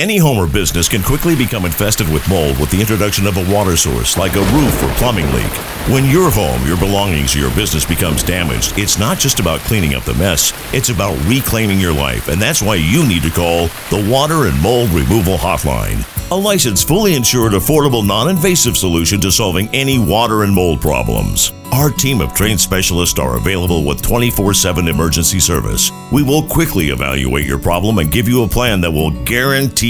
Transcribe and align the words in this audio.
Any 0.00 0.16
home 0.16 0.38
or 0.38 0.46
business 0.46 0.88
can 0.88 1.02
quickly 1.02 1.36
become 1.36 1.66
infested 1.66 2.08
with 2.08 2.26
mold 2.26 2.58
with 2.58 2.70
the 2.70 2.80
introduction 2.80 3.26
of 3.26 3.36
a 3.36 3.54
water 3.54 3.76
source 3.76 4.16
like 4.16 4.34
a 4.34 4.40
roof 4.40 4.82
or 4.82 4.88
plumbing 4.94 5.30
leak. 5.34 5.52
When 5.92 6.08
your 6.08 6.30
home, 6.30 6.66
your 6.66 6.78
belongings, 6.78 7.36
or 7.36 7.40
your 7.40 7.54
business 7.54 7.84
becomes 7.84 8.22
damaged, 8.22 8.78
it's 8.78 8.98
not 8.98 9.18
just 9.18 9.40
about 9.40 9.60
cleaning 9.60 9.94
up 9.94 10.04
the 10.04 10.14
mess, 10.14 10.54
it's 10.72 10.88
about 10.88 11.22
reclaiming 11.26 11.78
your 11.78 11.92
life. 11.92 12.28
And 12.28 12.40
that's 12.40 12.62
why 12.62 12.76
you 12.76 13.06
need 13.06 13.22
to 13.24 13.30
call 13.30 13.66
the 13.90 14.08
Water 14.10 14.46
and 14.46 14.58
Mold 14.62 14.88
Removal 14.88 15.36
Hotline. 15.36 16.02
A 16.30 16.34
licensed, 16.34 16.88
fully 16.88 17.14
insured, 17.14 17.52
affordable, 17.52 18.06
non 18.06 18.30
invasive 18.30 18.78
solution 18.78 19.20
to 19.20 19.30
solving 19.30 19.68
any 19.74 19.98
water 19.98 20.44
and 20.44 20.54
mold 20.54 20.80
problems. 20.80 21.52
Our 21.72 21.90
team 21.90 22.20
of 22.20 22.34
trained 22.34 22.60
specialists 22.60 23.18
are 23.18 23.36
available 23.36 23.84
with 23.84 24.02
24 24.02 24.54
7 24.54 24.86
emergency 24.88 25.40
service. 25.40 25.90
We 26.12 26.22
will 26.22 26.42
quickly 26.42 26.90
evaluate 26.90 27.46
your 27.46 27.58
problem 27.58 27.98
and 27.98 28.12
give 28.12 28.28
you 28.28 28.44
a 28.44 28.48
plan 28.48 28.80
that 28.80 28.90
will 28.90 29.10
guarantee 29.24 29.89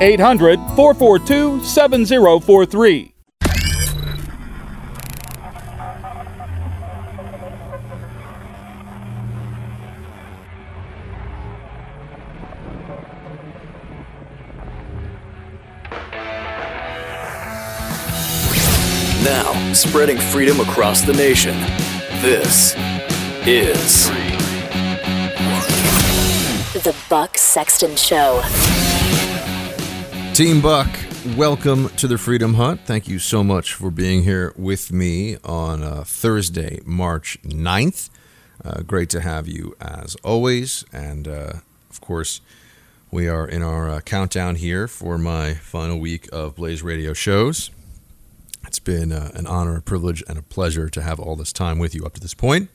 800 0.00 0.58
442 0.76 1.64
7043. 1.64 3.14
Now, 19.24 19.72
spreading 19.72 20.18
freedom 20.18 20.60
across 20.60 21.00
the 21.00 21.14
nation. 21.14 21.58
This 22.20 22.74
is 23.46 24.08
The 26.84 26.94
Buck 27.08 27.38
Sexton 27.38 27.96
Show. 27.96 28.42
Team 30.36 30.60
Buck, 30.60 30.90
welcome 31.34 31.88
to 31.96 32.06
the 32.06 32.18
Freedom 32.18 32.52
Hut. 32.52 32.80
Thank 32.84 33.08
you 33.08 33.18
so 33.18 33.42
much 33.42 33.72
for 33.72 33.90
being 33.90 34.24
here 34.24 34.52
with 34.54 34.92
me 34.92 35.38
on 35.42 35.82
uh, 35.82 36.04
Thursday, 36.04 36.80
March 36.84 37.38
9th. 37.42 38.10
Uh, 38.62 38.82
great 38.82 39.08
to 39.08 39.22
have 39.22 39.48
you 39.48 39.74
as 39.80 40.14
always. 40.16 40.84
And 40.92 41.26
uh, 41.26 41.52
of 41.88 42.02
course, 42.02 42.42
we 43.10 43.28
are 43.28 43.48
in 43.48 43.62
our 43.62 43.88
uh, 43.88 44.00
countdown 44.02 44.56
here 44.56 44.86
for 44.86 45.16
my 45.16 45.54
final 45.54 45.98
week 45.98 46.28
of 46.34 46.56
Blaze 46.56 46.82
Radio 46.82 47.14
shows. 47.14 47.70
It's 48.66 48.78
been 48.78 49.12
uh, 49.12 49.30
an 49.32 49.46
honor, 49.46 49.78
a 49.78 49.80
privilege, 49.80 50.22
and 50.28 50.38
a 50.38 50.42
pleasure 50.42 50.90
to 50.90 51.00
have 51.00 51.18
all 51.18 51.36
this 51.36 51.50
time 51.50 51.78
with 51.78 51.94
you 51.94 52.04
up 52.04 52.12
to 52.12 52.20
this 52.20 52.34
point. 52.34 52.68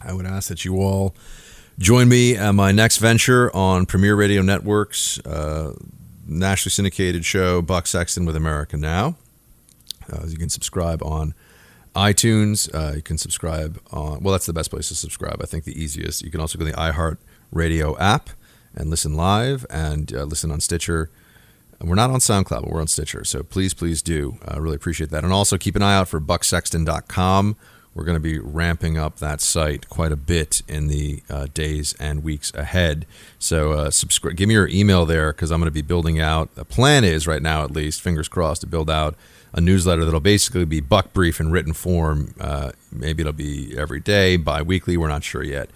I 0.00 0.12
would 0.12 0.26
ask 0.26 0.48
that 0.48 0.64
you 0.64 0.76
all 0.76 1.16
join 1.76 2.08
me 2.08 2.36
at 2.36 2.52
my 2.52 2.70
next 2.70 2.98
venture 2.98 3.50
on 3.52 3.84
Premier 3.84 4.14
Radio 4.14 4.42
Networks, 4.42 5.18
uh, 5.26 5.74
nationally 6.28 6.70
syndicated 6.70 7.24
show, 7.24 7.62
Buck 7.62 7.86
Sexton 7.86 8.24
with 8.24 8.36
America 8.36 8.76
Now. 8.76 9.16
Uh, 10.12 10.26
you 10.26 10.38
can 10.38 10.48
subscribe 10.48 11.02
on 11.02 11.34
iTunes. 11.94 12.72
Uh, 12.74 12.94
you 12.96 13.02
can 13.02 13.18
subscribe 13.18 13.80
on, 13.90 14.22
well, 14.22 14.32
that's 14.32 14.46
the 14.46 14.52
best 14.52 14.70
place 14.70 14.88
to 14.88 14.94
subscribe. 14.94 15.40
I 15.42 15.46
think 15.46 15.64
the 15.64 15.80
easiest. 15.80 16.22
You 16.22 16.30
can 16.30 16.40
also 16.40 16.58
go 16.58 16.64
to 16.64 16.70
the 16.70 16.76
iHeart 16.76 17.18
Radio 17.50 17.98
app 17.98 18.30
and 18.74 18.90
listen 18.90 19.16
live 19.16 19.66
and 19.70 20.14
uh, 20.14 20.24
listen 20.24 20.50
on 20.50 20.60
Stitcher. 20.60 21.10
We're 21.80 21.94
not 21.94 22.10
on 22.10 22.18
SoundCloud, 22.18 22.62
but 22.62 22.70
we're 22.70 22.80
on 22.80 22.88
Stitcher. 22.88 23.24
So 23.24 23.42
please, 23.42 23.72
please 23.72 24.02
do. 24.02 24.38
I 24.44 24.56
really 24.58 24.76
appreciate 24.76 25.10
that. 25.10 25.24
And 25.24 25.32
also 25.32 25.56
keep 25.56 25.76
an 25.76 25.82
eye 25.82 25.94
out 25.94 26.08
for 26.08 26.20
bucksexton.com. 26.20 27.56
We're 27.98 28.04
going 28.04 28.14
to 28.14 28.20
be 28.20 28.38
ramping 28.38 28.96
up 28.96 29.16
that 29.16 29.40
site 29.40 29.88
quite 29.88 30.12
a 30.12 30.16
bit 30.16 30.62
in 30.68 30.86
the 30.86 31.20
uh, 31.28 31.48
days 31.52 31.94
and 31.98 32.22
weeks 32.22 32.54
ahead. 32.54 33.06
So 33.40 33.72
uh, 33.72 33.90
subscribe. 33.90 34.36
Give 34.36 34.46
me 34.46 34.54
your 34.54 34.68
email 34.68 35.04
there 35.04 35.32
because 35.32 35.50
I'm 35.50 35.58
going 35.58 35.66
to 35.66 35.72
be 35.72 35.82
building 35.82 36.20
out. 36.20 36.54
The 36.54 36.64
plan 36.64 37.02
is 37.02 37.26
right 37.26 37.42
now, 37.42 37.64
at 37.64 37.72
least, 37.72 38.00
fingers 38.00 38.28
crossed, 38.28 38.60
to 38.60 38.68
build 38.68 38.88
out 38.88 39.16
a 39.52 39.60
newsletter 39.60 40.04
that'll 40.04 40.20
basically 40.20 40.64
be 40.64 40.78
buck 40.78 41.12
brief 41.12 41.40
in 41.40 41.50
written 41.50 41.72
form. 41.72 42.36
Uh, 42.40 42.70
maybe 42.92 43.22
it'll 43.22 43.32
be 43.32 43.76
every 43.76 43.98
day, 43.98 44.36
bi-weekly. 44.36 44.96
We're 44.96 45.08
not 45.08 45.24
sure 45.24 45.42
yet, 45.42 45.68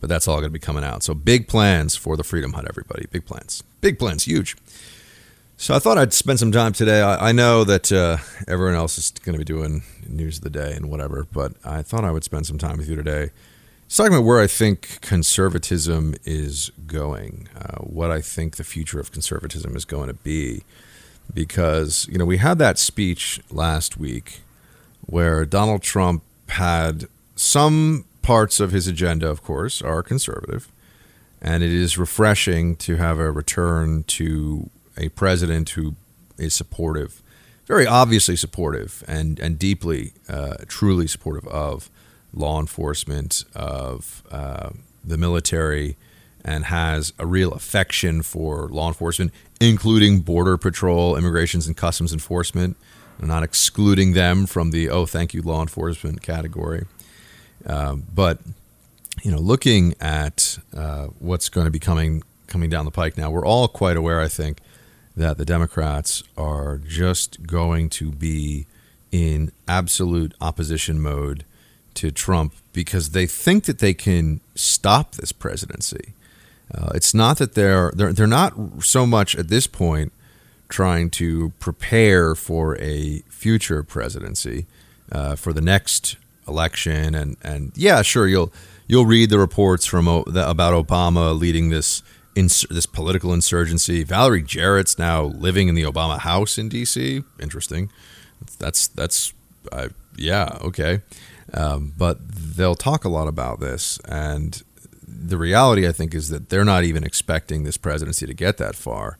but 0.00 0.10
that's 0.10 0.28
all 0.28 0.36
going 0.36 0.50
to 0.50 0.50
be 0.50 0.58
coming 0.58 0.84
out. 0.84 1.02
So 1.02 1.14
big 1.14 1.48
plans 1.48 1.96
for 1.96 2.14
the 2.14 2.24
Freedom 2.24 2.52
Hut, 2.52 2.66
everybody. 2.68 3.06
Big 3.10 3.24
plans. 3.24 3.64
Big 3.80 3.98
plans. 3.98 4.24
Huge. 4.24 4.54
So 5.60 5.74
I 5.74 5.78
thought 5.78 5.98
I'd 5.98 6.14
spend 6.14 6.38
some 6.38 6.52
time 6.52 6.72
today. 6.72 7.02
I, 7.02 7.28
I 7.28 7.32
know 7.32 7.64
that 7.64 7.92
uh, 7.92 8.16
everyone 8.48 8.76
else 8.76 8.96
is 8.96 9.10
going 9.10 9.34
to 9.34 9.38
be 9.38 9.44
doing 9.44 9.82
news 10.08 10.38
of 10.38 10.44
the 10.44 10.48
day 10.48 10.72
and 10.72 10.88
whatever, 10.88 11.26
but 11.30 11.52
I 11.62 11.82
thought 11.82 12.02
I 12.02 12.10
would 12.10 12.24
spend 12.24 12.46
some 12.46 12.56
time 12.56 12.78
with 12.78 12.88
you 12.88 12.96
today, 12.96 13.28
just 13.84 13.98
talking 13.98 14.14
about 14.14 14.24
where 14.24 14.40
I 14.40 14.46
think 14.46 15.02
conservatism 15.02 16.14
is 16.24 16.70
going, 16.86 17.50
uh, 17.54 17.76
what 17.82 18.10
I 18.10 18.22
think 18.22 18.56
the 18.56 18.64
future 18.64 19.00
of 19.00 19.12
conservatism 19.12 19.76
is 19.76 19.84
going 19.84 20.06
to 20.06 20.14
be, 20.14 20.62
because 21.34 22.08
you 22.10 22.16
know 22.16 22.24
we 22.24 22.38
had 22.38 22.58
that 22.60 22.78
speech 22.78 23.42
last 23.50 23.98
week 23.98 24.40
where 25.02 25.44
Donald 25.44 25.82
Trump 25.82 26.22
had 26.48 27.04
some 27.36 28.06
parts 28.22 28.60
of 28.60 28.72
his 28.72 28.88
agenda, 28.88 29.28
of 29.28 29.42
course, 29.42 29.82
are 29.82 30.02
conservative, 30.02 30.72
and 31.42 31.62
it 31.62 31.70
is 31.70 31.98
refreshing 31.98 32.76
to 32.76 32.96
have 32.96 33.18
a 33.18 33.30
return 33.30 34.04
to 34.04 34.70
a 34.96 35.08
president 35.10 35.70
who 35.70 35.94
is 36.38 36.54
supportive, 36.54 37.22
very 37.66 37.86
obviously 37.86 38.36
supportive, 38.36 39.04
and 39.06 39.38
and 39.38 39.58
deeply, 39.58 40.12
uh, 40.28 40.56
truly 40.66 41.06
supportive 41.06 41.46
of 41.48 41.90
law 42.32 42.60
enforcement, 42.60 43.44
of 43.54 44.22
uh, 44.30 44.70
the 45.04 45.16
military, 45.16 45.96
and 46.44 46.66
has 46.66 47.12
a 47.18 47.26
real 47.26 47.52
affection 47.52 48.22
for 48.22 48.68
law 48.68 48.88
enforcement, 48.88 49.32
including 49.60 50.20
border 50.20 50.56
patrol, 50.56 51.16
immigrations 51.16 51.66
and 51.66 51.76
customs 51.76 52.12
enforcement, 52.12 52.76
not 53.20 53.42
excluding 53.42 54.12
them 54.12 54.46
from 54.46 54.70
the 54.70 54.88
oh 54.88 55.06
thank 55.06 55.34
you 55.34 55.42
law 55.42 55.60
enforcement 55.60 56.22
category, 56.22 56.86
um, 57.66 58.04
but 58.14 58.40
you 59.22 59.30
know 59.30 59.38
looking 59.38 59.94
at 60.00 60.58
uh, 60.74 61.06
what's 61.18 61.48
going 61.48 61.66
to 61.66 61.70
be 61.70 61.78
coming 61.78 62.22
coming 62.50 62.68
down 62.68 62.84
the 62.84 62.90
pike 62.90 63.16
now, 63.16 63.30
we're 63.30 63.46
all 63.46 63.68
quite 63.68 63.96
aware, 63.96 64.20
I 64.20 64.28
think, 64.28 64.58
that 65.20 65.38
the 65.38 65.44
Democrats 65.44 66.22
are 66.36 66.78
just 66.78 67.46
going 67.46 67.88
to 67.90 68.10
be 68.10 68.66
in 69.12 69.52
absolute 69.68 70.34
opposition 70.40 71.00
mode 71.00 71.44
to 71.94 72.10
Trump 72.10 72.54
because 72.72 73.10
they 73.10 73.26
think 73.26 73.64
that 73.64 73.78
they 73.78 73.94
can 73.94 74.40
stop 74.54 75.16
this 75.16 75.32
presidency. 75.32 76.14
Uh, 76.72 76.90
it's 76.94 77.12
not 77.12 77.38
that 77.38 77.54
they're, 77.54 77.90
they're 77.94 78.12
they're 78.12 78.26
not 78.26 78.54
so 78.80 79.04
much 79.04 79.34
at 79.34 79.48
this 79.48 79.66
point 79.66 80.12
trying 80.68 81.10
to 81.10 81.50
prepare 81.58 82.34
for 82.34 82.78
a 82.78 83.18
future 83.28 83.82
presidency 83.82 84.66
uh, 85.10 85.34
for 85.34 85.52
the 85.52 85.60
next 85.60 86.16
election 86.46 87.14
and 87.14 87.36
and 87.42 87.72
yeah 87.74 88.02
sure 88.02 88.26
you'll 88.26 88.52
you'll 88.86 89.06
read 89.06 89.30
the 89.30 89.38
reports 89.38 89.84
from 89.84 90.06
about 90.08 90.86
Obama 90.86 91.38
leading 91.38 91.70
this 91.70 92.02
ins- 92.40 92.66
this 92.70 92.86
political 92.86 93.32
insurgency. 93.32 94.02
Valerie 94.02 94.42
Jarrett's 94.42 94.98
now 94.98 95.24
living 95.24 95.68
in 95.68 95.74
the 95.74 95.82
Obama 95.82 96.18
house 96.18 96.58
in 96.58 96.68
D.C. 96.68 97.22
Interesting. 97.40 97.90
That's 98.58 98.88
that's 98.88 99.32
uh, 99.70 99.88
yeah 100.16 100.58
okay, 100.62 101.02
um, 101.52 101.92
but 101.96 102.18
they'll 102.56 102.74
talk 102.74 103.04
a 103.04 103.08
lot 103.08 103.28
about 103.28 103.60
this, 103.60 103.98
and 104.06 104.62
the 105.06 105.36
reality 105.36 105.86
I 105.86 105.92
think 105.92 106.14
is 106.14 106.30
that 106.30 106.48
they're 106.48 106.64
not 106.64 106.84
even 106.84 107.04
expecting 107.04 107.64
this 107.64 107.76
presidency 107.76 108.26
to 108.26 108.34
get 108.34 108.56
that 108.56 108.74
far. 108.74 109.18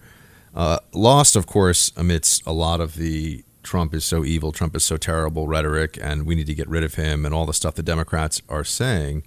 Uh, 0.55 0.79
lost, 0.93 1.37
of 1.37 1.47
course, 1.47 1.93
amidst 1.97 2.45
a 2.47 2.53
lot 2.53 2.81
of 2.81 2.97
the 2.97 3.45
Trump 3.63 3.95
is 3.95 4.05
so 4.05 4.25
evil, 4.25 4.53
Trump 4.53 4.75
is 4.75 4.85
so 4.85 4.97
terrible 4.97 5.47
rhetoric, 5.47 5.99
and 6.01 6.27
we 6.27 6.35
need 6.35 6.47
to 6.47 6.55
get 6.55 6.69
rid 6.69 6.83
of 6.83 6.95
him, 6.95 7.27
and 7.27 7.35
all 7.35 7.47
the 7.47 7.53
stuff 7.53 7.75
the 7.75 7.83
Democrats 7.83 8.41
are 8.49 8.65
saying, 8.65 9.23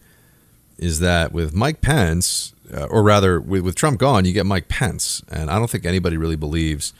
is 0.77 0.99
that 0.99 1.31
with 1.31 1.53
Mike 1.53 1.81
Pence, 1.81 2.53
uh, 2.73 2.85
or 2.85 3.03
rather, 3.03 3.39
with, 3.39 3.63
with 3.63 3.75
Trump 3.75 3.99
gone, 3.99 4.25
you 4.25 4.33
get 4.33 4.45
Mike 4.45 4.67
Pence, 4.67 5.23
and 5.31 5.49
I 5.49 5.59
don't 5.59 5.69
think 5.69 5.85
anybody 5.85 6.17
really 6.17 6.35
believes 6.35 6.93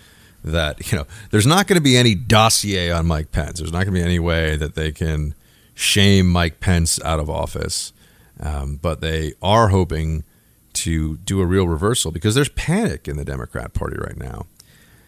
that 0.43 0.91
you 0.91 0.97
know 0.97 1.05
there's 1.31 1.47
not 1.47 1.67
going 1.67 1.77
to 1.77 1.83
be 1.83 1.97
any 1.97 2.15
dossier 2.15 2.91
on 2.91 3.05
Mike 3.05 3.31
Pence. 3.31 3.59
There's 3.59 3.71
not 3.71 3.85
going 3.85 3.93
to 3.93 3.99
be 3.99 4.05
any 4.05 4.19
way 4.19 4.55
that 4.55 4.75
they 4.75 4.91
can 4.91 5.35
shame 5.73 6.29
Mike 6.29 6.59
Pence 6.59 7.01
out 7.03 7.19
of 7.19 7.29
office, 7.29 7.93
um, 8.39 8.77
but 8.81 9.01
they 9.01 9.33
are 9.41 9.69
hoping 9.69 10.23
to 10.73 11.17
do 11.17 11.39
a 11.39 11.45
real 11.45 11.67
reversal 11.67 12.11
because 12.11 12.35
there's 12.35 12.49
panic 12.49 13.07
in 13.07 13.15
the 13.17 13.25
Democrat 13.25 13.73
Party 13.73 13.97
right 13.97 14.17
now. 14.17 14.45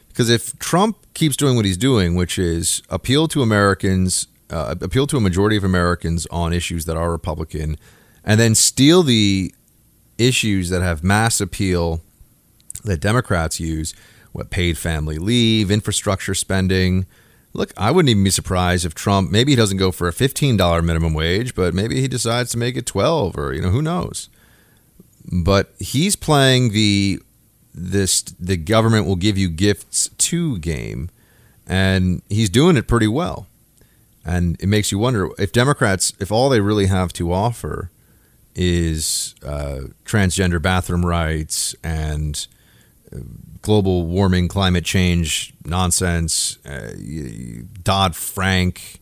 Because 0.09 0.29
if 0.29 0.57
Trump 0.59 0.97
keeps 1.13 1.35
doing 1.35 1.55
what 1.55 1.65
he's 1.65 1.77
doing, 1.77 2.15
which 2.15 2.39
is 2.39 2.81
appeal 2.89 3.27
to 3.27 3.41
Americans, 3.41 4.27
uh, 4.49 4.75
appeal 4.79 5.07
to 5.07 5.17
a 5.17 5.19
majority 5.19 5.57
of 5.57 5.63
Americans 5.63 6.25
on 6.27 6.53
issues 6.53 6.85
that 6.85 6.95
are 6.95 7.11
Republican, 7.11 7.77
and 8.25 8.39
then 8.39 8.55
steal 8.55 9.03
the 9.03 9.53
issues 10.17 10.69
that 10.69 10.81
have 10.81 11.03
mass 11.03 11.39
appeal 11.39 12.01
that 12.83 12.99
Democrats 12.99 13.59
use, 13.59 13.93
what 14.31 14.49
paid 14.49 14.77
family 14.77 15.17
leave, 15.17 15.71
infrastructure 15.71 16.33
spending. 16.33 17.05
Look, 17.53 17.71
I 17.77 17.91
wouldn't 17.91 18.09
even 18.09 18.23
be 18.23 18.31
surprised 18.31 18.85
if 18.85 18.95
Trump 18.95 19.31
maybe 19.31 19.51
he 19.51 19.55
doesn't 19.55 19.77
go 19.77 19.91
for 19.91 20.07
a 20.07 20.13
$15 20.13 20.83
minimum 20.83 21.13
wage, 21.13 21.55
but 21.55 21.73
maybe 21.73 22.01
he 22.01 22.07
decides 22.07 22.51
to 22.51 22.57
make 22.57 22.75
it 22.75 22.85
12 22.85 23.37
or 23.37 23.53
you 23.53 23.61
know, 23.61 23.69
who 23.69 23.81
knows. 23.81 24.29
But 25.31 25.73
he's 25.79 26.15
playing 26.15 26.71
the 26.71 27.19
this 27.73 28.21
the 28.21 28.57
government 28.57 29.05
will 29.05 29.15
give 29.15 29.37
you 29.37 29.49
gifts 29.49 30.09
to 30.17 30.57
game 30.59 31.09
and 31.67 32.21
he's 32.29 32.49
doing 32.49 32.77
it 32.77 32.87
pretty 32.87 33.07
well. 33.07 33.47
And 34.23 34.59
it 34.61 34.67
makes 34.67 34.91
you 34.91 34.99
wonder 34.99 35.29
if 35.37 35.51
Democrats 35.51 36.13
if 36.19 36.31
all 36.31 36.49
they 36.49 36.61
really 36.61 36.87
have 36.87 37.13
to 37.13 37.31
offer 37.31 37.89
is 38.55 39.35
uh, 39.45 39.81
transgender 40.05 40.61
bathroom 40.61 41.05
rights 41.05 41.75
and 41.83 42.47
uh, 43.13 43.19
global 43.61 44.05
warming, 44.05 44.47
climate 44.47 44.85
change 44.85 45.53
nonsense, 45.65 46.57
uh, 46.65 46.93
Dodd 47.83 48.15
Frank. 48.15 48.99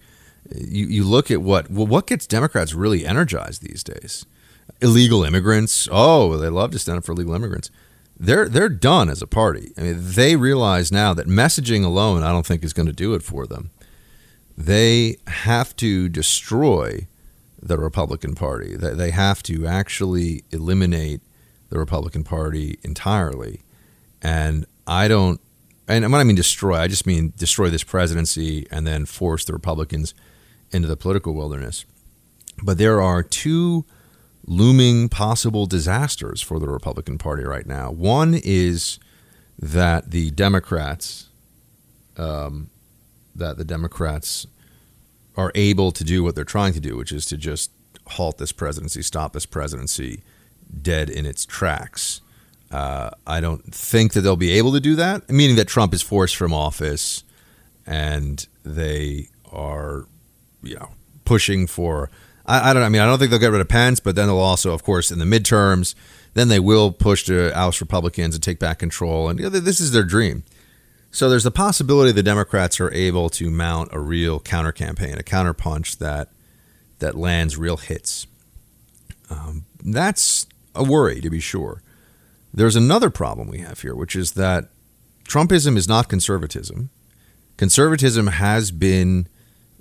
You, 0.56 0.88
you 0.88 1.04
look 1.04 1.30
at 1.30 1.42
what 1.42 1.70
well, 1.70 1.88
what 1.88 2.08
gets 2.08 2.26
Democrats 2.26 2.74
really 2.74 3.06
energized 3.06 3.62
these 3.62 3.84
days. 3.84 4.26
Illegal 4.82 5.24
immigrants. 5.24 5.88
Oh, 5.92 6.38
they 6.38 6.50
love 6.50 6.72
to 6.72 6.80
stand 6.80 6.98
up 6.98 7.06
for 7.06 7.12
illegal 7.12 7.36
immigrants. 7.36 7.70
They're 8.20 8.48
they're 8.50 8.70
done 8.70 9.10
as 9.10 9.22
a 9.22 9.28
party. 9.28 9.74
I 9.78 9.82
mean, 9.82 9.98
they 10.00 10.36
realize 10.36 10.92
now 10.92 11.14
that 11.14 11.28
messaging 11.28 11.84
alone, 11.84 12.24
I 12.24 12.32
don't 12.32 12.46
think, 12.46 12.64
is 12.64 12.74
going 12.74 12.88
to 12.88 12.94
do 12.94 13.14
it 13.14 13.24
for 13.24 13.46
them. 13.46 13.72
They 14.58 15.18
have 15.28 15.76
to 15.78 16.10
destroy 16.10 17.08
the 17.64 17.78
Republican 17.78 18.36
Party. 18.36 18.76
They 18.76 19.12
have 19.12 19.42
to 19.44 19.66
actually 19.66 20.44
eliminate 20.52 21.22
the 21.70 21.80
Republican 21.80 22.24
Party 22.24 22.78
entirely. 22.84 23.62
And 24.22 24.66
I 24.86 25.08
don't, 25.08 25.40
and 25.88 26.04
I'm 26.04 26.12
when 26.12 26.22
I 26.22 26.24
mean 26.24 26.36
destroy, 26.36 26.76
I 26.78 26.88
just 26.88 27.08
mean 27.08 27.34
destroy 27.38 27.70
this 27.70 27.84
presidency 27.84 28.68
and 28.70 28.86
then 28.86 29.06
force 29.06 29.46
the 29.46 29.54
Republicans 29.54 30.14
into 30.72 30.88
the 30.88 30.98
political 30.98 31.34
wilderness. 31.34 31.86
But 32.62 32.78
there 32.78 33.02
are 33.02 33.24
two 33.24 33.86
looming 34.46 35.08
possible 35.08 35.66
disasters 35.66 36.42
for 36.42 36.60
the 36.60 36.68
Republican 36.68 37.18
Party 37.18 37.44
right 37.44 37.66
now. 37.66 37.92
One 37.92 38.40
is 38.44 39.00
that 39.58 40.12
the 40.12 40.32
Democrats, 40.32 41.30
um, 42.18 42.70
that 43.36 43.58
the 43.58 43.64
Democrats 43.64 44.48
are 45.36 45.52
able 45.56 45.92
to 45.92 46.04
do 46.04 46.24
what 46.24 46.36
they're 46.36 46.44
trying 46.44 46.74
to 46.74 46.80
do, 46.80 46.96
which 46.96 47.12
is 47.12 47.26
to 47.28 47.38
just 47.38 47.72
halt 48.08 48.38
this 48.38 48.52
presidency, 48.52 49.02
stop 49.02 49.34
this 49.34 49.46
presidency 49.46 50.22
dead 50.82 51.10
in 51.10 51.26
its 51.26 51.46
tracks. 51.46 52.22
Uh, 52.72 53.12
I 53.28 53.40
don't 53.40 53.74
think 53.74 54.14
that 54.14 54.22
they'll 54.22 54.36
be 54.36 54.52
able 54.52 54.74
to 54.74 54.80
do 54.80 54.96
that, 54.96 55.30
meaning 55.30 55.56
that 55.58 55.68
Trump 55.68 55.94
is 55.94 56.02
forced 56.02 56.36
from 56.36 56.54
office 56.54 57.24
and 57.86 58.46
they 58.64 59.30
are, 59.52 60.08
you 60.62 60.76
know, 60.76 60.90
pushing 61.26 61.68
for. 61.68 62.10
I, 62.46 62.72
I 62.72 62.74
don't. 62.74 62.84
I 62.84 62.90
mean, 62.90 63.02
I 63.02 63.06
don't 63.06 63.20
think 63.20 63.30
they'll 63.30 63.40
get 63.40 63.52
rid 63.52 63.62
of 63.62 63.70
Pence, 63.70 64.00
but 64.00 64.16
then 64.16 64.28
they'll 64.28 64.38
also, 64.38 64.74
of 64.74 64.84
course, 64.84 65.12
in 65.12 65.20
the 65.20 65.26
midterms, 65.26 65.94
then 66.34 66.48
they 66.48 66.60
will 66.60 66.92
push 66.92 67.24
to 67.26 67.56
oust 67.58 67.80
Republicans 67.80 68.36
and 68.36 68.44
take 68.44 68.60
back 68.60 68.80
control. 68.80 69.30
And 69.30 69.40
you 69.40 69.50
know, 69.50 69.50
this 69.50 69.80
is 69.80 69.92
their 69.92 70.04
dream. 70.04 70.44
So 71.14 71.30
there's 71.30 71.44
the 71.44 71.52
possibility 71.52 72.12
the 72.12 72.24
Democrats 72.24 72.82
are 72.82 72.92
able 72.92 73.30
to 73.30 73.52
mount 73.52 73.90
a 73.92 74.00
real 74.00 74.40
counter 74.40 74.72
campaign, 74.72 75.20
a 75.20 75.24
counterpunch 75.24 76.00
that 76.00 76.30
that 76.98 77.16
lands 77.16 77.56
real 77.56 77.78
hits. 77.78 78.26
Um, 79.30 79.66
that's 79.84 80.48
a 80.74 80.84
worry, 80.84 81.22
to 81.22 81.30
be 81.30 81.40
sure. 81.40 81.84
There's 82.52 82.76
another 82.76 83.12
problem 83.12 83.48
we 83.48 83.60
have 83.60 83.82
here, 83.82 83.94
which 83.94 84.16
is 84.16 84.32
that 84.32 84.70
Trumpism 85.26 85.78
is 85.78 85.88
not 85.88 86.10
conservatism. 86.10 86.90
Conservatism 87.58 88.28
has 88.28 88.72
been 88.72 89.28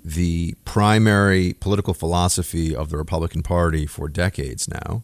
the 0.05 0.53
primary 0.65 1.53
political 1.53 1.95
philosophy 1.95 2.75
of 2.75 2.91
the 2.91 2.97
Republican 2.97 3.41
Party 3.41 3.87
for 3.87 4.07
decades 4.07 4.67
now. 4.67 5.01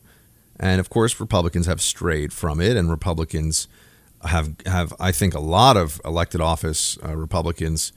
And 0.59 0.79
of 0.79 0.91
course, 0.91 1.19
Republicans 1.19 1.65
have 1.65 1.81
strayed 1.81 2.33
from 2.33 2.61
it, 2.61 2.77
and 2.77 2.91
Republicans 2.91 3.67
have 4.23 4.55
have 4.65 4.93
I 4.99 5.11
think 5.11 5.33
a 5.33 5.39
lot 5.39 5.77
of 5.77 6.01
elected 6.03 6.41
office 6.41 6.97
uh, 7.03 7.15
Republicans 7.15 7.91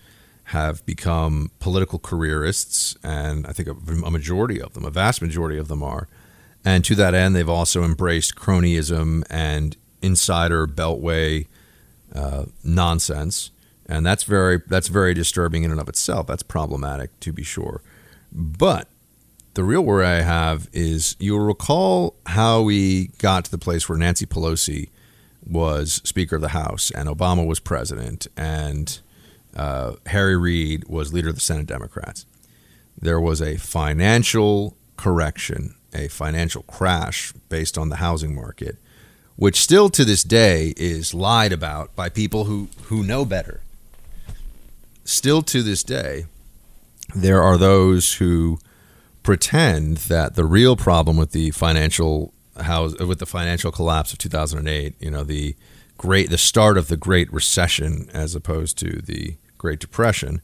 have 0.44 0.84
become 0.86 1.50
political 1.60 1.98
careerists, 1.98 2.96
and 3.02 3.46
I 3.46 3.52
think 3.52 3.68
a, 3.68 3.72
a, 4.04 4.10
majority 4.10 4.60
of 4.60 4.74
them, 4.74 4.84
a 4.84 4.90
vast 4.90 5.22
majority 5.22 5.56
of 5.56 5.68
them 5.68 5.82
are. 5.82 6.08
And 6.64 6.84
to 6.84 6.94
that 6.96 7.14
end, 7.14 7.34
they've 7.34 7.48
also 7.48 7.84
embraced 7.84 8.34
cronyism 8.34 9.22
and 9.30 9.76
insider 10.02 10.66
beltway 10.66 11.46
uh, 12.14 12.46
nonsense, 12.62 13.50
and 13.86 14.04
that's 14.04 14.24
very 14.24 14.60
that's 14.66 14.88
very 14.88 15.14
disturbing 15.14 15.64
in 15.64 15.70
and 15.70 15.80
of 15.80 15.88
itself. 15.88 16.26
That's 16.26 16.42
problematic 16.42 17.18
to 17.20 17.32
be 17.32 17.42
sure, 17.42 17.82
but 18.30 18.88
the 19.54 19.64
real 19.64 19.82
worry 19.82 20.06
I 20.06 20.22
have 20.22 20.68
is 20.72 21.16
you'll 21.18 21.40
recall 21.40 22.16
how 22.26 22.62
we 22.62 23.08
got 23.18 23.44
to 23.46 23.50
the 23.50 23.58
place 23.58 23.88
where 23.88 23.98
Nancy 23.98 24.24
Pelosi 24.24 24.88
was 25.46 26.00
Speaker 26.04 26.36
of 26.36 26.42
the 26.42 26.48
House, 26.48 26.90
and 26.90 27.08
Obama 27.08 27.46
was 27.46 27.60
president, 27.60 28.26
and 28.36 29.00
uh, 29.56 29.94
Harry 30.06 30.36
Reid 30.36 30.88
was 30.88 31.12
leader 31.12 31.28
of 31.28 31.34
the 31.34 31.40
Senate 31.40 31.66
Democrats. 31.66 32.26
There 33.00 33.20
was 33.20 33.40
a 33.40 33.56
financial 33.56 34.76
correction, 34.96 35.74
a 35.94 36.08
financial 36.08 36.62
crash 36.62 37.32
based 37.48 37.76
on 37.76 37.88
the 37.88 37.96
housing 37.96 38.34
market, 38.34 38.76
which 39.36 39.60
still 39.60 39.88
to 39.90 40.04
this 40.04 40.22
day 40.22 40.74
is 40.76 41.14
lied 41.14 41.52
about 41.52 41.94
by 41.96 42.08
people 42.08 42.44
who, 42.44 42.68
who 42.84 43.02
know 43.02 43.24
better. 43.24 43.60
Still 45.04 45.42
to 45.42 45.62
this 45.62 45.82
day, 45.82 46.26
there 47.14 47.42
are 47.42 47.58
those 47.58 48.14
who 48.14 48.58
pretend 49.22 49.98
that 49.98 50.34
the 50.34 50.44
real 50.44 50.76
problem 50.76 51.16
with 51.16 51.32
the 51.32 51.50
financial 51.50 52.32
how 52.60 52.90
with 53.06 53.18
the 53.18 53.26
financial 53.26 53.72
collapse 53.72 54.12
of 54.12 54.18
2008, 54.18 54.94
you 55.00 55.10
know, 55.10 55.24
the 55.24 55.54
great 55.96 56.30
the 56.30 56.38
start 56.38 56.76
of 56.76 56.88
the 56.88 56.96
Great 56.96 57.32
Recession 57.32 58.08
as 58.12 58.34
opposed 58.34 58.78
to 58.78 59.00
the 59.00 59.36
Great 59.58 59.78
Depression 59.78 60.42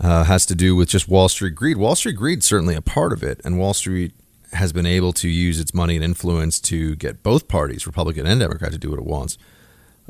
uh, 0.00 0.24
has 0.24 0.44
to 0.46 0.54
do 0.54 0.74
with 0.76 0.88
just 0.88 1.08
Wall 1.08 1.28
Street 1.28 1.54
greed. 1.54 1.76
Wall 1.76 1.94
Street 1.94 2.16
greed 2.16 2.42
certainly 2.42 2.74
a 2.74 2.82
part 2.82 3.12
of 3.12 3.22
it, 3.22 3.40
and 3.44 3.58
Wall 3.58 3.74
Street 3.74 4.12
has 4.52 4.72
been 4.72 4.86
able 4.86 5.12
to 5.12 5.28
use 5.28 5.58
its 5.58 5.74
money 5.74 5.96
and 5.96 6.04
influence 6.04 6.60
to 6.60 6.94
get 6.96 7.22
both 7.22 7.48
parties, 7.48 7.86
Republican 7.86 8.26
and 8.26 8.40
Democrat, 8.40 8.72
to 8.72 8.78
do 8.78 8.90
what 8.90 8.98
it 8.98 9.04
wants. 9.04 9.36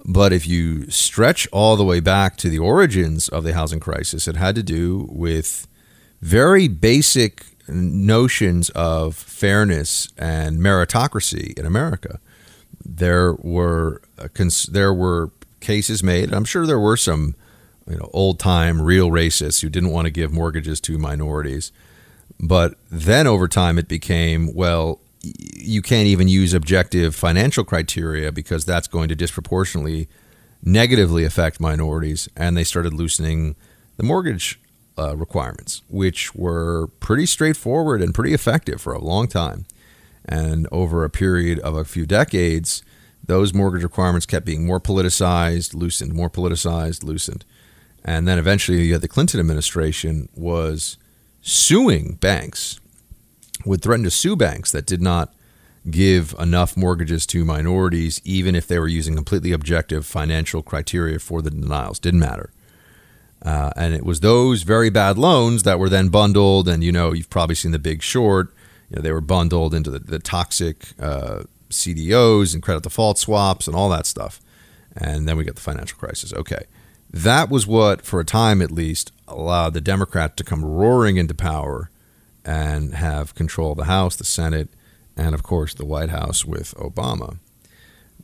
But 0.05 0.33
if 0.33 0.47
you 0.47 0.91
stretch 0.91 1.47
all 1.53 1.77
the 1.77 1.85
way 1.85 2.01
back 2.01 2.37
to 2.39 2.49
the 2.49 2.59
origins 2.59 3.29
of 3.29 3.45
the 3.45 3.55
housing 3.55 3.81
crisis, 3.81 4.27
it 4.27 4.37
had 4.37 4.55
to 4.57 4.63
do 4.63 5.09
with 5.11 5.69
very 6.21 6.69
basic 6.69 7.54
notions 7.69 8.71
of 8.71 9.17
fairness 9.17 10.09
and 10.19 10.59
meritocracy 10.59 11.59
in 11.59 11.67
America. 11.67 12.21
There 12.85 13.35
were 13.35 14.03
uh, 14.19 14.29
there 14.71 14.93
were 14.93 15.31
cases 15.61 16.03
made. 16.03 16.33
I'm 16.33 16.45
sure 16.45 16.67
there 16.67 16.81
were 16.81 16.97
some 16.97 17.35
you 17.89 17.97
know 17.97 18.11
old 18.13 18.39
time 18.39 18.81
real 18.81 19.11
racists 19.11 19.63
who 19.63 19.69
didn't 19.69 19.91
want 19.91 20.07
to 20.07 20.11
give 20.11 20.33
mortgages 20.33 20.81
to 20.83 20.99
minorities. 20.99 21.73
But 22.41 22.75
then 22.91 23.27
over 23.27 23.49
time 23.49 23.79
it 23.79 23.89
became 23.89 24.53
well 24.55 25.01
you 25.23 25.81
can't 25.81 26.07
even 26.07 26.29
use 26.29 26.53
objective 26.53 27.15
financial 27.15 27.65
criteria 27.65 28.31
because 28.31 28.67
that's 28.67 28.87
going 28.87 29.09
to 29.09 29.15
disproportionately 29.15 30.07
negatively 30.63 31.25
affect 31.25 31.61
minorities 31.61 32.29
and 32.37 32.57
they 32.57 32.65
started 32.65 32.93
loosening 32.93 33.57
the 33.97 34.03
mortgage 34.03 34.61
uh, 34.99 35.17
requirements, 35.17 35.83
which 35.89 36.35
were 36.35 36.89
pretty 37.01 37.27
straightforward 37.27 38.01
and 38.01 38.15
pretty 38.15 38.33
effective 38.33 38.81
for 38.81 38.93
a 38.93 39.03
long 39.03 39.27
time. 39.29 39.67
And 40.25 40.67
over 40.73 41.05
a 41.05 41.11
period 41.11 41.59
of 41.61 41.75
a 41.75 41.85
few 41.85 42.07
decades, 42.07 42.83
those 43.27 43.55
mortgage 43.55 43.83
requirements 43.83 44.27
kept 44.27 44.47
being 44.47 44.67
more 44.67 44.81
politicized, 44.81 45.75
loosened, 45.75 46.15
more 46.15 46.31
politicized, 46.31 47.05
loosened. 47.05 47.45
And 48.05 48.29
then 48.29 48.39
eventually, 48.39 48.91
had 48.91 49.01
the 49.01 49.09
Clinton 49.09 49.41
administration 49.41 50.29
was 50.35 50.99
suing 51.41 52.15
banks, 52.15 52.81
would 53.65 53.83
threaten 53.83 54.05
to 54.05 54.11
sue 54.11 54.37
banks 54.37 54.73
that 54.73 54.87
did 54.87 55.01
not 55.01 55.35
give 55.91 56.35
enough 56.39 56.77
mortgages 56.77 57.27
to 57.27 57.45
minorities, 57.45 58.21
even 58.25 58.55
if 58.55 58.67
they 58.67 58.79
were 58.79 58.89
using 58.89 59.15
completely 59.15 59.53
objective 59.53 60.07
financial 60.07 60.63
criteria 60.63 61.19
for 61.19 61.43
the 61.43 61.51
denials. 61.51 61.99
Didn't 61.99 62.21
matter. 62.21 62.51
Uh, 63.45 63.71
and 63.77 63.95
it 63.95 64.05
was 64.05 64.21
those 64.21 64.63
very 64.63 64.89
bad 64.89 65.19
loans 65.19 65.65
that 65.65 65.79
were 65.79 65.89
then 65.89 66.09
bundled. 66.09 66.67
And, 66.69 66.83
you 66.83 66.93
know, 66.93 67.13
you've 67.13 67.31
probably 67.31 67.55
seen 67.55 67.73
The 67.73 67.79
Big 67.79 68.03
Short. 68.03 68.55
You 68.89 68.97
know, 68.97 69.03
they 69.03 69.13
were 69.13 69.21
bundled 69.21 69.75
into 69.75 69.91
the, 69.91 69.99
the 69.99 70.19
toxic 70.19 70.87
uh, 70.99 71.43
CDOs 71.71 72.55
and 72.55 72.63
credit 72.63 72.83
default 72.83 73.19
swaps 73.19 73.67
and 73.67 73.77
all 73.77 73.89
that 73.91 74.07
stuff. 74.07 74.41
And 74.97 75.29
then 75.29 75.37
we 75.37 75.45
get 75.45 75.57
the 75.57 75.61
financial 75.61 75.99
crisis. 75.99 76.33
Okay. 76.33 76.65
That 77.11 77.51
was 77.51 77.67
what, 77.67 78.03
for 78.03 78.19
a 78.19 78.25
time 78.25 78.61
at 78.63 78.71
least, 78.71 79.13
allowed 79.29 79.75
the 79.75 79.81
Democrats 79.81 80.35
to 80.37 80.45
come 80.45 80.65
roaring 80.65 81.17
into 81.17 81.35
power 81.35 81.91
and 82.45 82.95
have 82.95 83.35
control 83.35 83.73
of 83.73 83.79
the 83.79 83.85
House, 83.85 84.17
the 84.17 84.25
Senate, 84.25 84.69
and 85.17 85.35
of 85.35 85.43
course 85.43 85.75
the 85.75 85.85
White 85.85 86.11
House 86.11 86.45
with 86.45 86.75
Obama. 86.75 87.39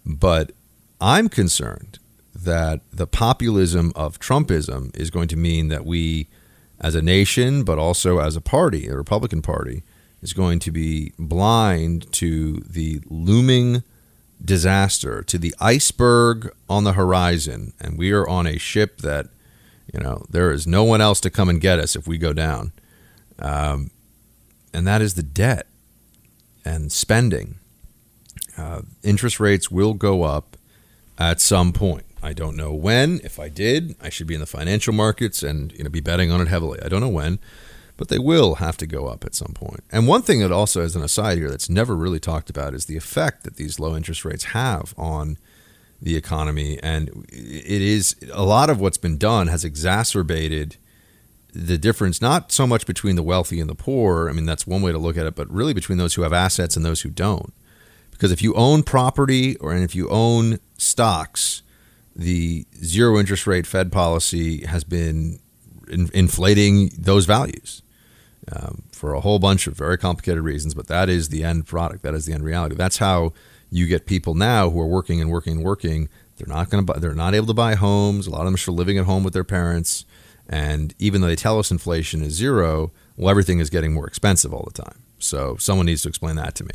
But 0.04 0.52
I'm 1.00 1.28
concerned 1.28 1.99
that 2.34 2.80
the 2.92 3.06
populism 3.06 3.92
of 3.94 4.18
Trumpism 4.18 4.96
is 4.96 5.10
going 5.10 5.28
to 5.28 5.36
mean 5.36 5.68
that 5.68 5.84
we, 5.84 6.28
as 6.80 6.94
a 6.94 7.02
nation, 7.02 7.64
but 7.64 7.78
also 7.78 8.18
as 8.18 8.36
a 8.36 8.40
party, 8.40 8.88
the 8.88 8.96
Republican 8.96 9.42
Party, 9.42 9.82
is 10.22 10.32
going 10.32 10.58
to 10.60 10.70
be 10.70 11.12
blind 11.18 12.10
to 12.12 12.62
the 12.68 13.00
looming 13.08 13.82
disaster, 14.42 15.22
to 15.22 15.38
the 15.38 15.54
iceberg 15.60 16.52
on 16.68 16.84
the 16.84 16.92
horizon. 16.92 17.72
And 17.80 17.98
we 17.98 18.12
are 18.12 18.28
on 18.28 18.46
a 18.46 18.58
ship 18.58 18.98
that, 18.98 19.28
you 19.92 20.00
know, 20.00 20.24
there 20.30 20.50
is 20.50 20.66
no 20.66 20.84
one 20.84 21.00
else 21.00 21.20
to 21.20 21.30
come 21.30 21.48
and 21.48 21.60
get 21.60 21.78
us 21.78 21.96
if 21.96 22.06
we 22.06 22.18
go 22.18 22.32
down. 22.32 22.72
Um, 23.38 23.90
and 24.72 24.86
that 24.86 25.02
is 25.02 25.14
the 25.14 25.22
debt 25.22 25.66
and 26.64 26.92
spending. 26.92 27.56
Uh, 28.56 28.82
interest 29.02 29.40
rates 29.40 29.70
will 29.70 29.94
go 29.94 30.22
up 30.22 30.56
at 31.18 31.40
some 31.40 31.72
point. 31.72 32.04
I 32.22 32.32
don't 32.32 32.56
know 32.56 32.72
when. 32.72 33.20
If 33.24 33.38
I 33.38 33.48
did, 33.48 33.96
I 34.00 34.08
should 34.08 34.26
be 34.26 34.34
in 34.34 34.40
the 34.40 34.46
financial 34.46 34.92
markets 34.92 35.42
and 35.42 35.72
you 35.72 35.84
know 35.84 35.90
be 35.90 36.00
betting 36.00 36.30
on 36.30 36.40
it 36.40 36.48
heavily. 36.48 36.78
I 36.82 36.88
don't 36.88 37.00
know 37.00 37.08
when, 37.08 37.38
but 37.96 38.08
they 38.08 38.18
will 38.18 38.56
have 38.56 38.76
to 38.78 38.86
go 38.86 39.06
up 39.06 39.24
at 39.24 39.34
some 39.34 39.52
point. 39.54 39.84
And 39.90 40.06
one 40.06 40.22
thing 40.22 40.40
that 40.40 40.52
also, 40.52 40.82
as 40.82 40.96
an 40.96 41.02
aside 41.02 41.38
here, 41.38 41.50
that's 41.50 41.70
never 41.70 41.96
really 41.96 42.20
talked 42.20 42.50
about 42.50 42.74
is 42.74 42.86
the 42.86 42.96
effect 42.96 43.44
that 43.44 43.56
these 43.56 43.80
low 43.80 43.96
interest 43.96 44.24
rates 44.24 44.44
have 44.44 44.94
on 44.96 45.38
the 46.00 46.16
economy. 46.16 46.78
And 46.82 47.26
it 47.28 47.82
is 47.82 48.16
a 48.32 48.44
lot 48.44 48.70
of 48.70 48.80
what's 48.80 48.98
been 48.98 49.18
done 49.18 49.48
has 49.48 49.64
exacerbated 49.64 50.76
the 51.52 51.78
difference 51.78 52.22
not 52.22 52.52
so 52.52 52.66
much 52.66 52.86
between 52.86 53.16
the 53.16 53.22
wealthy 53.22 53.60
and 53.60 53.68
the 53.68 53.74
poor. 53.74 54.28
I 54.28 54.32
mean, 54.32 54.46
that's 54.46 54.66
one 54.66 54.82
way 54.82 54.92
to 54.92 54.98
look 54.98 55.16
at 55.16 55.26
it, 55.26 55.34
but 55.34 55.50
really 55.50 55.74
between 55.74 55.98
those 55.98 56.14
who 56.14 56.22
have 56.22 56.32
assets 56.32 56.76
and 56.76 56.84
those 56.84 57.00
who 57.02 57.10
don't. 57.10 57.52
Because 58.10 58.32
if 58.32 58.42
you 58.42 58.54
own 58.54 58.82
property 58.82 59.56
or 59.56 59.72
and 59.72 59.82
if 59.82 59.94
you 59.94 60.08
own 60.10 60.60
stocks, 60.78 61.62
the 62.14 62.66
zero 62.82 63.18
interest 63.18 63.46
rate 63.46 63.66
Fed 63.66 63.92
policy 63.92 64.66
has 64.66 64.84
been 64.84 65.40
in, 65.88 66.10
inflating 66.12 66.90
those 66.96 67.24
values 67.24 67.82
um, 68.52 68.82
for 68.92 69.14
a 69.14 69.20
whole 69.20 69.38
bunch 69.38 69.66
of 69.66 69.76
very 69.76 69.98
complicated 69.98 70.42
reasons. 70.42 70.74
But 70.74 70.86
that 70.88 71.08
is 71.08 71.28
the 71.28 71.44
end 71.44 71.66
product. 71.66 72.02
That 72.02 72.14
is 72.14 72.26
the 72.26 72.32
end 72.32 72.44
reality. 72.44 72.74
That's 72.74 72.98
how 72.98 73.32
you 73.70 73.86
get 73.86 74.06
people 74.06 74.34
now 74.34 74.70
who 74.70 74.80
are 74.80 74.86
working 74.86 75.20
and 75.20 75.30
working 75.30 75.56
and 75.56 75.64
working. 75.64 76.08
They're 76.36 76.46
not 76.54 76.70
going 76.70 76.84
to 76.84 76.92
buy. 76.92 76.98
They're 76.98 77.14
not 77.14 77.34
able 77.34 77.46
to 77.48 77.54
buy 77.54 77.74
homes. 77.74 78.26
A 78.26 78.30
lot 78.30 78.40
of 78.40 78.46
them 78.46 78.54
are 78.54 78.58
still 78.58 78.74
living 78.74 78.98
at 78.98 79.04
home 79.04 79.24
with 79.24 79.34
their 79.34 79.44
parents. 79.44 80.04
And 80.48 80.94
even 80.98 81.20
though 81.20 81.28
they 81.28 81.36
tell 81.36 81.58
us 81.58 81.70
inflation 81.70 82.22
is 82.22 82.32
zero, 82.32 82.90
well, 83.16 83.30
everything 83.30 83.60
is 83.60 83.70
getting 83.70 83.92
more 83.92 84.06
expensive 84.06 84.52
all 84.52 84.68
the 84.72 84.82
time. 84.82 85.02
So 85.18 85.56
someone 85.56 85.86
needs 85.86 86.02
to 86.02 86.08
explain 86.08 86.36
that 86.36 86.54
to 86.56 86.64
me. 86.64 86.74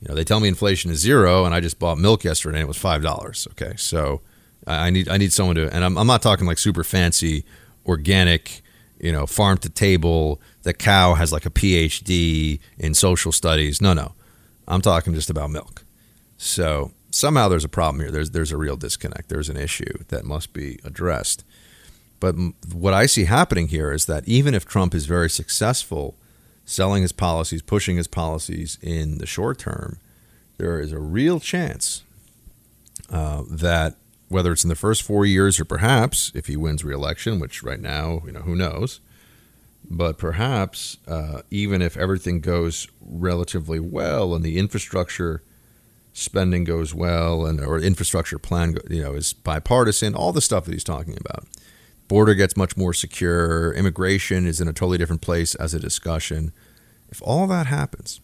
You 0.00 0.08
know, 0.08 0.14
they 0.14 0.24
tell 0.24 0.40
me 0.40 0.48
inflation 0.48 0.90
is 0.90 0.98
zero, 0.98 1.44
and 1.44 1.54
I 1.54 1.60
just 1.60 1.78
bought 1.78 1.98
milk 1.98 2.24
yesterday 2.24 2.58
and 2.58 2.64
it 2.64 2.68
was 2.68 2.78
five 2.78 3.02
dollars. 3.02 3.46
Okay, 3.52 3.74
so 3.76 4.20
I 4.66 4.90
need 4.90 5.08
I 5.08 5.16
need 5.16 5.32
someone 5.32 5.56
to, 5.56 5.74
and 5.74 5.84
I'm, 5.84 5.96
I'm 5.98 6.06
not 6.06 6.22
talking 6.22 6.46
like 6.46 6.58
super 6.58 6.84
fancy, 6.84 7.44
organic, 7.86 8.62
you 9.00 9.12
know, 9.12 9.26
farm 9.26 9.58
to 9.58 9.68
table. 9.68 10.40
The 10.62 10.72
cow 10.72 11.14
has 11.14 11.32
like 11.32 11.46
a 11.46 11.50
PhD 11.50 12.60
in 12.78 12.94
social 12.94 13.32
studies. 13.32 13.80
No, 13.80 13.92
no, 13.92 14.12
I'm 14.68 14.80
talking 14.80 15.14
just 15.14 15.30
about 15.30 15.50
milk. 15.50 15.84
So 16.36 16.92
somehow 17.10 17.48
there's 17.48 17.64
a 17.64 17.68
problem 17.68 18.00
here. 18.00 18.10
There's 18.10 18.30
there's 18.30 18.52
a 18.52 18.56
real 18.56 18.76
disconnect. 18.76 19.28
There's 19.28 19.48
an 19.48 19.56
issue 19.56 20.04
that 20.08 20.24
must 20.24 20.52
be 20.52 20.78
addressed. 20.84 21.44
But 22.20 22.36
what 22.72 22.94
I 22.94 23.06
see 23.06 23.24
happening 23.24 23.68
here 23.68 23.90
is 23.90 24.06
that 24.06 24.28
even 24.28 24.54
if 24.54 24.64
Trump 24.64 24.94
is 24.94 25.06
very 25.06 25.28
successful 25.28 26.14
selling 26.64 27.02
his 27.02 27.10
policies, 27.10 27.62
pushing 27.62 27.96
his 27.96 28.06
policies 28.06 28.78
in 28.80 29.18
the 29.18 29.26
short 29.26 29.58
term, 29.58 29.98
there 30.56 30.78
is 30.78 30.92
a 30.92 31.00
real 31.00 31.40
chance 31.40 32.04
uh, 33.10 33.42
that 33.50 33.96
whether 34.32 34.52
it's 34.52 34.64
in 34.64 34.68
the 34.68 34.74
first 34.74 35.02
four 35.02 35.24
years 35.24 35.60
or 35.60 35.64
perhaps 35.64 36.32
if 36.34 36.46
he 36.46 36.56
wins 36.56 36.84
re-election, 36.84 37.38
which 37.38 37.62
right 37.62 37.80
now, 37.80 38.22
you 38.24 38.32
know, 38.32 38.40
who 38.40 38.56
knows, 38.56 39.00
but 39.88 40.18
perhaps 40.18 40.96
uh, 41.06 41.42
even 41.50 41.82
if 41.82 41.96
everything 41.96 42.40
goes 42.40 42.88
relatively 43.00 43.80
well 43.80 44.34
and 44.34 44.44
the 44.44 44.58
infrastructure 44.58 45.42
spending 46.12 46.64
goes 46.64 46.94
well 46.94 47.46
and 47.46 47.60
or 47.60 47.78
infrastructure 47.78 48.38
plan, 48.38 48.76
you 48.88 49.02
know, 49.02 49.14
is 49.14 49.32
bipartisan, 49.32 50.14
all 50.14 50.32
the 50.32 50.40
stuff 50.40 50.64
that 50.64 50.72
he's 50.72 50.84
talking 50.84 51.16
about 51.18 51.46
border 52.12 52.34
gets 52.34 52.58
much 52.58 52.76
more 52.76 52.92
secure, 52.92 53.72
immigration 53.72 54.46
is 54.46 54.60
in 54.60 54.68
a 54.68 54.72
totally 54.74 54.98
different 54.98 55.22
place 55.22 55.54
as 55.54 55.72
a 55.72 55.80
discussion. 55.80 56.52
If 57.08 57.22
all 57.22 57.46
that 57.46 57.68
happens, 57.68 58.20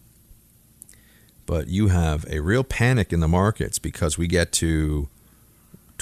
but 1.47 1.69
you 1.69 1.89
have 1.89 2.27
a 2.29 2.41
real 2.41 2.65
panic 2.65 3.15
in 3.15 3.21
the 3.21 3.29
markets 3.29 3.79
because 3.79 4.19
we 4.19 4.27
get 4.27 4.53
to 4.53 5.09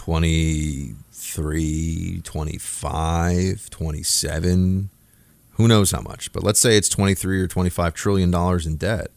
23, 0.07 2.21
25, 2.23 3.71
27, 3.71 4.91
who 5.55 5.67
knows 5.67 5.91
how 5.91 6.01
much, 6.01 6.33
but 6.33 6.45
let's 6.45 6.61
say 6.61 6.77
it's 6.77 6.89
23 6.89 7.43
or 7.43 7.49
25 7.49 7.93
trillion 7.93 8.31
dollars 8.31 8.67
in 8.67 8.77
debt. 8.77 9.09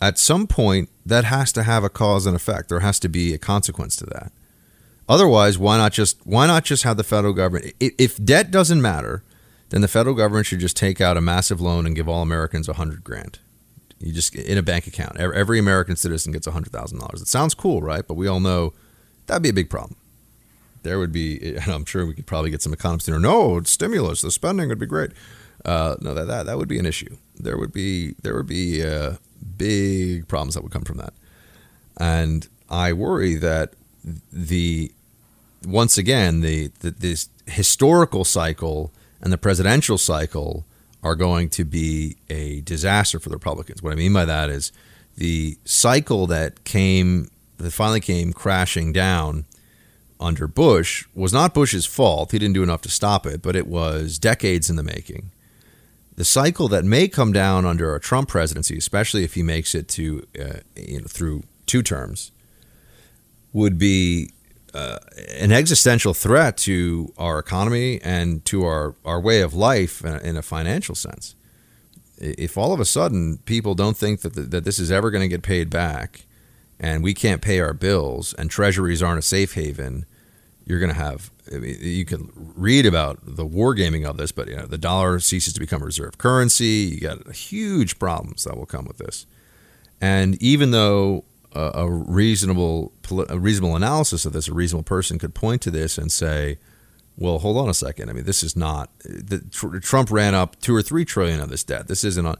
At 0.00 0.18
some 0.18 0.48
point, 0.48 0.88
that 1.06 1.26
has 1.26 1.52
to 1.52 1.62
have 1.62 1.84
a 1.84 1.88
cause 1.88 2.26
and 2.26 2.34
effect. 2.34 2.70
There 2.70 2.80
has 2.80 2.98
to 2.98 3.08
be 3.08 3.32
a 3.34 3.38
consequence 3.38 3.94
to 3.98 4.06
that. 4.06 4.32
Otherwise, 5.08 5.58
why 5.58 5.76
not 5.76 5.92
just 5.92 6.18
why 6.24 6.48
not 6.48 6.64
just 6.64 6.82
have 6.82 6.96
the 6.96 7.04
federal 7.04 7.32
government? 7.32 7.72
If 7.78 8.16
debt 8.16 8.50
doesn't 8.50 8.82
matter, 8.82 9.22
then 9.68 9.80
the 9.80 9.86
federal 9.86 10.16
government 10.16 10.46
should 10.46 10.58
just 10.58 10.76
take 10.76 11.00
out 11.00 11.16
a 11.16 11.20
massive 11.20 11.60
loan 11.60 11.86
and 11.86 11.94
give 11.94 12.08
all 12.08 12.22
Americans 12.22 12.68
a 12.68 12.72
hundred 12.72 13.04
grand. 13.04 13.38
You 14.00 14.12
just 14.12 14.34
in 14.34 14.58
a 14.58 14.62
bank 14.62 14.88
account. 14.88 15.20
Every 15.20 15.60
American 15.60 15.94
citizen 15.94 16.32
gets 16.32 16.48
a 16.48 16.50
hundred 16.50 16.72
thousand 16.72 16.98
dollars. 16.98 17.22
It 17.22 17.28
sounds 17.28 17.54
cool, 17.54 17.80
right? 17.80 18.04
But 18.04 18.14
we 18.14 18.26
all 18.26 18.40
know 18.40 18.72
that'd 19.26 19.42
be 19.42 19.48
a 19.48 19.54
big 19.54 19.70
problem. 19.70 19.96
There 20.82 20.98
would 20.98 21.12
be, 21.12 21.56
and 21.56 21.68
I'm 21.68 21.84
sure 21.84 22.06
we 22.06 22.14
could 22.14 22.26
probably 22.26 22.50
get 22.50 22.62
some 22.62 22.72
economists 22.72 23.08
know, 23.08 23.18
no, 23.18 23.58
it's 23.58 23.70
stimulus, 23.70 24.22
the 24.22 24.30
spending 24.30 24.68
would 24.68 24.78
be 24.78 24.86
great. 24.86 25.12
Uh, 25.64 25.96
no, 26.00 26.12
that, 26.12 26.26
that 26.26 26.46
that 26.46 26.58
would 26.58 26.68
be 26.68 26.78
an 26.78 26.86
issue. 26.86 27.16
There 27.38 27.56
would 27.56 27.72
be 27.72 28.14
there 28.22 28.34
would 28.34 28.48
be 28.48 28.82
uh, 28.84 29.14
big 29.56 30.26
problems 30.26 30.54
that 30.54 30.62
would 30.62 30.72
come 30.72 30.82
from 30.82 30.98
that, 30.98 31.12
and 31.96 32.48
I 32.68 32.92
worry 32.92 33.36
that 33.36 33.74
the 34.32 34.90
once 35.64 35.98
again 35.98 36.40
the, 36.40 36.72
the 36.80 36.90
this 36.90 37.28
historical 37.46 38.24
cycle 38.24 38.92
and 39.20 39.32
the 39.32 39.38
presidential 39.38 39.98
cycle 39.98 40.64
are 41.02 41.14
going 41.14 41.48
to 41.50 41.64
be 41.64 42.16
a 42.28 42.60
disaster 42.62 43.18
for 43.18 43.28
the 43.28 43.36
Republicans. 43.36 43.82
What 43.82 43.92
I 43.92 43.96
mean 43.96 44.12
by 44.12 44.24
that 44.24 44.50
is 44.50 44.72
the 45.16 45.58
cycle 45.64 46.26
that 46.28 46.64
came 46.64 47.30
that 47.62 47.72
finally 47.72 48.00
came 48.00 48.32
crashing 48.32 48.92
down 48.92 49.44
under 50.20 50.46
Bush 50.46 51.06
was 51.14 51.32
not 51.32 51.54
Bush's 51.54 51.86
fault. 51.86 52.32
He 52.32 52.38
didn't 52.38 52.54
do 52.54 52.62
enough 52.62 52.82
to 52.82 52.88
stop 52.90 53.26
it, 53.26 53.42
but 53.42 53.56
it 53.56 53.66
was 53.66 54.18
decades 54.18 54.70
in 54.70 54.76
the 54.76 54.82
making. 54.82 55.30
The 56.16 56.24
cycle 56.24 56.68
that 56.68 56.84
may 56.84 57.08
come 57.08 57.32
down 57.32 57.64
under 57.64 57.94
a 57.94 58.00
Trump 58.00 58.28
presidency, 58.28 58.76
especially 58.76 59.24
if 59.24 59.34
he 59.34 59.42
makes 59.42 59.74
it 59.74 59.88
to 59.88 60.26
uh, 60.38 60.60
you 60.76 61.00
know, 61.00 61.06
through 61.08 61.42
two 61.66 61.82
terms, 61.82 62.30
would 63.52 63.78
be 63.78 64.30
uh, 64.74 64.98
an 65.38 65.52
existential 65.52 66.14
threat 66.14 66.56
to 66.56 67.12
our 67.18 67.38
economy 67.38 68.00
and 68.02 68.44
to 68.44 68.64
our, 68.64 68.94
our 69.04 69.20
way 69.20 69.40
of 69.40 69.54
life 69.54 70.04
in 70.04 70.36
a 70.36 70.42
financial 70.42 70.94
sense. 70.94 71.34
If 72.18 72.56
all 72.56 72.72
of 72.72 72.80
a 72.80 72.84
sudden 72.84 73.38
people 73.44 73.74
don't 73.74 73.96
think 73.96 74.20
that, 74.20 74.34
the, 74.34 74.42
that 74.42 74.64
this 74.64 74.78
is 74.78 74.90
ever 74.90 75.10
going 75.10 75.22
to 75.22 75.28
get 75.28 75.42
paid 75.42 75.70
back 75.70 76.26
and 76.82 77.02
we 77.02 77.14
can't 77.14 77.40
pay 77.40 77.60
our 77.60 77.72
bills 77.72 78.34
and 78.34 78.50
treasuries 78.50 79.02
aren't 79.02 79.20
a 79.20 79.22
safe 79.22 79.54
haven, 79.54 80.04
you're 80.66 80.80
going 80.80 80.92
to 80.92 80.98
have, 80.98 81.30
I 81.54 81.58
mean, 81.58 81.78
you 81.80 82.04
can 82.04 82.30
read 82.34 82.86
about 82.86 83.20
the 83.22 83.46
wargaming 83.46 84.04
of 84.04 84.16
this, 84.16 84.32
but 84.32 84.48
you 84.48 84.56
know, 84.56 84.66
the 84.66 84.78
dollar 84.78 85.20
ceases 85.20 85.54
to 85.54 85.60
become 85.60 85.82
reserve 85.82 86.18
currency. 86.18 86.90
You 86.94 87.00
got 87.00 87.32
huge 87.32 87.98
problems 87.98 88.44
that 88.44 88.56
will 88.56 88.66
come 88.66 88.84
with 88.84 88.98
this. 88.98 89.26
And 90.00 90.40
even 90.42 90.72
though 90.72 91.24
a, 91.52 91.70
a 91.74 91.90
reasonable 91.90 92.92
a 93.28 93.38
reasonable 93.38 93.76
analysis 93.76 94.24
of 94.24 94.32
this, 94.32 94.48
a 94.48 94.54
reasonable 94.54 94.84
person 94.84 95.18
could 95.18 95.34
point 95.34 95.62
to 95.62 95.70
this 95.70 95.98
and 95.98 96.10
say, 96.10 96.58
well, 97.16 97.38
hold 97.38 97.58
on 97.58 97.68
a 97.68 97.74
second. 97.74 98.08
I 98.08 98.12
mean, 98.12 98.24
this 98.24 98.42
is 98.42 98.56
not 98.56 98.90
the, 99.00 99.38
Trump 99.80 100.10
ran 100.10 100.34
up 100.34 100.58
two 100.60 100.74
or 100.74 100.82
three 100.82 101.04
trillion 101.04 101.40
of 101.40 101.50
this 101.50 101.62
debt. 101.62 101.86
This 101.86 102.04
isn't, 102.04 102.26
a, 102.26 102.36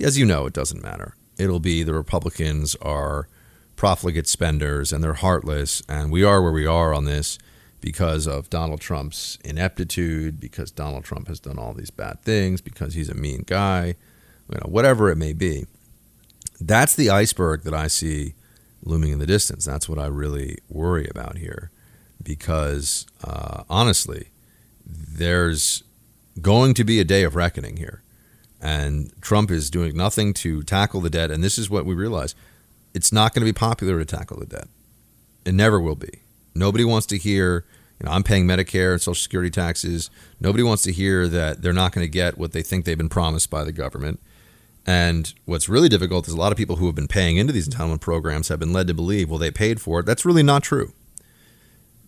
as 0.00 0.18
you 0.18 0.26
know, 0.26 0.46
it 0.46 0.52
doesn't 0.52 0.82
matter. 0.82 1.14
It'll 1.38 1.60
be 1.60 1.82
the 1.82 1.94
Republicans 1.94 2.74
are 2.76 3.28
profligate 3.76 4.26
spenders 4.26 4.92
and 4.92 5.04
they're 5.04 5.14
heartless, 5.14 5.82
and 5.88 6.10
we 6.10 6.24
are 6.24 6.42
where 6.42 6.52
we 6.52 6.66
are 6.66 6.92
on 6.92 7.04
this 7.04 7.38
because 7.80 8.26
of 8.26 8.50
Donald 8.50 8.80
Trump's 8.80 9.38
ineptitude, 9.44 10.40
because 10.40 10.70
Donald 10.70 11.04
Trump 11.04 11.28
has 11.28 11.38
done 11.38 11.58
all 11.58 11.74
these 11.74 11.90
bad 11.90 12.22
things, 12.22 12.60
because 12.60 12.94
he's 12.94 13.10
a 13.10 13.14
mean 13.14 13.44
guy, 13.46 13.94
you 14.50 14.58
know, 14.58 14.66
whatever 14.66 15.10
it 15.10 15.16
may 15.16 15.32
be. 15.32 15.66
That's 16.60 16.94
the 16.94 17.10
iceberg 17.10 17.62
that 17.62 17.74
I 17.74 17.86
see 17.86 18.34
looming 18.82 19.12
in 19.12 19.18
the 19.18 19.26
distance. 19.26 19.64
That's 19.64 19.88
what 19.88 19.98
I 19.98 20.06
really 20.06 20.58
worry 20.68 21.06
about 21.10 21.36
here, 21.36 21.70
because 22.22 23.06
uh, 23.22 23.64
honestly, 23.68 24.30
there's 24.86 25.82
going 26.40 26.74
to 26.74 26.84
be 26.84 26.98
a 26.98 27.04
day 27.04 27.24
of 27.24 27.36
reckoning 27.36 27.76
here, 27.76 28.02
and 28.60 29.12
Trump 29.20 29.50
is 29.50 29.70
doing 29.70 29.96
nothing 29.96 30.32
to 30.34 30.62
tackle 30.62 31.00
the 31.02 31.10
debt. 31.10 31.30
And 31.30 31.44
this 31.44 31.58
is 31.58 31.68
what 31.68 31.84
we 31.84 31.94
realize: 31.94 32.34
it's 32.96 33.12
not 33.12 33.34
going 33.34 33.42
to 33.42 33.52
be 33.52 33.56
popular 33.56 33.98
to 33.98 34.04
tackle 34.04 34.38
the 34.38 34.46
debt. 34.46 34.68
It 35.44 35.52
never 35.52 35.78
will 35.78 35.94
be. 35.94 36.22
Nobody 36.54 36.84
wants 36.84 37.06
to 37.08 37.18
hear. 37.18 37.66
You 38.00 38.06
know, 38.06 38.12
I'm 38.12 38.22
paying 38.22 38.46
Medicare 38.46 38.92
and 38.92 39.00
Social 39.00 39.22
Security 39.22 39.50
taxes. 39.50 40.10
Nobody 40.40 40.62
wants 40.62 40.82
to 40.82 40.92
hear 40.92 41.28
that 41.28 41.62
they're 41.62 41.72
not 41.72 41.92
going 41.92 42.04
to 42.04 42.10
get 42.10 42.36
what 42.36 42.52
they 42.52 42.62
think 42.62 42.84
they've 42.84 42.98
been 42.98 43.08
promised 43.08 43.50
by 43.50 43.64
the 43.64 43.72
government. 43.72 44.20
And 44.86 45.32
what's 45.44 45.68
really 45.68 45.88
difficult 45.88 46.28
is 46.28 46.34
a 46.34 46.38
lot 46.38 46.52
of 46.52 46.58
people 46.58 46.76
who 46.76 46.86
have 46.86 46.94
been 46.94 47.08
paying 47.08 47.36
into 47.36 47.52
these 47.52 47.68
entitlement 47.68 48.00
programs 48.00 48.48
have 48.48 48.60
been 48.60 48.72
led 48.72 48.86
to 48.86 48.94
believe, 48.94 49.28
well, 49.28 49.38
they 49.38 49.50
paid 49.50 49.80
for 49.80 50.00
it. 50.00 50.06
That's 50.06 50.24
really 50.24 50.42
not 50.42 50.62
true. 50.62 50.92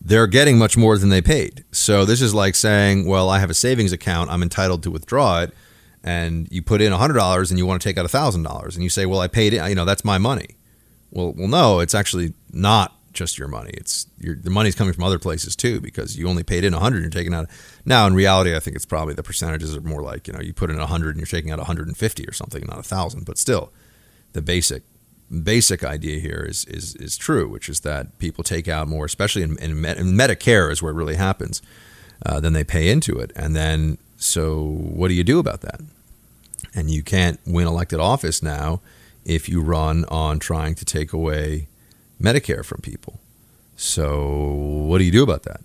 They're 0.00 0.26
getting 0.26 0.58
much 0.58 0.76
more 0.76 0.96
than 0.96 1.08
they 1.08 1.22
paid. 1.22 1.64
So 1.72 2.04
this 2.04 2.22
is 2.22 2.34
like 2.34 2.54
saying, 2.54 3.06
well, 3.06 3.28
I 3.28 3.40
have 3.40 3.50
a 3.50 3.54
savings 3.54 3.92
account, 3.92 4.30
I'm 4.30 4.42
entitled 4.42 4.82
to 4.84 4.90
withdraw 4.90 5.40
it, 5.40 5.52
and 6.04 6.48
you 6.50 6.62
put 6.62 6.80
in 6.80 6.92
$100 6.92 7.50
and 7.50 7.58
you 7.58 7.66
want 7.66 7.82
to 7.82 7.88
take 7.88 7.98
out 7.98 8.06
$1,000 8.06 8.74
and 8.74 8.82
you 8.82 8.88
say, 8.88 9.06
well, 9.06 9.20
I 9.20 9.26
paid 9.26 9.54
it, 9.54 9.68
you 9.68 9.74
know, 9.74 9.84
that's 9.84 10.04
my 10.04 10.18
money. 10.18 10.57
Well, 11.10 11.32
well, 11.36 11.48
no, 11.48 11.80
it's 11.80 11.94
actually 11.94 12.34
not 12.52 12.94
just 13.12 13.38
your 13.38 13.48
money. 13.48 13.70
It's 13.74 14.06
your 14.18 14.36
the 14.36 14.50
money's 14.50 14.74
coming 14.74 14.92
from 14.92 15.04
other 15.04 15.18
places 15.18 15.56
too 15.56 15.80
because 15.80 16.16
you 16.16 16.28
only 16.28 16.44
paid 16.44 16.64
in 16.64 16.72
100 16.72 17.00
you're 17.00 17.10
taking 17.10 17.34
out. 17.34 17.48
Now 17.84 18.06
in 18.06 18.14
reality, 18.14 18.54
I 18.54 18.60
think 18.60 18.76
it's 18.76 18.86
probably 18.86 19.14
the 19.14 19.22
percentages 19.22 19.76
are 19.76 19.80
more 19.80 20.02
like, 20.02 20.28
you 20.28 20.32
know, 20.32 20.40
you 20.40 20.52
put 20.52 20.70
in 20.70 20.78
100 20.78 21.10
and 21.10 21.18
you're 21.18 21.26
taking 21.26 21.50
out 21.50 21.58
150 21.58 22.26
or 22.26 22.32
something, 22.32 22.62
not 22.66 22.74
a 22.74 22.76
1000, 22.76 23.24
but 23.24 23.38
still 23.38 23.72
the 24.32 24.42
basic 24.42 24.82
basic 25.42 25.84
idea 25.84 26.20
here 26.20 26.46
is 26.48 26.64
is 26.66 26.94
is 26.96 27.16
true, 27.16 27.48
which 27.48 27.68
is 27.68 27.80
that 27.80 28.18
people 28.18 28.44
take 28.44 28.68
out 28.68 28.88
more, 28.88 29.04
especially 29.04 29.42
in, 29.42 29.58
in, 29.58 29.84
in 29.84 30.14
Medicare 30.14 30.70
is 30.70 30.82
where 30.82 30.92
it 30.92 30.96
really 30.96 31.16
happens. 31.16 31.60
Uh, 32.24 32.40
they 32.40 32.64
pay 32.64 32.88
into 32.88 33.18
it, 33.18 33.32
and 33.36 33.54
then 33.54 33.98
so 34.16 34.62
what 34.62 35.08
do 35.08 35.14
you 35.14 35.24
do 35.24 35.38
about 35.38 35.60
that? 35.62 35.80
And 36.74 36.90
you 36.90 37.02
can't 37.02 37.40
win 37.46 37.66
elected 37.66 38.00
office 38.00 38.42
now 38.42 38.80
if 39.24 39.48
you 39.48 39.60
run 39.60 40.04
on 40.06 40.38
trying 40.38 40.74
to 40.76 40.84
take 40.84 41.12
away 41.12 41.68
Medicare 42.20 42.64
from 42.64 42.80
people. 42.80 43.20
So, 43.76 44.26
what 44.86 44.98
do 44.98 45.04
you 45.04 45.12
do 45.12 45.22
about 45.22 45.44
that? 45.44 45.60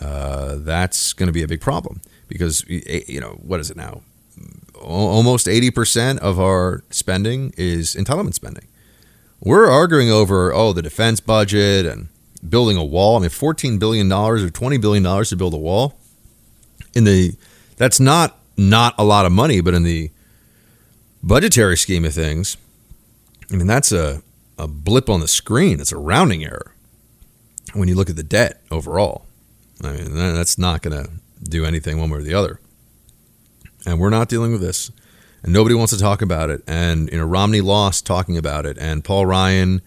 Uh, 0.00 0.56
that's 0.58 1.12
going 1.12 1.26
to 1.26 1.32
be 1.32 1.42
a 1.42 1.48
big 1.48 1.60
problem 1.60 2.00
because, 2.28 2.64
you 2.68 3.20
know, 3.20 3.38
what 3.42 3.60
is 3.60 3.70
it 3.70 3.76
now? 3.76 4.02
Almost 4.80 5.46
80% 5.46 6.18
of 6.18 6.40
our 6.40 6.84
spending 6.90 7.52
is 7.56 7.94
entitlement 7.94 8.34
spending. 8.34 8.66
We're 9.40 9.68
arguing 9.68 10.10
over, 10.10 10.52
oh, 10.52 10.72
the 10.72 10.82
defense 10.82 11.20
budget 11.20 11.86
and 11.86 12.08
building 12.46 12.76
a 12.76 12.84
wall. 12.84 13.16
I 13.16 13.20
mean, 13.20 13.30
$14 13.30 13.78
billion 13.78 14.10
or 14.12 14.38
$20 14.38 14.80
billion 14.80 15.24
to 15.24 15.36
build 15.36 15.54
a 15.54 15.58
wall. 15.58 15.98
In 16.94 17.04
the, 17.04 17.34
that's 17.76 18.00
not 18.00 18.36
not 18.60 18.94
a 18.98 19.04
lot 19.04 19.24
of 19.24 19.32
money, 19.32 19.60
but 19.60 19.74
in 19.74 19.84
the 19.84 20.10
budgetary 21.22 21.76
scheme 21.76 22.04
of 22.04 22.12
things, 22.12 22.56
I 23.52 23.56
mean, 23.56 23.66
that's 23.66 23.92
a, 23.92 24.22
a 24.58 24.68
blip 24.68 25.08
on 25.08 25.20
the 25.20 25.28
screen. 25.28 25.80
It's 25.80 25.92
a 25.92 25.96
rounding 25.96 26.44
error 26.44 26.74
when 27.74 27.88
you 27.88 27.94
look 27.94 28.10
at 28.10 28.16
the 28.16 28.22
debt 28.22 28.62
overall. 28.70 29.26
I 29.82 29.92
mean, 29.92 30.14
that's 30.14 30.58
not 30.58 30.82
going 30.82 31.04
to 31.04 31.10
do 31.42 31.64
anything 31.64 31.98
one 31.98 32.10
way 32.10 32.18
or 32.18 32.22
the 32.22 32.34
other. 32.34 32.60
And 33.86 33.98
we're 33.98 34.10
not 34.10 34.28
dealing 34.28 34.52
with 34.52 34.60
this. 34.60 34.90
And 35.42 35.52
nobody 35.52 35.74
wants 35.74 35.92
to 35.92 35.98
talk 35.98 36.20
about 36.20 36.50
it. 36.50 36.62
And 36.66 37.10
you 37.10 37.18
know, 37.18 37.24
Romney 37.24 37.60
lost 37.60 38.04
talking 38.04 38.36
about 38.36 38.66
it. 38.66 38.76
And 38.78 39.02
Paul 39.02 39.24
Ryan 39.24 39.80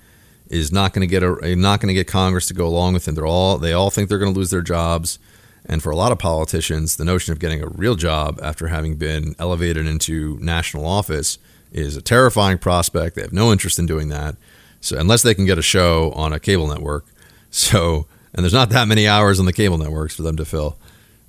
is 0.47 0.71
not 0.71 0.93
going 0.93 1.07
to 1.07 1.11
get 1.11 1.23
a 1.23 1.55
not 1.55 1.79
going 1.79 1.87
to 1.87 1.93
get 1.93 2.07
Congress 2.07 2.47
to 2.47 2.53
go 2.53 2.65
along 2.65 2.93
with 2.93 3.07
him. 3.07 3.15
They're 3.15 3.25
all 3.25 3.57
they 3.59 3.73
all 3.73 3.91
think 3.91 4.09
they're 4.09 4.19
going 4.19 4.33
to 4.33 4.37
lose 4.37 4.49
their 4.49 4.61
jobs. 4.61 5.19
And 5.65 5.81
for 5.81 5.91
a 5.91 5.95
lot 5.95 6.11
of 6.11 6.19
politicians, 6.19 6.97
the 6.97 7.05
notion 7.05 7.31
of 7.31 7.39
getting 7.39 7.61
a 7.61 7.67
real 7.67 7.95
job 7.95 8.39
after 8.41 8.67
having 8.67 8.95
been 8.95 9.35
elevated 9.39 9.85
into 9.85 10.37
national 10.41 10.85
office 10.85 11.37
is 11.73 11.97
a 11.97 12.01
terrifying 12.01 12.57
prospect. 12.57 13.15
They 13.15 13.21
have 13.23 13.33
no 13.33 13.51
interest 13.51 13.79
in 13.79 13.85
doing 13.85 14.09
that. 14.09 14.35
So 14.79 14.97
unless 14.97 15.23
they 15.23 15.33
can 15.33 15.45
get 15.45 15.57
a 15.57 15.63
show 15.63 16.11
on 16.11 16.31
a 16.31 16.39
cable 16.39 16.67
network, 16.67 17.05
so 17.51 18.07
and 18.33 18.43
there's 18.43 18.53
not 18.53 18.69
that 18.69 18.87
many 18.87 19.07
hours 19.07 19.39
on 19.39 19.45
the 19.45 19.53
cable 19.53 19.77
networks 19.77 20.15
for 20.15 20.23
them 20.23 20.37
to 20.37 20.45
fill. 20.45 20.77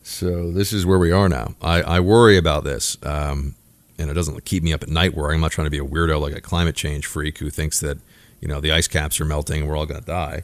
So 0.02 0.50
this 0.50 0.72
is 0.72 0.85
where 0.85 0.98
we 0.98 1.11
are 1.12 1.28
now. 1.28 1.54
I, 1.62 1.83
I 1.83 2.00
worry 2.00 2.37
about 2.37 2.64
this, 2.64 2.98
um, 3.02 3.54
and 3.98 4.11
it 4.11 4.14
doesn't 4.14 4.44
keep 4.44 4.62
me 4.62 4.72
up 4.72 4.83
at 4.83 4.88
night 4.88 5.14
worrying. 5.14 5.38
I'm 5.38 5.42
not 5.42 5.52
trying 5.52 5.66
to 5.66 5.70
be 5.70 5.78
a 5.78 5.85
weirdo 5.85 6.20
like 6.20 6.35
a 6.35 6.40
climate 6.40 6.76
change 6.76 7.07
freak 7.07 7.38
who 7.38 7.48
thinks 7.50 7.80
that 7.80 7.98
you 8.40 8.48
know 8.48 8.61
the 8.61 8.72
ice 8.72 8.88
caps 8.88 9.20
are 9.20 9.24
melting 9.24 9.62
and 9.62 9.68
we're 9.68 9.76
all 9.76 9.87
going 9.87 10.00
to 10.00 10.07
die. 10.07 10.42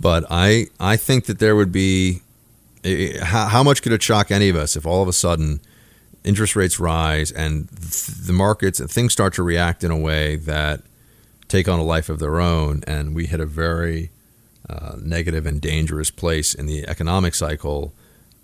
But 0.00 0.24
I 0.30 0.66
I 0.78 0.96
think 0.96 1.26
that 1.26 1.38
there 1.38 1.56
would 1.56 1.72
be 1.72 2.20
how, 3.22 3.48
how 3.48 3.62
much 3.62 3.82
could 3.82 3.92
it 3.92 4.02
shock 4.02 4.30
any 4.30 4.48
of 4.48 4.56
us 4.56 4.76
if 4.76 4.86
all 4.86 5.02
of 5.02 5.08
a 5.08 5.12
sudden 5.12 5.60
interest 6.28 6.54
rates 6.54 6.78
rise 6.78 7.32
and 7.32 7.68
the 7.68 8.34
markets 8.34 8.78
and 8.78 8.90
things 8.90 9.12
start 9.12 9.32
to 9.34 9.42
react 9.42 9.82
in 9.82 9.90
a 9.90 9.96
way 9.96 10.36
that 10.36 10.82
take 11.48 11.66
on 11.66 11.78
a 11.78 11.82
life 11.82 12.10
of 12.10 12.18
their 12.18 12.38
own, 12.40 12.84
and 12.86 13.14
we 13.14 13.26
hit 13.26 13.40
a 13.40 13.46
very 13.46 14.10
uh, 14.68 14.96
negative 15.00 15.46
and 15.46 15.60
dangerous 15.60 16.10
place 16.10 16.52
in 16.52 16.66
the 16.66 16.86
economic 16.86 17.34
cycle. 17.34 17.94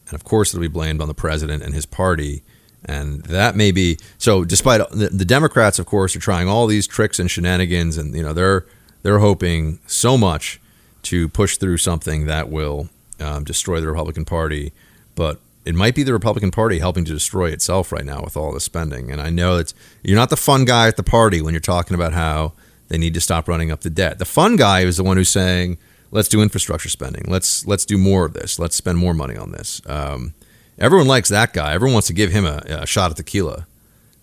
And 0.07 0.15
of 0.15 0.25
course, 0.25 0.53
it'll 0.53 0.63
be 0.63 0.69
blamed 0.69 1.03
on 1.03 1.09
the 1.09 1.15
president 1.15 1.63
and 1.63 1.75
his 1.75 1.85
party. 1.85 2.43
And 2.87 3.23
that 3.25 3.57
may 3.57 3.71
be 3.71 3.99
so. 4.19 4.45
Despite 4.45 4.91
the, 4.91 5.09
the 5.09 5.25
Democrats, 5.25 5.79
of 5.79 5.87
course, 5.87 6.17
are 6.17 6.21
trying 6.21 6.49
all 6.49 6.67
these 6.67 6.87
tricks 6.87 7.19
and 7.19 7.31
shenanigans, 7.31 7.97
and 7.97 8.15
you 8.15 8.23
know 8.23 8.35
they're 8.35 8.67
they're 9.03 9.21
hoping 9.21 9.79
so 9.87 10.19
much 10.19 10.61
to 11.05 11.29
push 11.29 11.57
through 11.57 11.79
something 11.79 12.27
that 12.27 12.51
will 12.51 12.89
um, 13.21 13.45
destroy 13.45 13.81
the 13.81 13.87
Republican 13.87 14.27
Party. 14.27 14.73
But 15.15 15.41
it 15.65 15.75
might 15.75 15.95
be 15.95 16.03
the 16.03 16.13
Republican 16.13 16.51
Party 16.51 16.79
helping 16.79 17.05
to 17.07 17.13
destroy 17.13 17.51
itself 17.51 17.91
right 17.91 18.05
now 18.05 18.23
with 18.23 18.37
all 18.37 18.53
the 18.53 18.61
spending. 18.61 19.11
And 19.11 19.21
I 19.21 19.31
know 19.31 19.57
that 19.57 19.73
you're 20.03 20.19
not 20.19 20.31
the 20.31 20.37
fun 20.37 20.65
guy 20.65 20.89
at 20.89 20.97
the 20.97 21.03
party 21.03 21.41
when 21.41 21.55
you're 21.55 21.61
talking 21.61 21.95
about 21.95 22.13
how 22.13 22.53
they 22.89 22.99
need 22.99 23.15
to 23.15 23.21
stop 23.21 23.49
running 23.49 23.71
up 23.71 23.81
the 23.81 23.91
debt. 23.91 24.19
The 24.19 24.27
fun 24.27 24.57
guy 24.57 24.81
is 24.81 24.99
the 24.99 25.05
one 25.05 25.17
who's 25.17 25.31
saying, 25.31 25.79
"Let's 26.11 26.29
do 26.29 26.43
infrastructure 26.43 26.91
spending. 26.91 27.25
Let's 27.27 27.67
let's 27.67 27.87
do 27.87 27.97
more 27.97 28.27
of 28.27 28.35
this. 28.35 28.59
Let's 28.59 28.77
spend 28.77 28.99
more 28.99 29.15
money 29.15 29.37
on 29.37 29.53
this." 29.53 29.81
Um, 29.87 30.35
everyone 30.79 31.07
likes 31.07 31.31
that 31.31 31.53
guy. 31.55 31.73
Everyone 31.73 31.95
wants 31.95 32.09
to 32.09 32.13
give 32.13 32.31
him 32.31 32.45
a, 32.45 32.63
a, 32.69 32.87
shot 32.87 33.11
at 33.11 33.17
tequila. 33.17 33.67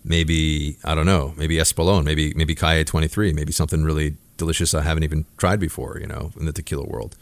Maybe 0.04 0.76
I 0.84 0.94
don't 0.94 1.06
know. 1.06 1.34
Maybe 1.36 1.56
Espolon. 1.56 2.04
Maybe 2.04 2.32
maybe 2.34 2.54
Calle 2.54 2.84
23. 2.84 3.32
Maybe 3.32 3.52
something 3.52 3.82
really 3.82 4.16
delicious 4.36 4.74
I 4.74 4.82
haven't 4.82 5.02
even 5.02 5.24
tried 5.38 5.58
before. 5.58 5.98
You 6.00 6.06
know, 6.06 6.30
in 6.38 6.46
the 6.46 6.52
tequila 6.52 6.86
world. 6.86 7.16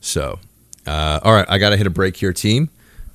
So, 0.00 0.40
uh, 0.86 1.20
all 1.22 1.34
right, 1.34 1.46
I 1.48 1.58
got 1.58 1.70
to 1.70 1.76
hit 1.76 1.86
a 1.86 1.90
break 1.90 2.16
here, 2.16 2.32
team. 2.32 2.70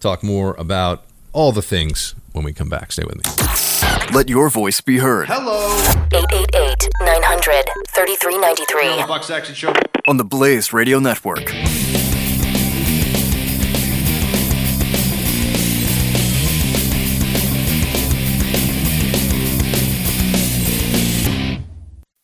Talk 0.05 0.21
more 0.21 0.53
about 0.59 1.03
all 1.33 1.51
the 1.51 1.63
things 1.63 2.13
when 2.33 2.45
we 2.45 2.53
come 2.53 2.69
back. 2.69 2.91
Stay 2.91 3.01
with 3.05 3.15
me. 3.15 4.13
Let 4.13 4.29
your 4.29 4.51
voice 4.51 4.79
be 4.79 4.99
heard. 4.99 5.27
Hello. 5.27 5.65
888 6.13 6.89
900 7.01 7.65
3393. 7.89 9.07
Buck 9.07 9.23
Sexton 9.23 9.55
Show. 9.55 9.73
On 10.07 10.17
the 10.17 10.23
Blaze 10.23 10.71
Radio 10.71 10.99
Network. 10.99 11.51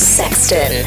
Sexton. 0.00 0.82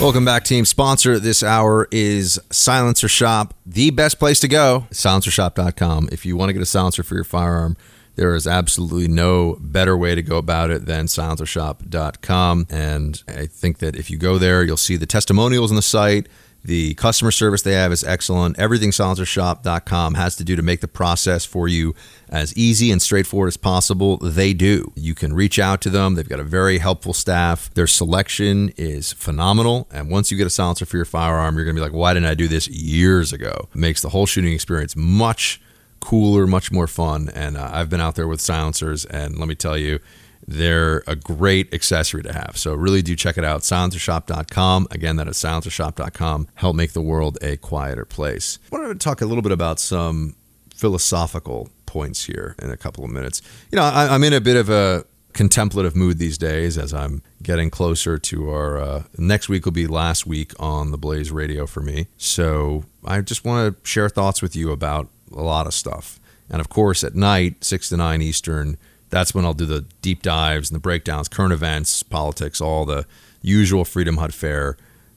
Welcome 0.00 0.24
back, 0.24 0.42
team. 0.44 0.64
Sponsor 0.64 1.20
this 1.20 1.44
hour 1.44 1.86
is 1.92 2.40
Silencer 2.50 3.08
Shop, 3.08 3.54
the 3.64 3.90
best 3.90 4.18
place 4.18 4.40
to 4.40 4.48
go. 4.48 4.86
SilencerShop.com. 4.90 6.08
If 6.10 6.26
you 6.26 6.36
want 6.36 6.48
to 6.48 6.52
get 6.52 6.60
a 6.62 6.66
silencer 6.66 7.04
for 7.04 7.14
your 7.14 7.22
firearm, 7.22 7.76
there 8.16 8.34
is 8.34 8.46
absolutely 8.46 9.06
no 9.06 9.56
better 9.60 9.96
way 9.96 10.16
to 10.16 10.22
go 10.22 10.36
about 10.36 10.70
it 10.70 10.84
than 10.84 11.06
silencershop.com. 11.06 12.66
And 12.68 13.22
I 13.28 13.46
think 13.46 13.78
that 13.78 13.94
if 13.94 14.10
you 14.10 14.18
go 14.18 14.36
there, 14.36 14.64
you'll 14.64 14.76
see 14.76 14.96
the 14.96 15.06
testimonials 15.06 15.70
on 15.70 15.76
the 15.76 15.82
site. 15.82 16.26
The 16.66 16.94
customer 16.94 17.30
service 17.30 17.62
they 17.62 17.74
have 17.74 17.92
is 17.92 18.02
excellent. 18.02 18.58
Everything 18.58 18.90
silencershop.com 18.90 20.14
has 20.14 20.34
to 20.34 20.42
do 20.42 20.56
to 20.56 20.62
make 20.62 20.80
the 20.80 20.88
process 20.88 21.44
for 21.44 21.68
you 21.68 21.94
as 22.28 22.56
easy 22.56 22.90
and 22.90 23.00
straightforward 23.00 23.46
as 23.46 23.56
possible, 23.56 24.16
they 24.16 24.52
do. 24.52 24.90
You 24.96 25.14
can 25.14 25.32
reach 25.32 25.60
out 25.60 25.80
to 25.82 25.90
them. 25.90 26.16
They've 26.16 26.28
got 26.28 26.40
a 26.40 26.44
very 26.44 26.78
helpful 26.78 27.12
staff. 27.12 27.72
Their 27.74 27.86
selection 27.86 28.70
is 28.76 29.12
phenomenal. 29.12 29.86
And 29.92 30.10
once 30.10 30.32
you 30.32 30.36
get 30.36 30.48
a 30.48 30.50
silencer 30.50 30.86
for 30.86 30.96
your 30.96 31.04
firearm, 31.04 31.54
you're 31.54 31.64
going 31.64 31.76
to 31.76 31.80
be 31.80 31.84
like, 31.84 31.94
why 31.94 32.14
didn't 32.14 32.28
I 32.28 32.34
do 32.34 32.48
this 32.48 32.66
years 32.66 33.32
ago? 33.32 33.68
It 33.72 33.78
makes 33.78 34.02
the 34.02 34.08
whole 34.08 34.26
shooting 34.26 34.52
experience 34.52 34.96
much 34.96 35.60
cooler, 36.00 36.48
much 36.48 36.72
more 36.72 36.88
fun. 36.88 37.30
And 37.32 37.56
uh, 37.56 37.70
I've 37.72 37.90
been 37.90 38.00
out 38.00 38.16
there 38.16 38.26
with 38.26 38.40
silencers, 38.40 39.04
and 39.04 39.38
let 39.38 39.46
me 39.46 39.54
tell 39.54 39.78
you, 39.78 40.00
they're 40.46 41.02
a 41.06 41.16
great 41.16 41.72
accessory 41.74 42.22
to 42.22 42.32
have. 42.32 42.56
So 42.56 42.74
really 42.74 43.02
do 43.02 43.16
check 43.16 43.36
it 43.36 43.44
out. 43.44 43.62
Silencershop.com. 43.62 44.88
Again, 44.90 45.16
that 45.16 45.28
is 45.28 45.36
silencershop.com. 45.36 46.48
Help 46.54 46.76
make 46.76 46.92
the 46.92 47.02
world 47.02 47.38
a 47.42 47.56
quieter 47.56 48.04
place. 48.04 48.58
I 48.72 48.76
wanted 48.76 48.88
to 48.88 49.04
talk 49.04 49.20
a 49.20 49.26
little 49.26 49.42
bit 49.42 49.52
about 49.52 49.80
some 49.80 50.36
philosophical 50.74 51.70
points 51.86 52.26
here 52.26 52.54
in 52.60 52.70
a 52.70 52.76
couple 52.76 53.04
of 53.04 53.10
minutes. 53.10 53.42
You 53.72 53.76
know, 53.76 53.82
I, 53.82 54.14
I'm 54.14 54.22
in 54.22 54.32
a 54.32 54.40
bit 54.40 54.56
of 54.56 54.68
a 54.68 55.04
contemplative 55.32 55.94
mood 55.94 56.18
these 56.18 56.38
days 56.38 56.78
as 56.78 56.94
I'm 56.94 57.22
getting 57.42 57.68
closer 57.68 58.18
to 58.18 58.50
our 58.50 58.80
uh, 58.80 59.02
next 59.18 59.48
week 59.48 59.66
will 59.66 59.72
be 59.72 59.86
last 59.86 60.26
week 60.26 60.52
on 60.58 60.92
the 60.92 60.98
Blaze 60.98 61.30
Radio 61.30 61.66
for 61.66 61.80
me. 61.80 62.06
So 62.16 62.84
I 63.04 63.20
just 63.20 63.44
want 63.44 63.76
to 63.76 63.88
share 63.88 64.08
thoughts 64.08 64.40
with 64.40 64.56
you 64.56 64.72
about 64.72 65.08
a 65.32 65.42
lot 65.42 65.66
of 65.66 65.74
stuff. 65.74 66.18
And 66.48 66.60
of 66.60 66.68
course, 66.68 67.04
at 67.04 67.14
night, 67.14 67.64
6 67.64 67.90
to 67.90 67.96
9 67.96 68.22
Eastern, 68.22 68.78
that's 69.16 69.34
when 69.34 69.46
I'll 69.46 69.54
do 69.54 69.64
the 69.64 69.86
deep 70.02 70.20
dives 70.22 70.70
and 70.70 70.74
the 70.74 70.80
breakdowns, 70.80 71.26
current 71.26 71.54
events, 71.54 72.02
politics, 72.02 72.60
all 72.60 72.84
the 72.84 73.06
usual 73.40 73.86
Freedom 73.86 74.18
Hut 74.18 74.34
fare. 74.34 74.76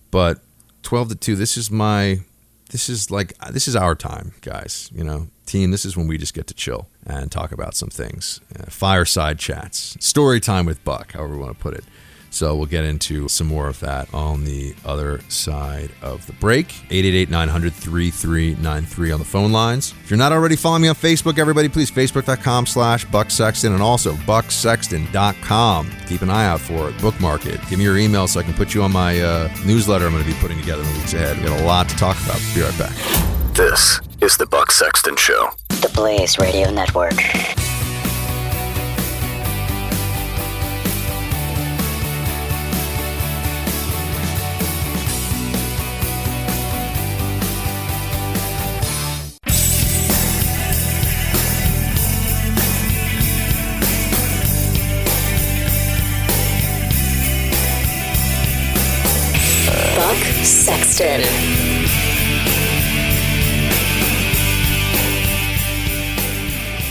But 0.10 0.40
12 0.84 1.10
to 1.10 1.16
2, 1.16 1.36
this 1.36 1.58
is 1.58 1.70
my, 1.70 2.22
this 2.72 2.88
is 2.88 3.12
like, 3.12 3.38
this 3.52 3.68
is 3.68 3.76
our 3.76 3.96
time, 3.96 4.32
guys. 4.40 4.90
You 4.96 5.04
know, 5.04 5.28
team, 5.46 5.72
this 5.72 5.84
is 5.84 5.98
when 5.98 6.08
we 6.08 6.18
just 6.18 6.34
get 6.34 6.48
to 6.48 6.54
chill 6.54 6.88
and 7.06 7.30
talk 7.30 7.52
about 7.52 7.76
some 7.76 7.90
things. 7.90 8.40
Uh, 8.58 8.68
fireside 8.70 9.38
chats, 9.38 9.98
story 10.00 10.40
time 10.40 10.66
with 10.66 10.82
Buck, 10.86 11.12
however 11.12 11.34
we 11.34 11.40
want 11.40 11.58
to 11.58 11.62
put 11.62 11.74
it. 11.74 11.84
So 12.30 12.56
we'll 12.56 12.68
get 12.68 12.84
into 12.84 13.28
some 13.28 13.48
more 13.48 13.68
of 13.68 13.80
that 13.80 14.14
on 14.14 14.46
the 14.46 14.76
other 14.86 15.22
side 15.30 15.90
of 16.02 16.26
the 16.28 16.34
break. 16.34 16.68
888-900-3393 16.90 19.14
on 19.14 19.20
the 19.20 19.26
phone 19.26 19.52
lines. 19.52 19.94
If 20.04 20.12
you're 20.12 20.18
not 20.18 20.32
already 20.32 20.56
following 20.56 20.84
me 20.84 20.88
on 20.88 20.96
Facebook, 20.96 21.38
everybody, 21.38 21.70
please 21.70 21.92
facebook.com 21.92 22.66
slash 22.66 23.06
Buck 23.06 23.32
Sexton 23.32 23.74
and 23.74 23.82
also 23.82 24.14
bucksexton.com. 24.14 25.92
Keep 26.08 26.22
an 26.22 26.30
eye 26.30 26.46
out 26.46 26.60
for 26.60 26.90
it. 26.90 27.02
Bookmark 27.02 27.46
it. 27.46 27.60
Give 27.70 27.80
me 27.80 27.86
your 27.86 27.98
email 27.98 28.28
so 28.28 28.40
I 28.40 28.44
can 28.44 28.54
put 28.54 28.74
you 28.74 28.84
on 28.84 28.92
my 28.92 29.20
uh, 29.20 29.50
newsletter 29.66 30.06
I'm 30.06 30.12
going 30.12 30.24
to 30.24 30.30
be 30.30 30.38
putting 30.40 30.60
together 30.60 30.84
in 30.84 30.90
the 30.90 30.98
weeks 31.00 31.14
ahead. 31.14 31.38
we 31.38 31.46
got 31.46 31.60
a 31.60 31.66
lot 31.66 31.90
to 31.90 31.96
talk 31.96 32.18
about. 32.26 32.40
Be 32.54 32.62
right 32.62 32.78
back. 32.78 32.94
This 33.54 34.00
is 34.22 34.38
the 34.38 34.46
Buck 34.46 34.72
Sexton 34.72 35.18
Show. 35.18 35.50
The 35.70 35.92
Blaze 35.94 36.38
Radio 36.38 36.72
Network. 36.72 37.16
Sexton. 61.00 61.22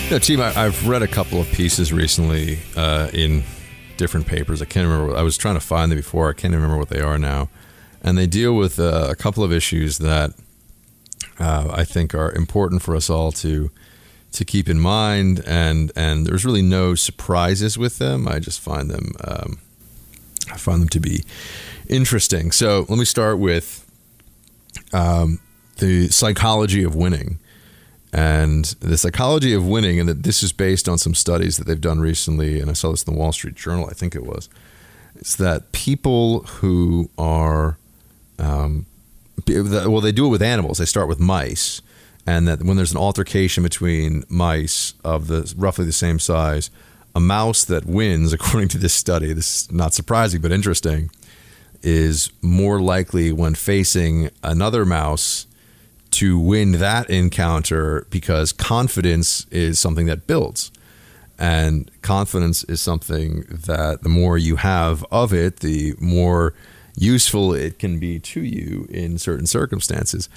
You 0.05 0.11
know, 0.11 0.19
team, 0.19 0.41
I, 0.41 0.65
I've 0.65 0.89
read 0.89 1.03
a 1.03 1.07
couple 1.07 1.41
of 1.41 1.51
pieces 1.53 1.93
recently 1.93 2.59
uh, 2.77 3.11
in 3.13 3.45
different 3.99 4.27
papers. 4.27 4.63
I 4.63 4.65
can't 4.65 4.89
remember. 4.89 5.15
I 5.15 5.23
was 5.23 5.37
trying 5.37 5.57
to 5.57 5.61
find 5.61 5.93
them 5.93 5.99
before. 5.99 6.31
I 6.31 6.33
can't 6.33 6.55
remember 6.55 6.79
what 6.79 6.89
they 6.89 7.01
are 7.01 7.19
now. 7.19 7.51
And 8.03 8.17
they 8.17 8.27
deal 8.27 8.55
with 8.55 8.81
uh, 8.81 9.09
a 9.11 9.15
couple 9.15 9.45
of 9.45 9.53
issues 9.53 9.99
that 9.99 10.31
uh, 11.39 11.71
I 11.71 11.85
think 11.85 12.15
are 12.15 12.33
important 12.33 12.83
for 12.83 12.97
us 12.97 13.11
all 13.11 13.33
to 13.33 13.71
to 14.33 14.45
keep 14.45 14.69
in 14.69 14.79
mind. 14.79 15.43
And 15.47 15.93
and 15.95 16.27
there's 16.27 16.47
really 16.47 16.63
no 16.63 16.95
surprises 16.95 17.77
with 17.77 17.99
them. 17.99 18.27
I 18.27 18.39
just 18.39 18.61
find 18.61 18.91
them 18.91 19.13
um, 19.25 19.59
I 20.51 20.57
find 20.57 20.81
them 20.81 20.89
to 20.91 21.01
be 21.01 21.25
interesting. 21.89 22.53
So 22.53 22.87
let 22.89 22.99
me 22.99 23.05
start 23.05 23.39
with 23.39 23.88
um, 24.93 25.41
the 25.77 26.09
psychology 26.09 26.83
of 26.83 26.95
winning 26.95 27.39
and 28.13 28.65
the 28.81 28.97
psychology 28.97 29.53
of 29.53 29.67
winning, 29.67 30.01
and 30.01 30.09
that 30.09 30.23
this 30.23 30.43
is 30.43 30.53
based 30.53 30.89
on 30.89 30.99
some 30.99 31.15
studies 31.15 31.57
that 31.59 31.67
they've 31.67 31.81
done 31.81 32.01
recently, 32.01 32.61
and 32.61 32.71
I 32.71 32.73
saw 32.73 32.91
this 32.91 33.03
in 33.03 33.13
the 33.13 33.19
Wall 33.19 33.33
Street 33.33 33.55
Journal, 33.55 33.87
I 33.87 33.93
think 33.93 34.15
it 34.15 34.25
was, 34.25 34.49
is 35.17 35.37
that 35.37 35.73
people 35.73 36.41
who 36.45 37.11
are, 37.19 37.77
um, 38.39 38.87
well, 39.47 40.01
they 40.01 40.13
do 40.13 40.27
it 40.27 40.31
with 40.31 40.43
animals. 40.43 40.79
They 40.79 40.87
start 40.87 41.09
with 41.09 41.21
mice, 41.21 41.83
and 42.27 42.49
that 42.49 42.63
when 42.63 42.77
there's 42.77 42.93
an 42.93 42.99
altercation 42.99 43.63
between 43.63 44.25
mice 44.29 44.95
of 45.05 45.27
the 45.27 45.53
roughly 45.57 45.85
the 45.85 45.93
same 45.93 46.19
size, 46.19 46.71
a 47.15 47.21
mouse 47.21 47.65
that 47.65 47.85
wins, 47.85 48.33
according 48.39 48.69
to 48.71 48.79
this 48.79 48.95
study, 48.95 49.35
this 49.35 49.63
is 49.63 49.73
not 49.73 49.93
surprising 49.93 50.41
but 50.41 50.51
interesting, 50.51 51.11
is 51.83 52.31
more 52.43 52.81
likely 52.81 53.33
when 53.33 53.55
facing 53.55 54.31
another 54.43 54.85
mouse 54.85 55.47
to 56.11 56.39
win 56.39 56.73
that 56.73 57.09
encounter 57.11 58.07
because 58.11 58.53
confidence 58.53 59.47
is 59.51 59.79
something 59.79 60.07
that 60.07 60.27
builds. 60.27 60.71
And 61.39 61.91
confidence 62.03 62.65
is 62.65 62.81
something 62.81 63.45
that 63.49 64.03
the 64.03 64.09
more 64.09 64.37
you 64.37 64.57
have 64.57 65.05
of 65.11 65.33
it, 65.33 65.61
the 65.61 65.95
more 66.01 66.55
useful 66.97 67.55
it 67.55 67.79
can 67.79 67.99
be 67.99 68.19
to 68.19 68.43
you 68.43 68.89
in 68.91 69.19
certain 69.19 69.47
circumstances. 69.47 70.29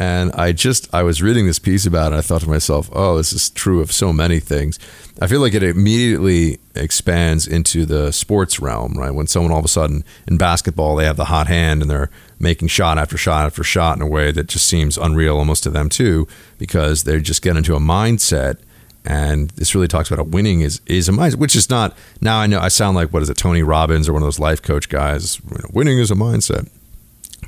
And 0.00 0.32
I 0.32 0.52
just, 0.52 0.92
I 0.94 1.02
was 1.02 1.20
reading 1.20 1.44
this 1.44 1.58
piece 1.58 1.84
about 1.84 2.04
it. 2.04 2.06
And 2.06 2.16
I 2.16 2.20
thought 2.22 2.40
to 2.40 2.48
myself, 2.48 2.88
oh, 2.90 3.18
this 3.18 3.34
is 3.34 3.50
true 3.50 3.82
of 3.82 3.92
so 3.92 4.14
many 4.14 4.40
things. 4.40 4.78
I 5.20 5.26
feel 5.26 5.42
like 5.42 5.52
it 5.52 5.62
immediately 5.62 6.58
expands 6.74 7.46
into 7.46 7.84
the 7.84 8.10
sports 8.10 8.58
realm, 8.58 8.94
right? 8.94 9.10
When 9.10 9.26
someone 9.26 9.52
all 9.52 9.58
of 9.58 9.64
a 9.66 9.68
sudden 9.68 10.02
in 10.26 10.38
basketball, 10.38 10.96
they 10.96 11.04
have 11.04 11.18
the 11.18 11.26
hot 11.26 11.48
hand 11.48 11.82
and 11.82 11.90
they're 11.90 12.08
making 12.38 12.68
shot 12.68 12.96
after 12.96 13.18
shot 13.18 13.44
after 13.44 13.62
shot 13.62 13.98
in 13.98 14.02
a 14.02 14.06
way 14.06 14.32
that 14.32 14.46
just 14.46 14.66
seems 14.66 14.96
unreal 14.96 15.36
almost 15.36 15.64
to 15.64 15.70
them 15.70 15.90
too, 15.90 16.26
because 16.56 17.04
they 17.04 17.20
just 17.20 17.42
get 17.42 17.58
into 17.58 17.76
a 17.76 17.78
mindset. 17.78 18.56
And 19.04 19.50
this 19.50 19.74
really 19.74 19.88
talks 19.88 20.10
about 20.10 20.24
how 20.24 20.30
winning 20.30 20.62
is 20.62 20.80
is 20.86 21.10
a 21.10 21.12
mindset, 21.12 21.36
which 21.36 21.54
is 21.54 21.68
not. 21.68 21.94
Now 22.22 22.38
I 22.38 22.46
know 22.46 22.58
I 22.58 22.68
sound 22.68 22.96
like 22.96 23.12
what 23.12 23.22
is 23.22 23.28
it, 23.28 23.36
Tony 23.36 23.62
Robbins 23.62 24.08
or 24.08 24.14
one 24.14 24.22
of 24.22 24.26
those 24.26 24.38
life 24.38 24.62
coach 24.62 24.88
guys. 24.88 25.42
You 25.50 25.58
know, 25.58 25.70
winning 25.74 25.98
is 25.98 26.10
a 26.10 26.14
mindset. 26.14 26.70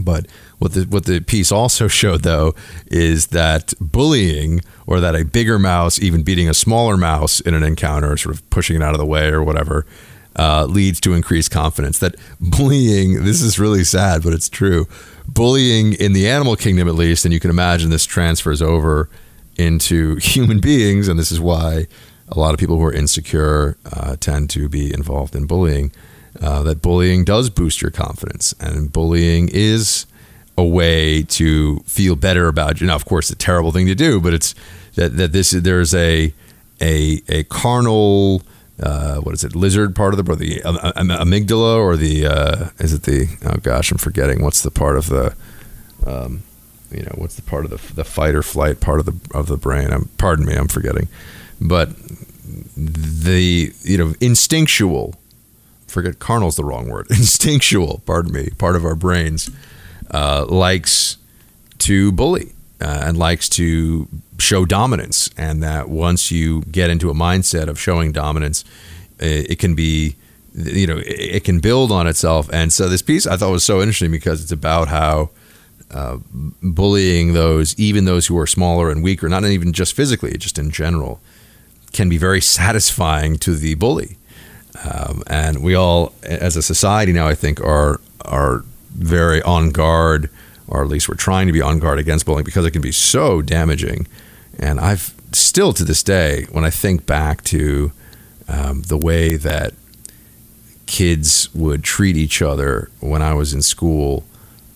But 0.02 0.26
what 0.58 0.72
the 0.72 0.82
what 0.84 1.06
the 1.06 1.20
piece 1.20 1.50
also 1.50 1.88
showed 2.02 2.22
though 2.22 2.54
is 2.86 3.28
that 3.28 3.74
bullying 3.80 4.60
or 4.86 5.00
that 5.00 5.14
a 5.14 5.24
bigger 5.24 5.58
mouse 5.58 6.00
even 6.00 6.22
beating 6.22 6.48
a 6.48 6.54
smaller 6.54 6.96
mouse 6.96 7.40
in 7.40 7.54
an 7.54 7.62
encounter, 7.62 8.16
sort 8.16 8.34
of 8.34 8.48
pushing 8.50 8.76
it 8.76 8.82
out 8.82 8.92
of 8.92 8.98
the 8.98 9.06
way 9.06 9.28
or 9.28 9.42
whatever, 9.42 9.86
uh, 10.36 10.64
leads 10.66 11.00
to 11.00 11.14
increased 11.14 11.50
confidence. 11.50 11.98
That 11.98 12.16
bullying, 12.40 13.24
this 13.24 13.42
is 13.42 13.58
really 13.58 13.84
sad, 13.84 14.22
but 14.22 14.32
it's 14.32 14.48
true. 14.48 14.86
Bullying 15.28 15.94
in 15.94 16.12
the 16.12 16.28
animal 16.28 16.56
kingdom, 16.56 16.88
at 16.88 16.94
least, 16.94 17.24
and 17.24 17.32
you 17.32 17.40
can 17.40 17.50
imagine 17.50 17.90
this 17.90 18.04
transfers 18.04 18.60
over 18.62 19.08
into 19.56 20.16
human 20.20 20.60
beings, 20.60 21.08
and 21.08 21.18
this 21.18 21.32
is 21.32 21.40
why 21.40 21.86
a 22.28 22.38
lot 22.38 22.54
of 22.54 22.60
people 22.60 22.76
who 22.76 22.84
are 22.84 22.92
insecure 22.92 23.76
uh, 23.92 24.16
tend 24.16 24.50
to 24.50 24.68
be 24.68 24.92
involved 24.92 25.34
in 25.36 25.46
bullying. 25.46 25.92
Uh, 26.42 26.62
that 26.64 26.82
bullying 26.82 27.24
does 27.24 27.48
boost 27.50 27.80
your 27.80 27.92
confidence, 27.92 28.52
and 28.58 28.92
bullying 28.92 29.48
is 29.52 30.06
a 30.58 30.64
way 30.64 31.22
to 31.22 31.78
feel 31.80 32.16
better 32.16 32.48
about 32.48 32.80
you. 32.80 32.86
Now, 32.88 32.96
of 32.96 33.04
course, 33.04 33.30
a 33.30 33.36
terrible 33.36 33.70
thing 33.70 33.86
to 33.86 33.94
do, 33.94 34.20
but 34.20 34.34
it's 34.34 34.54
that 34.96 35.16
that 35.16 35.32
this 35.32 35.52
there's 35.52 35.94
a 35.94 36.34
a 36.80 37.22
a 37.28 37.44
carnal 37.44 38.42
uh, 38.82 39.18
what 39.18 39.34
is 39.34 39.44
it 39.44 39.54
lizard 39.54 39.94
part 39.94 40.14
of 40.14 40.24
the 40.24 40.34
the 40.34 40.62
um, 40.64 40.78
um, 40.82 41.08
amygdala 41.08 41.76
or 41.76 41.96
the 41.96 42.26
uh, 42.26 42.68
is 42.78 42.92
it 42.92 43.04
the 43.04 43.28
oh 43.44 43.58
gosh 43.62 43.92
I'm 43.92 43.98
forgetting 43.98 44.42
what's 44.42 44.62
the 44.62 44.70
part 44.70 44.96
of 44.96 45.08
the 45.08 45.34
um, 46.04 46.42
you 46.90 47.02
know 47.02 47.12
what's 47.14 47.36
the 47.36 47.42
part 47.42 47.64
of 47.64 47.70
the 47.70 47.94
the 47.94 48.04
fight 48.04 48.34
or 48.34 48.42
flight 48.42 48.80
part 48.80 48.98
of 48.98 49.06
the 49.06 49.38
of 49.38 49.46
the 49.46 49.56
brain. 49.56 49.92
I'm 49.92 50.08
pardon 50.18 50.44
me, 50.44 50.54
I'm 50.54 50.68
forgetting, 50.68 51.08
but 51.60 51.90
the 52.76 53.72
you 53.82 53.98
know 53.98 54.14
instinctual 54.20 55.14
forget 55.92 56.18
carnal's 56.18 56.56
the 56.56 56.64
wrong 56.64 56.88
word, 56.88 57.06
instinctual, 57.10 58.02
pardon 58.06 58.32
me, 58.32 58.50
part 58.58 58.76
of 58.76 58.84
our 58.84 58.94
brains 58.94 59.50
uh, 60.10 60.46
likes 60.48 61.18
to 61.78 62.12
bully 62.12 62.52
uh, 62.80 63.04
and 63.04 63.16
likes 63.16 63.48
to 63.50 64.08
show 64.38 64.64
dominance. 64.64 65.30
And 65.36 65.62
that 65.62 65.88
once 65.88 66.30
you 66.30 66.62
get 66.62 66.90
into 66.90 67.10
a 67.10 67.14
mindset 67.14 67.68
of 67.68 67.78
showing 67.78 68.12
dominance, 68.12 68.64
it, 69.18 69.58
can 69.58 69.74
be, 69.74 70.16
you 70.54 70.86
know, 70.86 70.98
it, 70.98 71.06
it, 71.06 71.44
can 71.44 71.60
build 71.60 71.92
on 71.92 72.06
itself. 72.06 72.50
And 72.52 72.72
so 72.72 72.88
this 72.88 73.02
piece 73.02 73.26
I 73.26 73.36
thought 73.36 73.52
was 73.52 73.64
so 73.64 73.80
interesting 73.80 74.10
because 74.10 74.42
it's 74.42 74.52
about 74.52 74.88
how 74.88 75.30
uh, 75.92 76.18
bullying 76.62 77.34
those, 77.34 77.78
even 77.78 78.04
those 78.04 78.26
who 78.26 78.38
are 78.38 78.46
smaller 78.46 78.90
and 78.90 79.02
weaker, 79.02 79.28
not 79.28 79.44
even 79.44 79.72
just 79.72 79.94
physically, 79.94 80.36
just 80.38 80.58
in 80.58 80.70
general, 80.70 81.20
can 81.92 82.08
be 82.08 82.18
very 82.18 82.40
satisfying 82.40 83.36
to 83.36 83.54
the 83.54 83.74
bully. 83.74 84.16
Um, 84.84 85.22
and 85.26 85.62
we 85.62 85.74
all, 85.74 86.12
as 86.22 86.56
a 86.56 86.62
society 86.62 87.12
now, 87.12 87.28
I 87.28 87.34
think, 87.34 87.60
are 87.60 88.00
are 88.24 88.64
very 88.94 89.42
on 89.42 89.70
guard, 89.70 90.28
or 90.66 90.82
at 90.82 90.88
least 90.88 91.08
we're 91.08 91.14
trying 91.14 91.46
to 91.46 91.52
be 91.52 91.62
on 91.62 91.78
guard 91.78 91.98
against 91.98 92.26
bullying 92.26 92.44
because 92.44 92.64
it 92.64 92.72
can 92.72 92.82
be 92.82 92.92
so 92.92 93.42
damaging. 93.42 94.06
And 94.58 94.80
I've 94.80 95.14
still 95.32 95.72
to 95.72 95.84
this 95.84 96.02
day, 96.02 96.46
when 96.50 96.64
I 96.64 96.70
think 96.70 97.06
back 97.06 97.42
to 97.44 97.92
um, 98.48 98.82
the 98.82 98.98
way 98.98 99.36
that 99.36 99.72
kids 100.86 101.48
would 101.54 101.82
treat 101.82 102.16
each 102.16 102.42
other 102.42 102.90
when 103.00 103.22
I 103.22 103.34
was 103.34 103.54
in 103.54 103.62
school, 103.62 104.24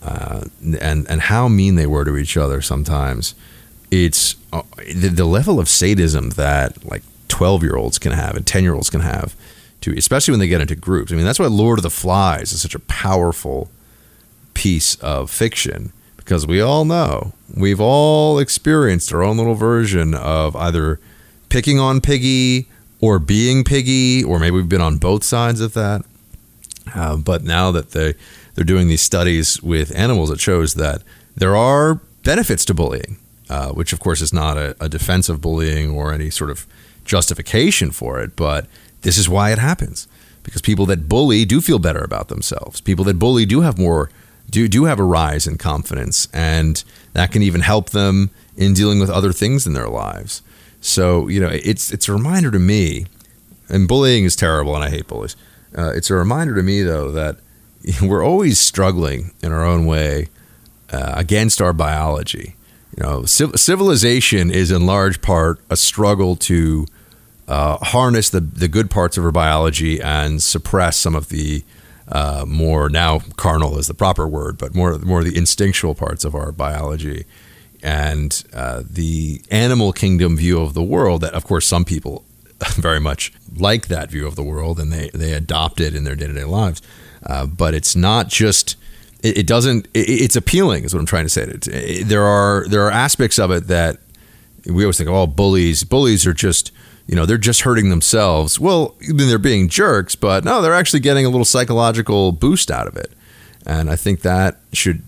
uh, 0.02 0.44
and 0.80 1.08
and 1.10 1.20
how 1.20 1.48
mean 1.48 1.74
they 1.74 1.86
were 1.86 2.04
to 2.04 2.16
each 2.16 2.36
other 2.36 2.62
sometimes, 2.62 3.34
it's 3.90 4.36
uh, 4.52 4.62
the, 4.78 5.08
the 5.08 5.24
level 5.24 5.58
of 5.58 5.68
sadism 5.68 6.30
that 6.30 6.84
like 6.84 7.02
twelve 7.28 7.62
year 7.62 7.76
olds 7.76 7.98
can 7.98 8.12
have 8.12 8.36
and 8.36 8.46
ten 8.46 8.62
year 8.62 8.74
olds 8.74 8.88
can 8.88 9.00
have, 9.00 9.34
to 9.82 9.96
especially 9.96 10.32
when 10.32 10.40
they 10.40 10.48
get 10.48 10.60
into 10.60 10.76
groups. 10.76 11.12
I 11.12 11.16
mean, 11.16 11.24
that's 11.24 11.38
why 11.38 11.46
Lord 11.46 11.78
of 11.78 11.82
the 11.82 11.90
Flies 11.90 12.52
is 12.52 12.62
such 12.62 12.74
a 12.74 12.80
powerful 12.80 13.70
piece 14.54 14.94
of 14.96 15.30
fiction 15.30 15.92
because 16.16 16.46
we 16.46 16.60
all 16.60 16.84
know 16.84 17.32
we've 17.54 17.80
all 17.80 18.38
experienced 18.38 19.12
our 19.12 19.22
own 19.22 19.36
little 19.36 19.54
version 19.54 20.14
of 20.14 20.56
either 20.56 20.98
picking 21.48 21.78
on 21.78 22.00
Piggy 22.00 22.66
or 23.00 23.18
being 23.18 23.62
Piggy, 23.62 24.24
or 24.24 24.38
maybe 24.38 24.56
we've 24.56 24.68
been 24.68 24.80
on 24.80 24.98
both 24.98 25.22
sides 25.22 25.60
of 25.60 25.74
that. 25.74 26.04
Uh, 26.94 27.16
but 27.16 27.44
now 27.44 27.70
that 27.70 27.90
they 27.90 28.14
they're 28.54 28.64
doing 28.64 28.88
these 28.88 29.02
studies 29.02 29.62
with 29.62 29.94
animals, 29.94 30.30
it 30.30 30.40
shows 30.40 30.74
that 30.74 31.02
there 31.36 31.54
are 31.54 32.00
benefits 32.24 32.64
to 32.64 32.74
bullying, 32.74 33.18
uh, 33.50 33.70
which 33.70 33.92
of 33.92 34.00
course 34.00 34.20
is 34.20 34.32
not 34.32 34.56
a, 34.56 34.74
a 34.80 34.88
defense 34.88 35.28
of 35.28 35.40
bullying 35.40 35.90
or 35.90 36.12
any 36.12 36.30
sort 36.30 36.50
of 36.50 36.66
justification 37.04 37.90
for 37.90 38.20
it, 38.20 38.34
but 38.34 38.66
this 39.06 39.16
is 39.16 39.28
why 39.28 39.52
it 39.52 39.58
happens 39.58 40.08
because 40.42 40.60
people 40.60 40.84
that 40.86 41.08
bully 41.08 41.44
do 41.44 41.60
feel 41.60 41.78
better 41.78 42.00
about 42.00 42.26
themselves. 42.26 42.80
People 42.80 43.04
that 43.04 43.20
bully 43.20 43.46
do 43.46 43.60
have 43.60 43.78
more 43.78 44.10
do 44.50 44.66
do 44.66 44.84
have 44.84 44.98
a 44.98 45.04
rise 45.04 45.46
in 45.46 45.58
confidence, 45.58 46.28
and 46.32 46.82
that 47.12 47.30
can 47.30 47.40
even 47.40 47.60
help 47.60 47.90
them 47.90 48.30
in 48.56 48.74
dealing 48.74 48.98
with 48.98 49.08
other 49.08 49.32
things 49.32 49.64
in 49.64 49.74
their 49.74 49.88
lives. 49.88 50.42
So 50.80 51.28
you 51.28 51.38
know, 51.40 51.50
it's 51.52 51.92
it's 51.92 52.08
a 52.08 52.12
reminder 52.12 52.50
to 52.50 52.58
me, 52.58 53.06
and 53.68 53.86
bullying 53.86 54.24
is 54.24 54.34
terrible, 54.34 54.74
and 54.74 54.82
I 54.82 54.90
hate 54.90 55.06
bullies. 55.06 55.36
Uh, 55.78 55.92
it's 55.94 56.10
a 56.10 56.14
reminder 56.14 56.56
to 56.56 56.62
me 56.64 56.82
though 56.82 57.12
that 57.12 57.36
we're 58.02 58.24
always 58.24 58.58
struggling 58.58 59.32
in 59.40 59.52
our 59.52 59.64
own 59.64 59.86
way 59.86 60.30
uh, 60.90 61.12
against 61.14 61.62
our 61.62 61.72
biology. 61.72 62.56
You 62.96 63.04
know, 63.04 63.24
civilization 63.24 64.50
is 64.50 64.72
in 64.72 64.84
large 64.84 65.22
part 65.22 65.60
a 65.70 65.76
struggle 65.76 66.34
to 66.36 66.86
uh, 67.48 67.76
harness 67.78 68.30
the 68.30 68.40
the 68.40 68.68
good 68.68 68.90
parts 68.90 69.16
of 69.16 69.24
our 69.24 69.32
biology 69.32 70.00
and 70.00 70.42
suppress 70.42 70.96
some 70.96 71.14
of 71.14 71.28
the 71.28 71.62
uh, 72.08 72.44
more 72.46 72.88
now 72.88 73.20
carnal 73.36 73.78
is 73.78 73.86
the 73.86 73.94
proper 73.94 74.26
word, 74.26 74.58
but 74.58 74.74
more 74.74 74.98
more 74.98 75.24
the 75.24 75.36
instinctual 75.36 75.94
parts 75.94 76.24
of 76.24 76.34
our 76.34 76.52
biology, 76.52 77.24
and 77.82 78.44
uh, 78.52 78.82
the 78.88 79.42
animal 79.50 79.92
kingdom 79.92 80.36
view 80.36 80.60
of 80.60 80.74
the 80.74 80.82
world. 80.82 81.20
That 81.22 81.34
of 81.34 81.44
course 81.44 81.66
some 81.66 81.84
people 81.84 82.24
very 82.74 83.00
much 83.00 83.32
like 83.56 83.88
that 83.88 84.10
view 84.10 84.26
of 84.26 84.36
the 84.36 84.44
world, 84.44 84.78
and 84.78 84.92
they 84.92 85.10
they 85.12 85.32
adopt 85.32 85.80
it 85.80 85.94
in 85.94 86.04
their 86.04 86.16
day 86.16 86.26
to 86.26 86.32
day 86.32 86.44
lives. 86.44 86.82
Uh, 87.24 87.46
but 87.46 87.74
it's 87.74 87.96
not 87.96 88.28
just. 88.28 88.76
It, 89.22 89.38
it 89.38 89.46
doesn't. 89.46 89.86
It, 89.94 90.08
it's 90.08 90.36
appealing, 90.36 90.84
is 90.84 90.94
what 90.94 91.00
I'm 91.00 91.06
trying 91.06 91.24
to 91.24 91.30
say. 91.30 91.42
It, 91.42 92.08
there 92.08 92.24
are 92.24 92.66
there 92.68 92.82
are 92.82 92.90
aspects 92.90 93.38
of 93.38 93.50
it 93.50 93.66
that 93.66 93.98
we 94.64 94.84
always 94.84 94.98
think, 94.98 95.08
of 95.08 95.14
oh, 95.14 95.26
bullies. 95.26 95.84
Bullies 95.84 96.26
are 96.26 96.34
just 96.34 96.70
you 97.06 97.14
know, 97.14 97.24
they're 97.24 97.38
just 97.38 97.60
hurting 97.62 97.88
themselves. 97.88 98.58
Well, 98.58 98.96
they're 99.08 99.38
being 99.38 99.68
jerks, 99.68 100.16
but 100.16 100.44
no, 100.44 100.60
they're 100.60 100.74
actually 100.74 101.00
getting 101.00 101.24
a 101.24 101.28
little 101.28 101.44
psychological 101.44 102.32
boost 102.32 102.70
out 102.70 102.86
of 102.86 102.96
it. 102.96 103.12
And 103.64 103.90
I 103.90 103.96
think 103.96 104.22
that 104.22 104.58
should 104.72 105.02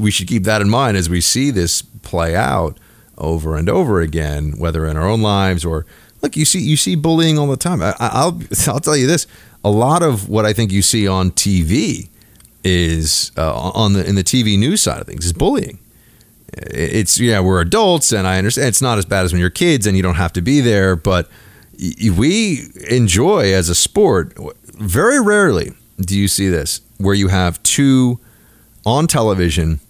we 0.00 0.10
should 0.10 0.28
keep 0.28 0.44
that 0.44 0.62
in 0.62 0.70
mind 0.70 0.96
as 0.96 1.10
we 1.10 1.20
see 1.20 1.50
this 1.50 1.82
play 1.82 2.34
out 2.34 2.78
over 3.18 3.56
and 3.56 3.68
over 3.68 4.00
again, 4.00 4.52
whether 4.58 4.86
in 4.86 4.96
our 4.96 5.06
own 5.06 5.20
lives 5.20 5.64
or 5.64 5.84
look, 6.22 6.36
you 6.36 6.44
see 6.44 6.60
you 6.60 6.76
see 6.76 6.94
bullying 6.94 7.38
all 7.38 7.46
the 7.46 7.56
time. 7.56 7.82
I, 7.82 7.94
I'll 7.98 8.40
I'll 8.66 8.80
tell 8.80 8.96
you 8.96 9.06
this: 9.06 9.26
a 9.64 9.70
lot 9.70 10.02
of 10.02 10.28
what 10.28 10.46
I 10.46 10.52
think 10.52 10.72
you 10.72 10.82
see 10.82 11.06
on 11.06 11.30
TV 11.32 12.08
is 12.64 13.32
uh, 13.36 13.70
on 13.74 13.92
the 13.92 14.06
in 14.06 14.14
the 14.14 14.24
TV 14.24 14.58
news 14.58 14.80
side 14.80 15.00
of 15.00 15.06
things 15.06 15.26
is 15.26 15.32
bullying 15.32 15.78
it's 16.54 17.18
yeah 17.18 17.40
we're 17.40 17.60
adults 17.60 18.12
and 18.12 18.26
i 18.26 18.38
understand 18.38 18.68
it's 18.68 18.82
not 18.82 18.98
as 18.98 19.04
bad 19.04 19.24
as 19.24 19.32
when 19.32 19.40
you're 19.40 19.50
kids 19.50 19.86
and 19.86 19.96
you 19.96 20.02
don't 20.02 20.16
have 20.16 20.32
to 20.32 20.42
be 20.42 20.60
there 20.60 20.94
but 20.94 21.28
we 22.16 22.68
enjoy 22.90 23.52
as 23.52 23.68
a 23.68 23.74
sport 23.74 24.36
very 24.74 25.20
rarely 25.20 25.72
do 25.98 26.18
you 26.18 26.28
see 26.28 26.48
this 26.48 26.80
where 26.98 27.14
you 27.14 27.28
have 27.28 27.62
two 27.62 28.20
on 28.84 29.06
television 29.06 29.80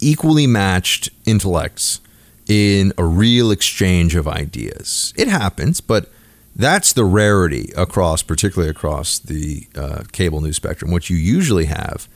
equally 0.00 0.46
matched 0.46 1.10
intellects 1.26 2.00
in 2.46 2.92
a 2.96 3.04
real 3.04 3.50
exchange 3.50 4.14
of 4.14 4.26
ideas. 4.26 5.12
It 5.16 5.28
happens 5.28 5.80
but 5.80 6.10
that's 6.56 6.92
the 6.92 7.04
rarity 7.04 7.72
across 7.76 8.22
particularly 8.22 8.70
across 8.70 9.18
the 9.18 9.66
uh, 9.74 10.02
cable 10.12 10.40
news 10.40 10.56
spectrum. 10.56 10.90
What 10.90 11.10
you 11.10 11.16
usually 11.16 11.66
have 11.66 12.08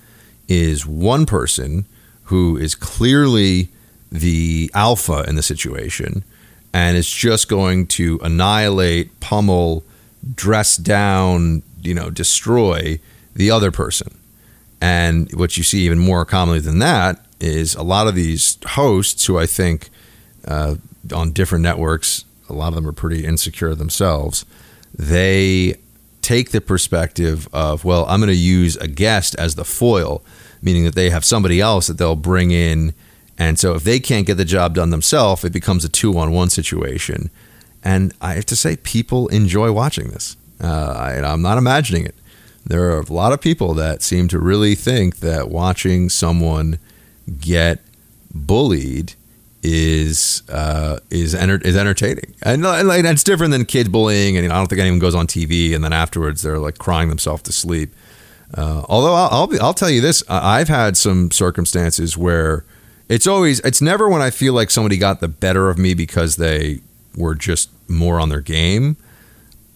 is 0.48 0.87
one 0.87 1.27
person 1.27 1.87
who 2.24 2.56
is 2.56 2.74
clearly 2.74 3.68
the 4.11 4.70
alpha 4.74 5.24
in 5.26 5.37
the 5.37 5.42
situation 5.42 6.24
and 6.72 6.96
is 6.96 7.11
just 7.11 7.48
going 7.48 7.87
to 7.87 8.18
annihilate, 8.22 9.20
pummel, 9.20 9.85
dress 10.35 10.76
down, 10.76 11.62
you 11.82 11.94
know, 11.94 12.11
destroy 12.11 12.98
the 13.35 13.50
other 13.50 13.70
person. 13.70 14.18
And 14.80 15.32
what 15.35 15.56
you 15.56 15.62
see 15.62 15.80
even 15.80 15.98
more 15.98 16.24
commonly 16.24 16.61
than 16.61 16.78
that 16.80 17.24
is 17.40 17.74
a 17.74 17.82
lot 17.82 18.06
of 18.06 18.14
these 18.14 18.58
hosts 18.66 19.26
who 19.26 19.38
I 19.38 19.46
think 19.46 19.90
uh, 20.46 20.76
on 21.14 21.32
different 21.32 21.62
networks, 21.62 22.24
a 22.48 22.52
lot 22.52 22.68
of 22.68 22.74
them 22.74 22.87
are 22.87 22.92
pretty 22.92 23.24
insecure 23.24 23.74
themselves. 23.74 24.44
They 24.94 25.76
take 26.20 26.50
the 26.50 26.61
perspective 26.61 27.48
of, 27.52 27.85
well, 27.85 28.06
I'm 28.06 28.20
going 28.20 28.28
to 28.28 28.37
use 28.37 28.76
a 28.76 28.88
guest 28.88 29.35
as 29.37 29.54
the 29.54 29.64
foil 29.64 30.22
meaning 30.62 30.85
that 30.85 30.94
they 30.94 31.11
have 31.11 31.25
somebody 31.25 31.61
else 31.61 31.88
that 31.88 31.98
they'll 31.98 32.16
bring 32.16 32.51
in. 32.51 32.94
And 33.38 33.59
so 33.59 33.75
if 33.75 33.85
they 33.85 33.98
can't 33.98 34.27
get 34.27 34.37
the 34.37 34.44
job 34.44 34.75
done 34.75 34.90
themselves, 34.90 35.44
it 35.44 35.53
becomes 35.53 35.85
a 35.85 35.88
two 35.88 36.16
on 36.16 36.31
one 36.31 36.48
situation. 36.48 37.31
And 37.85 38.14
I 38.20 38.35
have 38.35 38.46
to 38.46 38.57
say, 38.57 38.77
people 38.77 39.29
enjoy 39.29 39.72
watching 39.72 40.09
this. 40.09 40.37
Uh, 40.62 40.94
I, 40.96 41.33
I'm 41.33 41.42
not 41.42 41.59
imagining 41.59 42.07
it. 42.07 42.14
There 42.64 42.92
are 42.92 43.01
a 43.01 43.12
lot 43.12 43.33
of 43.33 43.40
people 43.40 43.75
that 43.75 44.03
seem 44.03 44.29
to 44.29 44.38
really 44.38 44.77
think 44.77 45.16
that 45.18 45.48
watching 45.48 46.09
someone 46.09 46.79
get 47.40 47.81
bullied 48.33 49.14
is 49.62 50.42
uh, 50.48 50.98
is 51.11 51.35
enter- 51.35 51.61
is 51.64 51.77
entertaining, 51.77 52.35
and, 52.42 52.64
and, 52.66 53.07
it's 53.07 53.22
different 53.22 53.53
than 53.53 53.64
kids 53.64 53.88
bullying. 53.88 54.37
And 54.37 54.44
you 54.44 54.48
know, 54.48 54.55
I 54.55 54.59
don't 54.59 54.66
think 54.66 54.81
anyone 54.81 54.98
goes 54.98 55.14
on 55.14 55.27
TV 55.27 55.75
and 55.75 55.85
then 55.85 55.92
afterwards 55.92 56.42
they're 56.42 56.59
like 56.59 56.79
crying 56.79 57.09
themselves 57.09 57.42
to 57.42 57.53
sleep. 57.53 57.90
Uh, 58.55 58.85
although 58.88 59.15
I'll 59.15 59.29
I'll, 59.31 59.47
be, 59.47 59.59
I'll, 59.59 59.75
tell 59.75 59.88
you 59.91 60.01
this, 60.01 60.23
I've 60.29 60.69
had 60.69 60.97
some 60.97 61.31
circumstances 61.31 62.19
where 62.19 62.65
it's 63.09 63.27
always 63.27 63.61
it's 63.61 63.81
never 63.81 64.09
when 64.09 64.21
I 64.21 64.31
feel 64.31 64.53
like 64.53 64.71
somebody 64.71 64.99
got 64.99 65.21
the 65.21 65.29
better 65.29 65.71
of 65.71 65.79
me 65.79 65.95
because 65.95 66.37
they 66.37 66.81
were 67.17 67.35
just 67.35 67.71
more 67.88 68.21
on 68.21 68.29
their 68.29 68.41
game. 68.41 68.97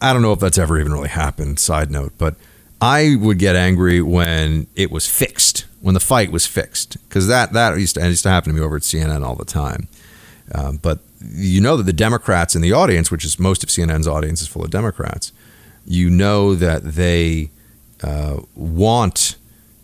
I 0.00 0.12
don't 0.12 0.22
know 0.22 0.32
if 0.32 0.40
that's 0.40 0.58
ever 0.58 0.78
even 0.78 0.92
really 0.92 1.08
happened. 1.08 1.58
Side 1.58 1.90
note, 1.90 2.12
but 2.18 2.36
I 2.80 3.16
would 3.18 3.38
get 3.38 3.56
angry 3.56 4.02
when 4.02 4.66
it 4.74 4.90
was 4.90 5.08
fixed, 5.08 5.64
when 5.80 5.94
the 5.94 6.00
fight 6.00 6.30
was 6.30 6.46
fixed, 6.46 6.98
because 7.08 7.28
that 7.28 7.54
that 7.54 7.78
used 7.78 7.94
to, 7.94 8.06
used 8.06 8.24
to 8.24 8.30
happen 8.30 8.52
to 8.52 8.58
me 8.58 8.64
over 8.64 8.76
at 8.76 8.82
CNN 8.82 9.24
all 9.24 9.36
the 9.36 9.46
time. 9.46 9.88
Um, 10.54 10.76
but 10.76 11.00
you 11.20 11.60
know 11.60 11.76
that 11.76 11.84
the 11.84 11.92
Democrats 11.92 12.54
in 12.54 12.62
the 12.62 12.72
audience, 12.72 13.10
which 13.10 13.24
is 13.24 13.38
most 13.38 13.62
of 13.64 13.70
CNN's 13.70 14.06
audience, 14.06 14.42
is 14.42 14.48
full 14.48 14.64
of 14.64 14.70
Democrats. 14.70 15.32
You 15.86 16.10
know 16.10 16.54
that 16.54 16.84
they 16.84 17.50
uh, 18.02 18.40
want 18.54 19.36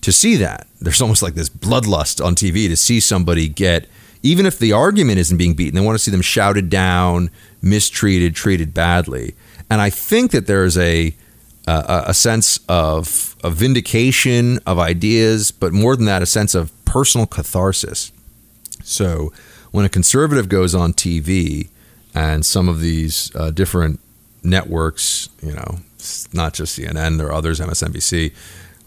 to 0.03 0.12
see 0.12 0.37
that. 0.37 0.66
There's 0.81 1.01
almost 1.01 1.22
like 1.22 1.35
this 1.35 1.48
bloodlust 1.48 2.25
on 2.25 2.35
TV 2.35 2.68
to 2.68 2.77
see 2.77 3.01
somebody 3.01 3.48
get, 3.48 3.87
even 4.22 4.46
if 4.46 4.59
the 4.59 4.72
argument 4.72 5.18
isn't 5.18 5.37
being 5.37 5.55
beaten, 5.55 5.75
they 5.75 5.85
want 5.85 5.96
to 5.96 6.03
see 6.03 6.11
them 6.11 6.22
shouted 6.22 6.68
down, 6.68 7.31
mistreated, 7.62 8.35
treated 8.35 8.75
badly. 8.75 9.35
And 9.70 9.81
I 9.81 9.90
think 9.90 10.33
that 10.33 10.46
there's 10.46 10.77
a 10.77 11.14
uh, 11.66 12.05
a 12.09 12.14
sense 12.14 12.61
of, 12.68 13.37
of 13.44 13.55
vindication 13.55 14.59
of 14.66 14.79
ideas, 14.79 15.53
but 15.53 15.72
more 15.72 15.96
than 15.96 16.07
that, 16.07 16.22
a 16.22 16.27
sense 16.27 16.55
of 16.55 16.72
personal 16.85 17.27
catharsis. 17.27 18.12
So 18.83 19.33
when 19.70 19.85
a 19.85 19.88
conservative 19.88 20.48
goes 20.48 20.75
on 20.75 20.92
TV 20.92 21.68
and 22.14 22.44
some 22.44 22.68
of 22.68 22.81
these 22.81 23.35
uh, 23.37 23.51
different 23.51 24.01
networks, 24.42 25.29
you 25.42 25.53
know, 25.53 25.79
not 26.33 26.55
just 26.55 26.79
CNN, 26.79 27.19
there 27.19 27.29
are 27.29 27.33
others, 27.33 27.61
MSNBC, 27.61 28.33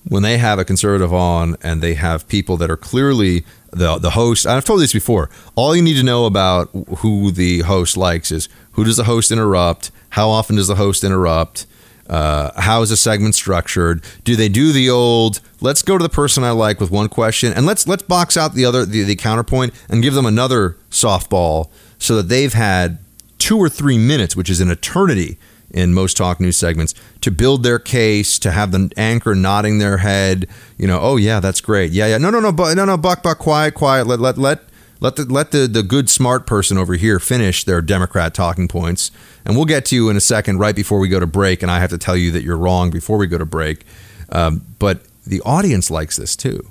when 0.08 0.24
they 0.24 0.38
have 0.38 0.60
a 0.60 0.66
conservative 0.66 1.14
on 1.14 1.58
and 1.64 1.82
they 1.82 1.96
have 1.96 2.28
people 2.28 2.58
that 2.58 2.70
are 2.70 2.78
clearly 2.78 3.44
the 3.72 3.98
the 3.98 4.12
host, 4.12 4.46
I've 4.46 4.64
told 4.64 4.82
this 4.82 4.94
before. 4.94 5.30
All 5.56 5.76
you 5.76 5.82
need 5.82 5.98
to 5.98 6.04
know 6.04 6.26
about 6.26 6.70
who 6.98 7.32
the 7.32 7.62
host 7.62 7.98
likes 7.98 8.32
is 8.32 8.48
who 8.74 8.84
does 8.84 8.98
the 8.98 9.06
host 9.06 9.32
interrupt, 9.32 9.92
how 10.12 10.30
often 10.30 10.56
does 10.56 10.68
the 10.68 10.76
host 10.76 11.04
interrupt, 11.04 11.66
uh, 12.08 12.52
how 12.62 12.82
is 12.84 12.90
the 12.90 12.98
segment 12.98 13.36
structured? 13.36 14.04
Do 14.24 14.36
they 14.36 14.50
do 14.50 14.72
the 14.72 14.90
old 14.90 15.42
let's 15.60 15.82
go 15.82 15.98
to 15.98 16.04
the 16.04 16.10
person 16.10 16.44
I 16.44 16.52
like 16.52 16.80
with 16.80 16.92
one 16.92 17.10
question 17.10 17.52
and 17.52 17.66
let's 17.66 17.88
let's 17.88 18.04
box 18.04 18.38
out 18.38 18.54
the 18.54 18.66
other 18.66 18.86
the, 18.86 19.04
the 19.04 19.16
counterpoint 19.16 19.74
and 19.90 20.04
give 20.04 20.14
them 20.14 20.26
another 20.26 20.78
softball 20.92 21.70
so 21.98 22.16
that 22.18 22.30
they've 22.30 22.54
had 22.54 23.00
two 23.40 23.58
or 23.58 23.70
three 23.70 23.98
minutes, 23.98 24.36
which 24.36 24.50
is 24.50 24.62
an 24.62 24.70
eternity 24.70 25.38
in 25.76 25.94
most 25.94 26.16
talk 26.16 26.40
news 26.40 26.56
segments, 26.56 26.96
to 27.20 27.30
build 27.30 27.62
their 27.62 27.78
case, 27.78 28.40
to 28.40 28.50
have 28.50 28.72
the 28.72 28.90
anchor 28.96 29.36
nodding 29.36 29.78
their 29.78 29.98
head, 29.98 30.48
you 30.78 30.88
know, 30.88 31.00
oh 31.02 31.18
yeah, 31.18 31.42
that's 31.42 31.60
great. 31.60 31.92
Yeah, 31.92 32.08
yeah. 32.08 32.18
No, 32.18 32.30
no, 32.30 32.40
no, 32.40 32.54
but 32.54 32.76
no, 32.76 32.86
no, 32.86 32.96
buck, 32.98 33.22
buck, 33.22 33.38
quiet, 33.40 33.74
quiet. 33.76 34.08
Let 34.08 34.20
let 34.20 34.38
let 34.38 34.62
let 35.02 35.18
the 35.18 35.26
let 35.26 35.52
the, 35.52 35.68
the 35.68 35.84
good 35.84 36.10
smart 36.10 36.48
person 36.48 36.78
over 36.78 36.96
here 36.96 37.20
finish 37.20 37.66
their 37.66 37.82
Democrat 37.82 38.34
talking 38.34 38.70
points. 38.70 39.12
And 39.44 39.58
we'll 39.58 39.66
get 39.66 39.84
to 39.88 39.96
you 39.96 40.10
in 40.10 40.16
a 40.16 40.22
second, 40.22 40.60
right 40.60 40.76
before 40.76 40.98
we 40.98 41.10
go 41.10 41.20
to 41.20 41.28
break, 41.28 41.62
and 41.62 41.70
I 41.70 41.80
have 41.80 41.90
to 41.90 41.98
tell 41.98 42.16
you 42.16 42.32
that 42.32 42.42
you're 42.42 42.58
wrong 42.58 42.90
before 42.90 43.18
we 43.18 43.28
go 43.28 43.38
to 43.38 43.46
break. 43.46 43.86
Um, 44.32 44.66
but 44.80 45.02
the 45.28 45.42
audience 45.42 45.92
likes 45.92 46.16
this 46.16 46.38
too. 46.38 46.66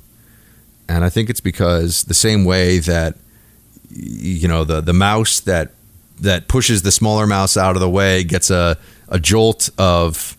And 0.89 1.05
I 1.05 1.11
think 1.11 1.29
it's 1.29 1.41
because 1.41 2.05
the 2.05 2.15
same 2.15 2.47
way 2.47 2.79
that 2.79 3.17
you 3.91 4.49
know 4.49 4.65
the 4.65 4.81
the 4.81 4.95
mouse 4.95 5.41
that 5.41 5.73
that 6.21 6.49
pushes 6.49 6.83
the 6.83 6.93
smaller 6.93 7.27
mouse 7.27 7.57
out 7.57 7.77
of 7.77 7.81
the 7.81 7.91
way 7.91 8.25
gets 8.25 8.51
a 8.51 8.79
a 9.09 9.19
jolt 9.19 9.71
of 9.79 10.37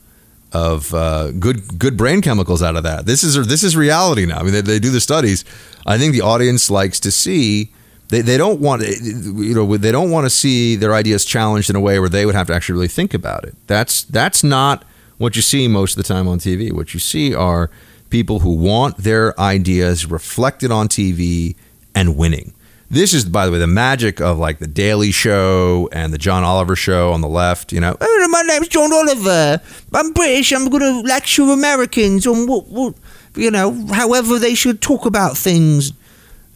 of 0.52 0.94
uh, 0.94 1.32
good 1.32 1.78
good 1.78 1.98
brain 1.98 2.22
chemicals 2.22 2.64
out 2.64 2.76
of 2.76 2.84
that. 2.84 3.06
This 3.06 3.24
is 3.24 3.46
this 3.48 3.64
is 3.64 3.76
reality 3.76 4.26
now. 4.26 4.40
I 4.40 4.44
mean, 4.44 4.54
they, 4.54 4.62
they 4.62 4.80
do 4.80 4.90
the 4.90 5.02
studies. 5.02 5.44
I 5.86 5.98
think 5.98 6.14
the 6.14 6.22
audience 6.22 6.70
likes 6.70 7.00
to 7.02 7.12
see. 7.12 7.72
They, 8.10 8.22
they 8.22 8.38
don't 8.38 8.62
want 8.62 8.84
you 8.84 9.54
know 9.54 9.78
they 9.78 9.92
don't 9.92 10.12
want 10.12 10.26
to 10.26 10.30
see 10.30 10.76
their 10.76 10.94
ideas 10.94 11.26
challenged 11.26 11.70
in 11.70 11.76
a 11.76 11.82
way 11.82 12.00
where 12.00 12.10
they 12.10 12.26
would 12.26 12.36
have 12.36 12.48
to 12.48 12.54
actually 12.54 12.74
really 12.74 12.88
think 12.88 13.14
about 13.14 13.44
it. 13.44 13.56
That's 13.68 14.04
that's 14.04 14.44
not 14.44 14.86
what 15.18 15.36
you 15.36 15.42
see 15.42 15.68
most 15.68 15.98
of 15.98 16.04
the 16.04 16.08
time 16.08 16.28
on 16.28 16.40
TV. 16.40 16.72
What 16.72 16.94
you 16.94 17.00
see 17.00 17.34
are 17.36 17.70
people 18.10 18.40
who 18.40 18.56
want 18.56 18.98
their 18.98 19.38
ideas 19.40 20.06
reflected 20.06 20.72
on 20.72 20.88
TV 20.88 21.56
and 21.94 22.16
winning. 22.16 22.54
This 22.90 23.14
is, 23.14 23.26
by 23.26 23.46
the 23.46 23.52
way, 23.52 23.58
the 23.58 23.68
magic 23.68 24.22
of 24.22 24.38
like 24.38 24.60
the 24.60 24.68
Daily 24.68 25.12
Show 25.12 25.90
and 25.92 26.14
the 26.14 26.18
John 26.18 26.44
Oliver 26.44 26.76
Show 26.76 27.12
on 27.12 27.22
the 27.22 27.28
left. 27.28 27.74
You 27.74 27.80
know, 27.80 27.98
oh, 28.00 28.28
my 28.30 28.42
name's 28.44 28.68
John 28.68 28.94
Oliver. 28.94 29.60
I'm 29.94 30.14
British. 30.14 30.52
I'm 30.52 30.70
going 30.70 30.82
to 30.82 31.02
lecture 31.08 31.44
Americans 31.44 32.28
on 32.28 32.48
what, 32.48 32.68
what, 32.68 32.94
you 33.36 33.50
know, 33.50 33.88
however 33.88 34.38
they 34.38 34.54
should 34.54 34.82
talk 34.82 35.06
about 35.06 35.36
things. 35.36 35.94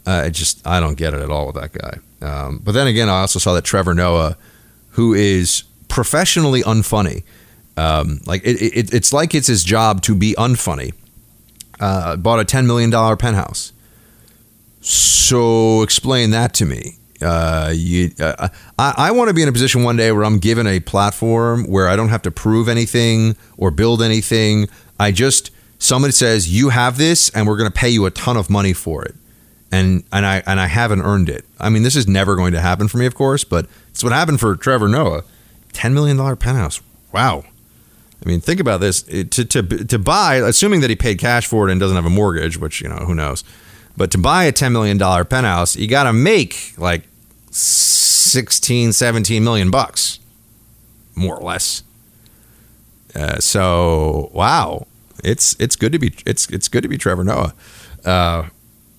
Uh, 0.05 0.23
I 0.25 0.29
just, 0.29 0.65
I 0.67 0.79
don't 0.79 0.97
get 0.97 1.13
it 1.13 1.21
at 1.21 1.31
all 1.31 1.47
with 1.47 1.55
that 1.55 1.73
guy. 1.73 1.97
Um, 2.21 2.61
but 2.63 2.73
then 2.73 2.87
again, 2.87 3.09
I 3.09 3.21
also 3.21 3.39
saw 3.39 3.53
that 3.53 3.63
Trevor 3.63 3.93
Noah, 3.93 4.37
who 4.91 5.13
is 5.13 5.63
professionally 5.87 6.61
unfunny, 6.61 7.23
um, 7.75 8.19
like 8.25 8.43
it, 8.43 8.61
it, 8.61 8.93
it's 8.93 9.13
like 9.13 9.33
it's 9.33 9.47
his 9.47 9.63
job 9.63 10.01
to 10.03 10.15
be 10.15 10.35
unfunny. 10.37 10.93
Uh, 11.79 12.17
bought 12.17 12.39
a 12.39 12.45
ten 12.45 12.67
million 12.67 12.89
dollar 12.89 13.15
penthouse. 13.15 13.71
So 14.81 15.81
explain 15.81 16.31
that 16.31 16.53
to 16.55 16.65
me. 16.65 16.95
Uh, 17.21 17.73
you, 17.75 18.11
uh, 18.19 18.47
I, 18.77 18.93
I 18.97 19.11
want 19.11 19.27
to 19.27 19.33
be 19.33 19.41
in 19.43 19.49
a 19.49 19.51
position 19.51 19.83
one 19.83 19.97
day 19.97 20.11
where 20.11 20.23
I'm 20.23 20.39
given 20.39 20.65
a 20.67 20.79
platform 20.79 21.65
where 21.65 21.89
I 21.89 21.95
don't 21.97 22.09
have 22.09 22.21
to 22.23 22.31
prove 22.31 22.69
anything 22.69 23.35
or 23.57 23.71
build 23.71 24.01
anything. 24.01 24.69
I 24.99 25.11
just 25.11 25.51
somebody 25.79 26.13
says 26.13 26.49
you 26.53 26.69
have 26.69 26.97
this, 26.97 27.29
and 27.31 27.45
we're 27.45 27.57
going 27.57 27.69
to 27.69 27.75
pay 27.77 27.89
you 27.89 28.05
a 28.05 28.11
ton 28.11 28.37
of 28.37 28.49
money 28.49 28.71
for 28.71 29.03
it, 29.03 29.15
and 29.69 30.03
and 30.13 30.25
I 30.25 30.43
and 30.45 30.61
I 30.61 30.67
haven't 30.67 31.01
earned 31.01 31.27
it. 31.29 31.45
I 31.59 31.69
mean, 31.69 31.83
this 31.83 31.97
is 31.97 32.07
never 32.07 32.37
going 32.37 32.53
to 32.53 32.61
happen 32.61 32.87
for 32.87 32.97
me, 32.97 33.05
of 33.05 33.15
course, 33.15 33.43
but 33.43 33.65
it's 33.89 34.01
what 34.03 34.13
happened 34.13 34.39
for 34.39 34.55
Trevor 34.55 34.87
Noah, 34.87 35.23
ten 35.73 35.93
million 35.93 36.15
dollar 36.15 36.37
penthouse. 36.37 36.79
Wow. 37.11 37.43
I 38.25 38.29
mean, 38.29 38.39
think 38.41 38.59
about 38.61 38.79
this. 38.81 39.03
It- 39.09 39.31
To, 39.31 39.45
to, 39.45 39.61
to 39.63 39.99
buy, 39.99 40.35
assuming 40.35 40.81
that 40.81 40.89
he 40.89 40.95
paid 40.95 41.19
cash 41.19 41.47
for 41.47 41.67
it 41.67 41.71
and 41.71 41.79
doesn't 41.81 41.95
have 41.95 42.05
a 42.05 42.09
mortgage, 42.09 42.57
which, 42.57 42.81
you 42.81 42.87
know, 42.89 42.97
who 42.97 43.15
knows. 43.15 43.43
But 43.99 44.11
to 44.11 44.17
buy 44.17 44.45
a 44.45 44.53
$10 44.53 44.71
million 44.71 44.97
penthouse, 44.97 45.75
you 45.75 45.85
got 45.85 46.03
to 46.03 46.13
make 46.13 46.73
like 46.77 47.03
16, 47.51 48.93
17 48.93 49.43
million 49.43 49.69
bucks, 49.69 50.19
more 51.15 51.35
or 51.35 51.43
less. 51.43 51.83
Uh, 53.13 53.39
so, 53.39 54.31
wow. 54.33 54.87
It's 55.21 55.53
it's 55.59 55.75
good 55.75 55.91
to 55.91 55.99
be 55.99 56.13
it's 56.25 56.49
it's 56.49 56.69
good 56.69 56.81
to 56.83 56.87
be 56.87 56.97
Trevor 56.97 57.25
Noah. 57.25 57.53
Uh, 58.05 58.47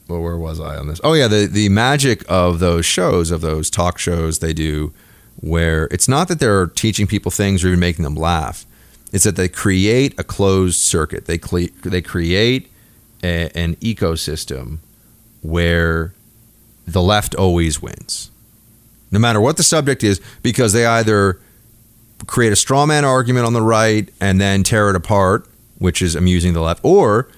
well, 0.06 0.20
where 0.20 0.36
was 0.36 0.60
I 0.60 0.76
on 0.76 0.88
this? 0.88 1.00
Oh 1.02 1.14
yeah, 1.14 1.28
the 1.28 1.46
the 1.46 1.70
magic 1.70 2.22
of 2.28 2.58
those 2.58 2.84
shows, 2.84 3.30
of 3.30 3.40
those 3.40 3.70
talk 3.70 3.98
shows 3.98 4.40
they 4.40 4.52
do, 4.52 4.92
where 5.36 5.86
it's 5.86 6.08
not 6.08 6.28
that 6.28 6.40
they're 6.40 6.66
teaching 6.66 7.06
people 7.06 7.30
things 7.30 7.64
or 7.64 7.68
even 7.68 7.80
making 7.80 8.02
them 8.02 8.16
laugh. 8.16 8.66
It's 9.14 9.24
that 9.24 9.36
they 9.36 9.48
create 9.48 10.12
a 10.20 10.24
closed 10.24 10.78
circuit. 10.78 11.24
They 11.24 11.38
cle- 11.38 11.72
they 11.84 12.02
create 12.02 12.70
a, 13.22 13.50
an 13.56 13.76
ecosystem 13.76 14.80
where 15.42 16.12
the 16.86 17.02
left 17.02 17.34
always 17.34 17.80
wins, 17.80 18.30
no 19.10 19.18
matter 19.18 19.40
what 19.40 19.56
the 19.56 19.62
subject 19.62 20.02
is, 20.02 20.20
because 20.42 20.72
they 20.72 20.86
either 20.86 21.40
create 22.26 22.52
a 22.52 22.56
straw 22.56 22.86
man 22.86 23.04
argument 23.04 23.46
on 23.46 23.52
the 23.52 23.62
right 23.62 24.08
and 24.20 24.40
then 24.40 24.62
tear 24.62 24.90
it 24.90 24.96
apart, 24.96 25.46
which 25.78 26.02
is 26.02 26.14
amusing 26.14 26.52
the 26.52 26.60
left, 26.60 26.80
or 26.84 27.28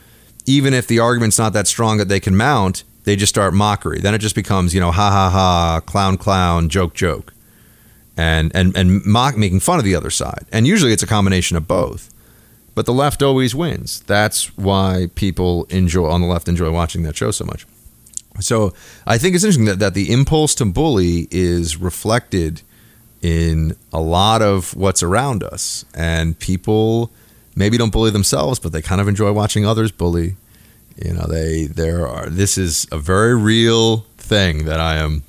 even 0.47 0.75
if 0.75 0.87
the 0.87 0.99
argument's 0.99 1.38
not 1.38 1.53
that 1.53 1.67
strong 1.67 1.99
that 1.99 2.09
they 2.09 2.21
can 2.21 2.37
mount, 2.37 2.85
they 3.05 3.17
just 3.17 3.31
start 3.31 3.55
mockery. 3.55 4.01
Then 4.01 4.15
it 4.15 4.19
just 4.19 4.35
becomes, 4.35 4.75
you 4.75 4.81
know, 4.81 4.91
ha 4.91 5.11
ha 5.11 5.31
ha, 5.31 5.81
clown 5.81 6.17
clown, 6.17 6.69
joke 6.69 6.95
joke, 6.95 7.33
and 8.17 8.51
and 8.55 8.77
and 8.77 9.05
mock 9.05 9.37
making 9.37 9.61
fun 9.61 9.79
of 9.79 9.85
the 9.85 9.95
other 9.95 10.11
side. 10.11 10.47
And 10.53 10.67
usually 10.67 10.93
it's 10.93 11.03
a 11.03 11.07
combination 11.07 11.57
of 11.57 11.67
both. 11.69 12.12
But 12.75 12.87
the 12.87 12.93
left 12.93 13.23
always 13.23 13.55
wins. 13.55 14.01
That's 14.01 14.57
why 14.57 15.09
people 15.15 15.65
enjoy 15.65 16.09
on 16.09 16.23
the 16.23 16.27
left 16.27 16.49
enjoy 16.49 16.71
watching 16.71 17.03
that 17.03 17.17
show 17.17 17.31
so 17.31 17.45
much. 17.45 17.67
So 18.40 18.75
I 19.07 19.18
think 19.18 19.35
it's 19.35 19.45
interesting 19.45 19.66
that, 19.66 19.79
that 19.79 19.95
the 19.95 20.12
impulse 20.12 20.55
to 20.57 20.64
bully 20.64 21.29
is 21.31 21.77
reflected 21.77 22.62
in 23.21 23.77
a 23.92 24.01
lot 24.01 24.42
of 24.42 24.75
what's 24.75 25.03
around 25.03 25.42
us. 25.42 25.85
And 25.95 26.38
people 26.38 27.11
maybe 27.55 27.77
don't 27.77 27.92
bully 27.92 28.11
themselves, 28.11 28.59
but 28.59 28.73
they 28.73 28.83
kind 28.83 29.01
of 29.01 29.09
enjoy 29.09 29.33
watching 29.33 29.66
others 29.66 29.92
bully. 29.92 30.37
You 30.97 31.14
know, 31.14 31.27
they 31.27 31.66
there 31.66 32.07
are 32.07 32.29
this 32.29 32.59
is 32.59 32.87
a 32.92 32.99
very 32.99 33.35
real 33.35 33.99
thing 34.18 34.64
that 34.66 34.81
I 34.81 34.97
am 34.97 35.23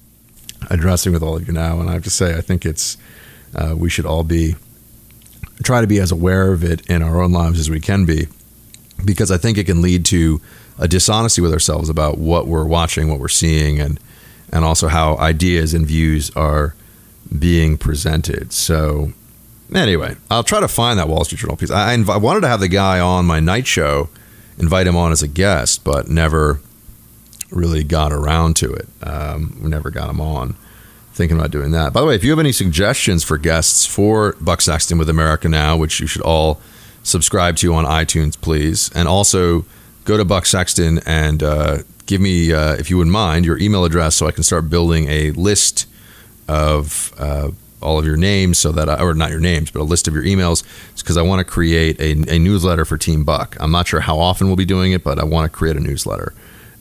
addressing 0.69 1.13
with 1.13 1.23
all 1.23 1.37
of 1.37 1.47
you 1.47 1.53
now, 1.53 1.79
and 1.79 1.89
I 1.89 1.93
have 1.93 2.03
to 2.03 2.09
say 2.09 2.35
I 2.35 2.41
think 2.41 2.65
it's 2.65 2.97
uh, 3.55 3.75
we 3.77 3.89
should 3.89 4.05
all 4.05 4.23
be 4.23 4.55
try 5.63 5.81
to 5.81 5.87
be 5.87 5.99
as 5.99 6.11
aware 6.11 6.51
of 6.51 6.63
it 6.63 6.85
in 6.89 7.01
our 7.01 7.21
own 7.21 7.31
lives 7.31 7.59
as 7.59 7.69
we 7.69 7.79
can 7.79 8.05
be, 8.05 8.27
because 9.05 9.31
I 9.31 9.37
think 9.37 9.57
it 9.57 9.65
can 9.65 9.81
lead 9.81 10.03
to 10.05 10.41
a 10.77 10.87
dishonesty 10.87 11.41
with 11.41 11.53
ourselves 11.53 11.89
about 11.89 12.17
what 12.17 12.47
we're 12.47 12.65
watching, 12.65 13.09
what 13.09 13.19
we're 13.19 13.27
seeing, 13.27 13.79
and 13.79 13.99
and 14.51 14.63
also 14.63 14.87
how 14.87 15.17
ideas 15.17 15.73
and 15.73 15.85
views 15.85 16.29
are 16.35 16.75
being 17.37 17.77
presented. 17.77 18.53
So 18.53 19.13
anyway, 19.73 20.15
I'll 20.29 20.43
try 20.43 20.59
to 20.59 20.67
find 20.67 20.99
that 20.99 21.07
Wall 21.07 21.23
Street 21.23 21.39
Journal 21.39 21.57
piece. 21.57 21.71
I, 21.71 21.95
inv- 21.95 22.09
I 22.09 22.17
wanted 22.17 22.41
to 22.41 22.47
have 22.47 22.59
the 22.59 22.67
guy 22.67 22.99
on 22.99 23.25
my 23.25 23.39
night 23.39 23.65
show, 23.65 24.09
invite 24.59 24.85
him 24.85 24.95
on 24.95 25.11
as 25.11 25.23
a 25.23 25.27
guest, 25.27 25.83
but 25.83 26.07
never 26.07 26.59
really 27.49 27.83
got 27.83 28.11
around 28.11 28.55
to 28.57 28.73
it. 28.73 28.87
Um, 29.01 29.59
we 29.61 29.69
never 29.69 29.89
got 29.89 30.09
him 30.09 30.21
on. 30.21 30.55
Thinking 31.13 31.37
about 31.37 31.51
doing 31.51 31.71
that. 31.71 31.93
By 31.93 32.01
the 32.01 32.07
way, 32.07 32.15
if 32.15 32.23
you 32.23 32.31
have 32.31 32.39
any 32.39 32.51
suggestions 32.51 33.23
for 33.23 33.37
guests 33.37 33.85
for 33.85 34.35
Buck 34.41 34.61
Sexton 34.61 34.97
with 34.97 35.09
America 35.09 35.47
Now, 35.47 35.77
which 35.77 35.99
you 35.99 36.07
should 36.07 36.23
all 36.23 36.59
subscribe 37.03 37.55
to 37.57 37.73
on 37.75 37.85
iTunes, 37.85 38.39
please, 38.39 38.89
and 38.95 39.07
also 39.07 39.63
go 40.05 40.17
to 40.17 40.25
Buck 40.25 40.45
Sexton 40.45 40.99
and 41.05 41.41
uh, 41.41 41.79
give 42.05 42.21
me, 42.21 42.53
uh, 42.53 42.73
if 42.73 42.89
you 42.89 42.97
wouldn't 42.97 43.13
mind, 43.13 43.45
your 43.45 43.57
email 43.59 43.85
address 43.85 44.15
so 44.15 44.27
I 44.27 44.31
can 44.31 44.43
start 44.43 44.69
building 44.69 45.07
a 45.07 45.31
list 45.31 45.87
of 46.47 47.13
uh, 47.17 47.51
all 47.81 47.99
of 47.99 48.05
your 48.05 48.17
names 48.17 48.57
so 48.57 48.71
that 48.71 48.89
I, 48.89 49.01
or 49.01 49.13
not 49.13 49.29
your 49.29 49.39
names, 49.39 49.71
but 49.71 49.81
a 49.81 49.83
list 49.83 50.07
of 50.07 50.13
your 50.13 50.23
emails 50.23 50.63
because 50.97 51.17
I 51.17 51.21
want 51.21 51.39
to 51.39 51.43
create 51.45 51.99
a, 51.99 52.11
a 52.33 52.39
newsletter 52.39 52.85
for 52.85 52.97
Team 52.97 53.23
Buck. 53.23 53.57
I'm 53.59 53.71
not 53.71 53.87
sure 53.87 53.99
how 53.99 54.19
often 54.19 54.47
we'll 54.47 54.55
be 54.55 54.65
doing 54.65 54.91
it, 54.93 55.03
but 55.03 55.19
I 55.19 55.23
want 55.23 55.51
to 55.51 55.57
create 55.57 55.75
a 55.75 55.81
newsletter. 55.81 56.33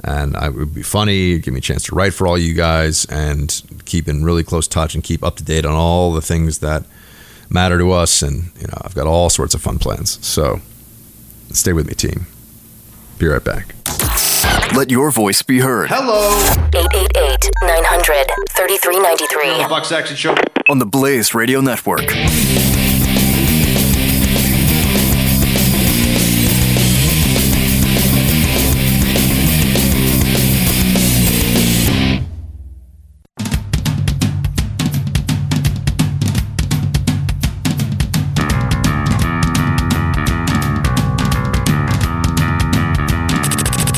And 0.04 0.36
I 0.36 0.46
it 0.46 0.54
would 0.54 0.74
be 0.74 0.82
funny, 0.82 1.38
give 1.38 1.54
me 1.54 1.58
a 1.58 1.62
chance 1.62 1.84
to 1.84 1.94
write 1.94 2.14
for 2.14 2.26
all 2.26 2.36
you 2.36 2.54
guys 2.54 3.04
and 3.06 3.62
keep 3.84 4.08
in 4.08 4.24
really 4.24 4.42
close 4.42 4.66
touch 4.66 4.94
and 4.94 5.04
keep 5.04 5.22
up 5.22 5.36
to 5.36 5.44
date 5.44 5.64
on 5.64 5.74
all 5.74 6.12
the 6.12 6.22
things 6.22 6.58
that 6.58 6.84
matter 7.48 7.78
to 7.78 7.92
us, 7.92 8.22
and 8.22 8.50
you 8.60 8.66
know 8.66 8.78
I've 8.82 8.94
got 8.94 9.06
all 9.06 9.30
sorts 9.30 9.54
of 9.54 9.60
fun 9.60 9.78
plans. 9.78 10.24
So 10.26 10.60
stay 11.50 11.72
with 11.72 11.86
me, 11.86 11.94
team. 11.94 12.26
Be 13.22 13.28
right 13.28 13.44
back. 13.44 13.72
Let 14.74 14.90
your 14.90 15.12
voice 15.12 15.42
be 15.42 15.60
heard. 15.60 15.90
Hello, 15.90 16.30
888 16.74 17.50
900 17.62 18.26
3393. 18.50 19.68
Buck 19.68 19.84
Sexton 19.84 20.16
Show. 20.16 20.34
on 20.68 20.80
the 20.80 20.86
Blaze 20.86 21.32
Radio 21.32 21.60
Network. 21.60 22.10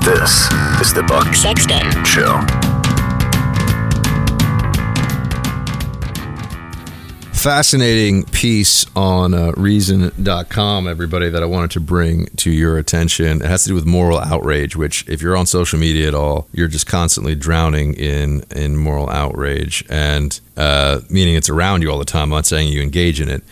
This 0.05 0.51
is 0.83 0.93
the 0.93 1.03
Buck 1.09 1.35
Sexton. 1.35 2.05
Show. 2.05 2.45
fascinating 7.33 8.25
piece 8.25 8.87
on 8.97 9.35
uh, 9.35 9.53
reason.com 9.55 10.89
everybody 10.89 11.29
that 11.29 11.43
i 11.43 11.47
wanted 11.47 11.71
to 11.71 11.79
bring 11.79 12.25
to 12.37 12.51
your 12.51 12.79
attention 12.79 13.43
it 13.43 13.47
has 13.47 13.65
to 13.65 13.69
do 13.69 13.75
with 13.75 13.85
moral 13.85 14.19
outrage 14.19 14.75
which 14.77 15.07
if 15.11 15.21
you're 15.21 15.37
on 15.37 15.45
social 15.45 15.79
media 15.79 16.09
at 16.09 16.15
all 16.15 16.49
you're 16.53 16.69
just 16.69 16.87
constantly 16.87 17.35
drowning 17.35 17.93
in 17.95 18.43
in 18.51 18.79
moral 18.79 19.11
outrage 19.11 19.85
and 19.91 20.41
uh, 20.57 21.01
meaning 21.11 21.35
it's 21.35 21.51
around 21.51 21.83
you 21.83 21.91
all 21.91 21.99
the 21.99 22.05
time 22.07 22.25
i'm 22.25 22.31
not 22.31 22.47
saying 22.47 22.73
you 22.73 22.81
engage 22.81 23.21
in 23.21 23.29
it 23.29 23.43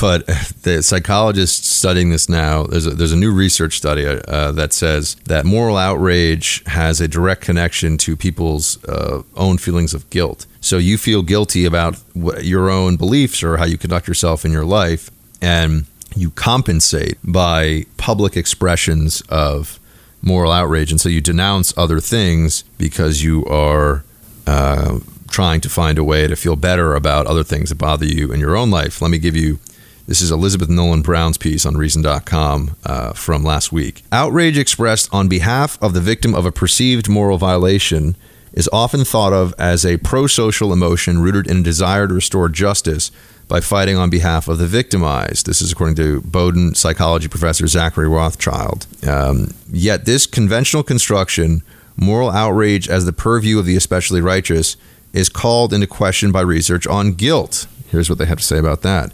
but 0.00 0.26
the 0.62 0.82
psychologists 0.82 1.68
studying 1.68 2.10
this 2.10 2.28
now 2.28 2.64
there's 2.64 2.86
a, 2.86 2.90
there's 2.90 3.12
a 3.12 3.16
new 3.16 3.32
research 3.32 3.76
study 3.76 4.06
uh, 4.06 4.52
that 4.52 4.72
says 4.72 5.16
that 5.26 5.44
moral 5.44 5.76
outrage 5.76 6.62
has 6.66 7.00
a 7.00 7.08
direct 7.08 7.42
connection 7.42 7.96
to 7.98 8.16
people's 8.16 8.82
uh, 8.84 9.22
own 9.36 9.58
feelings 9.58 9.94
of 9.94 10.08
guilt. 10.10 10.46
So 10.60 10.78
you 10.78 10.98
feel 10.98 11.22
guilty 11.22 11.64
about 11.64 11.96
your 12.14 12.70
own 12.70 12.96
beliefs 12.96 13.42
or 13.42 13.56
how 13.56 13.64
you 13.64 13.78
conduct 13.78 14.06
yourself 14.08 14.44
in 14.44 14.52
your 14.52 14.64
life 14.64 15.10
and 15.40 15.86
you 16.14 16.30
compensate 16.30 17.18
by 17.24 17.86
public 17.96 18.36
expressions 18.36 19.22
of 19.28 19.80
moral 20.20 20.52
outrage. 20.52 20.90
And 20.90 21.00
so 21.00 21.08
you 21.08 21.20
denounce 21.20 21.76
other 21.76 22.00
things 22.00 22.62
because 22.78 23.22
you 23.22 23.44
are 23.46 24.04
uh, 24.46 25.00
trying 25.28 25.60
to 25.62 25.68
find 25.68 25.98
a 25.98 26.04
way 26.04 26.28
to 26.28 26.36
feel 26.36 26.56
better 26.56 26.94
about 26.94 27.26
other 27.26 27.42
things 27.42 27.70
that 27.70 27.76
bother 27.76 28.06
you 28.06 28.32
in 28.32 28.38
your 28.38 28.56
own 28.56 28.70
life. 28.70 29.02
Let 29.02 29.10
me 29.10 29.18
give 29.18 29.36
you 29.36 29.58
this 30.06 30.20
is 30.20 30.30
Elizabeth 30.30 30.68
Nolan 30.68 31.02
Brown's 31.02 31.38
piece 31.38 31.64
on 31.64 31.76
Reason.com 31.76 32.76
uh, 32.84 33.12
from 33.12 33.44
last 33.44 33.72
week. 33.72 34.02
Outrage 34.10 34.58
expressed 34.58 35.08
on 35.12 35.28
behalf 35.28 35.78
of 35.82 35.94
the 35.94 36.00
victim 36.00 36.34
of 36.34 36.44
a 36.44 36.52
perceived 36.52 37.08
moral 37.08 37.38
violation 37.38 38.16
is 38.52 38.68
often 38.72 39.04
thought 39.04 39.32
of 39.32 39.54
as 39.58 39.86
a 39.86 39.96
pro 39.98 40.26
social 40.26 40.72
emotion 40.72 41.22
rooted 41.22 41.46
in 41.46 41.58
a 41.58 41.62
desire 41.62 42.06
to 42.06 42.14
restore 42.14 42.48
justice 42.48 43.10
by 43.48 43.60
fighting 43.60 43.96
on 43.96 44.10
behalf 44.10 44.48
of 44.48 44.58
the 44.58 44.66
victimized. 44.66 45.46
This 45.46 45.62
is 45.62 45.72
according 45.72 45.96
to 45.96 46.20
Bowdoin 46.22 46.74
psychology 46.74 47.28
professor 47.28 47.66
Zachary 47.66 48.08
Rothschild. 48.08 48.86
Um, 49.06 49.54
yet, 49.70 50.04
this 50.04 50.26
conventional 50.26 50.82
construction, 50.82 51.62
moral 51.96 52.30
outrage 52.30 52.88
as 52.88 53.04
the 53.04 53.12
purview 53.12 53.58
of 53.58 53.66
the 53.66 53.76
especially 53.76 54.20
righteous, 54.20 54.76
is 55.12 55.28
called 55.28 55.72
into 55.72 55.86
question 55.86 56.32
by 56.32 56.40
research 56.40 56.86
on 56.86 57.12
guilt. 57.12 57.66
Here's 57.88 58.08
what 58.08 58.18
they 58.18 58.26
have 58.26 58.38
to 58.38 58.44
say 58.44 58.58
about 58.58 58.82
that. 58.82 59.12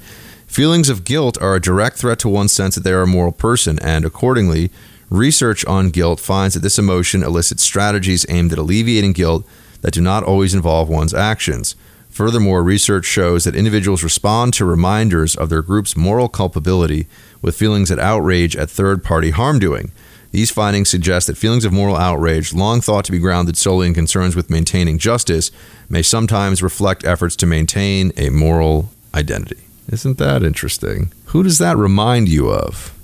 Feelings 0.49 0.89
of 0.89 1.05
guilt 1.05 1.41
are 1.41 1.55
a 1.55 1.61
direct 1.61 1.99
threat 1.99 2.19
to 2.21 2.29
one's 2.29 2.53
sense 2.53 2.75
that 2.75 2.81
they 2.83 2.91
are 2.91 3.03
a 3.03 3.07
moral 3.07 3.33
person, 3.33 3.79
and 3.81 4.05
accordingly, 4.05 4.71
research 5.11 5.65
on 5.67 5.91
guilt 5.91 6.19
finds 6.19 6.55
that 6.55 6.61
this 6.61 6.79
emotion 6.79 7.23
elicits 7.23 7.63
strategies 7.63 8.27
aimed 8.29 8.53
at 8.53 8.59
alleviating 8.59 9.13
guilt 9.13 9.47
that 9.83 9.93
do 9.93 10.01
not 10.01 10.25
always 10.25 10.55
involve 10.55 10.89
one's 10.89 11.15
actions. 11.15 11.77
Furthermore, 12.11 12.65
research 12.65 13.05
shows 13.05 13.45
that 13.45 13.55
individuals 13.55 14.03
respond 14.03 14.55
to 14.55 14.65
reminders 14.65 15.37
of 15.37 15.51
their 15.51 15.63
group's 15.63 15.97
moral 15.97 16.29
culpability 16.29 17.07
with 17.41 17.57
feelings 17.57 17.91
of 17.91 17.99
outrage 17.99 18.57
at 18.57 18.71
third 18.71 19.05
party 19.05 19.31
harm 19.31 19.59
doing. 19.59 19.93
These 20.33 20.51
findings 20.51 20.89
suggest 20.89 21.27
that 21.27 21.39
feelings 21.39 21.67
of 21.67 21.73
moral 21.73 21.95
outrage, 21.95 22.53
long 22.53 22.81
thought 22.81 23.05
to 23.05 23.13
be 23.13 23.19
grounded 23.19 23.57
solely 23.57 23.87
in 23.87 23.95
concerns 23.95 24.35
with 24.35 24.51
maintaining 24.51 24.99
justice, 24.99 25.53
may 25.89 26.03
sometimes 26.03 26.63
reflect 26.63 27.05
efforts 27.05 27.37
to 27.37 27.47
maintain 27.47 28.13
a 28.17 28.31
moral 28.31 28.91
identity. 29.15 29.68
Isn't 29.89 30.19
that 30.19 30.43
interesting? 30.43 31.13
Who 31.27 31.43
does 31.43 31.59
that 31.59 31.77
remind 31.77 32.29
you 32.29 32.51
of? 32.51 32.95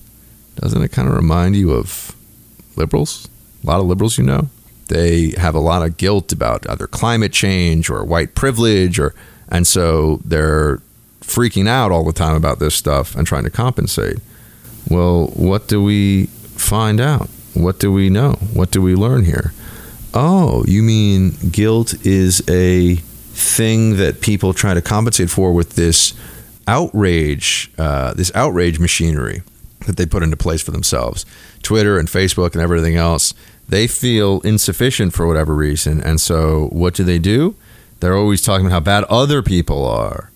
Doesn't 0.56 0.82
it 0.82 0.92
kind 0.92 1.08
of 1.08 1.14
remind 1.14 1.56
you 1.56 1.72
of 1.72 2.14
liberals? 2.76 3.28
A 3.62 3.66
lot 3.66 3.80
of 3.80 3.86
liberals, 3.86 4.18
you 4.18 4.24
know, 4.24 4.48
they 4.88 5.30
have 5.38 5.54
a 5.54 5.60
lot 5.60 5.82
of 5.82 5.96
guilt 5.96 6.32
about 6.32 6.68
either 6.68 6.86
climate 6.86 7.32
change 7.32 7.88
or 7.88 8.04
white 8.04 8.34
privilege, 8.34 8.98
or 8.98 9.14
and 9.48 9.66
so 9.66 10.20
they're 10.24 10.80
freaking 11.20 11.66
out 11.66 11.90
all 11.90 12.04
the 12.04 12.12
time 12.12 12.36
about 12.36 12.58
this 12.58 12.74
stuff 12.74 13.16
and 13.16 13.26
trying 13.26 13.44
to 13.44 13.50
compensate. 13.50 14.18
Well, 14.90 15.28
what 15.28 15.68
do 15.68 15.82
we 15.82 16.26
find 16.26 17.00
out? 17.00 17.30
What 17.54 17.78
do 17.78 17.90
we 17.90 18.10
know? 18.10 18.32
What 18.52 18.70
do 18.70 18.82
we 18.82 18.94
learn 18.94 19.24
here? 19.24 19.54
Oh, 20.12 20.64
you 20.68 20.82
mean 20.82 21.30
guilt 21.50 21.94
is 22.06 22.42
a 22.48 22.96
thing 22.96 23.96
that 23.96 24.20
people 24.20 24.52
try 24.52 24.74
to 24.74 24.82
compensate 24.82 25.30
for 25.30 25.52
with 25.52 25.70
this 25.70 26.12
outrage, 26.66 27.70
uh, 27.78 28.14
this 28.14 28.32
outrage 28.34 28.78
machinery 28.78 29.42
that 29.86 29.96
they 29.96 30.06
put 30.06 30.22
into 30.22 30.36
place 30.36 30.62
for 30.62 30.70
themselves. 30.70 31.26
Twitter 31.62 31.98
and 31.98 32.08
Facebook 32.08 32.52
and 32.52 32.62
everything 32.62 32.96
else, 32.96 33.34
they 33.68 33.86
feel 33.86 34.40
insufficient 34.40 35.12
for 35.12 35.26
whatever 35.26 35.54
reason. 35.54 36.00
And 36.00 36.20
so 36.20 36.68
what 36.72 36.94
do 36.94 37.04
they 37.04 37.18
do? 37.18 37.56
They're 38.00 38.16
always 38.16 38.42
talking 38.42 38.66
about 38.66 38.74
how 38.74 38.80
bad 38.80 39.04
other 39.04 39.42
people 39.42 39.86
are. 39.86 40.30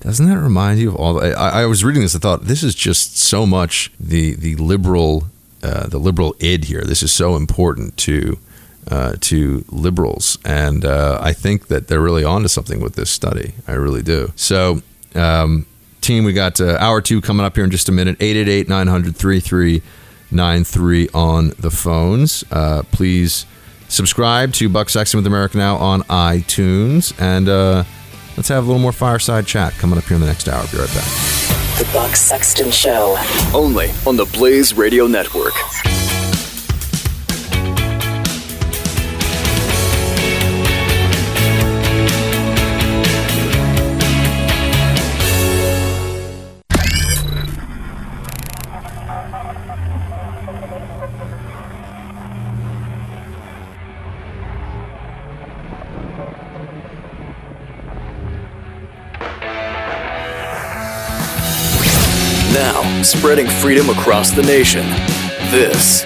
Doesn't 0.00 0.28
that 0.28 0.38
remind 0.38 0.80
you 0.80 0.90
of 0.90 0.96
all? 0.96 1.14
The, 1.14 1.32
I, 1.34 1.62
I 1.62 1.66
was 1.66 1.82
reading 1.82 2.02
this. 2.02 2.14
I 2.14 2.18
thought 2.18 2.42
this 2.42 2.62
is 2.62 2.74
just 2.74 3.16
so 3.16 3.46
much 3.46 3.90
the 3.98 4.34
the 4.34 4.54
liberal 4.56 5.24
uh, 5.62 5.86
the 5.86 5.96
liberal 5.96 6.36
id 6.40 6.66
here. 6.66 6.82
This 6.82 7.02
is 7.02 7.10
so 7.10 7.36
important 7.36 7.96
to 7.98 8.38
uh, 8.90 9.14
to 9.20 9.64
liberals, 9.70 10.36
and 10.44 10.84
uh, 10.84 11.18
I 11.22 11.32
think 11.32 11.68
that 11.68 11.88
they're 11.88 12.02
really 12.02 12.22
onto 12.22 12.48
something 12.48 12.80
with 12.80 12.96
this 12.96 13.08
study. 13.08 13.54
I 13.66 13.72
really 13.72 14.02
do. 14.02 14.34
So, 14.36 14.82
um, 15.14 15.64
team, 16.04 16.24
we 16.24 16.32
got 16.32 16.60
uh, 16.60 16.76
hour 16.78 17.00
two 17.00 17.20
coming 17.20 17.44
up 17.44 17.56
here 17.56 17.64
in 17.64 17.70
just 17.70 17.88
a 17.88 17.92
minute. 17.92 18.16
888 18.20 18.68
900 18.68 19.16
3393 19.16 21.08
on 21.14 21.52
the 21.58 21.70
phones. 21.70 22.44
Uh, 22.50 22.82
please 22.92 23.46
subscribe 23.88 24.52
to 24.54 24.68
Buck 24.68 24.90
Sexton 24.90 25.18
with 25.18 25.26
America 25.26 25.56
Now 25.56 25.76
on 25.76 26.02
iTunes, 26.02 27.18
and 27.20 27.48
uh, 27.48 27.84
let's 28.36 28.48
have 28.48 28.64
a 28.64 28.66
little 28.66 28.82
more 28.82 28.92
fireside 28.92 29.46
chat 29.46 29.72
coming 29.74 29.98
up 29.98 30.04
here 30.04 30.14
in 30.16 30.20
the 30.20 30.26
next 30.26 30.48
hour. 30.48 30.64
Be 30.70 30.78
right 30.78 30.88
back. 30.94 31.08
The 31.78 31.88
Buck 31.92 32.14
Sexton 32.14 32.70
Show. 32.70 33.16
Only 33.52 33.90
on 34.06 34.16
the 34.16 34.26
Blaze 34.26 34.74
Radio 34.74 35.06
Network. 35.06 35.54
Freedom 63.64 63.88
across 63.88 64.30
the 64.30 64.42
nation. 64.42 64.84
This 65.50 66.04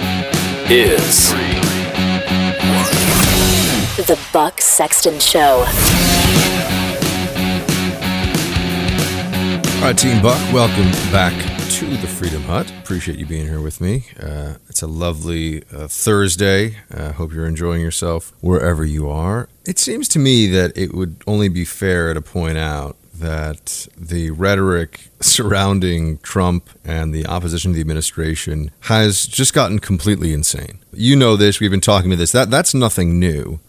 is 0.70 1.18
The 4.06 4.16
Buck 4.32 4.60
Sexton 4.60 5.18
Show. 5.18 5.64
All 9.74 9.82
right, 9.82 9.98
Team 9.98 10.22
Buck, 10.22 10.40
welcome 10.52 10.88
back 11.10 11.32
to 11.70 11.86
the 11.96 12.06
Freedom 12.06 12.42
Hut. 12.42 12.72
Appreciate 12.84 13.18
you 13.18 13.26
being 13.26 13.48
here 13.48 13.60
with 13.60 13.80
me. 13.80 14.04
Uh, 14.22 14.54
it's 14.68 14.82
a 14.82 14.86
lovely 14.86 15.64
uh, 15.72 15.88
Thursday. 15.88 16.76
I 16.96 17.08
hope 17.08 17.32
you're 17.32 17.48
enjoying 17.48 17.80
yourself 17.80 18.32
wherever 18.40 18.84
you 18.84 19.08
are. 19.08 19.48
It 19.66 19.80
seems 19.80 20.06
to 20.10 20.20
me 20.20 20.46
that 20.46 20.78
it 20.78 20.94
would 20.94 21.24
only 21.26 21.48
be 21.48 21.64
fair 21.64 22.14
to 22.14 22.22
point 22.22 22.56
out 22.56 22.96
that 23.20 23.88
the 23.96 24.30
rhetoric 24.30 25.08
surrounding 25.20 26.18
Trump 26.18 26.70
and 26.84 27.14
the 27.14 27.26
opposition 27.26 27.72
to 27.72 27.74
the 27.76 27.80
administration 27.80 28.70
has 28.80 29.26
just 29.26 29.54
gotten 29.54 29.78
completely 29.78 30.32
insane. 30.32 30.78
You 30.92 31.16
know 31.16 31.36
this, 31.36 31.60
we've 31.60 31.70
been 31.70 31.80
talking 31.80 32.10
about 32.10 32.18
this. 32.18 32.32
That 32.32 32.50
that's 32.50 32.74
nothing 32.74 33.18
new. 33.18 33.60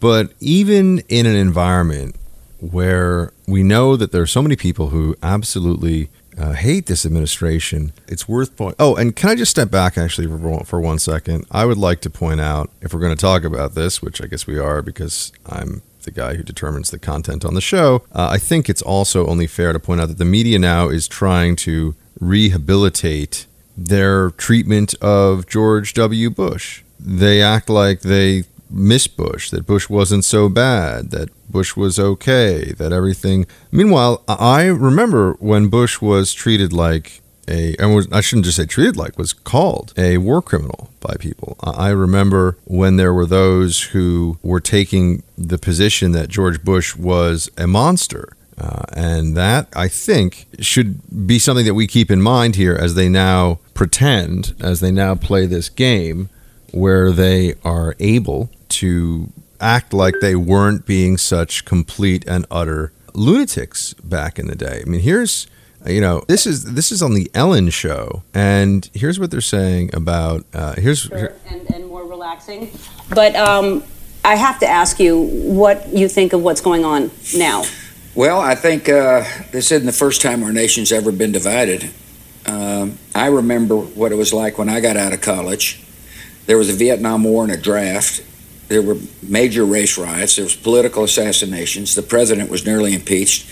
But 0.00 0.32
even 0.40 1.00
in 1.08 1.26
an 1.26 1.36
environment 1.36 2.16
where 2.60 3.32
we 3.46 3.62
know 3.62 3.96
that 3.96 4.12
there 4.12 4.22
are 4.22 4.26
so 4.26 4.42
many 4.42 4.56
people 4.56 4.88
who 4.88 5.16
absolutely 5.22 6.10
uh, 6.38 6.52
hate 6.52 6.86
this 6.86 7.04
administration. 7.04 7.92
It's 8.08 8.28
worth 8.28 8.56
point. 8.56 8.76
Oh, 8.78 8.96
and 8.96 9.14
can 9.14 9.30
I 9.30 9.34
just 9.34 9.50
step 9.50 9.70
back 9.70 9.98
actually 9.98 10.26
for, 10.26 10.64
for 10.64 10.80
one 10.80 10.98
second? 10.98 11.44
I 11.50 11.66
would 11.66 11.76
like 11.76 12.00
to 12.02 12.10
point 12.10 12.40
out, 12.40 12.70
if 12.80 12.94
we're 12.94 13.00
going 13.00 13.14
to 13.14 13.20
talk 13.20 13.44
about 13.44 13.74
this, 13.74 14.00
which 14.00 14.22
I 14.22 14.26
guess 14.26 14.46
we 14.46 14.58
are 14.58 14.80
because 14.80 15.32
I'm 15.44 15.82
the 16.02 16.10
guy 16.10 16.34
who 16.34 16.42
determines 16.42 16.90
the 16.90 16.98
content 16.98 17.44
on 17.44 17.54
the 17.54 17.60
show, 17.60 18.02
uh, 18.12 18.28
I 18.30 18.38
think 18.38 18.68
it's 18.68 18.82
also 18.82 19.26
only 19.26 19.46
fair 19.46 19.72
to 19.72 19.78
point 19.78 20.00
out 20.00 20.08
that 20.08 20.18
the 20.18 20.24
media 20.24 20.58
now 20.58 20.88
is 20.88 21.08
trying 21.08 21.56
to 21.56 21.94
rehabilitate 22.20 23.46
their 23.76 24.30
treatment 24.30 24.94
of 25.00 25.46
George 25.46 25.94
W. 25.94 26.30
Bush. 26.30 26.82
They 26.98 27.40
act 27.42 27.70
like 27.70 28.00
they 28.00 28.44
miss 28.68 29.06
Bush, 29.06 29.50
that 29.50 29.66
Bush 29.66 29.88
wasn't 29.88 30.24
so 30.24 30.48
bad, 30.48 31.10
that 31.10 31.30
Bush 31.50 31.76
was 31.76 31.98
okay, 31.98 32.72
that 32.78 32.92
everything. 32.92 33.46
Meanwhile, 33.72 34.22
I 34.28 34.66
remember 34.66 35.34
when 35.40 35.68
Bush 35.68 36.00
was 36.00 36.32
treated 36.32 36.72
like 36.72 37.20
a, 37.50 37.74
and 37.78 37.94
was, 37.94 38.10
I 38.12 38.20
shouldn't 38.20 38.44
just 38.44 38.56
say 38.56 38.66
treated 38.66 38.96
like, 38.96 39.18
was 39.18 39.32
called 39.32 39.92
a 39.96 40.18
war 40.18 40.40
criminal 40.40 40.90
by 41.00 41.16
people. 41.18 41.56
I 41.62 41.90
remember 41.90 42.56
when 42.64 42.96
there 42.96 43.12
were 43.12 43.26
those 43.26 43.82
who 43.82 44.38
were 44.42 44.60
taking 44.60 45.22
the 45.36 45.58
position 45.58 46.12
that 46.12 46.28
George 46.28 46.62
Bush 46.62 46.96
was 46.96 47.50
a 47.58 47.66
monster. 47.66 48.36
Uh, 48.56 48.84
and 48.94 49.36
that, 49.36 49.68
I 49.74 49.88
think, 49.88 50.46
should 50.60 51.00
be 51.26 51.38
something 51.38 51.64
that 51.64 51.74
we 51.74 51.86
keep 51.86 52.10
in 52.10 52.20
mind 52.20 52.56
here 52.56 52.74
as 52.74 52.94
they 52.94 53.08
now 53.08 53.58
pretend, 53.72 54.54
as 54.60 54.80
they 54.80 54.90
now 54.90 55.14
play 55.14 55.46
this 55.46 55.70
game 55.70 56.28
where 56.72 57.10
they 57.10 57.54
are 57.64 57.96
able 57.98 58.50
to 58.68 59.32
act 59.60 59.92
like 59.92 60.14
they 60.20 60.36
weren't 60.36 60.86
being 60.86 61.16
such 61.16 61.64
complete 61.64 62.24
and 62.26 62.46
utter 62.50 62.92
lunatics 63.14 63.94
back 63.94 64.38
in 64.38 64.46
the 64.46 64.54
day. 64.54 64.82
I 64.84 64.88
mean, 64.88 65.00
here's 65.00 65.46
you 65.86 66.00
know 66.00 66.22
this 66.28 66.46
is 66.46 66.64
this 66.64 66.92
is 66.92 67.02
on 67.02 67.14
the 67.14 67.30
Ellen 67.34 67.70
show, 67.70 68.22
and 68.34 68.88
here's 68.94 69.18
what 69.18 69.30
they're 69.30 69.40
saying 69.40 69.90
about 69.94 70.44
uh, 70.52 70.74
here's 70.74 71.04
here- 71.08 71.36
and, 71.48 71.70
and 71.74 71.86
more 71.86 72.04
relaxing. 72.04 72.70
But 73.14 73.34
um, 73.36 73.82
I 74.24 74.34
have 74.36 74.58
to 74.60 74.66
ask 74.68 75.00
you 75.00 75.18
what 75.22 75.88
you 75.88 76.08
think 76.08 76.32
of 76.32 76.42
what's 76.42 76.60
going 76.60 76.84
on 76.84 77.10
now. 77.34 77.64
Well, 78.14 78.40
I 78.40 78.54
think 78.56 78.88
uh, 78.88 79.24
this 79.52 79.70
isn't 79.70 79.86
the 79.86 79.92
first 79.92 80.20
time 80.20 80.42
our 80.42 80.52
nation's 80.52 80.92
ever 80.92 81.12
been 81.12 81.32
divided. 81.32 81.90
Um, 82.46 82.98
I 83.14 83.26
remember 83.26 83.76
what 83.76 84.12
it 84.12 84.16
was 84.16 84.32
like 84.32 84.58
when 84.58 84.68
I 84.68 84.80
got 84.80 84.96
out 84.96 85.12
of 85.12 85.20
college. 85.20 85.80
There 86.46 86.58
was 86.58 86.68
a 86.68 86.72
Vietnam 86.72 87.22
War 87.24 87.44
and 87.44 87.52
a 87.52 87.56
draft. 87.56 88.22
There 88.68 88.82
were 88.82 88.96
major 89.22 89.64
race 89.64 89.96
riots. 89.96 90.36
There 90.36 90.44
was 90.44 90.56
political 90.56 91.04
assassinations. 91.04 91.94
The 91.94 92.02
president 92.02 92.50
was 92.50 92.66
nearly 92.66 92.94
impeached. 92.94 93.46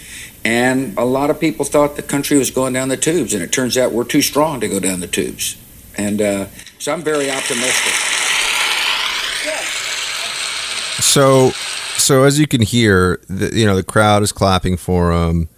And 0.45 0.97
a 0.97 1.05
lot 1.05 1.31
of 1.31 1.41
people 1.41 1.65
thought 1.65 1.97
the 1.97 2.03
country 2.03 2.39
was 2.39 2.51
going 2.51 2.73
down 2.73 2.89
the 2.89 2.97
tubes. 2.97 3.35
And 3.35 3.43
it 3.43 3.53
turns 3.53 3.77
out 3.77 3.93
we're 3.93 4.05
too 4.05 4.23
strong 4.23 4.61
to 4.61 4.69
go 4.69 4.81
down 4.81 5.01
the 5.01 5.07
tubes. 5.07 5.57
And 5.97 6.23
uh, 6.23 6.47
so 6.79 6.93
I'm 6.93 7.03
very 7.03 7.31
optimistic. 7.31 7.93
So, 11.01 11.51
so 11.97 12.25
as 12.25 12.39
you 12.39 12.47
can 12.47 12.61
hear, 12.61 13.21
the, 13.29 13.55
you 13.55 13.65
know 13.65 13.77
the 13.77 13.83
crowd 13.83 14.23
is 14.23 14.33
clapping 14.33 14.77
for 14.77 15.13
him, 15.13 15.49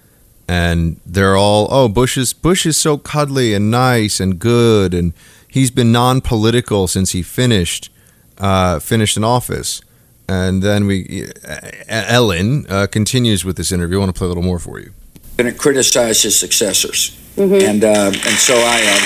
and 0.47 1.01
they're 1.05 1.37
all, 1.37 1.67
"Oh, 1.71 1.89
Bush 1.89 2.17
is 2.17 2.33
Bush 2.33 2.67
is 2.67 2.77
so 2.77 2.99
cuddly 2.99 3.55
and 3.55 3.71
nice 3.71 4.21
and 4.21 4.39
good, 4.39 4.95
and 4.95 5.13
he's 5.49 5.71
been 5.71 5.93
non-political 5.93 6.89
since 6.89 7.13
he 7.13 7.23
finished 7.23 7.91
uh, 8.39 8.79
finished 8.79 9.17
in 9.17 9.25
office." 9.25 9.83
And 10.31 10.63
then 10.63 10.87
we, 10.87 11.29
uh, 11.45 11.59
Ellen 11.89 12.65
uh, 12.69 12.87
continues 12.87 13.45
with 13.45 13.57
this 13.57 13.73
interview. 13.73 13.97
I 13.97 14.01
want 14.01 14.15
to 14.15 14.19
play 14.19 14.27
a 14.27 14.29
little 14.29 14.45
more 14.45 14.61
for 14.61 14.79
you. 14.79 14.93
Going 15.37 15.53
to 15.53 15.59
criticize 15.59 16.23
his 16.23 16.39
successors. 16.39 17.19
And, 17.37 17.83
uh, 17.83 18.13
and 18.13 18.37
so 18.39 18.55
I 18.55 18.81
uh, 18.87 19.01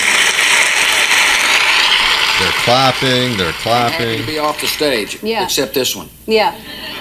They're 2.40 2.52
clapping. 2.64 3.38
They're 3.38 3.46
am 3.48 3.90
happy 3.92 4.18
to 4.18 4.26
be 4.26 4.38
off 4.38 4.60
the 4.60 4.66
stage, 4.66 5.22
Yeah. 5.22 5.44
except 5.44 5.72
this 5.72 5.96
one. 5.96 6.10
Yeah, 6.26 6.52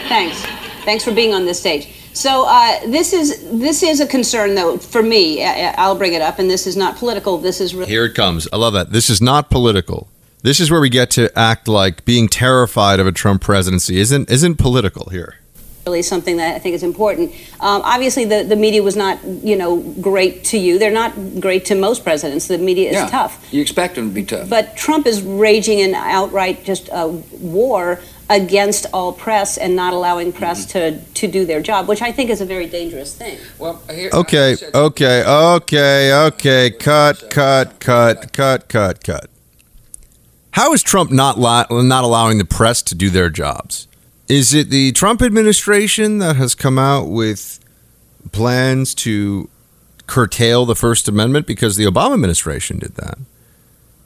thanks. 0.07 0.41
Thanks 0.85 1.03
for 1.03 1.11
being 1.11 1.33
on 1.33 1.45
this 1.45 1.59
stage. 1.59 1.89
So 2.13 2.45
uh, 2.47 2.79
this 2.87 3.11
is 3.11 3.43
this 3.59 3.81
is 3.83 3.99
a 3.99 4.05
concern, 4.05 4.53
though, 4.55 4.77
for 4.77 5.01
me. 5.03 5.43
I- 5.43 5.69
I- 5.69 5.75
I'll 5.79 5.95
bring 5.95 6.13
it 6.13 6.21
up, 6.21 6.37
and 6.39 6.49
this 6.49 6.67
is 6.67 6.77
not 6.77 6.95
political. 6.97 7.39
This 7.39 7.59
is 7.59 7.73
really 7.73 7.89
Here 7.89 8.05
it 8.05 8.13
comes. 8.13 8.47
I 8.53 8.57
love 8.57 8.73
that. 8.73 8.91
This 8.91 9.09
is 9.09 9.19
not 9.21 9.49
political. 9.49 10.07
This 10.43 10.59
is 10.59 10.69
where 10.69 10.81
we 10.81 10.89
get 10.89 11.09
to 11.11 11.31
act 11.39 11.67
like 11.67 12.03
being 12.05 12.27
terrified 12.27 12.99
of 12.99 13.07
a 13.07 13.11
Trump 13.13 13.41
presidency 13.41 13.97
isn't 13.99 14.29
isn't 14.29 14.55
political 14.57 15.09
here. 15.09 15.35
really 15.85 16.01
something 16.01 16.37
that 16.37 16.55
I 16.55 16.59
think 16.59 16.75
is 16.75 16.83
important. 16.83 17.31
Um, 17.59 17.81
obviously, 17.83 18.23
the, 18.25 18.43
the 18.43 18.55
media 18.55 18.81
was 18.83 18.95
not, 18.95 19.15
you 19.49 19.55
know, 19.57 19.81
great 20.01 20.43
to 20.51 20.57
you. 20.57 20.79
They're 20.79 20.91
not 21.03 21.11
great 21.41 21.65
to 21.65 21.75
most 21.75 22.03
presidents. 22.05 22.47
The 22.47 22.57
media 22.57 22.87
is 22.89 22.95
yeah. 22.95 23.07
tough. 23.07 23.33
You 23.53 23.61
expect 23.61 23.95
them 23.95 24.07
to 24.09 24.13
be 24.15 24.23
tough. 24.23 24.49
But 24.49 24.77
Trump 24.77 25.05
is 25.07 25.21
raging 25.21 25.81
an 25.81 25.93
outright 25.93 26.63
just 26.63 26.87
a 26.93 27.07
war 27.59 27.99
against 28.29 28.85
all 28.93 29.11
press 29.11 29.57
and 29.57 29.75
not 29.75 29.91
allowing 29.93 30.31
press 30.31 30.65
Mm-hmm. 30.65 30.99
to, 30.99 31.13
to 31.19 31.27
do 31.27 31.45
their 31.45 31.61
job, 31.61 31.87
which 31.89 32.01
I 32.01 32.11
think 32.13 32.29
is 32.29 32.39
a 32.41 32.45
very 32.45 32.67
dangerous 32.67 33.13
thing. 33.15 33.37
well, 33.59 33.81
here, 33.91 34.09
Okay, 34.13 34.55
said- 34.55 34.73
okay, 34.75 35.23
okay, 35.25 36.13
okay. 36.27 36.71
Cut, 36.71 37.29
cut, 37.29 37.79
cut, 37.79 38.31
cut, 38.31 38.67
cut, 38.69 39.03
cut. 39.03 39.25
How 40.53 40.71
is 40.71 40.83
Trump 40.83 41.09
not 41.11 41.39
li- 41.39 41.83
not 41.83 42.03
allowing 42.03 42.37
the 42.37 42.45
press 42.45 42.83
to 42.83 42.93
do 42.93 43.09
their 43.09 43.31
jobs? 43.31 43.87
Is 44.29 44.53
it 44.53 44.69
the 44.69 44.91
Trump 44.91 45.23
administration 45.23 46.19
that 46.19 46.35
has 46.35 46.53
come 46.53 46.77
out 46.77 47.07
with 47.07 47.59
plans 48.31 48.93
to 48.95 49.49
curtail 50.05 50.67
the 50.67 50.75
First 50.75 51.07
Amendment 51.07 51.47
because 51.47 51.75
the 51.75 51.85
Obama 51.85 52.13
administration 52.13 52.77
did 52.77 52.93
that? 52.97 53.17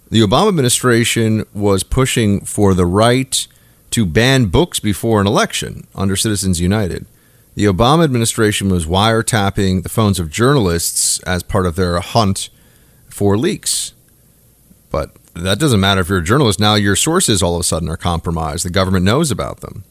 The 0.10 0.22
Obama 0.22 0.48
administration 0.48 1.46
was 1.54 1.84
pushing 1.84 2.46
for 2.46 2.74
the 2.74 2.86
right 2.86 3.46
to 3.90 4.06
ban 4.06 4.46
books 4.46 4.80
before 4.80 5.20
an 5.20 5.28
election 5.28 5.86
under 5.96 6.16
Citizens 6.16 6.62
United. 6.62 7.06
The 7.56 7.66
Obama 7.66 8.06
administration 8.06 8.70
was 8.70 8.86
wiretapping 8.86 9.84
the 9.84 9.90
phones 9.90 10.18
of 10.18 10.32
journalists 10.32 11.20
as 11.24 11.44
part 11.44 11.66
of 11.66 11.76
their 11.76 12.00
hunt 12.00 12.50
for 13.10 13.38
leaks. 13.38 13.94
But 14.90 15.12
that 15.44 15.60
doesn't 15.60 15.80
matter 15.80 16.02
if 16.02 16.10
you're 16.10 16.20
a 16.20 16.24
journalist. 16.24 16.60
Now 16.60 16.76
your 16.76 16.96
sources 16.96 17.42
all 17.42 17.56
of 17.56 17.62
a 17.62 17.64
sudden 17.64 17.90
are 17.90 17.98
compromised. 17.98 18.66
The 18.66 18.70
government 18.70 19.06
knows 19.06 19.32
about 19.32 19.62
them. 19.62 19.84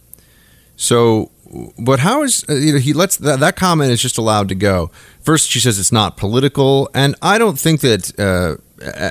So, 0.77 1.31
but 1.79 2.01
how 2.01 2.23
is 2.23 2.45
uh, 2.49 2.55
you 2.55 2.75
know 2.75 2.79
he 2.79 2.93
lets 2.93 3.17
that 3.19 3.41
that 3.41 3.57
comment 3.57 3.91
is 3.91 4.03
just 4.03 4.19
allowed 4.19 4.49
to 4.51 4.55
go? 4.55 4.91
First, 5.23 5.51
she 5.51 5.61
says 5.61 5.79
it's 5.79 5.93
not 5.93 6.17
political, 6.17 6.89
and 6.95 7.15
I 7.23 7.39
don't 7.39 7.59
think 7.59 7.81
that 7.81 8.19
uh, 8.19 8.57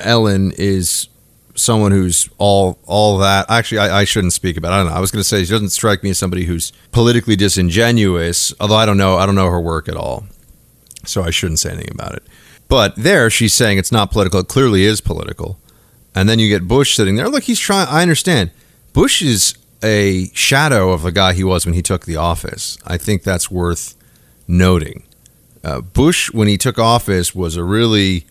Ellen 0.04 0.52
is 0.56 1.08
someone 1.54 1.90
who's 1.90 2.28
all 2.38 2.78
all 2.86 3.18
that. 3.18 3.46
Actually, 3.48 3.78
I, 3.78 4.00
I 4.00 4.04
shouldn't 4.04 4.32
speak 4.32 4.56
about. 4.56 4.72
It. 4.72 4.74
I 4.74 4.78
don't 4.78 4.86
know. 4.90 4.96
I 4.96 5.00
was 5.00 5.10
going 5.10 5.20
to 5.20 5.28
say 5.28 5.44
she 5.44 5.50
doesn't 5.50 5.70
strike 5.70 6.02
me 6.02 6.10
as 6.10 6.18
somebody 6.18 6.44
who's 6.44 6.72
politically 6.92 7.36
disingenuous. 7.36 8.54
Although 8.60 8.76
I 8.76 8.86
don't 8.86 8.98
know, 8.98 9.16
I 9.16 9.26
don't 9.26 9.34
know 9.34 9.50
her 9.50 9.60
work 9.60 9.88
at 9.88 9.96
all, 9.96 10.26
so 11.04 11.22
I 11.22 11.30
shouldn't 11.30 11.58
say 11.58 11.72
anything 11.72 11.92
about 11.92 12.14
it. 12.14 12.22
But 12.68 12.96
there, 12.96 13.30
she's 13.30 13.54
saying 13.54 13.78
it's 13.78 13.92
not 13.92 14.10
political. 14.10 14.40
It 14.40 14.48
clearly 14.48 14.84
is 14.84 15.00
political. 15.00 15.58
And 16.16 16.30
then 16.30 16.38
you 16.38 16.48
get 16.48 16.66
Bush 16.66 16.96
sitting 16.96 17.16
there. 17.16 17.28
Look, 17.28 17.44
he's 17.44 17.60
trying. 17.60 17.86
I 17.88 18.00
understand. 18.00 18.50
Bush 18.94 19.20
is 19.20 19.54
a 19.84 20.30
shadow 20.32 20.90
of 20.92 21.02
the 21.02 21.12
guy 21.12 21.34
he 21.34 21.44
was 21.44 21.66
when 21.66 21.74
he 21.74 21.82
took 21.82 22.06
the 22.06 22.16
office. 22.16 22.78
I 22.86 22.96
think 22.96 23.22
that's 23.22 23.50
worth 23.50 23.94
noting. 24.48 25.04
Uh, 25.62 25.82
Bush, 25.82 26.32
when 26.32 26.48
he 26.48 26.56
took 26.56 26.78
office, 26.78 27.34
was 27.34 27.56
a 27.56 27.62
really, 27.62 28.26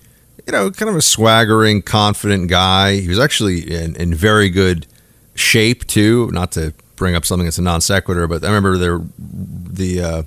you 0.48 0.52
know, 0.52 0.72
kind 0.72 0.90
of 0.90 0.96
a 0.96 1.02
swaggering, 1.02 1.84
confident 1.84 2.50
guy. 2.50 2.96
He 2.96 3.08
was 3.08 3.20
actually 3.20 3.72
in, 3.72 3.96
in 3.98 4.16
very 4.16 4.50
good 4.50 4.88
shape 5.36 5.86
too. 5.86 6.32
Not 6.32 6.52
to 6.54 6.74
bring 6.96 7.14
up 7.14 7.24
something 7.24 7.46
that's 7.46 7.60
a 7.60 7.62
non 7.62 7.82
sequitur, 7.82 8.28
but 8.28 8.44
I 8.44 8.48
remember 8.48 8.78
there 8.80 9.02
the 9.20 10.02
uh, 10.02 10.24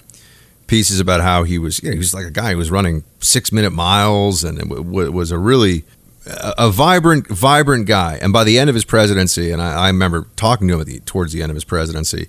pieces 0.69 1.01
about 1.01 1.23
how 1.23 1.43
he 1.43 1.59
was. 1.59 1.83
You 1.83 1.89
know, 1.89 1.95
he 1.95 1.99
was 1.99 2.15
like 2.15 2.27
a 2.27 2.31
guy 2.31 2.53
who 2.53 2.59
was 2.59 2.71
running 2.71 3.03
six 3.19 3.51
minute 3.51 3.71
miles, 3.73 4.45
and 4.45 4.59
it 4.59 4.69
w- 4.69 5.11
was 5.11 5.33
a 5.33 5.39
really 5.39 5.83
a, 6.29 6.71
vibrant, 6.71 7.27
vibrant 7.29 7.87
guy. 7.87 8.19
And 8.21 8.33
by 8.33 8.45
the 8.45 8.59
end 8.59 8.69
of 8.69 8.75
his 8.75 8.85
presidency, 8.85 9.51
and 9.51 9.63
I, 9.63 9.73
I 9.73 9.87
remember 9.89 10.29
talking 10.37 10.69
to 10.69 10.75
him 10.75 10.81
at 10.81 10.87
the, 10.87 11.01
towards 11.01 11.33
the 11.33 11.43
end 11.43 11.51
of 11.51 11.57
his 11.57 11.65
presidency, 11.65 12.29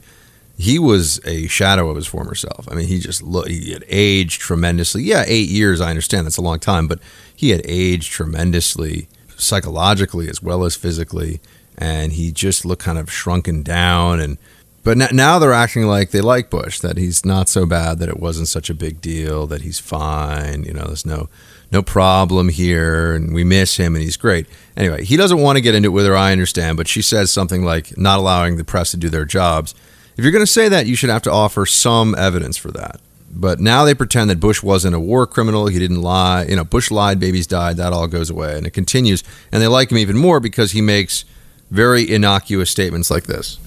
he 0.57 0.77
was 0.77 1.21
a 1.25 1.47
shadow 1.47 1.89
of 1.89 1.95
his 1.95 2.07
former 2.07 2.35
self. 2.35 2.67
I 2.69 2.75
mean, 2.75 2.87
he 2.87 2.99
just 2.99 3.21
looked, 3.21 3.49
he 3.49 3.71
had 3.71 3.85
aged 3.87 4.41
tremendously. 4.41 5.03
Yeah, 5.03 5.23
eight 5.27 5.49
years, 5.49 5.79
I 5.79 5.89
understand 5.89 6.25
that's 6.25 6.37
a 6.37 6.41
long 6.41 6.59
time, 6.59 6.87
but 6.87 6.99
he 7.35 7.51
had 7.51 7.61
aged 7.63 8.11
tremendously 8.11 9.07
psychologically 9.37 10.27
as 10.29 10.41
well 10.41 10.65
as 10.65 10.75
physically. 10.75 11.39
And 11.77 12.11
he 12.11 12.31
just 12.31 12.65
looked 12.65 12.83
kind 12.83 12.97
of 12.97 13.09
shrunken 13.09 13.63
down. 13.63 14.19
And 14.19 14.37
but 14.83 14.99
n- 14.99 15.15
now 15.15 15.39
they're 15.39 15.53
acting 15.53 15.83
like 15.83 16.11
they 16.11 16.19
like 16.19 16.49
Bush, 16.49 16.79
that 16.79 16.97
he's 16.97 17.23
not 17.23 17.47
so 17.47 17.65
bad, 17.65 17.99
that 17.99 18.09
it 18.09 18.19
wasn't 18.19 18.49
such 18.49 18.69
a 18.69 18.73
big 18.73 18.99
deal, 18.99 19.47
that 19.47 19.61
he's 19.61 19.79
fine. 19.79 20.63
You 20.63 20.73
know, 20.73 20.87
there's 20.87 21.05
no 21.05 21.29
no 21.71 21.81
problem 21.81 22.49
here, 22.49 23.13
and 23.13 23.33
we 23.33 23.43
miss 23.43 23.77
him, 23.77 23.95
and 23.95 24.03
he's 24.03 24.17
great. 24.17 24.47
Anyway, 24.75 25.03
he 25.05 25.17
doesn't 25.17 25.39
want 25.39 25.57
to 25.57 25.61
get 25.61 25.75
into 25.75 25.87
it 25.87 25.91
with 25.91 26.05
her. 26.05 26.15
I 26.15 26.31
understand, 26.31 26.77
but 26.77 26.87
she 26.87 27.01
says 27.01 27.31
something 27.31 27.63
like 27.63 27.97
not 27.97 28.19
allowing 28.19 28.57
the 28.57 28.63
press 28.63 28.91
to 28.91 28.97
do 28.97 29.09
their 29.09 29.25
jobs. 29.25 29.75
If 30.17 30.23
you're 30.23 30.31
going 30.31 30.45
to 30.45 30.51
say 30.51 30.67
that, 30.69 30.87
you 30.87 30.95
should 30.95 31.09
have 31.09 31.21
to 31.23 31.31
offer 31.31 31.65
some 31.65 32.15
evidence 32.15 32.57
for 32.57 32.71
that. 32.71 32.99
but 33.31 33.59
now 33.59 33.85
they 33.85 33.93
pretend 33.93 34.29
that 34.29 34.39
Bush 34.39 34.63
wasn't 34.63 34.95
a 34.95 34.99
war 34.99 35.27
criminal. 35.27 35.67
He 35.67 35.79
didn't 35.79 36.01
lie. 36.01 36.43
You 36.43 36.55
know, 36.55 36.63
Bush 36.63 36.91
lied, 36.91 37.19
babies 37.19 37.47
died. 37.47 37.77
That 37.77 37.93
all 37.93 38.07
goes 38.07 38.29
away. 38.29 38.57
And 38.57 38.65
it 38.65 38.71
continues. 38.71 39.23
And 39.51 39.61
they 39.61 39.67
like 39.67 39.91
him 39.91 39.97
even 39.97 40.17
more 40.17 40.39
because 40.39 40.71
he 40.71 40.81
makes 40.81 41.25
very 41.69 42.09
innocuous 42.11 42.69
statements 42.71 43.11
like 43.11 43.25
this. 43.25 43.59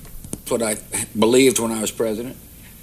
What 0.49 0.63
I 0.63 0.79
believed 1.19 1.59
when 1.59 1.71
I 1.71 1.81
was 1.81 1.91
president, 1.91 2.37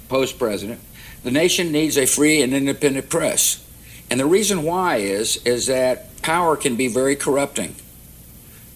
post 0.08 0.38
president. 0.38 0.80
The 1.22 1.30
nation 1.30 1.70
needs 1.70 1.98
a 1.98 2.06
free 2.06 2.40
and 2.40 2.54
independent 2.54 3.10
press. 3.10 3.64
And 4.10 4.18
the 4.18 4.26
reason 4.26 4.62
why 4.64 4.96
is 4.96 5.36
is 5.44 5.66
that 5.66 6.20
power 6.22 6.56
can 6.56 6.76
be 6.76 6.88
very 6.88 7.16
corrupting. 7.16 7.76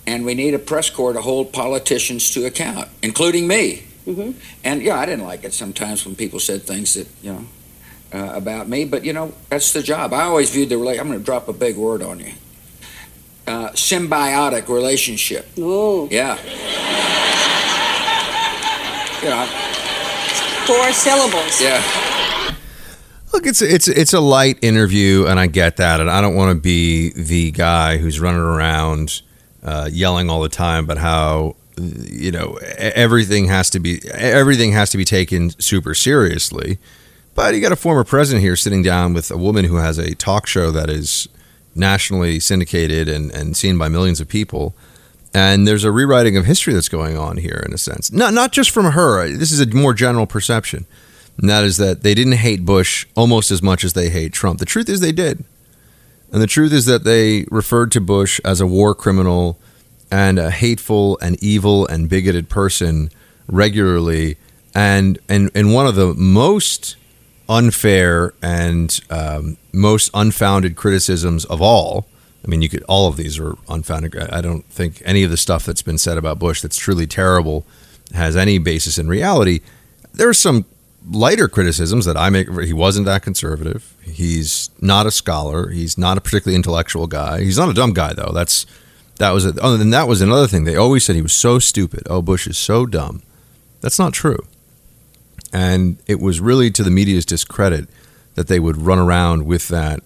And 0.06 0.24
we 0.24 0.34
need 0.34 0.54
a 0.54 0.58
press 0.58 0.90
corps 0.90 1.12
to 1.14 1.20
hold 1.22 1.52
politicians 1.52 2.30
to 2.34 2.44
account, 2.44 2.88
including 3.02 3.46
me. 3.48 3.84
Mm-hmm. 4.06 4.38
And 4.62 4.82
yeah, 4.82 4.98
I 4.98 5.06
didn't 5.06 5.24
like 5.24 5.44
it 5.44 5.54
sometimes 5.54 6.04
when 6.04 6.14
people 6.14 6.38
said 6.38 6.62
things 6.62 6.94
that, 6.94 7.08
you 7.22 7.32
know, 7.32 7.46
uh, 8.12 8.32
about 8.36 8.68
me, 8.68 8.84
but 8.84 9.04
you 9.04 9.12
know, 9.12 9.32
that's 9.48 9.72
the 9.72 9.82
job. 9.82 10.12
I 10.12 10.22
always 10.24 10.50
viewed 10.50 10.68
the 10.68 10.76
relation, 10.78 11.00
I'm 11.00 11.08
going 11.08 11.18
to 11.18 11.24
drop 11.24 11.48
a 11.48 11.52
big 11.52 11.76
word 11.76 12.02
on 12.02 12.20
you. 12.20 12.32
Uh, 13.46 13.70
symbiotic 13.70 14.68
relationship. 14.68 15.46
Ooh, 15.58 16.06
Yeah. 16.10 16.38
yeah, 19.22 19.46
four 20.66 20.92
syllables. 20.92 21.60
yeah. 21.60 21.82
Look, 23.34 23.46
it's 23.46 23.60
it's 23.62 23.88
it's 23.88 24.12
a 24.12 24.20
light 24.20 24.60
interview, 24.62 25.26
and 25.26 25.40
I 25.40 25.48
get 25.48 25.76
that, 25.78 25.98
and 25.98 26.08
I 26.08 26.20
don't 26.20 26.36
want 26.36 26.56
to 26.56 26.60
be 26.60 27.10
the 27.14 27.50
guy 27.50 27.96
who's 27.96 28.20
running 28.20 28.40
around 28.40 29.22
uh, 29.64 29.90
yelling 29.90 30.30
all 30.30 30.40
the 30.40 30.48
time 30.48 30.84
about 30.84 30.98
how 30.98 31.56
you 31.76 32.30
know 32.30 32.60
everything 32.78 33.46
has 33.48 33.70
to 33.70 33.80
be 33.80 34.00
everything 34.08 34.70
has 34.70 34.90
to 34.90 34.96
be 34.96 35.04
taken 35.04 35.50
super 35.58 35.94
seriously. 35.94 36.78
But 37.34 37.56
you 37.56 37.60
got 37.60 37.72
a 37.72 37.76
former 37.76 38.04
president 38.04 38.44
here 38.44 38.54
sitting 38.54 38.84
down 38.84 39.14
with 39.14 39.32
a 39.32 39.36
woman 39.36 39.64
who 39.64 39.76
has 39.76 39.98
a 39.98 40.14
talk 40.14 40.46
show 40.46 40.70
that 40.70 40.88
is 40.88 41.28
nationally 41.74 42.38
syndicated 42.38 43.08
and, 43.08 43.32
and 43.32 43.56
seen 43.56 43.76
by 43.76 43.88
millions 43.88 44.20
of 44.20 44.28
people. 44.28 44.76
And 45.34 45.66
there's 45.66 45.82
a 45.82 45.90
rewriting 45.90 46.36
of 46.36 46.44
history 46.44 46.72
that's 46.72 46.88
going 46.88 47.18
on 47.18 47.38
here, 47.38 47.64
in 47.66 47.74
a 47.74 47.78
sense. 47.78 48.12
Not 48.12 48.32
not 48.32 48.52
just 48.52 48.70
from 48.70 48.92
her. 48.92 49.28
This 49.28 49.50
is 49.50 49.60
a 49.60 49.66
more 49.74 49.92
general 49.92 50.28
perception, 50.28 50.86
and 51.38 51.48
that 51.48 51.64
is 51.64 51.76
that 51.78 52.02
they 52.02 52.14
didn't 52.14 52.34
hate 52.34 52.64
Bush 52.64 53.06
almost 53.14 53.50
as 53.50 53.62
much 53.62 53.84
as 53.84 53.92
they 53.92 54.08
hate 54.08 54.32
Trump. 54.32 54.58
The 54.58 54.64
truth 54.64 54.88
is 54.88 55.00
they 55.00 55.12
did, 55.12 55.44
and 56.32 56.42
the 56.42 56.46
truth 56.46 56.72
is 56.72 56.86
that 56.86 57.04
they 57.04 57.44
referred 57.50 57.92
to 57.92 58.00
Bush 58.00 58.40
as 58.44 58.60
a 58.60 58.66
war 58.66 58.94
criminal 58.94 59.58
and 60.10 60.38
a 60.38 60.50
hateful 60.50 61.18
and 61.20 61.42
evil 61.42 61.86
and 61.86 62.08
bigoted 62.08 62.48
person 62.48 63.10
regularly, 63.48 64.36
and 64.74 65.18
and 65.28 65.50
and 65.54 65.72
one 65.72 65.86
of 65.86 65.94
the 65.94 66.14
most 66.14 66.96
unfair 67.48 68.32
and 68.42 69.00
um, 69.10 69.56
most 69.72 70.10
unfounded 70.14 70.76
criticisms 70.76 71.44
of 71.46 71.60
all. 71.60 72.06
I 72.44 72.48
mean, 72.48 72.62
you 72.62 72.68
could 72.68 72.82
all 72.84 73.08
of 73.08 73.16
these 73.16 73.38
are 73.38 73.56
unfounded. 73.68 74.16
I 74.16 74.40
don't 74.40 74.64
think 74.66 75.02
any 75.04 75.24
of 75.24 75.30
the 75.30 75.36
stuff 75.36 75.64
that's 75.64 75.82
been 75.82 75.98
said 75.98 76.18
about 76.18 76.38
Bush 76.38 76.60
that's 76.60 76.76
truly 76.76 77.06
terrible 77.06 77.66
has 78.12 78.36
any 78.36 78.58
basis 78.58 78.98
in 78.98 79.08
reality. 79.08 79.60
There 80.12 80.28
are 80.28 80.34
some 80.34 80.66
lighter 81.10 81.48
criticisms 81.48 82.04
that 82.06 82.16
I 82.16 82.30
make. 82.30 82.50
He 82.62 82.72
wasn't 82.72 83.06
that 83.06 83.22
conservative. 83.22 83.94
He's 84.02 84.70
not 84.80 85.06
a 85.06 85.10
scholar. 85.10 85.68
He's 85.70 85.98
not 85.98 86.18
a 86.18 86.20
particularly 86.20 86.56
intellectual 86.56 87.06
guy. 87.06 87.40
He's 87.40 87.58
not 87.58 87.68
a 87.68 87.74
dumb 87.74 87.92
guy 87.92 88.12
though. 88.12 88.32
That's 88.32 88.66
that 89.18 89.30
was. 89.32 89.46
Oh, 89.58 89.80
and 89.80 89.92
that 89.92 90.08
was 90.08 90.20
another 90.20 90.46
thing. 90.46 90.64
They 90.64 90.76
always 90.76 91.04
said 91.04 91.16
he 91.16 91.22
was 91.22 91.34
so 91.34 91.58
stupid. 91.58 92.02
Oh, 92.08 92.22
Bush 92.22 92.46
is 92.46 92.58
so 92.58 92.86
dumb. 92.86 93.22
That's 93.80 93.98
not 93.98 94.12
true. 94.12 94.46
And 95.52 95.98
it 96.06 96.20
was 96.20 96.40
really 96.40 96.70
to 96.72 96.82
the 96.82 96.90
media's 96.90 97.24
discredit 97.24 97.88
that 98.34 98.48
they 98.48 98.58
would 98.58 98.76
run 98.76 98.98
around 98.98 99.46
with 99.46 99.68
that 99.68 100.00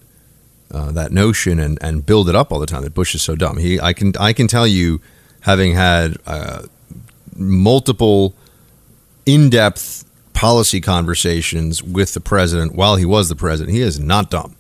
uh, 0.71 0.93
that 0.93 1.13
notion 1.13 1.59
and, 1.59 1.79
and 1.81 2.05
build 2.05 2.29
it 2.29 2.35
up 2.35 2.53
all 2.53 2.59
the 2.59 2.67
time 2.67 2.83
that 2.83 2.93
Bush 2.93 3.15
is 3.15 3.23
so 3.23 3.35
dumb. 3.35 3.57
He 3.57 3.81
I 3.81 3.93
can 3.93 4.13
I 4.19 4.33
can 4.33 4.49
tell 4.49 4.67
you, 4.67 5.01
having 5.41 5.75
had 5.75 6.17
uh, 6.27 6.63
multiple 7.35 8.35
in-depth 9.25 10.05
policy 10.39 10.81
conversations 10.81 11.83
with 11.83 12.15
the 12.15 12.21
president 12.21 12.73
while 12.73 12.95
he 12.95 13.05
was 13.05 13.29
the 13.29 13.35
president, 13.35 13.75
he 13.75 13.83
is 13.83 13.99
not 13.99 14.31
dumb. 14.31 14.55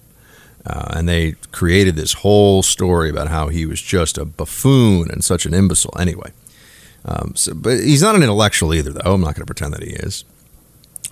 Uh, 0.67 0.95
and 0.97 1.09
they 1.09 1.37
created 1.53 1.95
this 1.95 2.15
whole 2.15 2.65
story 2.65 3.09
about 3.09 3.29
how 3.29 3.47
he 3.47 3.65
was 3.65 3.81
just 3.81 4.19
a 4.19 4.25
buffoon 4.25 5.09
and 5.09 5.23
such 5.23 5.47
an 5.47 5.55
imbecile. 5.55 5.95
Anyway, 5.97 6.33
um, 7.05 7.33
so, 7.37 7.55
but 7.55 7.79
he's 7.79 8.03
not 8.03 8.17
an 8.17 8.25
intellectual 8.25 8.75
either, 8.75 8.91
though. 8.91 9.15
I'm 9.15 9.21
not 9.21 9.37
going 9.37 9.47
to 9.47 9.55
pretend 9.55 9.73
that 9.73 9.85
he 9.85 9.91
is. 9.91 10.25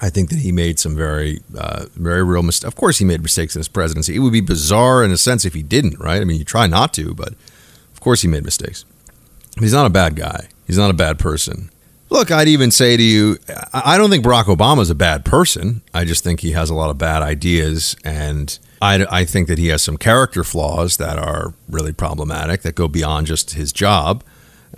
I 0.01 0.11
think 0.11 0.31
that 0.31 0.41
he 0.41 0.51
made 0.51 0.81
some 0.81 0.97
very, 0.97 1.43
uh, 1.57 1.87
very 1.95 2.25
real 2.25 2.43
mistakes. 2.43 2.67
Of 2.67 2.75
course, 2.75 2.99
he 2.99 3.05
made 3.05 3.23
mistakes 3.23 3.55
in 3.55 3.61
his 3.61 3.69
presidency. 3.69 4.17
It 4.17 4.19
would 4.19 4.33
be 4.33 4.41
bizarre 4.41 5.05
in 5.05 5.13
a 5.13 5.17
sense 5.17 5.45
if 5.45 5.55
he 5.55 5.63
didn't, 5.63 6.01
right? 6.01 6.21
I 6.21 6.25
mean, 6.25 6.39
you 6.39 6.45
try 6.45 6.67
not 6.67 6.93
to, 6.95 7.15
but 7.15 7.35
of 7.93 8.01
course 8.01 8.23
he 8.23 8.29
made 8.29 8.45
mistakes. 8.45 8.85
He's 9.61 9.73
not 9.73 9.87
a 9.87 9.91
bad 9.91 10.17
guy. 10.17 10.49
He's 10.67 10.77
not 10.77 10.91
a 10.91 10.95
bad 10.95 11.21
person. 11.21 11.71
Look, 12.09 12.31
I'd 12.31 12.49
even 12.49 12.71
say 12.71 12.97
to 12.97 13.03
you, 13.03 13.39
I 13.75 13.99
don't 13.99 14.11
think 14.11 14.25
Barack 14.25 14.45
Obama 14.45 14.81
is 14.81 14.91
a 14.91 14.95
bad 14.95 15.25
person. 15.25 15.83
I 15.93 16.05
just 16.05 16.23
think 16.23 16.41
he 16.41 16.53
has 16.53 16.71
a 16.71 16.75
lot 16.75 16.89
of 16.89 16.99
bad 16.99 17.23
ideas, 17.23 17.97
and 18.05 18.57
I, 18.81 19.05
I 19.11 19.25
think 19.25 19.49
that 19.49 19.59
he 19.59 19.69
has 19.69 19.83
some 19.83 19.97
character 19.97 20.45
flaws 20.45 20.99
that 20.99 21.19
are 21.19 21.55
really 21.69 21.93
problematic 21.93 22.63
that 22.63 22.77
go 22.77 22.87
beyond 22.87 23.27
just 23.27 23.53
his 23.53 23.73
job. 23.73 24.23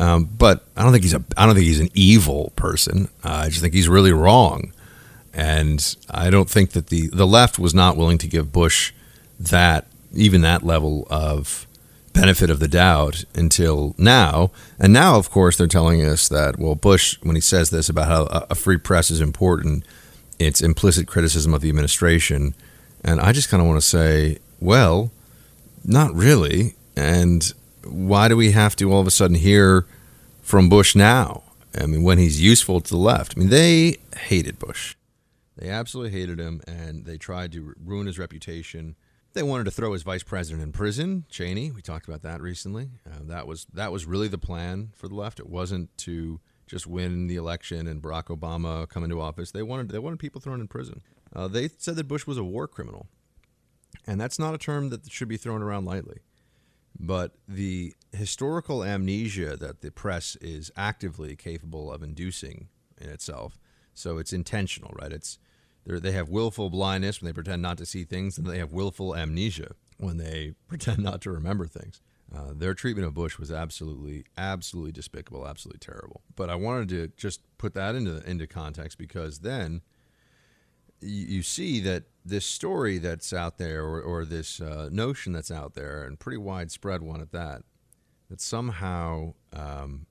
Um, 0.00 0.24
but 0.24 0.64
I 0.76 0.82
don't 0.82 0.92
think 0.92 1.04
he's 1.04 1.14
a 1.14 1.22
I 1.36 1.44
don't 1.44 1.54
think 1.54 1.66
he's 1.66 1.80
an 1.80 1.90
evil 1.92 2.52
person. 2.56 3.08
Uh, 3.24 3.42
I 3.44 3.48
just 3.48 3.60
think 3.60 3.74
he's 3.74 3.88
really 3.88 4.12
wrong, 4.12 4.72
and 5.34 5.96
I 6.10 6.30
don't 6.30 6.48
think 6.48 6.70
that 6.70 6.86
the 6.86 7.08
the 7.08 7.26
left 7.26 7.58
was 7.58 7.74
not 7.74 7.96
willing 7.96 8.18
to 8.18 8.28
give 8.28 8.52
Bush 8.52 8.92
that 9.40 9.86
even 10.14 10.40
that 10.42 10.62
level 10.62 11.06
of 11.10 11.66
benefit 12.18 12.50
of 12.50 12.58
the 12.58 12.68
doubt 12.68 13.24
until 13.34 13.94
now. 13.96 14.50
And 14.78 14.92
now, 14.92 15.16
of 15.16 15.30
course, 15.30 15.56
they're 15.56 15.66
telling 15.66 16.04
us 16.04 16.28
that, 16.28 16.58
well, 16.58 16.74
Bush, 16.74 17.16
when 17.22 17.36
he 17.36 17.40
says 17.40 17.70
this 17.70 17.88
about 17.88 18.08
how 18.08 18.24
a- 18.50 18.54
free 18.54 18.76
press 18.76 19.10
is 19.10 19.20
important, 19.20 19.84
it's 20.38 20.60
implicit 20.60 21.06
criticism 21.06 21.54
of 21.54 21.60
the 21.60 21.68
administration. 21.68 22.54
And 23.04 23.20
I 23.20 23.32
just 23.32 23.48
kind 23.48 23.60
of 23.60 23.68
want 23.68 23.80
to 23.80 23.86
say, 23.86 24.38
well, 24.60 25.12
not 25.84 26.12
really. 26.12 26.74
And 26.96 27.52
why 27.84 28.26
do 28.28 28.36
we 28.36 28.50
have 28.50 28.74
to 28.76 28.92
all 28.92 29.00
of 29.00 29.06
a 29.06 29.12
sudden 29.12 29.36
hear 29.36 29.86
from 30.42 30.68
Bush 30.68 30.96
now? 30.96 31.42
I 31.78 31.86
mean, 31.86 32.02
when 32.02 32.18
he's 32.18 32.40
useful 32.40 32.80
to 32.80 32.90
the 32.90 32.96
left. 32.96 33.34
I 33.36 33.40
mean, 33.40 33.50
they 33.50 33.98
hated 34.16 34.58
Bush. 34.58 34.96
They 35.56 35.68
absolutely 35.68 36.18
hated 36.18 36.38
him, 36.38 36.62
and 36.66 37.04
they 37.04 37.18
tried 37.18 37.52
to 37.52 37.74
ruin 37.84 38.06
his 38.06 38.18
reputation. 38.18 38.96
They 39.38 39.44
wanted 39.44 39.66
to 39.66 39.70
throw 39.70 39.92
his 39.92 40.02
vice 40.02 40.24
president 40.24 40.64
in 40.64 40.72
prison, 40.72 41.24
Cheney. 41.30 41.70
We 41.70 41.80
talked 41.80 42.08
about 42.08 42.22
that 42.22 42.40
recently. 42.40 42.90
Uh, 43.06 43.20
that 43.26 43.46
was 43.46 43.68
that 43.72 43.92
was 43.92 44.04
really 44.04 44.26
the 44.26 44.36
plan 44.36 44.90
for 44.96 45.06
the 45.06 45.14
left. 45.14 45.38
It 45.38 45.48
wasn't 45.48 45.96
to 45.98 46.40
just 46.66 46.88
win 46.88 47.28
the 47.28 47.36
election 47.36 47.86
and 47.86 48.02
Barack 48.02 48.36
Obama 48.36 48.88
come 48.88 49.04
into 49.04 49.20
office. 49.20 49.52
They 49.52 49.62
wanted 49.62 49.90
they 49.90 50.00
wanted 50.00 50.18
people 50.18 50.40
thrown 50.40 50.60
in 50.60 50.66
prison. 50.66 51.02
Uh, 51.32 51.46
they 51.46 51.68
said 51.78 51.94
that 51.94 52.08
Bush 52.08 52.26
was 52.26 52.36
a 52.36 52.42
war 52.42 52.66
criminal, 52.66 53.06
and 54.08 54.20
that's 54.20 54.40
not 54.40 54.56
a 54.56 54.58
term 54.58 54.88
that 54.88 55.08
should 55.08 55.28
be 55.28 55.36
thrown 55.36 55.62
around 55.62 55.84
lightly. 55.84 56.18
But 56.98 57.36
the 57.46 57.94
historical 58.10 58.82
amnesia 58.82 59.56
that 59.56 59.82
the 59.82 59.92
press 59.92 60.34
is 60.40 60.72
actively 60.76 61.36
capable 61.36 61.92
of 61.92 62.02
inducing 62.02 62.70
in 63.00 63.08
itself, 63.08 63.56
so 63.94 64.18
it's 64.18 64.32
intentional, 64.32 64.96
right? 65.00 65.12
It's 65.12 65.38
they're, 65.84 66.00
they 66.00 66.12
have 66.12 66.28
willful 66.28 66.70
blindness 66.70 67.20
when 67.20 67.28
they 67.28 67.32
pretend 67.32 67.62
not 67.62 67.78
to 67.78 67.86
see 67.86 68.04
things, 68.04 68.38
and 68.38 68.46
they 68.46 68.58
have 68.58 68.72
willful 68.72 69.14
amnesia 69.14 69.72
when 69.98 70.16
they 70.18 70.54
pretend 70.68 70.98
not 70.98 71.20
to 71.22 71.30
remember 71.30 71.66
things. 71.66 72.00
Uh, 72.34 72.52
their 72.54 72.74
treatment 72.74 73.06
of 73.06 73.14
Bush 73.14 73.38
was 73.38 73.50
absolutely, 73.50 74.24
absolutely 74.36 74.92
despicable, 74.92 75.46
absolutely 75.46 75.78
terrible. 75.78 76.20
But 76.36 76.50
I 76.50 76.56
wanted 76.56 76.90
to 76.90 77.08
just 77.16 77.40
put 77.56 77.72
that 77.74 77.94
into 77.94 78.22
into 78.28 78.46
context 78.46 78.98
because 78.98 79.38
then 79.38 79.80
you, 81.00 81.26
you 81.26 81.42
see 81.42 81.80
that 81.80 82.04
this 82.24 82.44
story 82.44 82.98
that's 82.98 83.32
out 83.32 83.58
there, 83.58 83.82
or, 83.84 84.00
or 84.02 84.24
this 84.24 84.60
uh, 84.60 84.88
notion 84.92 85.32
that's 85.32 85.50
out 85.50 85.74
there, 85.74 86.04
and 86.04 86.18
pretty 86.18 86.38
widespread 86.38 87.02
one 87.02 87.20
at 87.20 87.32
that, 87.32 87.62
that 88.28 88.40
somehow 88.40 89.32
um, 89.54 90.06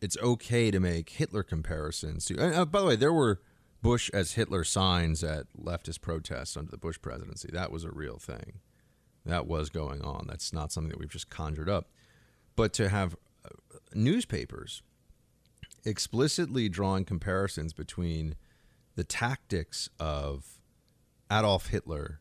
it's 0.00 0.16
okay 0.22 0.70
to 0.70 0.78
make 0.78 1.10
Hitler 1.10 1.42
comparisons 1.42 2.26
to. 2.26 2.38
Uh, 2.38 2.64
by 2.64 2.80
the 2.80 2.86
way, 2.86 2.96
there 2.96 3.12
were 3.12 3.40
Bush 3.84 4.10
as 4.14 4.32
Hitler 4.32 4.64
signs 4.64 5.22
at 5.22 5.44
leftist 5.62 6.00
protests 6.00 6.56
under 6.56 6.70
the 6.70 6.78
Bush 6.78 6.96
presidency. 7.02 7.50
That 7.52 7.70
was 7.70 7.84
a 7.84 7.90
real 7.90 8.16
thing. 8.16 8.60
That 9.26 9.46
was 9.46 9.68
going 9.68 10.00
on. 10.00 10.24
That's 10.26 10.54
not 10.54 10.72
something 10.72 10.88
that 10.88 10.98
we've 10.98 11.10
just 11.10 11.28
conjured 11.28 11.68
up. 11.68 11.90
But 12.56 12.72
to 12.74 12.88
have 12.88 13.14
uh, 13.44 13.50
newspapers 13.92 14.82
explicitly 15.84 16.70
drawing 16.70 17.04
comparisons 17.04 17.74
between 17.74 18.36
the 18.96 19.04
tactics 19.04 19.90
of 20.00 20.60
Adolf 21.30 21.66
Hitler 21.66 22.20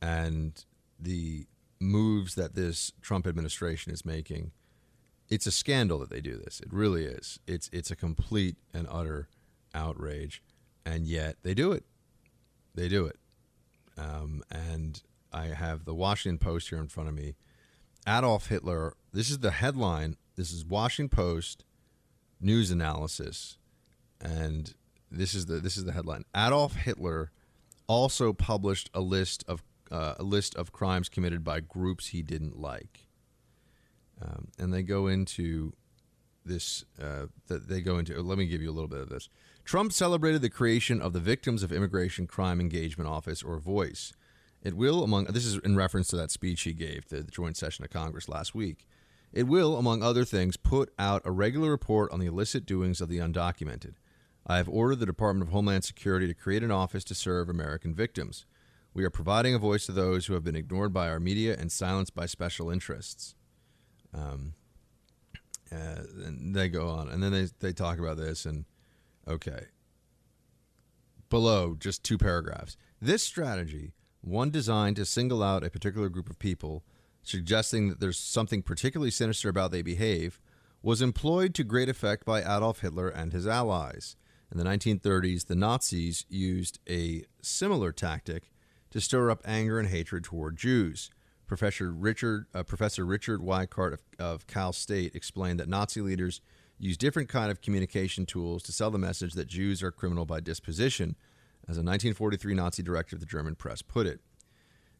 and 0.00 0.64
the 0.98 1.46
moves 1.78 2.36
that 2.36 2.54
this 2.54 2.90
Trump 3.02 3.26
administration 3.26 3.92
is 3.92 4.02
making, 4.02 4.52
it's 5.28 5.46
a 5.46 5.52
scandal 5.52 5.98
that 5.98 6.08
they 6.08 6.22
do 6.22 6.38
this. 6.38 6.60
It 6.60 6.72
really 6.72 7.04
is. 7.04 7.38
It's 7.46 7.68
it's 7.70 7.90
a 7.90 7.96
complete 7.96 8.56
and 8.72 8.86
utter 8.90 9.28
outrage, 9.74 10.42
and 10.84 11.06
yet 11.06 11.36
they 11.42 11.54
do 11.54 11.72
it. 11.72 11.84
they 12.74 12.88
do 12.88 13.06
it. 13.06 13.18
Um, 13.96 14.42
and 14.50 15.02
I 15.32 15.48
have 15.48 15.84
the 15.84 15.94
Washington 15.94 16.38
Post 16.38 16.70
here 16.70 16.78
in 16.78 16.88
front 16.88 17.08
of 17.08 17.14
me. 17.14 17.34
Adolf 18.06 18.48
Hitler. 18.48 18.94
This 19.12 19.30
is 19.30 19.38
the 19.38 19.52
headline. 19.52 20.16
This 20.36 20.50
is 20.50 20.64
Washington 20.64 21.14
Post 21.14 21.64
news 22.40 22.70
analysis, 22.70 23.58
and 24.20 24.74
this 25.10 25.34
is 25.34 25.46
the 25.46 25.60
this 25.60 25.76
is 25.76 25.84
the 25.84 25.92
headline. 25.92 26.24
Adolf 26.34 26.74
Hitler 26.74 27.30
also 27.86 28.32
published 28.32 28.90
a 28.94 29.00
list 29.00 29.44
of 29.46 29.62
uh, 29.90 30.14
a 30.18 30.22
list 30.22 30.54
of 30.56 30.72
crimes 30.72 31.08
committed 31.08 31.44
by 31.44 31.60
groups 31.60 32.08
he 32.08 32.22
didn't 32.22 32.58
like, 32.58 33.06
um, 34.20 34.48
and 34.58 34.72
they 34.72 34.82
go 34.82 35.06
into 35.06 35.72
this. 36.44 36.84
Uh, 37.00 37.26
they 37.48 37.80
go 37.80 37.98
into. 37.98 38.20
Let 38.20 38.38
me 38.38 38.46
give 38.46 38.62
you 38.62 38.70
a 38.70 38.72
little 38.74 38.88
bit 38.88 39.00
of 39.00 39.08
this. 39.10 39.28
Trump 39.64 39.92
celebrated 39.92 40.42
the 40.42 40.50
creation 40.50 41.00
of 41.00 41.12
the 41.12 41.20
Victims 41.20 41.62
of 41.62 41.72
Immigration 41.72 42.26
Crime 42.26 42.60
Engagement 42.60 43.08
Office, 43.08 43.42
or 43.42 43.58
VOICE. 43.58 44.12
It 44.62 44.76
will, 44.76 45.02
among 45.02 45.24
this 45.24 45.44
is 45.44 45.58
in 45.58 45.76
reference 45.76 46.08
to 46.08 46.16
that 46.16 46.30
speech 46.30 46.62
he 46.62 46.72
gave 46.72 47.06
to 47.06 47.22
the 47.22 47.30
joint 47.30 47.56
session 47.56 47.84
of 47.84 47.90
Congress 47.90 48.28
last 48.28 48.54
week. 48.54 48.86
It 49.32 49.44
will, 49.44 49.76
among 49.76 50.02
other 50.02 50.24
things, 50.24 50.56
put 50.56 50.92
out 50.98 51.22
a 51.24 51.30
regular 51.30 51.70
report 51.70 52.12
on 52.12 52.20
the 52.20 52.26
illicit 52.26 52.66
doings 52.66 53.00
of 53.00 53.08
the 53.08 53.18
undocumented. 53.18 53.94
I 54.46 54.56
have 54.56 54.68
ordered 54.68 54.98
the 54.98 55.06
Department 55.06 55.48
of 55.48 55.52
Homeland 55.52 55.84
Security 55.84 56.26
to 56.26 56.34
create 56.34 56.62
an 56.62 56.70
office 56.70 57.04
to 57.04 57.14
serve 57.14 57.48
American 57.48 57.94
victims. 57.94 58.44
We 58.94 59.04
are 59.04 59.10
providing 59.10 59.54
a 59.54 59.58
voice 59.58 59.86
to 59.86 59.92
those 59.92 60.26
who 60.26 60.34
have 60.34 60.44
been 60.44 60.56
ignored 60.56 60.92
by 60.92 61.08
our 61.08 61.20
media 61.20 61.56
and 61.58 61.72
silenced 61.72 62.14
by 62.14 62.26
special 62.26 62.70
interests. 62.70 63.34
Um, 64.12 64.54
uh, 65.72 66.02
and 66.26 66.54
they 66.54 66.68
go 66.68 66.88
on, 66.88 67.08
and 67.08 67.22
then 67.22 67.32
they, 67.32 67.48
they 67.60 67.72
talk 67.72 67.98
about 67.98 68.18
this, 68.18 68.44
and 68.44 68.66
okay. 69.26 69.66
Below, 71.28 71.76
just 71.78 72.04
two 72.04 72.18
paragraphs. 72.18 72.76
This 73.00 73.22
strategy, 73.22 73.92
one 74.20 74.50
designed 74.50 74.96
to 74.96 75.04
single 75.04 75.42
out 75.42 75.64
a 75.64 75.70
particular 75.70 76.08
group 76.08 76.28
of 76.28 76.38
people, 76.38 76.84
suggesting 77.22 77.88
that 77.88 78.00
there's 78.00 78.18
something 78.18 78.62
particularly 78.62 79.10
sinister 79.10 79.48
about 79.48 79.70
they 79.70 79.82
behave, 79.82 80.38
was 80.82 81.00
employed 81.00 81.54
to 81.54 81.64
great 81.64 81.88
effect 81.88 82.24
by 82.24 82.40
Adolf 82.40 82.80
Hitler 82.80 83.08
and 83.08 83.32
his 83.32 83.46
allies. 83.46 84.16
In 84.50 84.58
the 84.58 84.64
1930s, 84.64 85.46
the 85.46 85.54
Nazis 85.54 86.26
used 86.28 86.78
a 86.88 87.24
similar 87.40 87.92
tactic 87.92 88.50
to 88.90 89.00
stir 89.00 89.30
up 89.30 89.40
anger 89.46 89.78
and 89.78 89.88
hatred 89.88 90.24
toward 90.24 90.56
Jews. 90.56 91.10
Professor 91.46 91.90
Richard, 91.90 92.46
uh, 92.54 92.62
Professor 92.62 93.06
Richard 93.06 93.40
Weikart 93.40 93.94
of, 93.94 94.02
of 94.18 94.46
Cal 94.46 94.72
State 94.72 95.14
explained 95.14 95.60
that 95.60 95.68
Nazi 95.68 96.00
leaders 96.00 96.40
use 96.82 96.96
different 96.96 97.28
kind 97.28 97.50
of 97.50 97.60
communication 97.60 98.26
tools 98.26 98.62
to 98.64 98.72
sell 98.72 98.90
the 98.90 98.98
message 98.98 99.34
that 99.34 99.46
Jews 99.46 99.82
are 99.82 99.92
criminal 99.92 100.26
by 100.26 100.40
disposition, 100.40 101.14
as 101.68 101.76
a 101.76 101.80
1943 101.80 102.54
Nazi 102.54 102.82
director 102.82 103.14
of 103.14 103.20
the 103.20 103.26
German 103.26 103.54
press 103.54 103.82
put 103.82 104.04
it. 104.04 104.20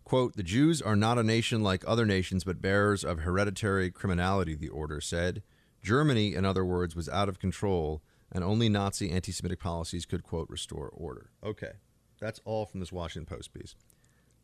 Quote, 0.05 0.37
the 0.37 0.45
Jews 0.45 0.81
are 0.81 0.95
not 0.95 1.19
a 1.19 1.25
nation 1.25 1.63
like 1.63 1.83
other 1.85 2.07
nations, 2.07 2.45
but 2.45 2.63
bearers 2.63 3.05
of 3.05 3.21
hereditary 3.21 3.91
criminality, 3.91 4.55
the 4.55 4.69
order 4.69 5.01
said. 5.01 5.43
Germany, 5.83 6.35
in 6.35 6.45
other 6.45 6.65
words, 6.65 6.95
was 6.95 7.09
out 7.09 7.29
of 7.29 7.41
control, 7.41 8.01
and 8.31 8.45
only 8.45 8.69
Nazi 8.69 9.11
anti 9.11 9.33
Semitic 9.33 9.59
policies 9.59 10.07
could, 10.07 10.23
quote, 10.23 10.49
restore 10.49 10.89
order. 10.89 11.31
Okay, 11.43 11.73
that's 12.21 12.41
all 12.45 12.65
from 12.65 12.79
this 12.79 12.93
Washington 12.93 13.27
Post 13.27 13.53
piece. 13.53 13.75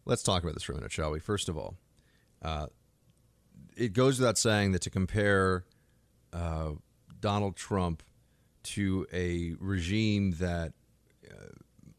Let's 0.04 0.24
talk 0.24 0.42
about 0.42 0.54
this 0.54 0.64
for 0.64 0.72
a 0.72 0.76
minute, 0.76 0.90
shall 0.90 1.12
we? 1.12 1.20
First 1.20 1.48
of 1.48 1.56
all, 1.56 1.76
uh, 2.42 2.66
it 3.76 3.92
goes 3.92 4.18
without 4.18 4.38
saying 4.38 4.72
that 4.72 4.82
to 4.82 4.90
compare 4.90 5.64
uh, 6.32 6.72
Donald 7.20 7.56
Trump 7.56 8.02
to 8.64 9.06
a 9.12 9.54
regime 9.58 10.32
that 10.32 10.72
uh, 11.30 11.46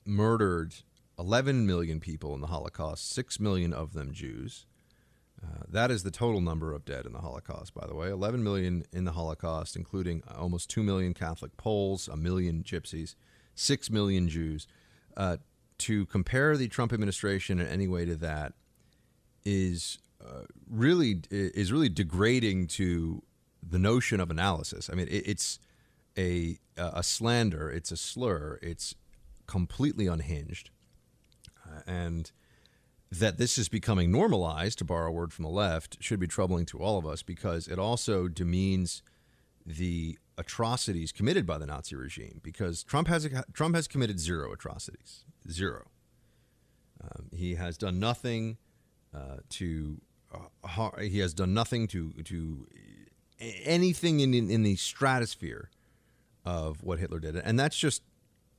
murdered 0.06 0.76
11 1.18 1.66
million 1.66 2.00
people 2.00 2.34
in 2.34 2.42
the 2.42 2.48
Holocaust, 2.48 3.12
6 3.12 3.40
million 3.40 3.74
of 3.74 3.94
them 3.94 4.14
Jews. 4.14 4.66
Uh, 5.44 5.64
that 5.70 5.90
is 5.90 6.04
the 6.04 6.12
total 6.12 6.42
number 6.42 6.74
of 6.74 6.86
dead 6.86 7.06
in 7.06 7.14
the 7.14 7.20
Holocaust, 7.20 7.74
by 7.74 7.88
the 7.88 7.96
way. 7.96 8.10
11 8.10 8.44
million 8.44 8.84
in 8.92 9.06
the 9.06 9.14
Holocaust, 9.14 9.76
including 9.76 10.22
almost 10.38 10.70
2 10.70 10.84
million 10.84 11.14
Catholic 11.14 11.56
Poles, 11.58 12.08
a 12.08 12.18
million 12.18 12.64
Gypsies, 12.64 13.16
6 13.56 13.90
million 13.90 14.28
Jews. 14.28 14.68
Uh, 15.16 15.38
to 15.80 16.06
compare 16.08 16.58
the 16.58 16.68
Trump 16.68 16.92
administration 16.92 17.60
in 17.60 17.68
any 17.68 17.88
way 17.88 18.06
to 18.06 18.16
that 18.18 18.54
is 19.46 19.98
uh, 20.24 20.42
really 20.70 21.22
is 21.32 21.72
really 21.72 21.88
degrading 21.90 22.68
to 22.68 23.24
the 23.62 23.80
notion 23.80 24.20
of 24.20 24.30
analysis. 24.30 24.90
I 24.92 24.96
mean, 24.96 25.08
it, 25.08 25.28
it's 25.28 25.60
a 26.18 26.58
a 26.78 27.04
slander, 27.04 27.70
it's 27.70 27.92
a 27.92 27.98
slur, 27.98 28.60
it's 28.62 28.96
completely 29.48 30.08
unhinged 30.08 30.70
and 31.88 32.32
that 33.12 33.38
this 33.38 33.58
is 33.58 33.70
becoming 33.70 34.12
normalized, 34.12 34.78
to 34.80 34.86
borrow 34.86 35.10
a 35.10 35.12
word 35.12 35.34
from 35.34 35.44
the 35.44 35.50
left, 35.50 35.98
should 36.00 36.20
be 36.20 36.28
troubling 36.28 36.66
to 36.68 36.80
all 36.80 36.98
of 36.98 37.06
us 37.06 37.24
because 37.24 37.68
it 37.68 37.80
also 37.80 38.28
demeans 38.28 39.02
the 39.66 40.18
atrocities 40.38 41.12
committed 41.12 41.46
by 41.46 41.58
the 41.58 41.66
Nazi 41.66 41.96
regime. 41.96 42.40
Because 42.44 42.84
Trump 42.84 43.08
has 43.08 43.28
Trump 43.54 43.76
has 43.76 43.88
committed 43.88 44.20
zero 44.20 44.54
atrocities, 44.54 45.26
zero. 45.50 45.88
Um, 47.02 47.30
he 47.34 47.56
has 47.56 47.78
done 47.78 48.00
nothing 48.00 48.58
uh, 49.14 49.38
to 49.50 50.02
uh, 50.32 50.90
he 51.02 51.20
has 51.20 51.34
done 51.34 51.54
nothing 51.54 51.88
to 51.88 52.14
to 52.26 52.68
anything 53.40 54.20
in, 54.20 54.34
in 54.34 54.50
in 54.50 54.64
the 54.64 54.76
stratosphere 54.76 55.70
of 56.46 56.84
what 56.84 57.00
Hitler 57.00 57.20
did, 57.20 57.36
and 57.36 57.60
that's 57.60 57.78
just 57.78 58.04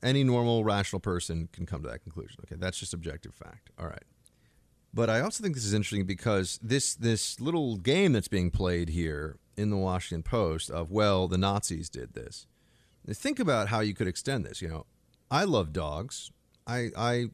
any 0.03 0.25
normal, 0.25 0.65
rational 0.65 1.01
person 1.01 1.49
can 1.53 1.67
come 1.67 1.83
to 1.83 1.89
that 1.89 2.03
conclusion. 2.03 2.39
Okay, 2.45 2.57
that's 2.59 2.79
just 2.79 2.95
objective 2.95 3.35
fact. 3.35 3.71
All 3.79 3.87
right. 3.87 4.03
But 4.93 5.09
I 5.09 5.21
also 5.21 5.43
think 5.43 5.55
this 5.55 5.65
is 5.65 5.75
interesting 5.75 6.05
because 6.05 6.59
this 6.63 6.95
this 6.95 7.41
little 7.41 7.77
game 7.77 8.13
that's 8.13 8.29
being 8.29 8.51
played 8.51 8.89
here 8.89 9.37
in 9.57 9.71
the 9.71 9.77
Washington 9.77 10.23
Post 10.23 10.71
of 10.71 10.91
well, 10.91 11.29
the 11.29 11.39
Nazis 11.39 11.89
did 11.89 12.15
this. 12.15 12.47
think 13.09 13.39
about 13.39 13.69
how 13.69 13.81
you 13.81 13.95
could 13.95 14.09
extend 14.09 14.45
this. 14.45 14.61
You 14.61 14.69
know, 14.69 14.87
I 15.31 15.45
love 15.45 15.73
dogs. 15.73 16.33
I 16.67 16.91
I 16.97 17.27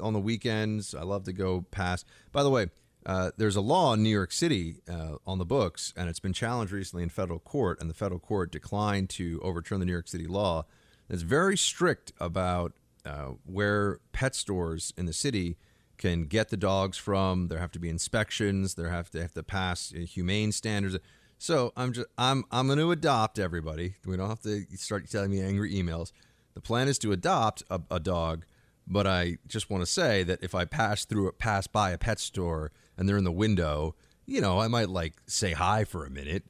on 0.00 0.12
the 0.12 0.20
weekends 0.20 0.94
I 0.94 1.02
love 1.02 1.24
to 1.24 1.32
go 1.32 1.64
past. 1.70 2.06
By 2.32 2.42
the 2.42 2.50
way, 2.50 2.66
uh, 3.06 3.30
there's 3.36 3.56
a 3.56 3.60
law 3.60 3.92
in 3.92 4.02
New 4.02 4.10
York 4.10 4.32
City 4.32 4.76
uh, 4.88 5.16
on 5.26 5.38
the 5.38 5.44
books, 5.44 5.92
and 5.96 6.08
it's 6.08 6.20
been 6.20 6.32
challenged 6.32 6.72
recently 6.72 7.02
in 7.02 7.10
federal 7.10 7.38
court, 7.38 7.80
and 7.80 7.90
the 7.90 7.94
federal 7.94 8.20
court 8.20 8.50
declined 8.50 9.10
to 9.10 9.40
overturn 9.42 9.80
the 9.80 9.86
New 9.86 9.92
York 9.92 10.08
City 10.08 10.26
law 10.26 10.64
It's 11.10 11.22
very 11.22 11.56
strict 11.56 12.12
about 12.18 12.72
uh, 13.04 13.32
where 13.44 14.00
pet 14.12 14.34
stores 14.34 14.94
in 14.96 15.04
the 15.04 15.12
city 15.12 15.58
can 15.98 16.24
get 16.24 16.48
the 16.48 16.56
dogs 16.56 16.96
from. 16.96 17.48
There 17.48 17.58
have 17.58 17.72
to 17.72 17.78
be 17.78 17.90
inspections. 17.90 18.74
There 18.74 18.88
have 18.88 19.10
to 19.10 19.20
have 19.20 19.34
to 19.34 19.42
pass 19.42 19.90
humane 19.90 20.52
standards. 20.52 20.96
So 21.36 21.72
I'm 21.76 21.92
just 21.92 22.06
I'm 22.16 22.44
I'm 22.50 22.66
going 22.66 22.78
to 22.78 22.90
adopt 22.90 23.38
everybody. 23.38 23.96
We 24.06 24.16
don't 24.16 24.30
have 24.30 24.40
to 24.42 24.64
start 24.76 25.08
telling 25.10 25.30
me 25.30 25.42
angry 25.42 25.74
emails. 25.74 26.12
The 26.54 26.60
plan 26.60 26.88
is 26.88 26.98
to 27.00 27.12
adopt 27.12 27.62
a, 27.68 27.80
a 27.90 28.00
dog, 28.00 28.46
but 28.86 29.06
I 29.06 29.38
just 29.46 29.68
want 29.68 29.82
to 29.82 29.86
say 29.90 30.22
that 30.22 30.42
if 30.42 30.54
I 30.54 30.64
pass 30.64 31.04
through 31.04 31.30
pass 31.32 31.66
by 31.66 31.90
a 31.90 31.98
pet 31.98 32.18
store 32.18 32.72
and 32.96 33.08
they're 33.08 33.16
in 33.16 33.24
the 33.24 33.32
window, 33.32 33.94
you 34.26 34.40
know, 34.40 34.60
I 34.60 34.68
might 34.68 34.88
like 34.88 35.14
say 35.26 35.52
hi 35.52 35.84
for 35.84 36.04
a 36.04 36.10
minute 36.10 36.44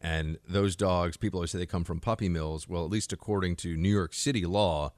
and 0.00 0.38
those 0.48 0.76
dogs, 0.76 1.16
people 1.16 1.38
always 1.38 1.50
say 1.50 1.58
they 1.58 1.66
come 1.66 1.84
from 1.84 2.00
puppy 2.00 2.28
mills. 2.28 2.68
Well, 2.68 2.84
at 2.84 2.90
least 2.90 3.12
according 3.12 3.56
to 3.56 3.76
New 3.76 3.88
York 3.88 4.14
City 4.14 4.44
law, 4.46 4.92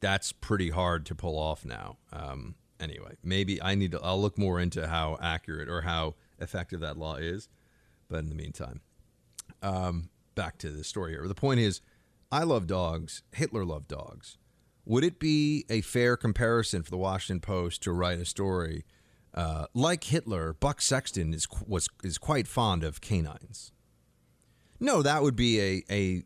that's 0.00 0.32
pretty 0.32 0.70
hard 0.70 1.06
to 1.06 1.14
pull 1.14 1.38
off 1.38 1.64
now. 1.64 1.98
Um, 2.12 2.54
anyway, 2.78 3.16
maybe 3.22 3.60
I 3.60 3.74
need 3.74 3.92
to, 3.92 4.00
I'll 4.00 4.20
look 4.20 4.38
more 4.38 4.60
into 4.60 4.86
how 4.86 5.18
accurate 5.20 5.68
or 5.68 5.82
how 5.82 6.14
effective 6.38 6.80
that 6.80 6.96
law 6.96 7.16
is. 7.16 7.48
But 8.08 8.18
in 8.18 8.28
the 8.28 8.34
meantime, 8.34 8.80
um, 9.62 10.10
back 10.34 10.58
to 10.58 10.70
the 10.70 10.84
story 10.84 11.12
here. 11.12 11.26
The 11.26 11.34
point 11.34 11.60
is, 11.60 11.80
I 12.30 12.44
love 12.44 12.66
dogs. 12.66 13.22
Hitler 13.32 13.64
loved 13.64 13.88
dogs. 13.88 14.38
Would 14.84 15.04
it 15.04 15.18
be 15.18 15.64
a 15.70 15.80
fair 15.80 16.16
comparison 16.16 16.82
for 16.82 16.90
the 16.90 16.98
Washington 16.98 17.40
Post 17.40 17.82
to 17.84 17.92
write 17.92 18.18
a 18.18 18.24
story 18.24 18.84
uh, 19.34 19.66
like 19.74 20.04
Hitler? 20.04 20.54
Buck 20.54 20.80
Sexton 20.80 21.34
is 21.34 21.46
was 21.66 21.88
is 22.02 22.18
quite 22.18 22.46
fond 22.46 22.84
of 22.84 23.00
canines. 23.00 23.72
No, 24.80 25.02
that 25.02 25.22
would 25.22 25.36
be 25.36 25.60
a 25.60 25.82
a 25.90 26.22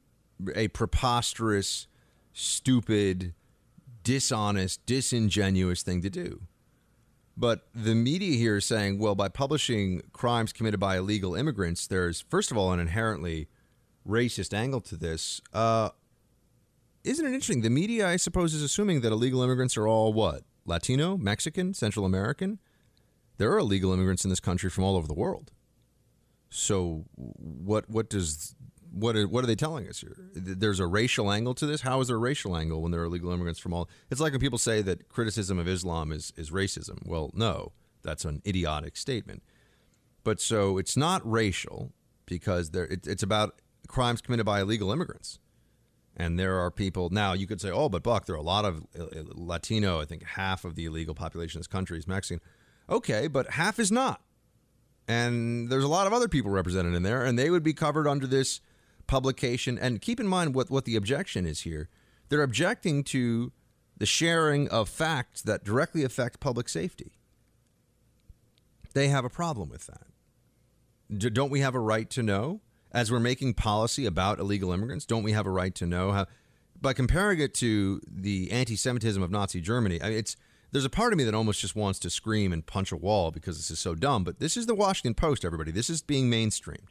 a 0.55 0.69
preposterous, 0.69 1.87
stupid, 2.33 3.35
dishonest, 4.05 4.85
disingenuous 4.87 5.83
thing 5.83 6.03
to 6.03 6.11
do. 6.11 6.43
But 7.37 7.69
the 7.73 7.95
media 7.95 8.37
here 8.37 8.57
is 8.57 8.65
saying, 8.65 8.99
well, 8.99 9.15
by 9.15 9.29
publishing 9.29 10.03
crimes 10.13 10.53
committed 10.53 10.81
by 10.81 10.99
illegal 10.99 11.37
immigrants, 11.37 11.87
there's 11.87 12.23
first 12.29 12.51
of 12.51 12.57
all 12.57 12.73
an 12.73 12.81
inherently 12.81 13.49
racist 14.07 14.53
angle 14.53 14.81
to 14.81 14.97
this. 14.97 15.41
Uh, 15.53 15.91
isn't 17.05 17.25
it 17.25 17.29
interesting? 17.29 17.61
The 17.63 17.71
media, 17.71 18.09
I 18.09 18.17
suppose, 18.17 18.55
is 18.55 18.63
assuming 18.63 19.03
that 19.03 19.13
illegal 19.13 19.43
immigrants 19.43 19.77
are 19.77 19.87
all 19.87 20.13
what? 20.13 20.43
Latino, 20.67 21.17
Mexican, 21.17 21.75
Central 21.75 22.05
American? 22.05 22.59
There 23.39 23.53
are 23.53 23.59
illegal 23.59 23.93
immigrants 23.93 24.25
in 24.25 24.31
this 24.31 24.41
country 24.41 24.69
from 24.69 24.85
all 24.85 24.97
over 24.97 25.07
the 25.07 25.15
world. 25.15 25.53
So 26.51 27.05
what 27.15 27.89
what 27.89 28.11
does 28.11 28.55
what 28.91 29.17
are, 29.17 29.29
what 29.29 29.45
are 29.45 29.47
they 29.47 29.55
telling 29.55 29.87
us 29.89 30.01
here? 30.01 30.17
There's 30.35 30.81
a 30.81 30.87
racial 30.87 31.31
angle 31.31 31.55
to 31.55 31.67
this. 31.67 31.83
How 31.83 32.01
is 32.01 32.09
there 32.09 32.17
a 32.17 32.21
racial 32.21 32.57
angle 32.57 32.83
when 32.83 32.91
there 32.91 33.03
are 33.03 33.05
illegal 33.05 33.31
immigrants 33.31 33.61
from 33.61 33.75
all? 33.75 33.89
It's 34.11 34.21
like 34.21 34.33
when 34.33 34.41
people 34.41 34.59
say 34.59 34.83
that 34.83 35.09
criticism 35.09 35.59
of 35.59 35.69
Islam 35.69 36.13
is 36.13 36.33
is 36.37 36.51
racism. 36.51 37.07
Well, 37.07 37.31
no, 37.35 37.73
that's 38.03 38.25
an 38.25 38.43
idiotic 38.47 38.97
statement. 38.97 39.43
But 40.25 40.41
so 40.41 40.79
it's 40.79 40.97
not 40.97 41.21
racial 41.29 41.93
because 42.27 42.71
there 42.71 42.87
it, 42.87 43.07
it's 43.07 43.23
about 43.23 43.61
crimes 43.87 44.21
committed 44.21 44.47
by 44.47 44.61
illegal 44.61 44.93
immigrants. 44.93 45.39
And 46.17 46.37
there 46.37 46.59
are 46.59 46.73
people 46.73 47.11
now. 47.11 47.33
You 47.35 47.47
could 47.47 47.61
say, 47.61 47.71
"Oh, 47.71 47.89
but 47.89 48.03
Buck, 48.03 48.27
there 48.27 48.35
are 48.35 48.39
a 48.39 48.43
lot 48.43 48.65
of 48.65 48.85
uh, 48.99 49.07
Latino. 49.35 50.01
I 50.01 50.05
think 50.05 50.25
half 50.25 50.65
of 50.65 50.75
the 50.75 50.87
illegal 50.87 51.15
population 51.15 51.59
in 51.59 51.61
this 51.61 51.69
country 51.69 51.99
is 51.99 52.09
Mexican." 52.09 52.41
Okay, 52.89 53.29
but 53.29 53.51
half 53.51 53.79
is 53.79 53.93
not. 53.93 54.21
And 55.07 55.71
there's 55.71 55.85
a 55.85 55.89
lot 55.89 56.07
of 56.07 56.13
other 56.13 56.29
people 56.29 56.51
represented 56.51 56.95
in 56.95 57.03
there, 57.03 57.25
and 57.25 57.39
they 57.39 57.51
would 57.51 57.63
be 57.63 57.73
covered 57.73 58.07
under 58.07 58.27
this 58.27 58.61
publication. 59.07 59.79
And 59.79 60.01
keep 60.01 60.21
in 60.21 60.27
mind 60.27 60.55
what, 60.55 60.71
what 60.71 60.85
the 60.85 60.97
objection 60.97 61.47
is 61.47 61.63
here. 61.63 61.89
They're 62.29 62.43
objecting 62.43 63.05
to 63.05 63.53
the 63.97 64.07
sharing 64.07 64.69
of 64.69 64.89
facts 64.89 65.43
that 65.43 65.65
directly 65.65 66.05
affect 66.05 66.41
public 66.41 66.69
safety. 66.69 67.13
They 68.95 69.09
have 69.09 69.25
a 69.25 69.31
problem 69.31 69.69
with 69.69 69.87
that. 69.87 71.33
Don't 71.33 71.51
we 71.51 71.61
have 71.61 71.75
a 71.75 71.81
right 71.81 72.09
to 72.11 72.23
know? 72.23 72.61
As 72.91 73.13
we're 73.13 73.21
making 73.21 73.55
policy 73.55 74.07
about 74.07 74.39
illegal 74.39 74.73
immigrants, 74.73 75.05
don't 75.05 75.23
we 75.23 75.33
have 75.33 75.47
a 75.47 75.51
right 75.51 75.75
to 75.75 75.87
know 75.87 76.13
how? 76.13 76.27
By 76.81 76.93
comparing 76.95 77.41
it 77.41 77.55
to 77.55 78.01
the 78.07 78.51
anti 78.51 78.77
Semitism 78.77 79.23
of 79.23 79.31
Nazi 79.31 79.61
Germany, 79.61 80.01
I 80.03 80.11
mean, 80.11 80.19
it's 80.19 80.37
there's 80.71 80.85
a 80.85 80.91
part 80.91 81.13
of 81.13 81.19
me 81.19 81.25
that 81.25 81.35
almost 81.35 81.61
just 81.61 81.75
wants 81.75 81.99
to 82.01 82.11
scream 82.11 82.53
and 82.53 82.67
punch 82.67 82.93
a 82.93 82.97
wall 82.97 83.31
because 83.31 83.57
this 83.57 83.71
is 83.71 83.79
so 83.79 83.95
dumb. 83.95 84.25
But 84.25 84.39
this 84.39 84.57
is 84.57 84.67
the 84.67 84.75
Washington 84.75 85.15
Post, 85.15 85.45
everybody. 85.45 85.71
This 85.71 85.89
is 85.89 86.03
being 86.03 86.31
mainstreamed. 86.31 86.89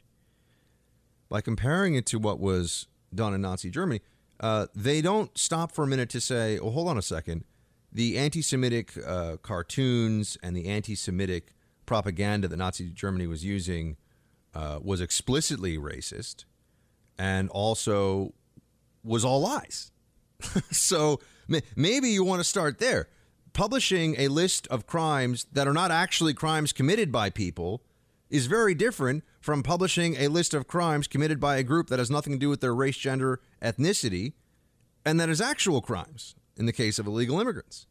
By 1.28 1.40
comparing 1.40 1.94
it 1.94 2.06
to 2.06 2.18
what 2.18 2.40
was 2.40 2.86
done 3.14 3.34
in 3.34 3.40
Nazi 3.40 3.70
Germany, 3.70 4.00
uh, 4.40 4.66
they 4.74 5.00
don't 5.00 5.36
stop 5.36 5.72
for 5.72 5.84
a 5.84 5.86
minute 5.86 6.10
to 6.10 6.20
say, 6.20 6.58
"Oh, 6.58 6.70
hold 6.70 6.88
on 6.88 6.98
a 6.98 7.02
second. 7.02 7.44
The 7.92 8.18
anti-Semitic 8.18 8.92
uh, 9.06 9.36
cartoons 9.42 10.38
and 10.42 10.56
the 10.56 10.66
anti-Semitic 10.66 11.54
propaganda 11.86 12.48
that 12.48 12.56
Nazi 12.56 12.90
Germany 12.90 13.26
was 13.26 13.44
using 13.44 13.96
uh, 14.54 14.78
was 14.82 15.00
explicitly 15.00 15.76
racist, 15.76 16.44
and 17.18 17.50
also 17.50 18.32
was 19.04 19.24
all 19.24 19.40
lies." 19.40 19.90
so 20.70 21.20
maybe 21.76 22.08
you 22.08 22.24
want 22.24 22.40
to 22.40 22.44
start 22.44 22.78
there 22.78 23.08
publishing 23.58 24.14
a 24.18 24.28
list 24.28 24.68
of 24.68 24.86
crimes 24.86 25.44
that 25.52 25.66
are 25.66 25.72
not 25.72 25.90
actually 25.90 26.32
crimes 26.32 26.72
committed 26.72 27.10
by 27.10 27.28
people 27.28 27.82
is 28.30 28.46
very 28.46 28.72
different 28.72 29.24
from 29.40 29.64
publishing 29.64 30.14
a 30.14 30.28
list 30.28 30.54
of 30.54 30.68
crimes 30.68 31.08
committed 31.08 31.40
by 31.40 31.56
a 31.56 31.64
group 31.64 31.88
that 31.88 31.98
has 31.98 32.08
nothing 32.08 32.32
to 32.32 32.38
do 32.38 32.48
with 32.48 32.60
their 32.60 32.72
race, 32.72 32.96
gender, 32.96 33.40
ethnicity, 33.60 34.32
and 35.04 35.18
that 35.18 35.28
is 35.28 35.40
actual 35.40 35.80
crimes 35.80 36.36
in 36.56 36.66
the 36.66 36.72
case 36.72 37.00
of 37.00 37.08
illegal 37.08 37.40
immigrants. 37.40 37.88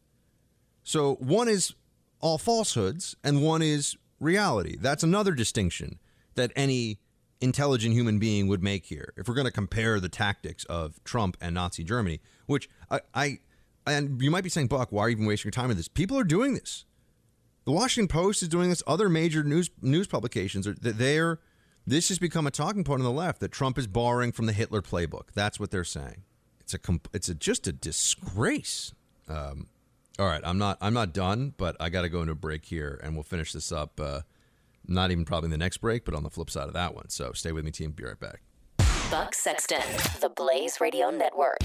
So 0.84 1.16
one 1.16 1.48
is 1.48 1.74
all 2.18 2.38
falsehoods 2.38 3.14
and 3.22 3.42
one 3.42 3.60
is 3.60 3.94
reality. 4.20 4.78
That's 4.80 5.02
another 5.02 5.32
distinction 5.32 5.98
that 6.34 6.50
any 6.56 6.98
intelligent 7.42 7.92
human 7.92 8.18
being 8.18 8.48
would 8.48 8.62
make 8.62 8.86
here. 8.86 9.12
If 9.18 9.28
we're 9.28 9.34
going 9.34 9.44
to 9.44 9.52
compare 9.52 10.00
the 10.00 10.08
tactics 10.08 10.64
of 10.64 11.04
Trump 11.04 11.36
and 11.42 11.54
Nazi 11.54 11.84
Germany, 11.84 12.20
which 12.46 12.70
I, 12.90 13.00
I 13.12 13.38
and 13.88 14.20
you 14.22 14.30
might 14.30 14.44
be 14.44 14.50
saying, 14.50 14.68
Buck, 14.68 14.92
why 14.92 15.02
are 15.02 15.08
you 15.08 15.16
even 15.16 15.26
wasting 15.26 15.48
your 15.48 15.52
time 15.52 15.70
on 15.70 15.76
this? 15.76 15.88
People 15.88 16.18
are 16.18 16.24
doing 16.24 16.54
this. 16.54 16.84
The 17.64 17.72
Washington 17.72 18.08
Post 18.08 18.42
is 18.42 18.48
doing 18.48 18.70
this. 18.70 18.82
Other 18.86 19.08
major 19.08 19.42
news 19.42 19.70
news 19.82 20.06
publications 20.06 20.66
are 20.66 20.74
that 20.74 20.98
they're. 20.98 21.40
This 21.86 22.08
has 22.08 22.18
become 22.18 22.46
a 22.46 22.50
talking 22.50 22.84
point 22.84 23.00
on 23.00 23.04
the 23.04 23.10
left 23.10 23.40
that 23.40 23.50
Trump 23.50 23.78
is 23.78 23.86
borrowing 23.86 24.32
from 24.32 24.44
the 24.46 24.52
Hitler 24.52 24.82
playbook. 24.82 25.32
That's 25.34 25.58
what 25.58 25.70
they're 25.70 25.84
saying. 25.84 26.22
It's 26.60 26.74
a 26.74 26.78
it's 27.12 27.28
a, 27.28 27.34
just 27.34 27.66
a 27.66 27.72
disgrace. 27.72 28.92
Um, 29.26 29.68
all 30.18 30.26
right, 30.26 30.42
I'm 30.44 30.58
not 30.58 30.78
I'm 30.80 30.94
not 30.94 31.12
done, 31.12 31.54
but 31.56 31.76
I 31.80 31.88
got 31.88 32.02
to 32.02 32.08
go 32.08 32.20
into 32.20 32.32
a 32.32 32.36
break 32.36 32.64
here, 32.64 33.00
and 33.02 33.14
we'll 33.14 33.22
finish 33.22 33.52
this 33.52 33.72
up. 33.72 33.98
Uh, 34.00 34.20
not 34.86 35.10
even 35.10 35.24
probably 35.24 35.50
the 35.50 35.58
next 35.58 35.78
break, 35.78 36.04
but 36.04 36.14
on 36.14 36.22
the 36.22 36.30
flip 36.30 36.50
side 36.50 36.68
of 36.68 36.74
that 36.74 36.94
one. 36.94 37.08
So 37.08 37.32
stay 37.32 37.52
with 37.52 37.64
me, 37.64 37.70
team. 37.70 37.92
Be 37.92 38.04
right 38.04 38.18
back. 38.18 38.40
Buck 39.10 39.34
Sexton, 39.34 39.80
the 40.20 40.28
Blaze 40.28 40.80
Radio 40.80 41.10
Network. 41.10 41.58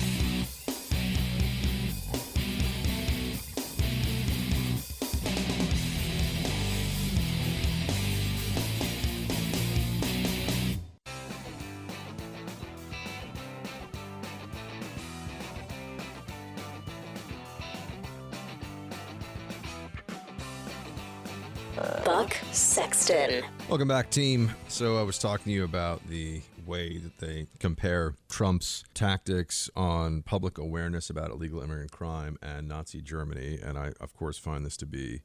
Welcome 23.67 23.89
back, 23.89 24.09
team. 24.09 24.51
So, 24.69 24.97
I 24.97 25.03
was 25.03 25.19
talking 25.19 25.45
to 25.45 25.51
you 25.51 25.65
about 25.65 26.07
the 26.07 26.41
way 26.65 26.97
that 26.97 27.17
they 27.17 27.47
compare 27.59 28.15
Trump's 28.29 28.85
tactics 28.93 29.69
on 29.75 30.21
public 30.21 30.57
awareness 30.57 31.09
about 31.09 31.29
illegal 31.31 31.61
immigrant 31.61 31.91
crime 31.91 32.37
and 32.41 32.69
Nazi 32.69 33.01
Germany. 33.01 33.59
And 33.61 33.77
I, 33.77 33.91
of 33.99 34.15
course, 34.15 34.37
find 34.37 34.65
this 34.65 34.77
to 34.77 34.85
be 34.85 35.21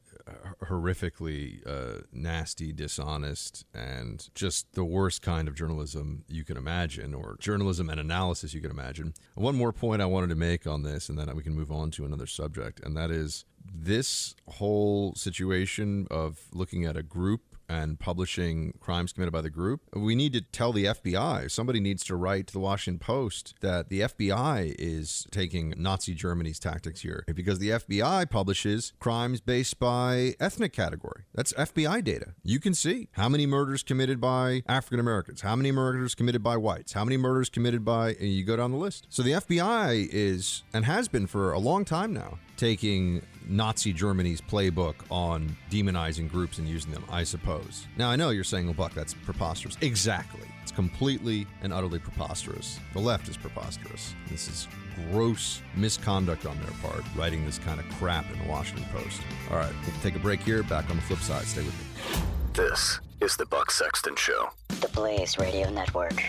horrifically 0.64 1.66
uh, 1.66 2.02
nasty, 2.12 2.72
dishonest, 2.72 3.64
and 3.74 4.28
just 4.34 4.72
the 4.72 4.84
worst 4.84 5.22
kind 5.22 5.48
of 5.48 5.54
journalism 5.54 6.24
you 6.28 6.44
can 6.44 6.56
imagine, 6.56 7.14
or 7.14 7.36
journalism 7.40 7.88
and 7.88 8.00
analysis 8.00 8.54
you 8.54 8.60
can 8.60 8.70
imagine. 8.70 9.14
One 9.34 9.56
more 9.56 9.72
point 9.72 10.02
I 10.02 10.06
wanted 10.06 10.30
to 10.30 10.36
make 10.36 10.66
on 10.66 10.82
this, 10.82 11.08
and 11.08 11.18
then 11.18 11.34
we 11.34 11.42
can 11.42 11.54
move 11.54 11.70
on 11.70 11.90
to 11.92 12.04
another 12.04 12.26
subject, 12.26 12.80
and 12.80 12.96
that 12.96 13.10
is 13.10 13.44
this 13.72 14.34
whole 14.46 15.14
situation 15.14 16.06
of 16.10 16.40
looking 16.52 16.84
at 16.84 16.96
a 16.96 17.02
group 17.02 17.57
and 17.68 17.98
publishing 17.98 18.76
crimes 18.80 19.12
committed 19.12 19.32
by 19.32 19.40
the 19.40 19.50
group, 19.50 19.82
we 19.94 20.14
need 20.14 20.32
to 20.32 20.40
tell 20.40 20.72
the 20.72 20.86
FBI. 20.86 21.50
Somebody 21.50 21.80
needs 21.80 22.04
to 22.04 22.16
write 22.16 22.46
to 22.48 22.52
the 22.52 22.60
Washington 22.60 22.98
Post 22.98 23.54
that 23.60 23.88
the 23.88 24.00
FBI 24.00 24.74
is 24.78 25.26
taking 25.30 25.74
Nazi 25.76 26.14
Germany's 26.14 26.58
tactics 26.58 27.02
here 27.02 27.24
because 27.34 27.58
the 27.58 27.70
FBI 27.70 28.30
publishes 28.30 28.92
crimes 28.98 29.40
based 29.40 29.78
by 29.78 30.34
ethnic 30.40 30.72
category. 30.72 31.24
That's 31.34 31.52
FBI 31.52 32.02
data. 32.04 32.34
You 32.42 32.60
can 32.60 32.74
see 32.74 33.08
how 33.12 33.28
many 33.28 33.46
murders 33.46 33.82
committed 33.82 34.20
by 34.20 34.62
African 34.66 35.00
Americans, 35.00 35.42
how 35.42 35.56
many 35.56 35.72
murders 35.72 36.14
committed 36.14 36.42
by 36.42 36.56
whites, 36.56 36.92
how 36.92 37.04
many 37.04 37.16
murders 37.16 37.48
committed 37.48 37.84
by, 37.84 38.10
and 38.14 38.28
you 38.28 38.44
go 38.44 38.56
down 38.56 38.72
the 38.72 38.78
list. 38.78 39.06
So 39.08 39.22
the 39.22 39.32
FBI 39.32 40.08
is, 40.10 40.62
and 40.72 40.84
has 40.84 41.08
been 41.08 41.26
for 41.26 41.52
a 41.52 41.58
long 41.58 41.84
time 41.84 42.12
now, 42.12 42.38
taking 42.58 43.22
Nazi 43.48 43.94
Germany's 43.94 44.42
playbook 44.42 44.96
on 45.10 45.56
demonizing 45.70 46.30
groups 46.30 46.58
and 46.58 46.68
using 46.68 46.92
them, 46.92 47.04
I 47.10 47.24
suppose. 47.24 47.86
Now, 47.96 48.10
I 48.10 48.16
know 48.16 48.28
you're 48.30 48.44
saying, 48.44 48.66
well, 48.66 48.74
Buck, 48.74 48.92
that's 48.92 49.14
preposterous. 49.14 49.78
Exactly. 49.80 50.46
It's 50.62 50.72
completely 50.72 51.46
and 51.62 51.72
utterly 51.72 51.98
preposterous. 51.98 52.78
The 52.92 52.98
left 52.98 53.28
is 53.28 53.38
preposterous. 53.38 54.14
This 54.30 54.48
is 54.48 54.68
gross 55.10 55.62
misconduct 55.76 56.44
on 56.44 56.58
their 56.60 56.72
part, 56.82 57.04
writing 57.16 57.46
this 57.46 57.58
kind 57.58 57.80
of 57.80 57.88
crap 57.96 58.30
in 58.30 58.38
the 58.40 58.48
Washington 58.48 58.84
Post. 58.92 59.22
All 59.50 59.56
right, 59.56 59.72
we'll 59.86 60.00
take 60.02 60.16
a 60.16 60.18
break 60.18 60.40
here. 60.40 60.62
Back 60.64 60.90
on 60.90 60.96
the 60.96 61.02
flip 61.02 61.20
side. 61.20 61.44
Stay 61.44 61.62
with 61.62 61.72
me. 61.72 62.22
This 62.52 63.00
is 63.20 63.36
the 63.36 63.46
Buck 63.46 63.70
Sexton 63.70 64.16
Show. 64.16 64.50
The 64.80 64.88
Blaze 64.88 65.38
Radio 65.38 65.70
Network. 65.70 66.22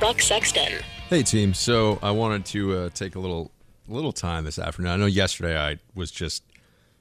Buck 0.00 0.22
Sexton. 0.22 0.78
Hey 1.10 1.22
team, 1.22 1.52
so 1.52 1.98
I 2.02 2.10
wanted 2.10 2.46
to 2.46 2.76
uh, 2.76 2.90
take 2.94 3.16
a 3.16 3.18
little 3.18 3.52
little 3.86 4.12
time 4.12 4.44
this 4.44 4.58
afternoon. 4.58 4.90
I 4.90 4.96
know 4.96 5.04
yesterday 5.04 5.58
I 5.60 5.78
was 5.94 6.10
just 6.10 6.42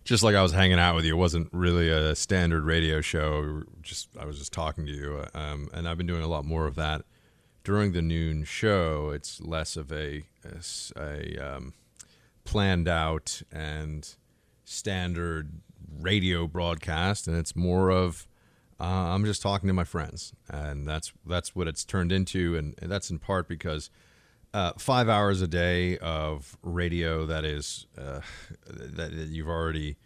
just 0.04 0.22
like 0.22 0.36
I 0.36 0.42
was 0.42 0.52
hanging 0.52 0.80
out 0.80 0.96
with 0.96 1.06
you. 1.06 1.14
It 1.14 1.18
wasn't 1.18 1.48
really 1.54 1.90
a 1.90 2.14
standard 2.14 2.66
radio 2.66 3.00
show. 3.00 3.64
Just 3.82 4.10
I 4.20 4.26
was 4.26 4.38
just 4.38 4.52
talking 4.52 4.86
to 4.86 4.92
you, 4.92 5.24
um, 5.34 5.70
and 5.74 5.88
I've 5.88 5.98
been 5.98 6.08
doing 6.08 6.24
a 6.24 6.28
lot 6.28 6.44
more 6.44 6.68
of 6.68 6.76
that 6.76 7.04
during 7.64 7.94
the 7.94 8.02
noon 8.02 8.44
show. 8.44 9.12
It's 9.12 9.40
less 9.40 9.78
of 9.78 9.94
a 9.94 10.26
a, 10.44 10.60
a 10.98 11.56
um, 11.56 11.74
planned 12.44 12.90
out 12.90 13.42
and 13.50 14.14
standard 14.66 15.62
radio 16.02 16.48
broadcast, 16.48 17.30
and 17.30 17.38
it's 17.38 17.56
more 17.56 17.92
of 17.92 18.28
uh, 18.80 18.84
I'm 18.84 19.26
just 19.26 19.42
talking 19.42 19.68
to 19.68 19.74
my 19.74 19.84
friends, 19.84 20.34
and 20.50 20.88
that's 20.88 21.12
that's 21.26 21.56
what 21.56 21.68
it's 21.68 21.84
turned 21.84 22.12
into, 22.12 22.56
and, 22.56 22.76
that's 22.82 23.10
in 23.10 23.20
part 23.20 23.48
because 23.48 23.90
uh, 24.54 24.72
five 24.78 25.10
hours 25.10 25.42
a 25.42 25.48
day 25.48 25.98
of 25.98 26.58
radio 26.62 27.26
that 27.26 27.44
is 27.44 27.88
uh, 27.98 28.22
that 28.68 29.12
you've 29.12 29.50
already 29.50 29.98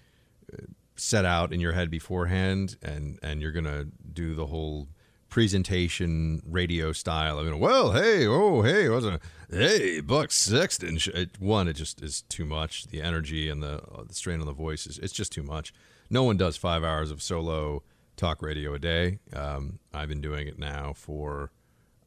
set 0.96 1.26
out 1.26 1.54
in 1.54 1.60
your 1.60 1.74
head 1.74 1.90
beforehand, 1.90 2.78
and 2.82 3.20
and 3.22 3.42
you're 3.42 3.52
gonna 3.52 3.86
do 4.12 4.34
the 4.34 4.48
whole 4.48 4.88
presentation 5.30 6.42
radio 6.46 6.92
style. 6.92 7.40
I 7.40 7.44
mean, 7.44 7.60
well, 7.60 7.92
hey, 7.92 8.28
oh, 8.28 8.62
hey, 8.62 8.90
what's 8.90 9.06
a 9.06 9.20
hey, 9.50 10.00
Buck 10.00 10.32
Sexton? 10.32 11.00
It, 11.14 11.40
one, 11.40 11.68
it 11.68 11.74
just 11.74 12.02
is 12.02 12.22
too 12.30 12.46
much. 12.46 12.88
The 12.88 13.02
energy 13.02 13.50
and 13.50 13.62
the 13.62 13.82
uh, 13.84 14.04
the 14.08 14.14
strain 14.14 14.40
on 14.40 14.46
the 14.46 14.54
voice 14.54 14.86
is 14.86 15.00
it's 15.00 15.14
just 15.14 15.32
too 15.32 15.44
much. 15.44 15.74
No 16.10 16.24
one 16.24 16.38
does 16.38 16.58
five 16.58 16.84
hours 16.84 17.12
of 17.12 17.22
solo 17.22 17.84
talk 18.16 18.42
radio 18.42 18.74
a 18.74 18.80
day. 18.80 19.20
Um, 19.36 19.80
I've 19.94 20.10
been 20.10 20.22
doing 20.22 20.48
it 20.48 20.60
now 20.60 20.94
for 20.94 21.52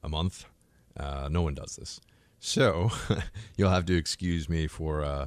a 0.02 0.09
month. 0.09 0.46
Uh, 0.96 1.28
no 1.30 1.42
one 1.42 1.54
does 1.54 1.76
this, 1.76 2.00
so 2.40 2.90
you'll 3.57 3.70
have 3.70 3.86
to 3.86 3.96
excuse 3.96 4.48
me 4.48 4.66
for. 4.66 5.04
Uh, 5.04 5.26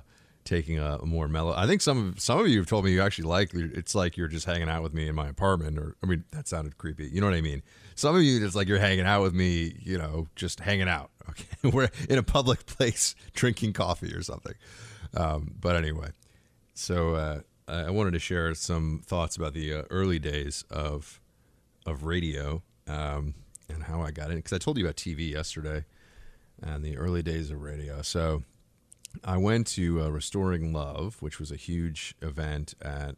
taking 0.50 0.80
a, 0.80 0.98
more 1.06 1.28
mellow. 1.28 1.54
I 1.56 1.68
think 1.68 1.80
some 1.80 2.10
of 2.10 2.20
some 2.20 2.40
of 2.40 2.48
you 2.48 2.58
have 2.58 2.68
told 2.68 2.84
me 2.84 2.92
you 2.92 3.02
actually 3.02 3.28
like 3.28 3.52
it's 3.54 3.94
like 3.94 4.18
you're 4.18 4.28
just 4.28 4.48
hanging 4.48 4.68
out 4.68 4.82
with 4.82 4.94
me 4.94 5.08
in 5.08 5.14
my 5.14 5.30
apartment, 5.30 5.78
or 5.78 5.96
I 6.04 6.08
mean 6.08 6.24
that 6.32 6.48
sounded 6.48 6.78
creepy. 6.78 7.08
You 7.08 7.22
know 7.22 7.28
what 7.28 7.36
I 7.36 7.42
mean? 7.42 7.62
Some 7.96 8.16
of 8.16 8.24
you 8.24 8.44
it's 8.44 8.56
like 8.56 8.68
you're 8.68 8.80
hanging 8.80 9.06
out 9.06 9.22
with 9.22 9.34
me, 9.34 9.76
you 9.80 9.98
know, 9.98 10.28
just 10.36 10.60
hanging 10.60 10.90
out. 10.90 11.12
Okay, 11.30 11.70
we're 11.72 11.90
in 12.10 12.18
a 12.18 12.24
public 12.24 12.66
place 12.66 13.14
drinking 13.34 13.74
coffee 13.74 14.16
or 14.16 14.24
something. 14.24 14.56
Um, 15.16 15.54
but 15.62 15.76
anyway, 15.76 16.10
so 16.74 17.14
uh, 17.14 17.42
I 17.70 17.92
wanted 17.92 18.12
to 18.12 18.20
share 18.20 18.54
some 18.56 19.02
thoughts 19.06 19.36
about 19.36 19.54
the 19.54 19.74
uh, 19.74 19.82
early 19.90 20.20
days 20.20 20.64
of 20.70 21.22
of 21.86 22.04
radio 22.04 22.62
um, 22.88 23.36
and 23.70 23.84
how 23.84 24.02
I 24.02 24.12
got 24.12 24.32
in 24.32 24.38
because 24.38 24.54
I 24.54 24.58
told 24.58 24.78
you 24.78 24.86
about 24.86 24.96
TV 24.96 25.32
yesterday 25.32 25.86
and 26.62 26.84
the 26.84 26.98
early 26.98 27.22
days 27.22 27.52
of 27.52 27.62
radio. 27.62 28.02
So 28.02 28.44
I 29.24 29.38
went 29.38 29.68
to 29.68 30.02
uh, 30.02 30.10
Restoring 30.10 30.74
Love, 30.74 31.22
which 31.22 31.40
was 31.40 31.52
a 31.52 31.56
huge 31.56 32.16
event 32.22 32.74
at 32.82 33.16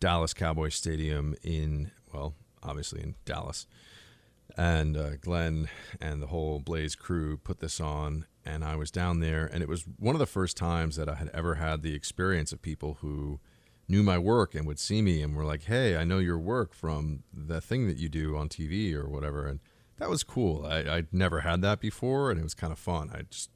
Dallas 0.00 0.34
Cowboy 0.34 0.68
Stadium 0.68 1.34
in, 1.42 1.90
well, 2.12 2.34
obviously 2.62 3.02
in 3.02 3.14
Dallas. 3.24 3.66
And 4.56 4.96
uh, 4.96 5.16
Glenn 5.16 5.68
and 6.00 6.22
the 6.22 6.28
whole 6.28 6.60
Blaze 6.60 6.94
crew 6.94 7.36
put 7.36 7.60
this 7.60 7.80
on, 7.80 8.26
and 8.44 8.64
I 8.64 8.76
was 8.76 8.90
down 8.90 9.20
there, 9.20 9.46
and 9.46 9.62
it 9.62 9.68
was 9.68 9.84
one 9.98 10.14
of 10.14 10.18
the 10.18 10.26
first 10.26 10.56
times 10.56 10.96
that 10.96 11.08
I 11.08 11.14
had 11.14 11.30
ever 11.34 11.56
had 11.56 11.82
the 11.82 11.94
experience 11.94 12.52
of 12.52 12.62
people 12.62 12.98
who 13.00 13.40
knew 13.88 14.02
my 14.02 14.18
work 14.18 14.54
and 14.54 14.66
would 14.66 14.78
see 14.78 15.02
me 15.02 15.22
and 15.22 15.34
were 15.34 15.44
like, 15.44 15.64
"Hey, 15.64 15.96
I 15.96 16.04
know 16.04 16.18
your 16.18 16.38
work 16.38 16.74
from 16.74 17.22
the 17.32 17.60
thing 17.60 17.86
that 17.88 17.98
you 17.98 18.08
do 18.08 18.36
on 18.36 18.48
TV 18.48 18.94
or 18.94 19.08
whatever," 19.08 19.46
and 19.46 19.60
that 19.98 20.10
was 20.10 20.22
cool. 20.24 20.66
I, 20.66 20.78
I'd 20.96 21.12
never 21.12 21.40
had 21.40 21.62
that 21.62 21.80
before, 21.80 22.30
and 22.30 22.38
it 22.40 22.42
was 22.42 22.54
kind 22.54 22.72
of 22.72 22.78
fun. 22.78 23.10
I 23.12 23.22
just 23.30 23.50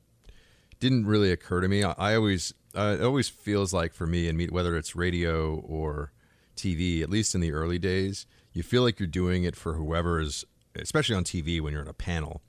didn't 0.78 1.06
really 1.06 1.30
occur 1.30 1.60
to 1.60 1.68
me. 1.68 1.84
I, 1.84 1.94
I 1.98 2.14
always 2.14 2.54
uh, 2.74 2.96
it 3.00 3.04
always 3.04 3.28
feels 3.28 3.72
like 3.72 3.94
for 3.94 4.06
me 4.06 4.28
and 4.28 4.50
whether 4.50 4.76
it's 4.76 4.94
radio 4.94 5.56
or 5.56 6.12
TV, 6.56 7.02
at 7.02 7.10
least 7.10 7.34
in 7.34 7.40
the 7.40 7.52
early 7.52 7.78
days, 7.78 8.26
you 8.52 8.62
feel 8.62 8.82
like 8.82 8.98
you're 8.98 9.06
doing 9.06 9.44
it 9.44 9.56
for 9.56 9.74
whoever 9.74 10.20
is, 10.20 10.44
especially 10.76 11.14
on 11.14 11.24
TV 11.24 11.60
when 11.60 11.72
you're 11.72 11.82
in 11.82 11.88
a 11.88 11.94
panel. 11.94 12.42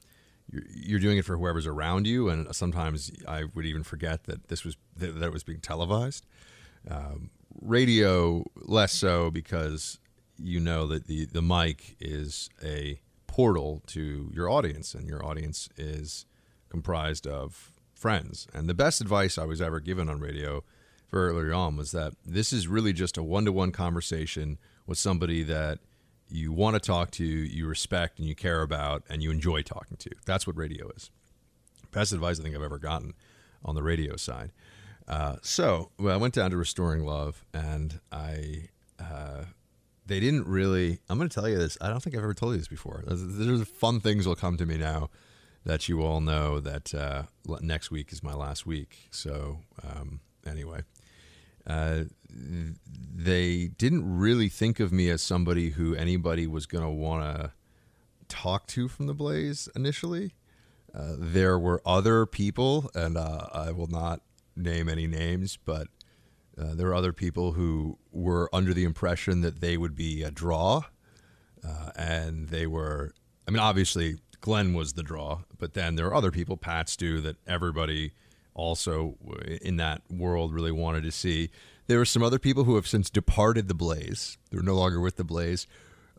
You're, 0.49 0.63
you're 0.69 0.99
doing 0.99 1.17
it 1.17 1.25
for 1.25 1.37
whoever's 1.37 1.67
around 1.67 2.07
you, 2.07 2.29
and 2.29 2.53
sometimes 2.55 3.11
I 3.27 3.45
would 3.55 3.65
even 3.65 3.83
forget 3.83 4.25
that 4.25 4.47
this 4.47 4.63
was 4.63 4.77
that, 4.97 5.19
that 5.19 5.27
it 5.27 5.33
was 5.33 5.43
being 5.43 5.59
televised. 5.59 6.25
Um, 6.89 7.29
radio 7.59 8.43
less 8.55 8.93
so 8.93 9.31
because 9.31 9.99
you 10.37 10.59
know 10.59 10.87
that 10.87 11.07
the 11.07 11.25
the 11.25 11.41
mic 11.41 11.95
is 11.99 12.49
a 12.63 12.99
portal 13.27 13.81
to 13.87 14.29
your 14.33 14.49
audience, 14.49 14.93
and 14.93 15.07
your 15.07 15.25
audience 15.25 15.69
is 15.77 16.25
comprised 16.69 17.25
of 17.25 17.71
friends. 17.93 18.47
And 18.53 18.67
the 18.67 18.73
best 18.73 19.01
advice 19.01 19.37
I 19.37 19.45
was 19.45 19.61
ever 19.61 19.79
given 19.79 20.09
on 20.09 20.19
radio 20.19 20.63
very 21.11 21.31
early 21.31 21.51
on 21.51 21.77
was 21.77 21.91
that 21.91 22.13
this 22.25 22.51
is 22.51 22.67
really 22.67 22.93
just 22.93 23.17
a 23.17 23.23
one 23.23 23.45
to 23.45 23.51
one 23.51 23.71
conversation 23.71 24.57
with 24.87 24.97
somebody 24.97 25.43
that 25.43 25.79
you 26.29 26.51
want 26.51 26.75
to 26.75 26.79
talk 26.79 27.11
to, 27.11 27.25
you 27.25 27.67
respect, 27.67 28.17
and 28.17 28.27
you 28.27 28.35
care 28.35 28.61
about, 28.61 29.03
and 29.09 29.21
you 29.21 29.31
enjoy 29.31 29.61
talking 29.61 29.97
to. 29.97 30.09
That's 30.25 30.47
what 30.47 30.57
radio 30.57 30.89
is. 30.95 31.11
Best 31.91 32.13
advice 32.13 32.39
I 32.39 32.43
think 32.43 32.55
I've 32.55 32.63
ever 32.63 32.79
gotten 32.79 33.13
on 33.63 33.75
the 33.75 33.83
radio 33.83 34.15
side. 34.15 34.51
Uh, 35.07 35.35
so 35.41 35.91
well, 35.99 36.13
I 36.13 36.17
went 36.17 36.33
down 36.33 36.51
to 36.51 36.57
Restoring 36.57 37.03
Love, 37.03 37.45
and 37.53 37.99
I. 38.11 38.69
Uh, 38.99 39.45
they 40.05 40.19
didn't 40.19 40.47
really. 40.47 40.99
I'm 41.09 41.17
going 41.17 41.29
to 41.29 41.33
tell 41.33 41.47
you 41.47 41.57
this. 41.57 41.77
I 41.79 41.89
don't 41.89 42.01
think 42.01 42.15
I've 42.15 42.23
ever 42.23 42.33
told 42.33 42.53
you 42.53 42.57
this 42.57 42.67
before. 42.67 43.03
There's, 43.07 43.67
fun 43.67 43.99
things 44.01 44.27
will 44.27 44.35
come 44.35 44.57
to 44.57 44.65
me 44.65 44.77
now 44.77 45.09
that 45.65 45.87
you 45.87 46.01
all 46.01 46.19
know 46.21 46.59
that 46.59 46.93
uh, 46.93 47.23
next 47.61 47.91
week 47.91 48.11
is 48.11 48.21
my 48.23 48.33
last 48.33 48.65
week. 48.65 49.07
So 49.11 49.59
um, 49.83 50.19
anyway, 50.45 50.81
uh, 51.67 52.03
they 52.29 53.67
didn't 53.67 54.17
really 54.17 54.49
think 54.49 54.79
of 54.79 54.91
me 54.91 55.09
as 55.09 55.21
somebody 55.21 55.69
who 55.71 55.95
anybody 55.95 56.47
was 56.47 56.65
going 56.65 56.83
to 56.83 56.89
want 56.89 57.23
to 57.23 57.51
talk 58.27 58.67
to 58.67 58.87
from 58.87 59.07
the 59.07 59.13
Blaze 59.13 59.69
initially. 59.75 60.33
Uh, 60.93 61.13
there 61.17 61.57
were 61.57 61.81
other 61.85 62.25
people, 62.25 62.91
and 62.95 63.17
uh, 63.17 63.47
I 63.53 63.71
will 63.71 63.87
not 63.87 64.21
name 64.55 64.89
any 64.89 65.07
names, 65.07 65.57
but 65.63 65.87
uh, 66.57 66.75
there 66.75 66.87
were 66.87 66.95
other 66.95 67.13
people 67.13 67.53
who 67.53 67.97
were 68.11 68.49
under 68.53 68.73
the 68.73 68.83
impression 68.83 69.41
that 69.41 69.61
they 69.61 69.77
would 69.77 69.95
be 69.95 70.23
a 70.23 70.31
draw, 70.31 70.83
uh, 71.65 71.91
and 71.95 72.49
they 72.49 72.67
were. 72.67 73.13
I 73.47 73.51
mean, 73.51 73.59
obviously, 73.59 74.17
Glenn 74.41 74.73
was 74.73 74.93
the 74.93 75.03
draw, 75.03 75.41
but 75.57 75.73
then 75.73 75.95
there 75.95 76.07
are 76.07 76.15
other 76.15 76.31
people, 76.31 76.57
Pat 76.57 76.89
Stu, 76.89 77.21
that 77.21 77.37
everybody 77.47 78.11
also 78.53 79.15
in 79.61 79.77
that 79.77 80.01
world 80.09 80.53
really 80.53 80.71
wanted 80.71 81.03
to 81.03 81.11
see. 81.11 81.49
There 81.87 81.97
were 81.97 82.05
some 82.05 82.23
other 82.23 82.39
people 82.39 82.63
who 82.63 82.75
have 82.75 82.87
since 82.87 83.09
departed 83.09 83.67
the 83.67 83.73
Blaze. 83.73 84.37
They're 84.49 84.61
no 84.61 84.75
longer 84.75 84.99
with 84.99 85.17
the 85.17 85.23
Blaze. 85.23 85.67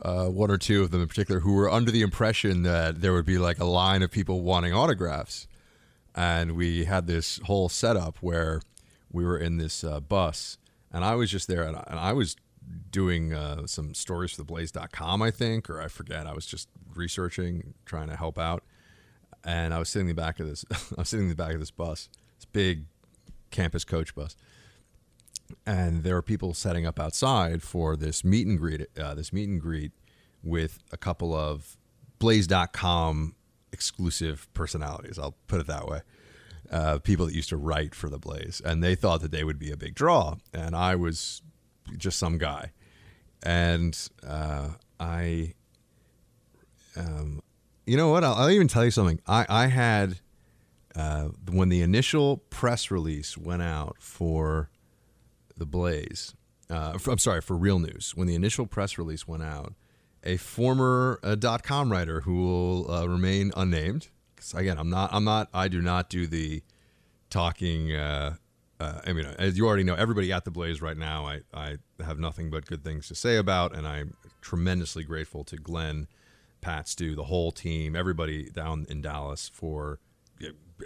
Uh, 0.01 0.27
one 0.27 0.51
or 0.51 0.59
two 0.59 0.83
of 0.83 0.91
them 0.91 1.01
in 1.01 1.07
particular 1.07 1.41
who 1.41 1.55
were 1.55 1.71
under 1.71 1.91
the 1.91 2.03
impression 2.03 2.63
that 2.65 3.01
there 3.01 3.13
would 3.13 3.27
be 3.27 3.39
like 3.39 3.61
a 3.61 3.65
line 3.65 4.03
of 4.03 4.11
people 4.11 4.41
wanting 4.41 4.73
autographs. 4.73 5.47
And 6.15 6.53
we 6.53 6.85
had 6.85 7.07
this 7.07 7.41
whole 7.45 7.69
setup 7.69 8.19
where 8.19 8.61
we 9.11 9.25
were 9.25 9.39
in 9.39 9.57
this 9.57 9.83
uh, 9.85 10.01
bus, 10.01 10.59
and 10.93 11.05
I 11.05 11.15
was 11.15 11.31
just 11.31 11.49
there, 11.49 11.63
and 11.63 11.77
I, 11.77 11.85
and 11.87 11.99
I 11.99 12.13
was 12.13 12.37
doing 12.91 13.33
uh, 13.33 13.67
some 13.67 13.95
stories 13.95 14.33
for 14.33 14.45
theblaze.com, 14.45 15.23
I 15.23 15.31
think, 15.31 15.71
or 15.71 15.81
I 15.81 15.89
forget. 15.89 16.27
I 16.27 16.33
was 16.33 16.47
just 16.47 16.69
researching, 16.95 17.75
trying 17.87 18.09
to 18.09 18.17
help 18.17 18.39
out. 18.39 18.63
And 19.45 19.75
I 19.75 19.79
was 19.79 19.89
sitting 19.89 20.09
in 20.09 20.15
the 20.15 20.23
back 20.23 20.39
of 20.39 20.47
this, 20.47 20.65
I 20.71 20.77
was 20.99 21.09
sitting 21.09 21.25
in 21.27 21.31
the 21.31 21.37
back 21.37 21.55
of 21.55 21.61
this 21.61 21.71
bus, 21.71 22.09
this 22.39 22.45
big 22.45 22.85
campus 23.51 23.85
coach 23.85 24.15
bus. 24.15 24.37
And 25.67 26.03
there 26.03 26.15
were 26.15 26.23
people 26.23 26.55
setting 26.55 26.87
up 26.87 26.99
outside 26.99 27.63
for 27.63 27.97
this 27.97 28.25
meet 28.25 28.47
and 28.47 28.59
greet, 28.59 28.87
uh, 28.99 29.15
this 29.15 29.33
meet 29.33 29.49
and 29.49 29.61
greet 29.61 29.93
with 30.43 30.79
a 30.93 30.97
couple 30.97 31.35
of 31.35 31.77
blaze.com 32.19 33.35
exclusive 33.73 34.49
personalities. 34.55 35.19
I'll 35.19 35.37
put 35.47 35.61
it 35.61 35.67
that 35.67 35.87
way. 35.87 36.01
Uh, 36.71 36.99
people 36.99 37.27
that 37.27 37.35
used 37.35 37.51
to 37.51 37.57
write 37.57 37.95
for 37.95 38.09
the 38.09 38.19
Blaze, 38.19 38.63
and 38.65 38.83
they 38.83 38.95
thought 38.95 39.21
that 39.21 39.31
they 39.31 39.45
would 39.45 39.59
be 39.59 39.71
a 39.71 39.77
big 39.77 39.95
draw, 39.95 40.37
and 40.55 40.75
I 40.75 40.95
was 40.95 41.43
just 41.97 42.19
some 42.19 42.39
guy. 42.39 42.71
And 43.43 43.99
uh, 44.27 44.71
I, 44.99 45.55
um, 46.97 47.43
you 47.87 47.97
know 47.97 48.09
what? 48.09 48.25
I'll, 48.25 48.35
I'll, 48.35 48.51
even 48.51 48.69
tell 48.69 48.85
you 48.85 48.91
something. 48.91 49.21
I, 49.27 49.45
I 49.49 49.67
had, 49.67 50.21
uh, 50.95 51.29
when 51.51 51.69
the 51.69 51.83
initial 51.83 52.39
press 52.49 52.91
release 52.91 53.37
went 53.37 53.63
out 53.63 53.97
for 53.99 54.71
the 55.57 55.67
Blaze, 55.67 56.35
uh, 56.71 56.97
I'm 57.07 57.19
sorry, 57.19 57.43
for 57.43 57.57
Real 57.57 57.81
News, 57.81 58.13
when 58.15 58.29
the 58.29 58.35
initial 58.35 58.67
press 58.67 58.97
release 58.97 59.29
went 59.29 59.43
out, 59.43 59.75
a 60.25 60.37
former 60.37 61.19
uh, 61.23 61.35
dot 61.35 61.63
com 61.63 61.91
writer 61.91 62.21
who 62.23 62.35
will 62.45 62.91
uh, 62.91 63.07
remain 63.07 63.53
unnamed. 63.57 64.09
Because 64.35 64.55
again, 64.55 64.79
I'm 64.79 64.91
not, 64.91 65.11
I'm 65.13 65.25
not, 65.25 65.49
I 65.53 65.69
do 65.69 65.81
not 65.81 66.09
do 66.09 66.27
the 66.27 66.63
talking 67.31 67.93
uh, 67.95 68.37
uh, 68.83 69.01
I 69.07 69.13
mean, 69.13 69.27
as 69.39 69.57
you 69.57 69.67
already 69.67 69.85
know, 69.85 69.95
everybody 69.95 70.33
at 70.33 70.45
the 70.45 70.51
Blaze 70.51 70.83
right 70.83 70.97
now, 70.97 71.25
I, 71.25 71.43
I 71.55 71.77
have 72.05 72.19
nothing 72.19 72.51
but 72.51 72.67
good 72.67 72.83
things 72.83 73.07
to 73.09 73.15
say 73.15 73.37
about, 73.37 73.77
and 73.77 73.87
I'm 73.87 74.17
tremendously 74.41 75.05
grateful 75.05 75.45
to 75.45 75.57
Glenn, 75.57 76.09
Pat, 76.61 76.89
Stu, 76.89 77.15
the 77.15 77.25
whole 77.25 77.53
team, 77.53 77.95
everybody 77.95 78.51
down 78.51 78.87
in 78.89 79.01
Dallas 79.01 79.49
for 79.49 80.01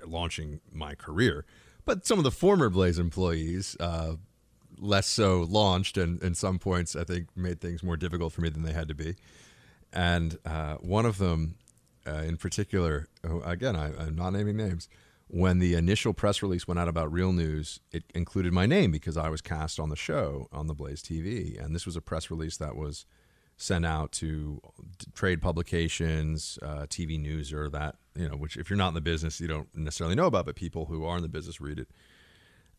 launching 0.04 0.60
my 0.70 0.94
career. 0.94 1.46
But 1.86 2.06
some 2.06 2.18
of 2.18 2.24
the 2.24 2.30
former 2.30 2.68
Blaze 2.68 2.98
employees, 2.98 3.78
uh, 3.80 4.16
less 4.78 5.06
so 5.06 5.46
launched, 5.48 5.96
and 5.96 6.22
in 6.22 6.34
some 6.34 6.58
points, 6.58 6.96
I 6.96 7.04
think 7.04 7.28
made 7.36 7.60
things 7.60 7.82
more 7.82 7.96
difficult 7.96 8.32
for 8.32 8.40
me 8.40 8.48
than 8.48 8.62
they 8.62 8.72
had 8.72 8.88
to 8.88 8.94
be. 8.94 9.16
And 9.92 10.38
uh, 10.44 10.74
one 10.76 11.06
of 11.06 11.18
them, 11.18 11.56
uh, 12.06 12.22
in 12.22 12.36
particular, 12.36 13.08
again, 13.44 13.76
I, 13.76 13.86
I'm 13.96 14.16
not 14.16 14.30
naming 14.32 14.56
names 14.56 14.88
when 15.28 15.58
the 15.58 15.74
initial 15.74 16.12
press 16.12 16.40
release 16.42 16.68
went 16.68 16.78
out 16.78 16.88
about 16.88 17.12
Real 17.12 17.32
News, 17.32 17.80
it 17.90 18.04
included 18.14 18.52
my 18.52 18.66
name 18.66 18.92
because 18.92 19.16
I 19.16 19.28
was 19.28 19.40
cast 19.40 19.80
on 19.80 19.88
the 19.88 19.96
show 19.96 20.48
on 20.52 20.66
the 20.66 20.74
Blaze 20.74 21.02
TV. 21.02 21.62
And 21.62 21.74
this 21.74 21.84
was 21.84 21.96
a 21.96 22.00
press 22.00 22.30
release 22.30 22.56
that 22.58 22.76
was 22.76 23.06
sent 23.56 23.84
out 23.84 24.12
to 24.12 24.60
trade 25.14 25.42
publications, 25.42 26.58
uh, 26.62 26.86
TV 26.88 27.18
news, 27.18 27.52
or 27.52 27.68
that, 27.70 27.96
you 28.14 28.28
know, 28.28 28.36
which 28.36 28.56
if 28.56 28.70
you're 28.70 28.76
not 28.76 28.88
in 28.88 28.94
the 28.94 29.00
business, 29.00 29.40
you 29.40 29.48
don't 29.48 29.68
necessarily 29.74 30.14
know 30.14 30.26
about, 30.26 30.46
but 30.46 30.54
people 30.54 30.86
who 30.86 31.04
are 31.04 31.16
in 31.16 31.22
the 31.22 31.28
business 31.28 31.60
read 31.60 31.78
it. 31.78 31.88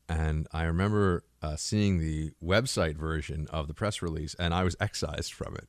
And 0.07 0.47
I 0.53 0.63
remember 0.63 1.23
uh, 1.41 1.55
seeing 1.55 1.99
the 1.99 2.31
website 2.43 2.95
version 2.95 3.47
of 3.51 3.67
the 3.67 3.73
press 3.73 4.01
release, 4.01 4.35
and 4.39 4.53
I 4.53 4.63
was 4.63 4.75
excised 4.79 5.33
from 5.33 5.55
it. 5.55 5.67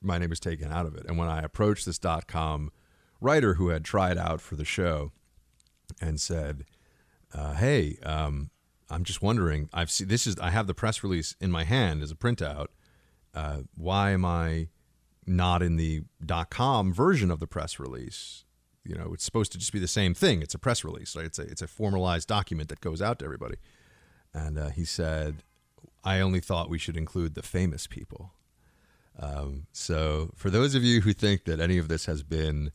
My 0.00 0.18
name 0.18 0.30
was 0.30 0.40
taken 0.40 0.70
out 0.72 0.86
of 0.86 0.94
it. 0.94 1.04
And 1.06 1.18
when 1.18 1.28
I 1.28 1.42
approached 1.42 1.84
this 1.84 1.98
dot 1.98 2.26
.com 2.26 2.70
writer 3.20 3.54
who 3.54 3.68
had 3.68 3.84
tried 3.84 4.16
out 4.16 4.40
for 4.40 4.56
the 4.56 4.64
show 4.64 5.12
and 6.00 6.20
said, 6.20 6.64
uh, 7.34 7.54
"Hey, 7.54 7.98
um, 8.02 8.50
I'm 8.88 9.04
just 9.04 9.20
wondering. 9.20 9.68
I've 9.72 9.90
seen 9.90 10.08
this 10.08 10.26
is 10.26 10.38
I 10.38 10.50
have 10.50 10.66
the 10.66 10.74
press 10.74 11.02
release 11.02 11.36
in 11.40 11.50
my 11.50 11.64
hand 11.64 12.02
as 12.02 12.10
a 12.10 12.16
printout. 12.16 12.68
Uh, 13.34 13.62
why 13.74 14.10
am 14.10 14.24
I 14.24 14.68
not 15.26 15.62
in 15.62 15.76
the 15.76 16.02
.com 16.50 16.94
version 16.94 17.30
of 17.30 17.40
the 17.40 17.46
press 17.46 17.78
release? 17.78 18.44
You 18.84 18.94
know, 18.94 19.12
it's 19.12 19.24
supposed 19.24 19.52
to 19.52 19.58
just 19.58 19.72
be 19.72 19.78
the 19.78 19.86
same 19.86 20.14
thing. 20.14 20.40
It's 20.40 20.54
a 20.54 20.58
press 20.58 20.82
release. 20.82 21.14
Right? 21.14 21.26
It's 21.26 21.38
a 21.38 21.42
it's 21.42 21.62
a 21.62 21.68
formalized 21.68 22.28
document 22.28 22.68
that 22.70 22.80
goes 22.80 23.02
out 23.02 23.18
to 23.18 23.24
everybody." 23.24 23.56
And 24.32 24.58
uh, 24.58 24.68
he 24.70 24.84
said, 24.84 25.42
"I 26.04 26.20
only 26.20 26.40
thought 26.40 26.70
we 26.70 26.78
should 26.78 26.96
include 26.96 27.34
the 27.34 27.42
famous 27.42 27.86
people." 27.86 28.32
Um, 29.18 29.66
so, 29.72 30.30
for 30.36 30.50
those 30.50 30.74
of 30.74 30.82
you 30.82 31.02
who 31.02 31.12
think 31.12 31.44
that 31.44 31.60
any 31.60 31.78
of 31.78 31.88
this 31.88 32.06
has 32.06 32.22
been 32.22 32.72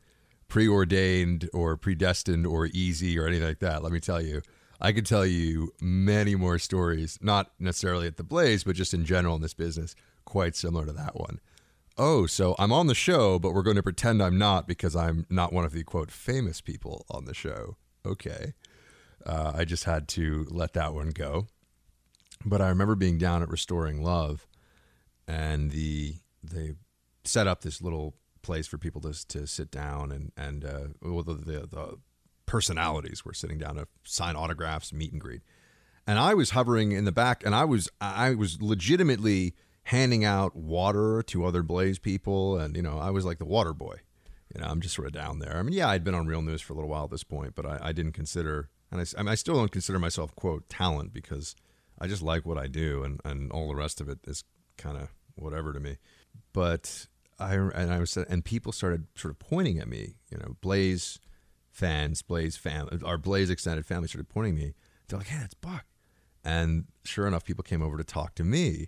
preordained 0.47 1.49
or 1.53 1.75
predestined 1.75 2.45
or 2.45 2.67
easy 2.67 3.17
or 3.17 3.27
anything 3.27 3.47
like 3.47 3.59
that, 3.59 3.81
let 3.81 3.91
me 3.91 3.99
tell 3.99 4.21
you, 4.21 4.41
I 4.79 4.91
could 4.91 5.05
tell 5.05 5.25
you 5.25 5.73
many 5.81 6.35
more 6.35 6.59
stories, 6.59 7.17
not 7.21 7.51
necessarily 7.59 8.07
at 8.07 8.17
the 8.17 8.23
Blaze, 8.23 8.63
but 8.63 8.75
just 8.75 8.93
in 8.93 9.05
general 9.05 9.35
in 9.35 9.41
this 9.41 9.53
business, 9.53 9.95
quite 10.25 10.55
similar 10.55 10.85
to 10.85 10.93
that 10.93 11.15
one. 11.15 11.39
Oh, 11.97 12.25
so 12.25 12.55
I'm 12.59 12.73
on 12.73 12.87
the 12.87 12.95
show, 12.95 13.39
but 13.39 13.53
we're 13.53 13.63
going 13.63 13.77
to 13.77 13.83
pretend 13.83 14.21
I'm 14.21 14.37
not 14.37 14.67
because 14.67 14.95
I'm 14.95 15.25
not 15.29 15.53
one 15.53 15.63
of 15.63 15.71
the 15.71 15.83
quote 15.83 16.11
famous 16.11 16.59
people 16.59 17.05
on 17.09 17.25
the 17.25 17.33
show. 17.33 17.77
Okay. 18.05 18.53
Uh, 19.25 19.53
I 19.55 19.65
just 19.65 19.85
had 19.85 20.07
to 20.09 20.45
let 20.49 20.73
that 20.73 20.93
one 20.93 21.09
go. 21.09 21.47
But 22.45 22.61
I 22.61 22.69
remember 22.69 22.95
being 22.95 23.17
down 23.17 23.41
at 23.41 23.49
Restoring 23.49 24.03
Love 24.03 24.45
and 25.27 25.71
the 25.71 26.15
they 26.43 26.73
set 27.23 27.47
up 27.47 27.61
this 27.61 27.81
little 27.81 28.15
place 28.41 28.67
for 28.67 28.77
people 28.77 29.01
to, 29.01 29.27
to 29.27 29.47
sit 29.47 29.71
down 29.71 30.11
and 30.11 30.31
and 30.37 30.63
uh, 30.63 30.87
well, 31.01 31.23
the, 31.23 31.33
the, 31.33 31.67
the 31.67 31.97
personalities 32.45 33.25
were 33.25 33.33
sitting 33.33 33.57
down 33.57 33.75
to 33.75 33.87
sign 34.03 34.35
autographs, 34.35 34.93
meet 34.93 35.11
and 35.11 35.21
greet, 35.21 35.41
and 36.05 36.19
I 36.19 36.33
was 36.33 36.51
hovering 36.51 36.91
in 36.91 37.05
the 37.05 37.11
back, 37.11 37.43
and 37.45 37.55
I 37.55 37.65
was 37.65 37.89
I 37.99 38.35
was 38.35 38.61
legitimately 38.61 39.55
handing 39.83 40.23
out 40.23 40.55
water 40.55 41.23
to 41.23 41.45
other 41.45 41.63
Blaze 41.63 41.99
people, 41.99 42.57
and 42.57 42.75
you 42.75 42.81
know 42.83 42.99
I 42.99 43.09
was 43.09 43.25
like 43.25 43.39
the 43.39 43.45
water 43.45 43.73
boy. 43.73 43.97
You 44.53 44.61
know, 44.61 44.67
I'm 44.67 44.79
just 44.79 44.95
sort 44.95 45.07
of 45.07 45.13
down 45.13 45.39
there. 45.39 45.57
I 45.57 45.63
mean, 45.63 45.73
yeah, 45.73 45.89
I'd 45.89 46.03
been 46.03 46.13
on 46.13 46.27
Real 46.27 46.41
News 46.43 46.61
for 46.61 46.73
a 46.73 46.75
little 46.75 46.89
while 46.89 47.05
at 47.05 47.09
this 47.09 47.23
point, 47.23 47.55
but 47.55 47.65
I, 47.65 47.79
I 47.81 47.91
didn't 47.91 48.13
consider, 48.13 48.69
and 48.91 49.01
I, 49.01 49.05
I, 49.17 49.23
mean, 49.23 49.29
I 49.29 49.35
still 49.35 49.55
don't 49.55 49.71
consider 49.71 49.99
myself 49.99 50.35
quote 50.35 50.69
talent 50.69 51.13
because 51.13 51.55
I 51.99 52.07
just 52.07 52.21
like 52.21 52.45
what 52.45 52.57
I 52.57 52.67
do, 52.67 53.03
and 53.03 53.19
and 53.25 53.51
all 53.51 53.67
the 53.67 53.75
rest 53.75 54.01
of 54.01 54.09
it 54.09 54.19
is 54.25 54.43
kind 54.77 54.97
of 54.97 55.09
whatever 55.35 55.73
to 55.73 55.79
me. 55.79 55.97
But 56.53 57.07
I 57.39 57.55
and 57.55 57.91
I 57.91 57.99
was 57.99 58.17
and 58.17 58.43
people 58.43 58.71
started 58.71 59.07
sort 59.15 59.31
of 59.31 59.39
pointing 59.39 59.79
at 59.79 59.87
me. 59.87 60.15
You 60.29 60.37
know, 60.37 60.55
Blaze 60.61 61.19
fans, 61.71 62.21
Blaze 62.21 62.57
family, 62.57 62.99
our 63.03 63.17
Blaze 63.17 63.49
extended 63.49 63.85
family 63.85 64.07
started 64.07 64.29
pointing 64.29 64.55
me. 64.55 64.73
They're 65.07 65.19
like, 65.19 65.27
"Hey, 65.27 65.43
it's 65.43 65.53
Buck," 65.53 65.85
and 66.43 66.85
sure 67.03 67.27
enough, 67.27 67.43
people 67.43 67.63
came 67.63 67.81
over 67.81 67.97
to 67.97 68.03
talk 68.03 68.35
to 68.35 68.43
me, 68.43 68.87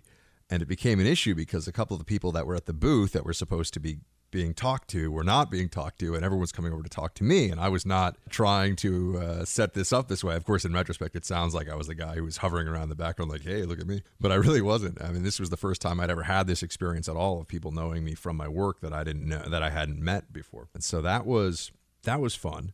and 0.50 0.62
it 0.62 0.66
became 0.66 1.00
an 1.00 1.06
issue 1.06 1.34
because 1.34 1.68
a 1.68 1.72
couple 1.72 1.94
of 1.94 1.98
the 1.98 2.04
people 2.04 2.32
that 2.32 2.46
were 2.46 2.54
at 2.54 2.66
the 2.66 2.72
booth 2.72 3.12
that 3.12 3.24
were 3.24 3.32
supposed 3.32 3.74
to 3.74 3.80
be 3.80 3.98
being 4.30 4.54
talked 4.54 4.88
to 4.88 5.10
were 5.10 5.24
not 5.24 5.50
being 5.50 5.68
talked 5.68 5.98
to, 6.00 6.14
and 6.14 6.24
everyone's 6.24 6.52
coming 6.52 6.72
over 6.72 6.82
to 6.82 6.88
talk 6.88 7.14
to 7.14 7.24
me. 7.24 7.50
And 7.50 7.60
I 7.60 7.68
was 7.68 7.86
not 7.86 8.16
trying 8.28 8.76
to 8.76 9.18
uh, 9.18 9.44
set 9.44 9.74
this 9.74 9.92
up 9.92 10.08
this 10.08 10.22
way. 10.22 10.36
Of 10.36 10.44
course, 10.44 10.64
in 10.64 10.72
retrospect, 10.72 11.16
it 11.16 11.24
sounds 11.24 11.54
like 11.54 11.68
I 11.68 11.74
was 11.74 11.86
the 11.86 11.94
guy 11.94 12.14
who 12.16 12.24
was 12.24 12.38
hovering 12.38 12.68
around 12.68 12.88
the 12.88 12.94
background, 12.94 13.30
like, 13.30 13.42
"Hey, 13.42 13.62
look 13.64 13.80
at 13.80 13.86
me," 13.86 14.02
but 14.20 14.32
I 14.32 14.34
really 14.36 14.62
wasn't. 14.62 15.02
I 15.02 15.10
mean, 15.10 15.22
this 15.22 15.40
was 15.40 15.50
the 15.50 15.56
first 15.56 15.80
time 15.80 16.00
I'd 16.00 16.10
ever 16.10 16.24
had 16.24 16.46
this 16.46 16.62
experience 16.62 17.08
at 17.08 17.16
all 17.16 17.40
of 17.40 17.48
people 17.48 17.72
knowing 17.72 18.04
me 18.04 18.14
from 18.14 18.36
my 18.36 18.48
work 18.48 18.80
that 18.80 18.92
I 18.92 19.04
didn't 19.04 19.26
know 19.26 19.48
that 19.48 19.62
I 19.62 19.70
hadn't 19.70 20.00
met 20.00 20.32
before, 20.32 20.68
and 20.74 20.84
so 20.84 21.00
that 21.02 21.26
was 21.26 21.70
that 22.04 22.20
was 22.20 22.34
fun. 22.34 22.72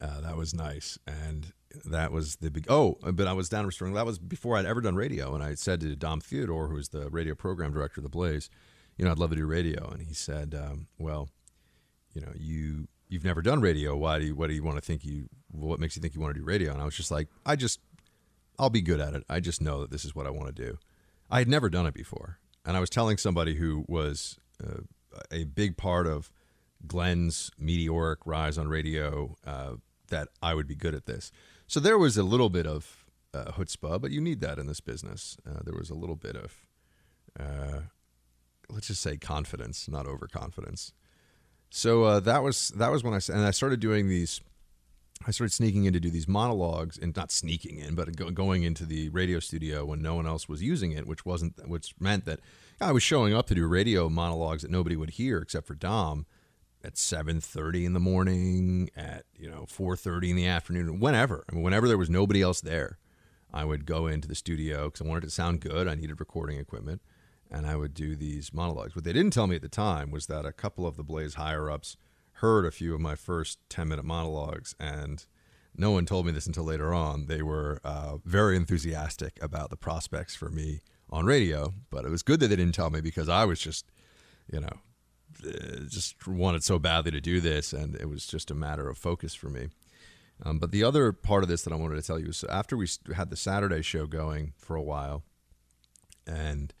Uh, 0.00 0.20
that 0.20 0.36
was 0.36 0.54
nice, 0.54 0.98
and 1.06 1.52
that 1.84 2.12
was 2.12 2.36
the 2.36 2.50
big. 2.50 2.66
Oh, 2.68 2.98
but 3.02 3.26
I 3.26 3.32
was 3.32 3.48
down 3.48 3.66
restoring. 3.66 3.94
That 3.94 4.06
was 4.06 4.18
before 4.18 4.56
I'd 4.56 4.66
ever 4.66 4.80
done 4.80 4.94
radio, 4.94 5.34
and 5.34 5.42
I 5.42 5.54
said 5.54 5.80
to 5.80 5.96
Dom 5.96 6.20
Theodore, 6.20 6.68
who 6.68 6.74
was 6.74 6.90
the 6.90 7.10
radio 7.10 7.34
program 7.34 7.72
director 7.72 8.00
of 8.00 8.02
the 8.02 8.10
Blaze 8.10 8.50
you 8.96 9.04
know, 9.04 9.10
I'd 9.10 9.18
love 9.18 9.30
to 9.30 9.36
do 9.36 9.46
radio. 9.46 9.88
And 9.88 10.02
he 10.02 10.14
said, 10.14 10.54
um, 10.54 10.88
well, 10.98 11.28
you 12.12 12.20
know, 12.20 12.32
you 12.34 12.88
you've 13.08 13.24
never 13.24 13.42
done 13.42 13.60
radio. 13.60 13.96
Why 13.96 14.18
do 14.18 14.26
you, 14.26 14.34
what 14.34 14.48
do 14.48 14.54
you 14.54 14.64
want 14.64 14.78
to 14.78 14.82
think 14.82 15.04
you, 15.04 15.28
what 15.52 15.78
makes 15.78 15.94
you 15.94 16.02
think 16.02 16.14
you 16.14 16.20
want 16.20 16.34
to 16.34 16.40
do 16.40 16.44
radio? 16.44 16.72
And 16.72 16.82
I 16.82 16.84
was 16.84 16.96
just 16.96 17.10
like, 17.10 17.28
I 17.44 17.54
just, 17.54 17.78
I'll 18.58 18.70
be 18.70 18.82
good 18.82 19.00
at 19.00 19.14
it. 19.14 19.22
I 19.28 19.38
just 19.38 19.62
know 19.62 19.80
that 19.80 19.90
this 19.90 20.04
is 20.04 20.14
what 20.14 20.26
I 20.26 20.30
want 20.30 20.54
to 20.54 20.64
do. 20.64 20.78
I 21.30 21.38
had 21.38 21.48
never 21.48 21.70
done 21.70 21.86
it 21.86 21.94
before. 21.94 22.38
And 22.64 22.76
I 22.76 22.80
was 22.80 22.90
telling 22.90 23.16
somebody 23.16 23.54
who 23.54 23.84
was 23.86 24.40
uh, 24.60 24.80
a 25.30 25.44
big 25.44 25.76
part 25.76 26.08
of 26.08 26.32
Glenn's 26.84 27.52
meteoric 27.58 28.20
rise 28.24 28.58
on 28.58 28.66
radio 28.66 29.36
uh, 29.46 29.74
that 30.08 30.28
I 30.42 30.54
would 30.54 30.66
be 30.66 30.74
good 30.74 30.94
at 30.94 31.06
this. 31.06 31.30
So 31.68 31.78
there 31.78 31.98
was 31.98 32.16
a 32.16 32.24
little 32.24 32.50
bit 32.50 32.66
of 32.66 33.04
uh, 33.32 33.52
chutzpah, 33.52 34.00
but 34.00 34.10
you 34.10 34.20
need 34.20 34.40
that 34.40 34.58
in 34.58 34.66
this 34.66 34.80
business. 34.80 35.36
Uh, 35.48 35.60
there 35.64 35.74
was 35.74 35.90
a 35.90 35.94
little 35.94 36.16
bit 36.16 36.36
of, 36.36 36.66
uh, 37.38 37.82
let's 38.70 38.88
just 38.88 39.02
say 39.02 39.16
confidence, 39.16 39.88
not 39.88 40.06
overconfidence. 40.06 40.92
So 41.70 42.04
uh, 42.04 42.20
that 42.20 42.42
was 42.42 42.68
that 42.76 42.90
was 42.90 43.02
when 43.02 43.14
I 43.14 43.20
and 43.32 43.44
I 43.44 43.50
started 43.50 43.80
doing 43.80 44.08
these. 44.08 44.40
I 45.26 45.30
started 45.30 45.52
sneaking 45.54 45.86
in 45.86 45.94
to 45.94 46.00
do 46.00 46.10
these 46.10 46.28
monologues, 46.28 46.98
and 46.98 47.16
not 47.16 47.32
sneaking 47.32 47.78
in, 47.78 47.94
but 47.94 48.14
go, 48.16 48.30
going 48.30 48.64
into 48.64 48.84
the 48.84 49.08
radio 49.08 49.40
studio 49.40 49.84
when 49.84 50.02
no 50.02 50.14
one 50.14 50.26
else 50.26 50.46
was 50.46 50.62
using 50.62 50.92
it, 50.92 51.06
which 51.06 51.24
wasn't, 51.24 51.66
which 51.66 51.94
meant 51.98 52.26
that 52.26 52.40
I 52.82 52.92
was 52.92 53.02
showing 53.02 53.32
up 53.32 53.46
to 53.46 53.54
do 53.54 53.66
radio 53.66 54.10
monologues 54.10 54.60
that 54.62 54.70
nobody 54.70 54.94
would 54.94 55.10
hear 55.10 55.38
except 55.38 55.66
for 55.66 55.74
Dom 55.74 56.26
at 56.84 56.98
seven 56.98 57.40
thirty 57.40 57.86
in 57.86 57.94
the 57.94 58.00
morning, 58.00 58.90
at 58.94 59.24
you 59.36 59.50
know 59.50 59.64
four 59.68 59.96
thirty 59.96 60.30
in 60.30 60.36
the 60.36 60.46
afternoon, 60.46 61.00
whenever. 61.00 61.44
I 61.50 61.54
mean, 61.54 61.64
whenever 61.64 61.88
there 61.88 61.98
was 61.98 62.10
nobody 62.10 62.42
else 62.42 62.60
there, 62.60 62.98
I 63.52 63.64
would 63.64 63.86
go 63.86 64.06
into 64.06 64.28
the 64.28 64.34
studio 64.34 64.84
because 64.84 65.00
I 65.00 65.08
wanted 65.08 65.24
to 65.24 65.30
sound 65.30 65.60
good. 65.60 65.88
I 65.88 65.94
needed 65.94 66.20
recording 66.20 66.58
equipment 66.58 67.00
and 67.50 67.66
I 67.66 67.76
would 67.76 67.94
do 67.94 68.16
these 68.16 68.52
monologues. 68.52 68.94
What 68.94 69.04
they 69.04 69.12
didn't 69.12 69.32
tell 69.32 69.46
me 69.46 69.56
at 69.56 69.62
the 69.62 69.68
time 69.68 70.10
was 70.10 70.26
that 70.26 70.44
a 70.44 70.52
couple 70.52 70.86
of 70.86 70.96
the 70.96 71.04
Blaze 71.04 71.34
higher 71.34 71.70
ups 71.70 71.96
heard 72.34 72.66
a 72.66 72.70
few 72.70 72.94
of 72.94 73.00
my 73.00 73.14
first 73.14 73.58
10 73.70 73.88
minute 73.88 74.04
monologues, 74.04 74.74
and 74.78 75.24
no 75.76 75.90
one 75.90 76.06
told 76.06 76.26
me 76.26 76.32
this 76.32 76.46
until 76.46 76.64
later 76.64 76.92
on. 76.92 77.26
They 77.26 77.42
were 77.42 77.80
uh, 77.84 78.18
very 78.24 78.56
enthusiastic 78.56 79.38
about 79.42 79.70
the 79.70 79.76
prospects 79.76 80.34
for 80.34 80.50
me 80.50 80.80
on 81.10 81.24
radio, 81.24 81.72
but 81.90 82.04
it 82.04 82.10
was 82.10 82.22
good 82.22 82.40
that 82.40 82.48
they 82.48 82.56
didn't 82.56 82.74
tell 82.74 82.90
me 82.90 83.00
because 83.00 83.28
I 83.28 83.44
was 83.44 83.60
just, 83.60 83.86
you 84.52 84.60
know, 84.60 84.72
uh, 85.46 85.80
just 85.88 86.26
wanted 86.26 86.64
so 86.64 86.78
badly 86.78 87.10
to 87.12 87.20
do 87.20 87.40
this, 87.40 87.72
and 87.72 87.94
it 87.96 88.08
was 88.08 88.26
just 88.26 88.50
a 88.50 88.54
matter 88.54 88.88
of 88.88 88.98
focus 88.98 89.34
for 89.34 89.48
me. 89.48 89.68
Um, 90.42 90.58
but 90.58 90.70
the 90.70 90.84
other 90.84 91.12
part 91.12 91.42
of 91.42 91.48
this 91.48 91.62
that 91.62 91.72
I 91.72 91.76
wanted 91.76 91.96
to 91.96 92.02
tell 92.02 92.18
you 92.18 92.28
is 92.28 92.44
after 92.44 92.76
we 92.76 92.88
had 93.14 93.30
the 93.30 93.36
Saturday 93.36 93.82
show 93.82 94.06
going 94.06 94.52
for 94.58 94.76
a 94.76 94.82
while, 94.82 95.22
and 96.26 96.74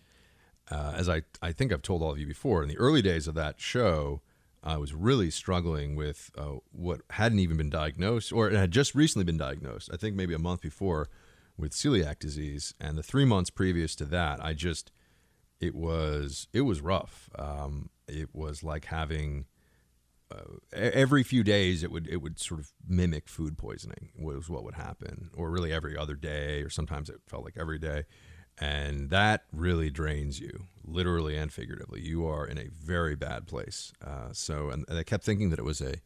uh, 0.70 0.92
as 0.96 1.08
I, 1.08 1.22
I 1.40 1.52
think 1.52 1.72
I've 1.72 1.82
told 1.82 2.02
all 2.02 2.10
of 2.10 2.18
you 2.18 2.26
before, 2.26 2.62
in 2.62 2.68
the 2.68 2.78
early 2.78 3.02
days 3.02 3.28
of 3.28 3.34
that 3.34 3.60
show, 3.60 4.20
I 4.62 4.76
was 4.78 4.92
really 4.94 5.30
struggling 5.30 5.94
with 5.94 6.30
uh, 6.36 6.56
what 6.72 7.02
hadn't 7.10 7.38
even 7.38 7.56
been 7.56 7.70
diagnosed, 7.70 8.32
or 8.32 8.50
had 8.50 8.72
just 8.72 8.94
recently 8.94 9.24
been 9.24 9.36
diagnosed. 9.36 9.90
I 9.92 9.96
think 9.96 10.16
maybe 10.16 10.34
a 10.34 10.40
month 10.40 10.60
before 10.60 11.08
with 11.56 11.72
celiac 11.72 12.18
disease, 12.18 12.74
and 12.80 12.98
the 12.98 13.02
three 13.02 13.24
months 13.24 13.50
previous 13.50 13.94
to 13.96 14.04
that, 14.06 14.44
I 14.44 14.54
just 14.54 14.90
it 15.60 15.74
was 15.74 16.48
it 16.52 16.62
was 16.62 16.80
rough. 16.80 17.30
Um, 17.38 17.90
it 18.08 18.30
was 18.34 18.64
like 18.64 18.86
having 18.86 19.46
uh, 20.32 20.56
every 20.72 21.22
few 21.22 21.44
days 21.44 21.84
it 21.84 21.92
would 21.92 22.08
it 22.08 22.16
would 22.16 22.40
sort 22.40 22.58
of 22.58 22.72
mimic 22.86 23.28
food 23.28 23.56
poisoning 23.56 24.10
was 24.18 24.50
what 24.50 24.64
would 24.64 24.74
happen, 24.74 25.30
or 25.36 25.48
really 25.48 25.72
every 25.72 25.96
other 25.96 26.16
day, 26.16 26.62
or 26.62 26.70
sometimes 26.70 27.08
it 27.08 27.20
felt 27.28 27.44
like 27.44 27.56
every 27.56 27.78
day 27.78 28.04
and 28.58 29.10
that 29.10 29.44
really 29.52 29.90
drains 29.90 30.40
you 30.40 30.66
literally 30.84 31.36
and 31.36 31.52
figuratively. 31.52 32.00
You 32.00 32.26
are 32.26 32.46
in 32.46 32.58
a 32.58 32.68
very 32.68 33.16
bad 33.16 33.46
place. 33.46 33.92
Uh, 34.04 34.32
so 34.32 34.70
and, 34.70 34.84
and, 34.88 34.98
i 34.98 35.02
kept 35.02 35.24
thinking 35.24 35.50
that 35.50 35.58
it 35.58 35.64
was 35.64 35.80
a, 35.80 35.96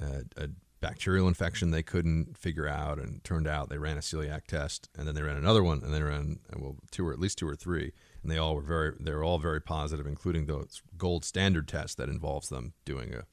a, 0.00 0.22
a, 0.36 0.48
bacterial 0.80 1.26
infection 1.26 1.72
they 1.72 1.82
couldn't 1.82 2.38
figure 2.38 2.68
out 2.68 3.00
and 3.00 3.24
turned 3.24 3.48
out 3.48 3.68
they 3.68 3.78
ran 3.78 3.96
a 3.96 4.00
celiac 4.00 4.46
test 4.46 4.88
and 4.96 5.08
then 5.08 5.14
they 5.16 5.22
ran 5.22 5.36
another 5.36 5.64
one 5.64 5.82
and 5.82 5.92
they 5.92 6.00
ran 6.00 6.38
well 6.56 6.76
two 6.92 7.04
or 7.04 7.12
at 7.12 7.18
least 7.18 7.36
two 7.36 7.48
or 7.48 7.56
three 7.56 7.90
and 8.22 8.30
they 8.30 8.38
all 8.38 8.54
were 8.54 8.62
very 8.62 8.92
they 9.00 9.12
were 9.12 9.24
all 9.24 9.40
very 9.40 9.60
positive 9.60 10.06
including 10.06 10.46
the 10.46 10.64
gold 10.96 11.24
standard 11.24 11.66
test 11.66 11.96
that 11.96 12.08
involves 12.08 12.48
them 12.48 12.74
doing 12.84 13.12
a 13.12 13.24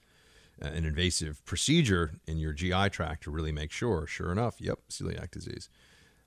an 0.60 0.86
invasive 0.86 1.46
procedure 1.46 2.16
in 2.26 2.40
your 2.40 2.52
GI 2.52 2.90
tract 2.90 3.24
to 3.26 3.30
really 3.30 3.52
make 3.52 3.72
sure 3.72 4.08
sure 4.08 4.32
enough 4.32 4.56
yep 4.60 4.80
celiac 4.90 5.30
disease 5.30 5.70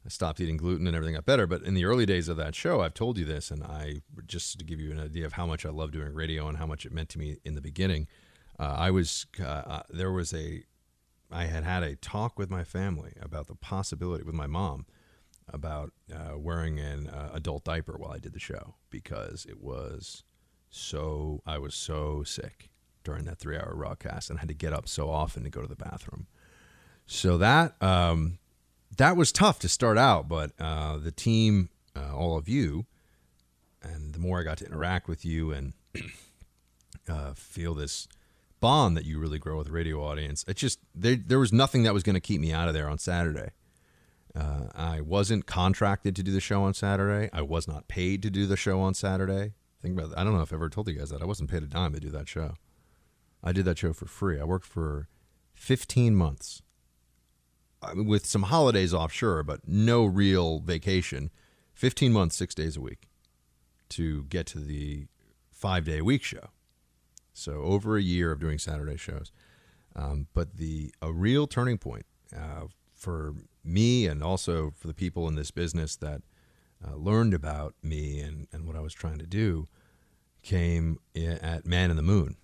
I 0.09 0.11
stopped 0.11 0.41
eating 0.41 0.57
gluten 0.57 0.87
and 0.87 0.97
everything 0.97 1.17
got 1.17 1.27
better. 1.27 1.47
But 1.47 1.65
in 1.65 1.75
the 1.75 1.85
early 1.85 2.07
days 2.07 2.29
of 2.29 2.39
that 2.39 2.55
show, 2.55 2.81
I've 2.81 2.95
told 2.95 3.19
you 3.19 3.27
this, 3.27 3.51
and 3.51 3.63
I 3.63 4.01
just 4.27 4.59
to 4.59 4.65
give 4.65 4.81
you 4.81 4.91
an 4.91 4.99
idea 4.99 5.27
of 5.27 5.35
how 5.35 5.45
much 5.45 5.67
I 5.67 5.69
love 5.69 5.93
doing 5.93 6.15
radio 6.15 6.49
and 6.49 6.57
how 6.57 6.65
much 6.65 6.87
it 6.87 6.93
meant 6.93 7.11
to 7.11 7.19
me 7.19 7.37
in 7.45 7.55
the 7.55 7.61
beginning. 7.61 8.09
Uh, 8.59 8.75
I 8.79 8.91
was 8.91 9.27
uh, 9.39 9.45
uh, 9.45 9.83
there 9.91 10.11
was 10.11 10.33
a 10.33 10.65
I 11.31 11.45
had 11.45 11.63
had 11.63 11.83
a 11.83 11.95
talk 11.95 12.39
with 12.39 12.49
my 12.49 12.65
family 12.65 13.13
about 13.21 13.49
the 13.49 13.55
possibility 13.55 14.25
with 14.25 14.35
my 14.35 14.47
mom 14.47 14.87
about 15.47 15.93
uh, 16.11 16.39
wearing 16.39 16.79
an 16.79 17.09
uh, 17.09 17.29
adult 17.35 17.65
diaper 17.65 17.99
while 17.99 18.13
I 18.13 18.19
did 18.19 18.33
the 18.33 18.41
show 18.41 18.77
because 18.89 19.45
it 19.45 19.61
was 19.61 20.25
so 20.71 21.43
I 21.45 21.59
was 21.59 21.75
so 21.75 22.23
sick 22.23 22.71
during 23.05 23.27
that 23.27 23.39
three 23.39 23.59
hour 23.59 23.75
broadcast 23.77 24.31
and 24.31 24.39
had 24.39 24.49
to 24.49 24.55
get 24.55 24.73
up 24.73 24.89
so 24.89 25.11
often 25.11 25.45
to 25.45 25.51
go 25.51 25.61
to 25.61 25.69
the 25.69 25.77
bathroom. 25.77 26.29
So 27.05 27.37
that 27.37 27.81
um, 27.83 28.39
that 28.97 29.17
was 29.17 29.33
tough 29.33 29.59
to 29.61 29.69
start 29.69 29.99
out, 29.99 30.29
but 30.29 30.53
uh, 30.59 30.99
the 30.99 31.13
team, 31.13 31.69
uh, 31.95 32.15
all 32.15 32.37
of 32.37 32.49
you, 32.49 32.87
and 33.83 34.13
the 34.13 34.19
more 34.19 34.41
I 34.41 34.45
got 34.45 34.59
to 34.59 34.67
interact 34.67 35.09
with 35.09 35.25
you 35.25 35.53
and 35.53 35.73
uh, 37.09 37.35
feel 37.35 37.75
this 37.75 38.09
bond 38.61 38.97
that 38.97 39.05
you 39.05 39.19
really 39.19 39.39
grow 39.39 39.59
with 39.59 39.67
the 39.69 39.73
radio 39.73 40.03
audience, 40.03 40.45
it 40.49 40.57
just 40.57 40.81
there 40.95 41.17
there 41.17 41.39
was 41.39 41.53
nothing 41.53 41.83
that 41.85 41.95
was 41.95 42.03
going 42.03 42.15
to 42.15 42.21
keep 42.21 42.41
me 42.41 42.53
out 42.53 42.69
of 42.69 42.75
there 42.75 42.89
on 42.89 42.99
Saturday. 42.99 43.51
Uh, 44.35 44.69
I 44.75 45.01
wasn't 45.01 45.47
contracted 45.47 46.15
to 46.17 46.23
do 46.23 46.33
the 46.33 46.41
show 46.41 46.63
on 46.63 46.75
Saturday. 46.75 47.29
I 47.33 47.43
was 47.43 47.67
not 47.67 47.89
paid 47.89 48.23
to 48.23 48.31
do 48.31 48.47
the 48.47 48.57
show 48.57 48.81
on 48.81 48.95
Saturday. 48.95 49.55
Think 49.81 49.99
about 49.99 50.11
that. 50.11 50.19
I 50.19 50.25
don't 50.25 50.35
know 50.35 50.43
if 50.43 50.53
I 50.53 50.57
ever 50.57 50.69
told 50.69 50.89
you 50.89 50.95
guys 50.95 51.11
that. 51.11 51.23
I 51.23 51.25
wasn't 51.25 51.51
paid 51.51 51.63
a 51.63 51.67
dime 51.67 51.93
to 51.95 52.01
do 52.01 52.11
that 52.11 52.29
show. 52.29 52.55
I 53.43 53.53
did 53.53 53.65
that 53.65 53.79
show 53.79 53.93
for 53.93 54.07
free. 54.07 54.41
I 54.41 54.45
worked 54.45 54.67
for 54.67 55.09
15 55.55 56.15
months 56.15 56.63
with 57.95 58.27
some 58.27 58.45
holidays 58.45 58.93
off, 58.93 59.13
sure, 59.13 59.43
but 59.43 59.67
no 59.67 60.05
real 60.05 60.61
vacation. 60.61 61.31
15 61.75 62.13
months, 62.13 62.37
six 62.37 62.55
days 62.55 62.77
a 62.77 62.81
week 62.81 63.09
to 63.91 64.25
get 64.25 64.47
to 64.47 64.59
the 64.59 65.07
five 65.51 65.85
day 65.85 65.99
a 65.99 66.05
week 66.05 66.23
show. 66.23 66.51
So 67.33 67.63
over 67.63 67.97
a 67.97 68.03
year 68.03 68.33
of 68.33 68.41
doing 68.41 68.59
Saturday 68.59 68.97
shows. 68.97 69.31
Um, 69.95 70.27
but 70.35 70.57
the 70.57 70.93
a 71.03 71.13
real 71.13 71.47
turning 71.47 71.79
point 71.79 72.07
uh, 72.37 72.67
for 72.95 73.35
me 73.65 74.07
and 74.07 74.23
also 74.23 74.73
for 74.77 74.87
the 74.87 74.95
people 74.95 75.29
in 75.29 75.35
this 75.35 75.51
business 75.51 75.97
that 75.97 76.23
uh, 76.87 76.95
learned 76.95 77.35
about 77.35 77.75
me 77.83 78.21
and, 78.21 78.47
and 78.53 78.67
what 78.67 78.77
I 78.77 78.81
was 78.81 78.95
trying 78.95 79.19
to 79.19 79.27
do 79.27 79.67
came 80.43 80.99
at 81.17 81.67
Man 81.67 81.91
in 81.91 81.97
the 81.97 82.03
Moon. 82.03 82.37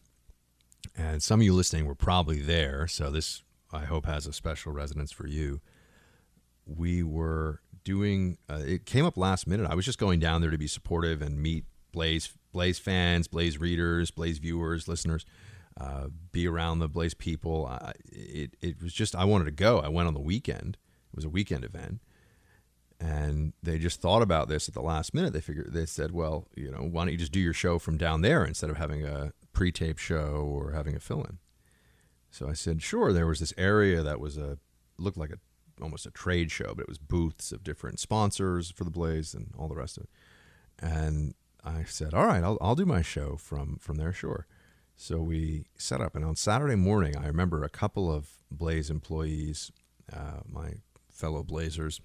And 0.97 1.23
some 1.23 1.41
of 1.41 1.45
you 1.45 1.55
listening 1.55 1.87
were 1.87 1.95
probably 1.95 2.41
there, 2.41 2.87
so 2.87 3.11
this 3.11 3.43
I 3.75 3.85
hope 3.85 4.07
has 4.07 4.27
a 4.27 4.33
special 4.33 4.73
resonance 4.73 5.13
for 5.13 5.27
you. 5.27 5.61
We 6.67 7.03
were 7.03 7.61
doing 7.83 8.39
uh, 8.49 8.63
it 8.65 8.87
came 8.87 9.05
up 9.05 9.17
last 9.17 9.47
minute. 9.47 9.69
I 9.71 9.75
was 9.75 9.85
just 9.85 9.99
going 9.99 10.21
down 10.21 10.41
there 10.41 10.51
to 10.51 10.59
be 10.59 10.67
supportive 10.67 11.21
and 11.21 11.43
meet 11.43 11.65
Blaze 11.93 12.33
Blaze 12.53 12.79
fans, 12.79 13.29
Blaze 13.29 13.59
readers, 13.59 14.11
Blaze 14.11 14.39
viewers, 14.39 14.89
listeners, 14.89 15.27
uh, 15.79 16.09
be 16.33 16.47
around 16.47 16.79
the 16.79 16.89
Blaze 16.89 17.15
people. 17.15 17.67
I, 17.67 17.93
it 18.11 18.57
it 18.63 18.83
was 18.83 18.93
just 18.93 19.15
I 19.15 19.25
wanted 19.25 19.45
to 19.47 19.51
go. 19.51 19.81
I 19.81 19.89
went 19.89 20.09
on 20.09 20.15
the 20.15 20.21
weekend. 20.21 20.79
It 21.13 21.17
was 21.17 21.25
a 21.25 21.31
weekend 21.31 21.65
event, 21.65 22.01
and 22.99 23.53
they 23.63 23.79
just 23.79 24.01
thought 24.01 24.23
about 24.23 24.49
this 24.49 24.69
at 24.69 24.75
the 24.75 24.83
last 24.83 25.15
minute. 25.15 25.33
They 25.33 25.41
figured 25.41 25.73
they 25.73 25.87
said, 25.87 26.13
well, 26.13 26.49
you 26.57 26.71
know, 26.71 26.79
why 26.79 27.05
don't 27.05 27.13
you 27.13 27.19
just 27.19 27.33
do 27.33 27.41
your 27.41 27.53
show 27.53 27.79
from 27.79 27.99
down 27.99 28.23
there 28.23 28.45
instead 28.45 28.71
of 28.71 28.77
having 28.77 29.05
a 29.05 29.33
pre-tape 29.53 29.99
show 29.99 30.49
or 30.49 30.73
having 30.73 30.97
a 30.97 31.01
fill-in? 31.01 31.39
So 32.35 32.49
I 32.49 32.53
said, 32.53 32.83
sure. 32.83 33.13
There 33.13 33.29
was 33.29 33.39
this 33.39 33.55
area 33.57 34.03
that 34.03 34.19
was 34.19 34.37
a 34.37 34.59
looked 34.99 35.17
like 35.17 35.31
a 35.31 35.39
almost 35.81 36.05
a 36.05 36.11
trade 36.11 36.51
show, 36.51 36.75
but 36.75 36.83
it 36.83 36.89
was 36.89 36.99
booths 36.99 37.53
of 37.53 37.63
different 37.63 38.01
sponsors 38.01 38.73
for 38.73 38.83
the 38.83 38.91
Blaze 38.91 39.35
and 39.35 39.55
all 39.57 39.69
the 39.69 39.77
rest 39.77 39.97
of 39.97 40.03
it. 40.03 40.11
And 40.81 41.35
I 41.63 41.85
said, 41.85 42.13
all 42.13 42.27
right, 42.27 42.43
I'll, 42.43 42.59
I'll 42.61 42.75
do 42.75 42.87
my 42.87 43.03
show 43.03 43.37
from 43.37 43.77
from 43.77 43.99
there, 43.99 44.13
sure. 44.13 44.49
So 44.97 45.21
we 45.21 45.67
set 45.79 46.01
up, 46.01 46.17
and 46.17 46.25
on 46.25 46.35
Saturday 46.35 46.75
morning, 46.75 47.17
I 47.17 47.29
remember 47.29 47.63
a 47.63 47.69
couple 47.69 48.13
of 48.13 48.31
Blaze 48.51 48.91
employees, 48.91 49.71
uh, 50.13 50.41
my 50.45 50.75
fellow 51.13 51.45
Blazers. 51.45 52.01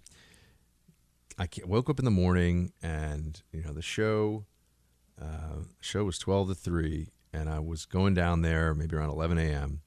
I 1.40 1.48
woke 1.66 1.90
up 1.90 1.98
in 1.98 2.06
the 2.06 2.12
morning, 2.12 2.72
and 2.84 3.42
you 3.52 3.64
know 3.64 3.74
the 3.74 3.82
show. 3.82 4.46
Uh, 5.20 5.64
show 5.82 6.04
was 6.04 6.20
twelve 6.20 6.50
to 6.50 6.56
three, 6.56 7.08
and 7.34 7.50
I 7.50 7.58
was 7.58 7.88
going 7.88 8.14
down 8.14 8.44
there 8.44 8.76
maybe 8.76 8.96
around 8.96 9.10
eleven 9.10 9.40
a.m 9.40 9.82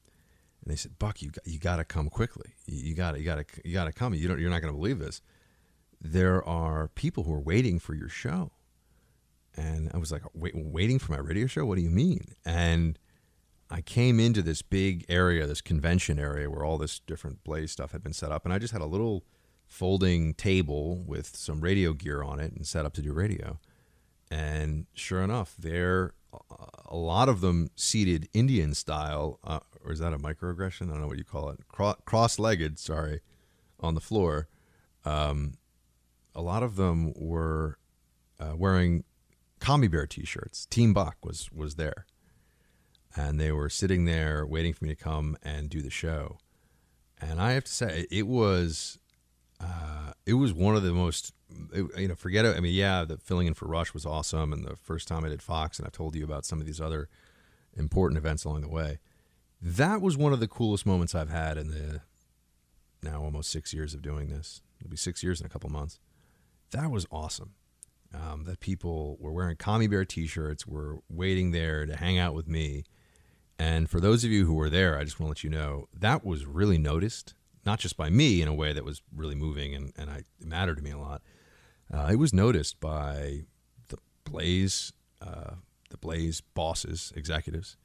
and 0.63 0.73
they 0.73 0.77
said, 0.77 0.99
"Buck, 0.99 1.23
you 1.23 1.31
got, 1.31 1.47
you 1.47 1.59
got 1.59 1.77
to 1.77 1.85
come 1.85 2.09
quickly. 2.09 2.55
You 2.67 2.95
got 2.95 3.13
to 3.13 3.19
you 3.19 3.25
got 3.25 3.37
to 3.37 3.45
you 3.65 3.73
got 3.73 3.85
to 3.85 3.93
come. 3.93 4.15
You 4.15 4.29
don't 4.29 4.41
you're 4.41 4.51
not 4.51 4.63
going 4.63 4.73
to 4.73 4.79
believe 4.79 4.99
this. 4.99 5.21
There 6.01 6.47
are 6.47 6.89
people 6.89 7.25
who 7.25 7.33
are 7.35 7.41
waiting 7.41 7.79
for 7.79 7.95
your 7.95 8.09
show." 8.09 8.53
And 9.55 9.91
I 9.93 9.99
was 9.99 10.11
like, 10.11 10.23
Wait, 10.35 10.55
waiting 10.55 10.99
for 10.99 11.13
my 11.13 11.19
radio 11.19 11.47
show? 11.47 11.67
What 11.67 11.77
do 11.77 11.83
you 11.83 11.91
mean? 11.91 12.35
And 12.45 12.99
I 13.71 13.81
came 13.81 14.21
into 14.21 14.43
this 14.43 14.63
big 14.63 15.05
area, 15.09 15.47
this 15.47 15.61
convention 15.61 16.19
area 16.19 16.51
where 16.51 16.65
all 16.65 16.79
this 16.79 16.99
different 17.01 17.45
Blaze 17.45 17.73
stuff 17.73 17.93
had 17.93 18.03
been 18.03 18.13
set 18.13 18.33
up. 18.33 18.45
And 18.45 18.53
I 18.53 18.59
just 18.59 18.73
had 18.73 18.83
a 18.83 18.87
little 18.87 19.25
folding 19.67 20.35
table 20.35 21.03
with 21.07 21.35
some 21.37 21.61
radio 21.61 21.93
gear 21.93 22.23
on 22.23 22.39
it 22.39 22.53
and 22.53 22.67
set 22.67 22.85
up 22.85 22.93
to 22.95 23.03
do 23.03 23.13
radio. 23.13 23.59
And 24.31 24.87
sure 24.95 25.23
enough, 25.23 25.55
there 25.59 26.15
a 26.87 26.97
lot 26.97 27.29
of 27.29 27.41
them 27.41 27.71
seated 27.77 28.29
Indian 28.33 28.75
style, 28.75 29.39
uh, 29.45 29.61
or 29.85 29.93
is 29.93 29.99
that 29.99 30.13
a 30.13 30.19
microaggression? 30.19 30.89
I 30.89 30.93
don't 30.93 31.01
know 31.01 31.07
what 31.07 31.19
you 31.19 31.25
call 31.25 31.51
it. 31.51 31.61
Cro- 31.69 31.97
cross-legged, 32.05 32.79
sorry, 32.79 33.21
on 33.81 33.95
the 33.95 34.01
floor. 34.01 34.49
Um, 35.05 35.55
a 36.35 36.43
lot 36.43 36.63
of 36.63 36.77
them 36.77 37.13
were 37.17 37.79
uh, 38.39 38.55
wearing 38.57 39.05
Commie 39.61 39.89
Bear 39.89 40.07
T-shirts. 40.07 40.67
Team 40.67 40.93
Buck 40.93 41.17
was 41.23 41.51
was 41.53 41.77
there, 41.77 42.07
and 43.17 43.39
they 43.41 43.53
were 43.53 43.69
sitting 43.69 44.05
there 44.05 44.47
waiting 44.47 44.73
for 44.73 44.85
me 44.85 44.95
to 44.95 45.03
come 45.03 45.37
and 45.43 45.69
do 45.69 45.81
the 45.83 45.91
show. 45.91 46.39
And 47.21 47.41
I 47.41 47.53
have 47.53 47.65
to 47.65 47.73
say, 47.73 48.07
it 48.11 48.27
was 48.27 48.99
uh, 49.61 50.13
it 50.27 50.35
was 50.35 50.53
one 50.53 50.77
of 50.77 50.83
the 50.83 50.93
most 50.93 51.33
you 51.97 52.09
know, 52.09 52.15
forget 52.15 52.45
it. 52.45 52.57
I 52.57 52.61
mean, 52.61 52.75
yeah, 52.75 53.05
the 53.05 53.17
filling 53.19 53.47
in 53.47 53.55
for 53.55 53.67
Rush 53.67 53.95
was 53.95 54.07
awesome, 54.07 54.53
and 54.53 54.65
the 54.65 54.77
first 54.77 55.09
time 55.09 55.25
I 55.25 55.29
did 55.29 55.43
Fox, 55.43 55.79
and 55.79 55.87
I've 55.87 55.93
told 55.93 56.15
you 56.15 56.25
about 56.25 56.45
some 56.45 56.61
of 56.61 56.67
these 56.67 56.81
other 56.81 57.09
important 57.77 58.19
events 58.19 58.45
along 58.45 58.63
the 58.63 58.69
way. 58.69 58.99
That 59.63 60.03
was 60.03 60.17
one 60.17 60.33
of 60.33 60.41
the 60.41 60.49
coolest 60.49 60.85
moments 60.85 61.15
I've 61.15 61.31
had 61.31 61.57
in 61.57 61.69
the 61.69 62.01
now 63.01 63.23
almost 63.23 63.51
six 63.51 63.73
years 63.73 63.95
of 63.95 64.03
doing 64.03 64.29
this. 64.29 64.61
It'll 64.81 64.91
be 64.91 64.97
six 64.97 65.23
years 65.23 65.41
in 65.41 65.47
a 65.47 65.49
couple 65.49 65.71
months. 65.71 66.01
That 66.73 66.91
was 66.91 67.07
awesome. 67.13 67.55
Um, 68.13 68.45
that 68.45 68.61
people 68.61 69.17
were 69.21 69.33
wearing 69.33 69.57
Commie 69.57 69.87
Bear 69.87 70.05
T-shirts, 70.05 70.67
were 70.67 70.99
waiting 71.09 71.53
there 71.53 71.87
to 71.87 71.97
hang 71.97 72.19
out 72.19 72.35
with 72.35 72.47
me. 72.47 72.85
And 73.59 73.89
for 73.89 74.01
those 74.01 74.25
of 74.25 74.31
you 74.31 74.45
who 74.45 74.55
were 74.55 74.69
there, 74.69 74.99
I 74.99 75.05
just 75.05 75.19
want 75.19 75.29
to 75.29 75.31
let 75.31 75.45
you 75.45 75.51
know 75.51 75.89
that 75.99 76.25
was 76.25 76.45
really 76.45 76.77
noticed, 76.77 77.35
not 77.65 77.79
just 77.79 77.97
by 77.97 78.11
me 78.11 78.43
in 78.43 78.49
a 78.49 78.55
way 78.55 78.73
that 78.73 78.85
was 78.85 79.01
really 79.15 79.37
moving 79.37 79.75
and, 79.75 79.93
and 79.97 80.11
I, 80.11 80.25
it 80.41 80.47
mattered 80.47 80.77
to 80.77 80.83
me 80.83 80.91
a 80.91 80.99
lot, 80.99 81.23
uh, 81.93 82.09
it 82.11 82.17
was 82.17 82.35
noticed 82.35 82.81
by 82.81 83.45
the 83.89 83.99
Blaze, 84.25 84.93
uh, 85.23 85.55
the 85.91 85.97
Blaze 85.97 86.41
bosses, 86.41 87.13
executives, 87.17 87.77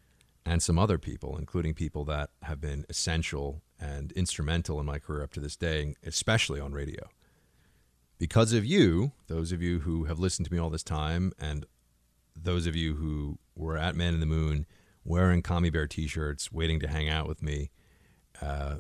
and 0.48 0.64
some 0.64 0.80
other 0.80 0.98
people, 0.98 1.36
including 1.38 1.74
people 1.74 2.06
that 2.06 2.30
have 2.44 2.62
been 2.62 2.86
essential 2.88 3.62
and 3.82 4.14
instrumental 4.14 4.80
in 4.80 4.86
my 4.86 4.98
career 4.98 5.22
up 5.22 5.34
to 5.34 5.42
this 5.42 5.58
day, 5.58 5.94
especially 6.06 6.58
on 6.58 6.72
radio. 6.72 7.10
Because 8.18 8.54
of 8.54 8.64
you, 8.64 9.12
those 9.28 9.52
of 9.52 9.62
you 9.62 9.80
who 9.80 10.06
have 10.06 10.20
listened 10.20 10.46
to 10.48 10.54
me 10.54 10.58
all 10.58 10.70
this 10.70 10.84
time, 10.84 11.34
and 11.38 11.66
those 12.34 12.66
of 12.66 12.78
you 12.78 12.96
who 12.96 13.40
were 13.56 13.78
at 13.78 13.98
Man 13.98 14.14
in 14.14 14.22
the 14.22 14.26
Moon 14.26 14.66
wearing 15.04 15.42
Commie 15.42 15.70
Bear 15.70 15.86
t 15.86 16.08
shirts, 16.08 16.50
waiting 16.50 16.80
to 16.80 16.88
hang 16.88 17.10
out 17.10 17.28
with 17.28 17.44
me, 17.44 17.70
uh, 18.42 18.78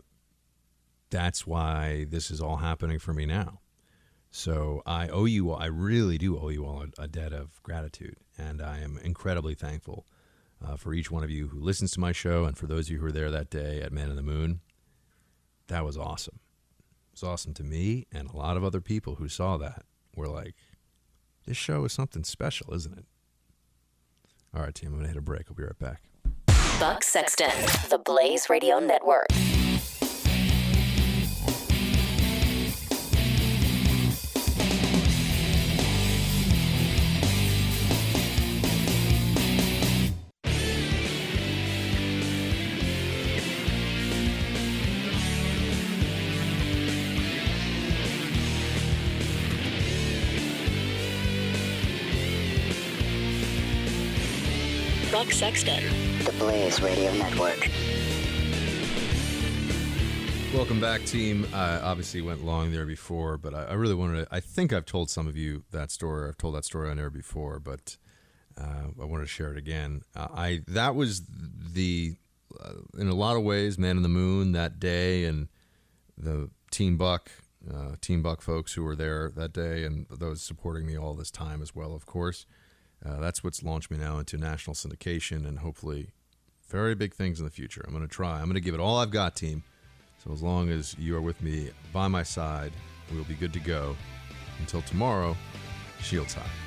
that's 1.10 1.45
why 1.45 2.06
this 2.07 2.31
is 2.31 2.39
all 2.39 2.57
happening 2.57 2.98
for 2.98 3.14
me 3.14 3.26
now. 3.26 3.60
So 4.31 4.84
I 4.85 5.10
owe 5.10 5.26
you 5.26 5.52
I 5.52 5.65
really 5.65 6.18
do 6.18 6.39
owe 6.39 6.49
you 6.49 6.65
all 6.65 6.84
a, 6.98 7.03
a 7.03 7.07
debt 7.10 7.34
of 7.34 7.61
gratitude. 7.61 8.15
And 8.38 8.61
I 8.61 8.80
am 8.80 8.98
incredibly 9.03 9.53
thankful 9.53 10.06
uh, 10.65 10.75
for 10.75 10.93
each 10.93 11.11
one 11.11 11.23
of 11.23 11.29
you 11.29 11.47
who 11.47 11.59
listens 11.59 11.91
to 11.91 11.99
my 11.99 12.11
show 12.11 12.45
and 12.45 12.57
for 12.57 12.67
those 12.67 12.88
of 12.88 12.91
you 12.91 12.97
who 12.99 13.05
were 13.05 13.11
there 13.11 13.31
that 13.31 13.49
day 13.49 13.81
at 13.81 13.91
Man 13.91 14.09
in 14.09 14.15
the 14.15 14.21
Moon. 14.21 14.61
That 15.67 15.85
was 15.85 15.97
awesome. 15.97 16.39
It 17.11 17.21
was 17.21 17.23
awesome 17.23 17.53
to 17.55 17.63
me 17.63 18.05
and 18.11 18.29
a 18.29 18.38
lot 18.38 18.57
of 18.57 18.63
other 18.63 18.81
people 18.81 19.15
who 19.15 19.27
saw 19.27 19.57
that 19.57 19.84
were 20.15 20.27
like, 20.27 20.55
this 21.45 21.57
show 21.57 21.85
is 21.85 21.93
something 21.93 22.23
special, 22.23 22.73
isn't 22.73 22.97
it? 22.97 23.05
All 24.55 24.61
right, 24.61 24.73
team, 24.73 24.89
I'm 24.89 24.95
going 24.95 25.03
to 25.03 25.09
hit 25.09 25.17
a 25.17 25.21
break. 25.21 25.43
I'll 25.49 25.55
be 25.55 25.63
right 25.63 25.79
back. 25.79 26.01
Buck 26.79 27.03
Sexton, 27.03 27.49
the 27.89 27.99
Blaze 28.03 28.49
Radio 28.49 28.79
Network. 28.79 29.27
Sexton. 55.47 55.81
The 56.25 56.33
Blaze 56.33 56.81
Radio 56.81 57.13
Network. 57.13 57.69
Welcome 60.53 60.81
back, 60.81 61.05
team. 61.05 61.47
I 61.53 61.77
obviously, 61.77 62.21
went 62.21 62.43
long 62.43 62.73
there 62.73 62.85
before, 62.85 63.37
but 63.37 63.53
I, 63.53 63.63
I, 63.63 63.73
really 63.75 63.95
wanted 63.95 64.25
to. 64.25 64.35
I 64.35 64.41
think 64.41 64.73
I've 64.73 64.85
told 64.85 65.09
some 65.09 65.25
of 65.25 65.37
you 65.37 65.63
that 65.71 65.89
story. 65.89 66.27
I've 66.27 66.37
told 66.37 66.55
that 66.55 66.65
story 66.65 66.89
on 66.89 66.99
air 66.99 67.09
before, 67.09 67.61
but 67.61 67.95
uh, 68.59 68.87
I 69.01 69.05
wanted 69.05 69.23
to 69.23 69.29
share 69.29 69.53
it 69.53 69.57
again. 69.57 70.01
Uh, 70.13 70.27
I 70.35 70.63
that 70.67 70.95
was 70.95 71.21
the, 71.29 72.17
uh, 72.59 72.73
in 72.99 73.07
a 73.07 73.15
lot 73.15 73.37
of 73.37 73.43
ways, 73.43 73.77
man 73.77 73.95
in 73.95 74.03
the 74.03 74.09
moon 74.09 74.51
that 74.51 74.81
day, 74.81 75.23
and 75.23 75.47
the 76.17 76.49
Team 76.71 76.97
Buck, 76.97 77.31
uh, 77.73 77.95
Team 78.01 78.21
Buck 78.21 78.41
folks 78.41 78.73
who 78.73 78.83
were 78.83 78.97
there 78.97 79.31
that 79.37 79.53
day, 79.53 79.85
and 79.85 80.07
those 80.09 80.41
supporting 80.41 80.85
me 80.85 80.97
all 80.97 81.13
this 81.13 81.31
time 81.31 81.61
as 81.61 81.73
well. 81.73 81.95
Of 81.95 82.05
course, 82.05 82.45
uh, 83.05 83.19
that's 83.19 83.43
what's 83.43 83.63
launched 83.63 83.91
me 83.91 83.97
now 83.97 84.19
into 84.19 84.37
national 84.37 84.75
syndication, 84.75 85.47
and 85.47 85.59
hopefully, 85.59 86.09
very 86.69 86.95
big 86.95 87.13
things 87.13 87.39
in 87.39 87.45
the 87.45 87.51
future. 87.51 87.83
I'm 87.85 87.93
going 87.93 88.07
to 88.07 88.13
try. 88.13 88.39
I'm 88.39 88.45
going 88.45 88.55
to 88.55 88.61
give 88.61 88.73
it 88.73 88.79
all 88.79 88.97
I've 88.97 89.11
got, 89.11 89.35
team. 89.35 89.63
So 90.23 90.31
as 90.33 90.41
long 90.41 90.69
as 90.69 90.97
you 90.97 91.15
are 91.15 91.21
with 91.21 91.41
me 91.41 91.69
by 91.93 92.07
my 92.07 92.23
side, 92.23 92.73
we'll 93.13 93.23
be 93.23 93.35
good 93.35 93.53
to 93.53 93.59
go. 93.59 93.95
Until 94.59 94.81
tomorrow, 94.81 95.37
shields 96.01 96.33
high. 96.33 96.66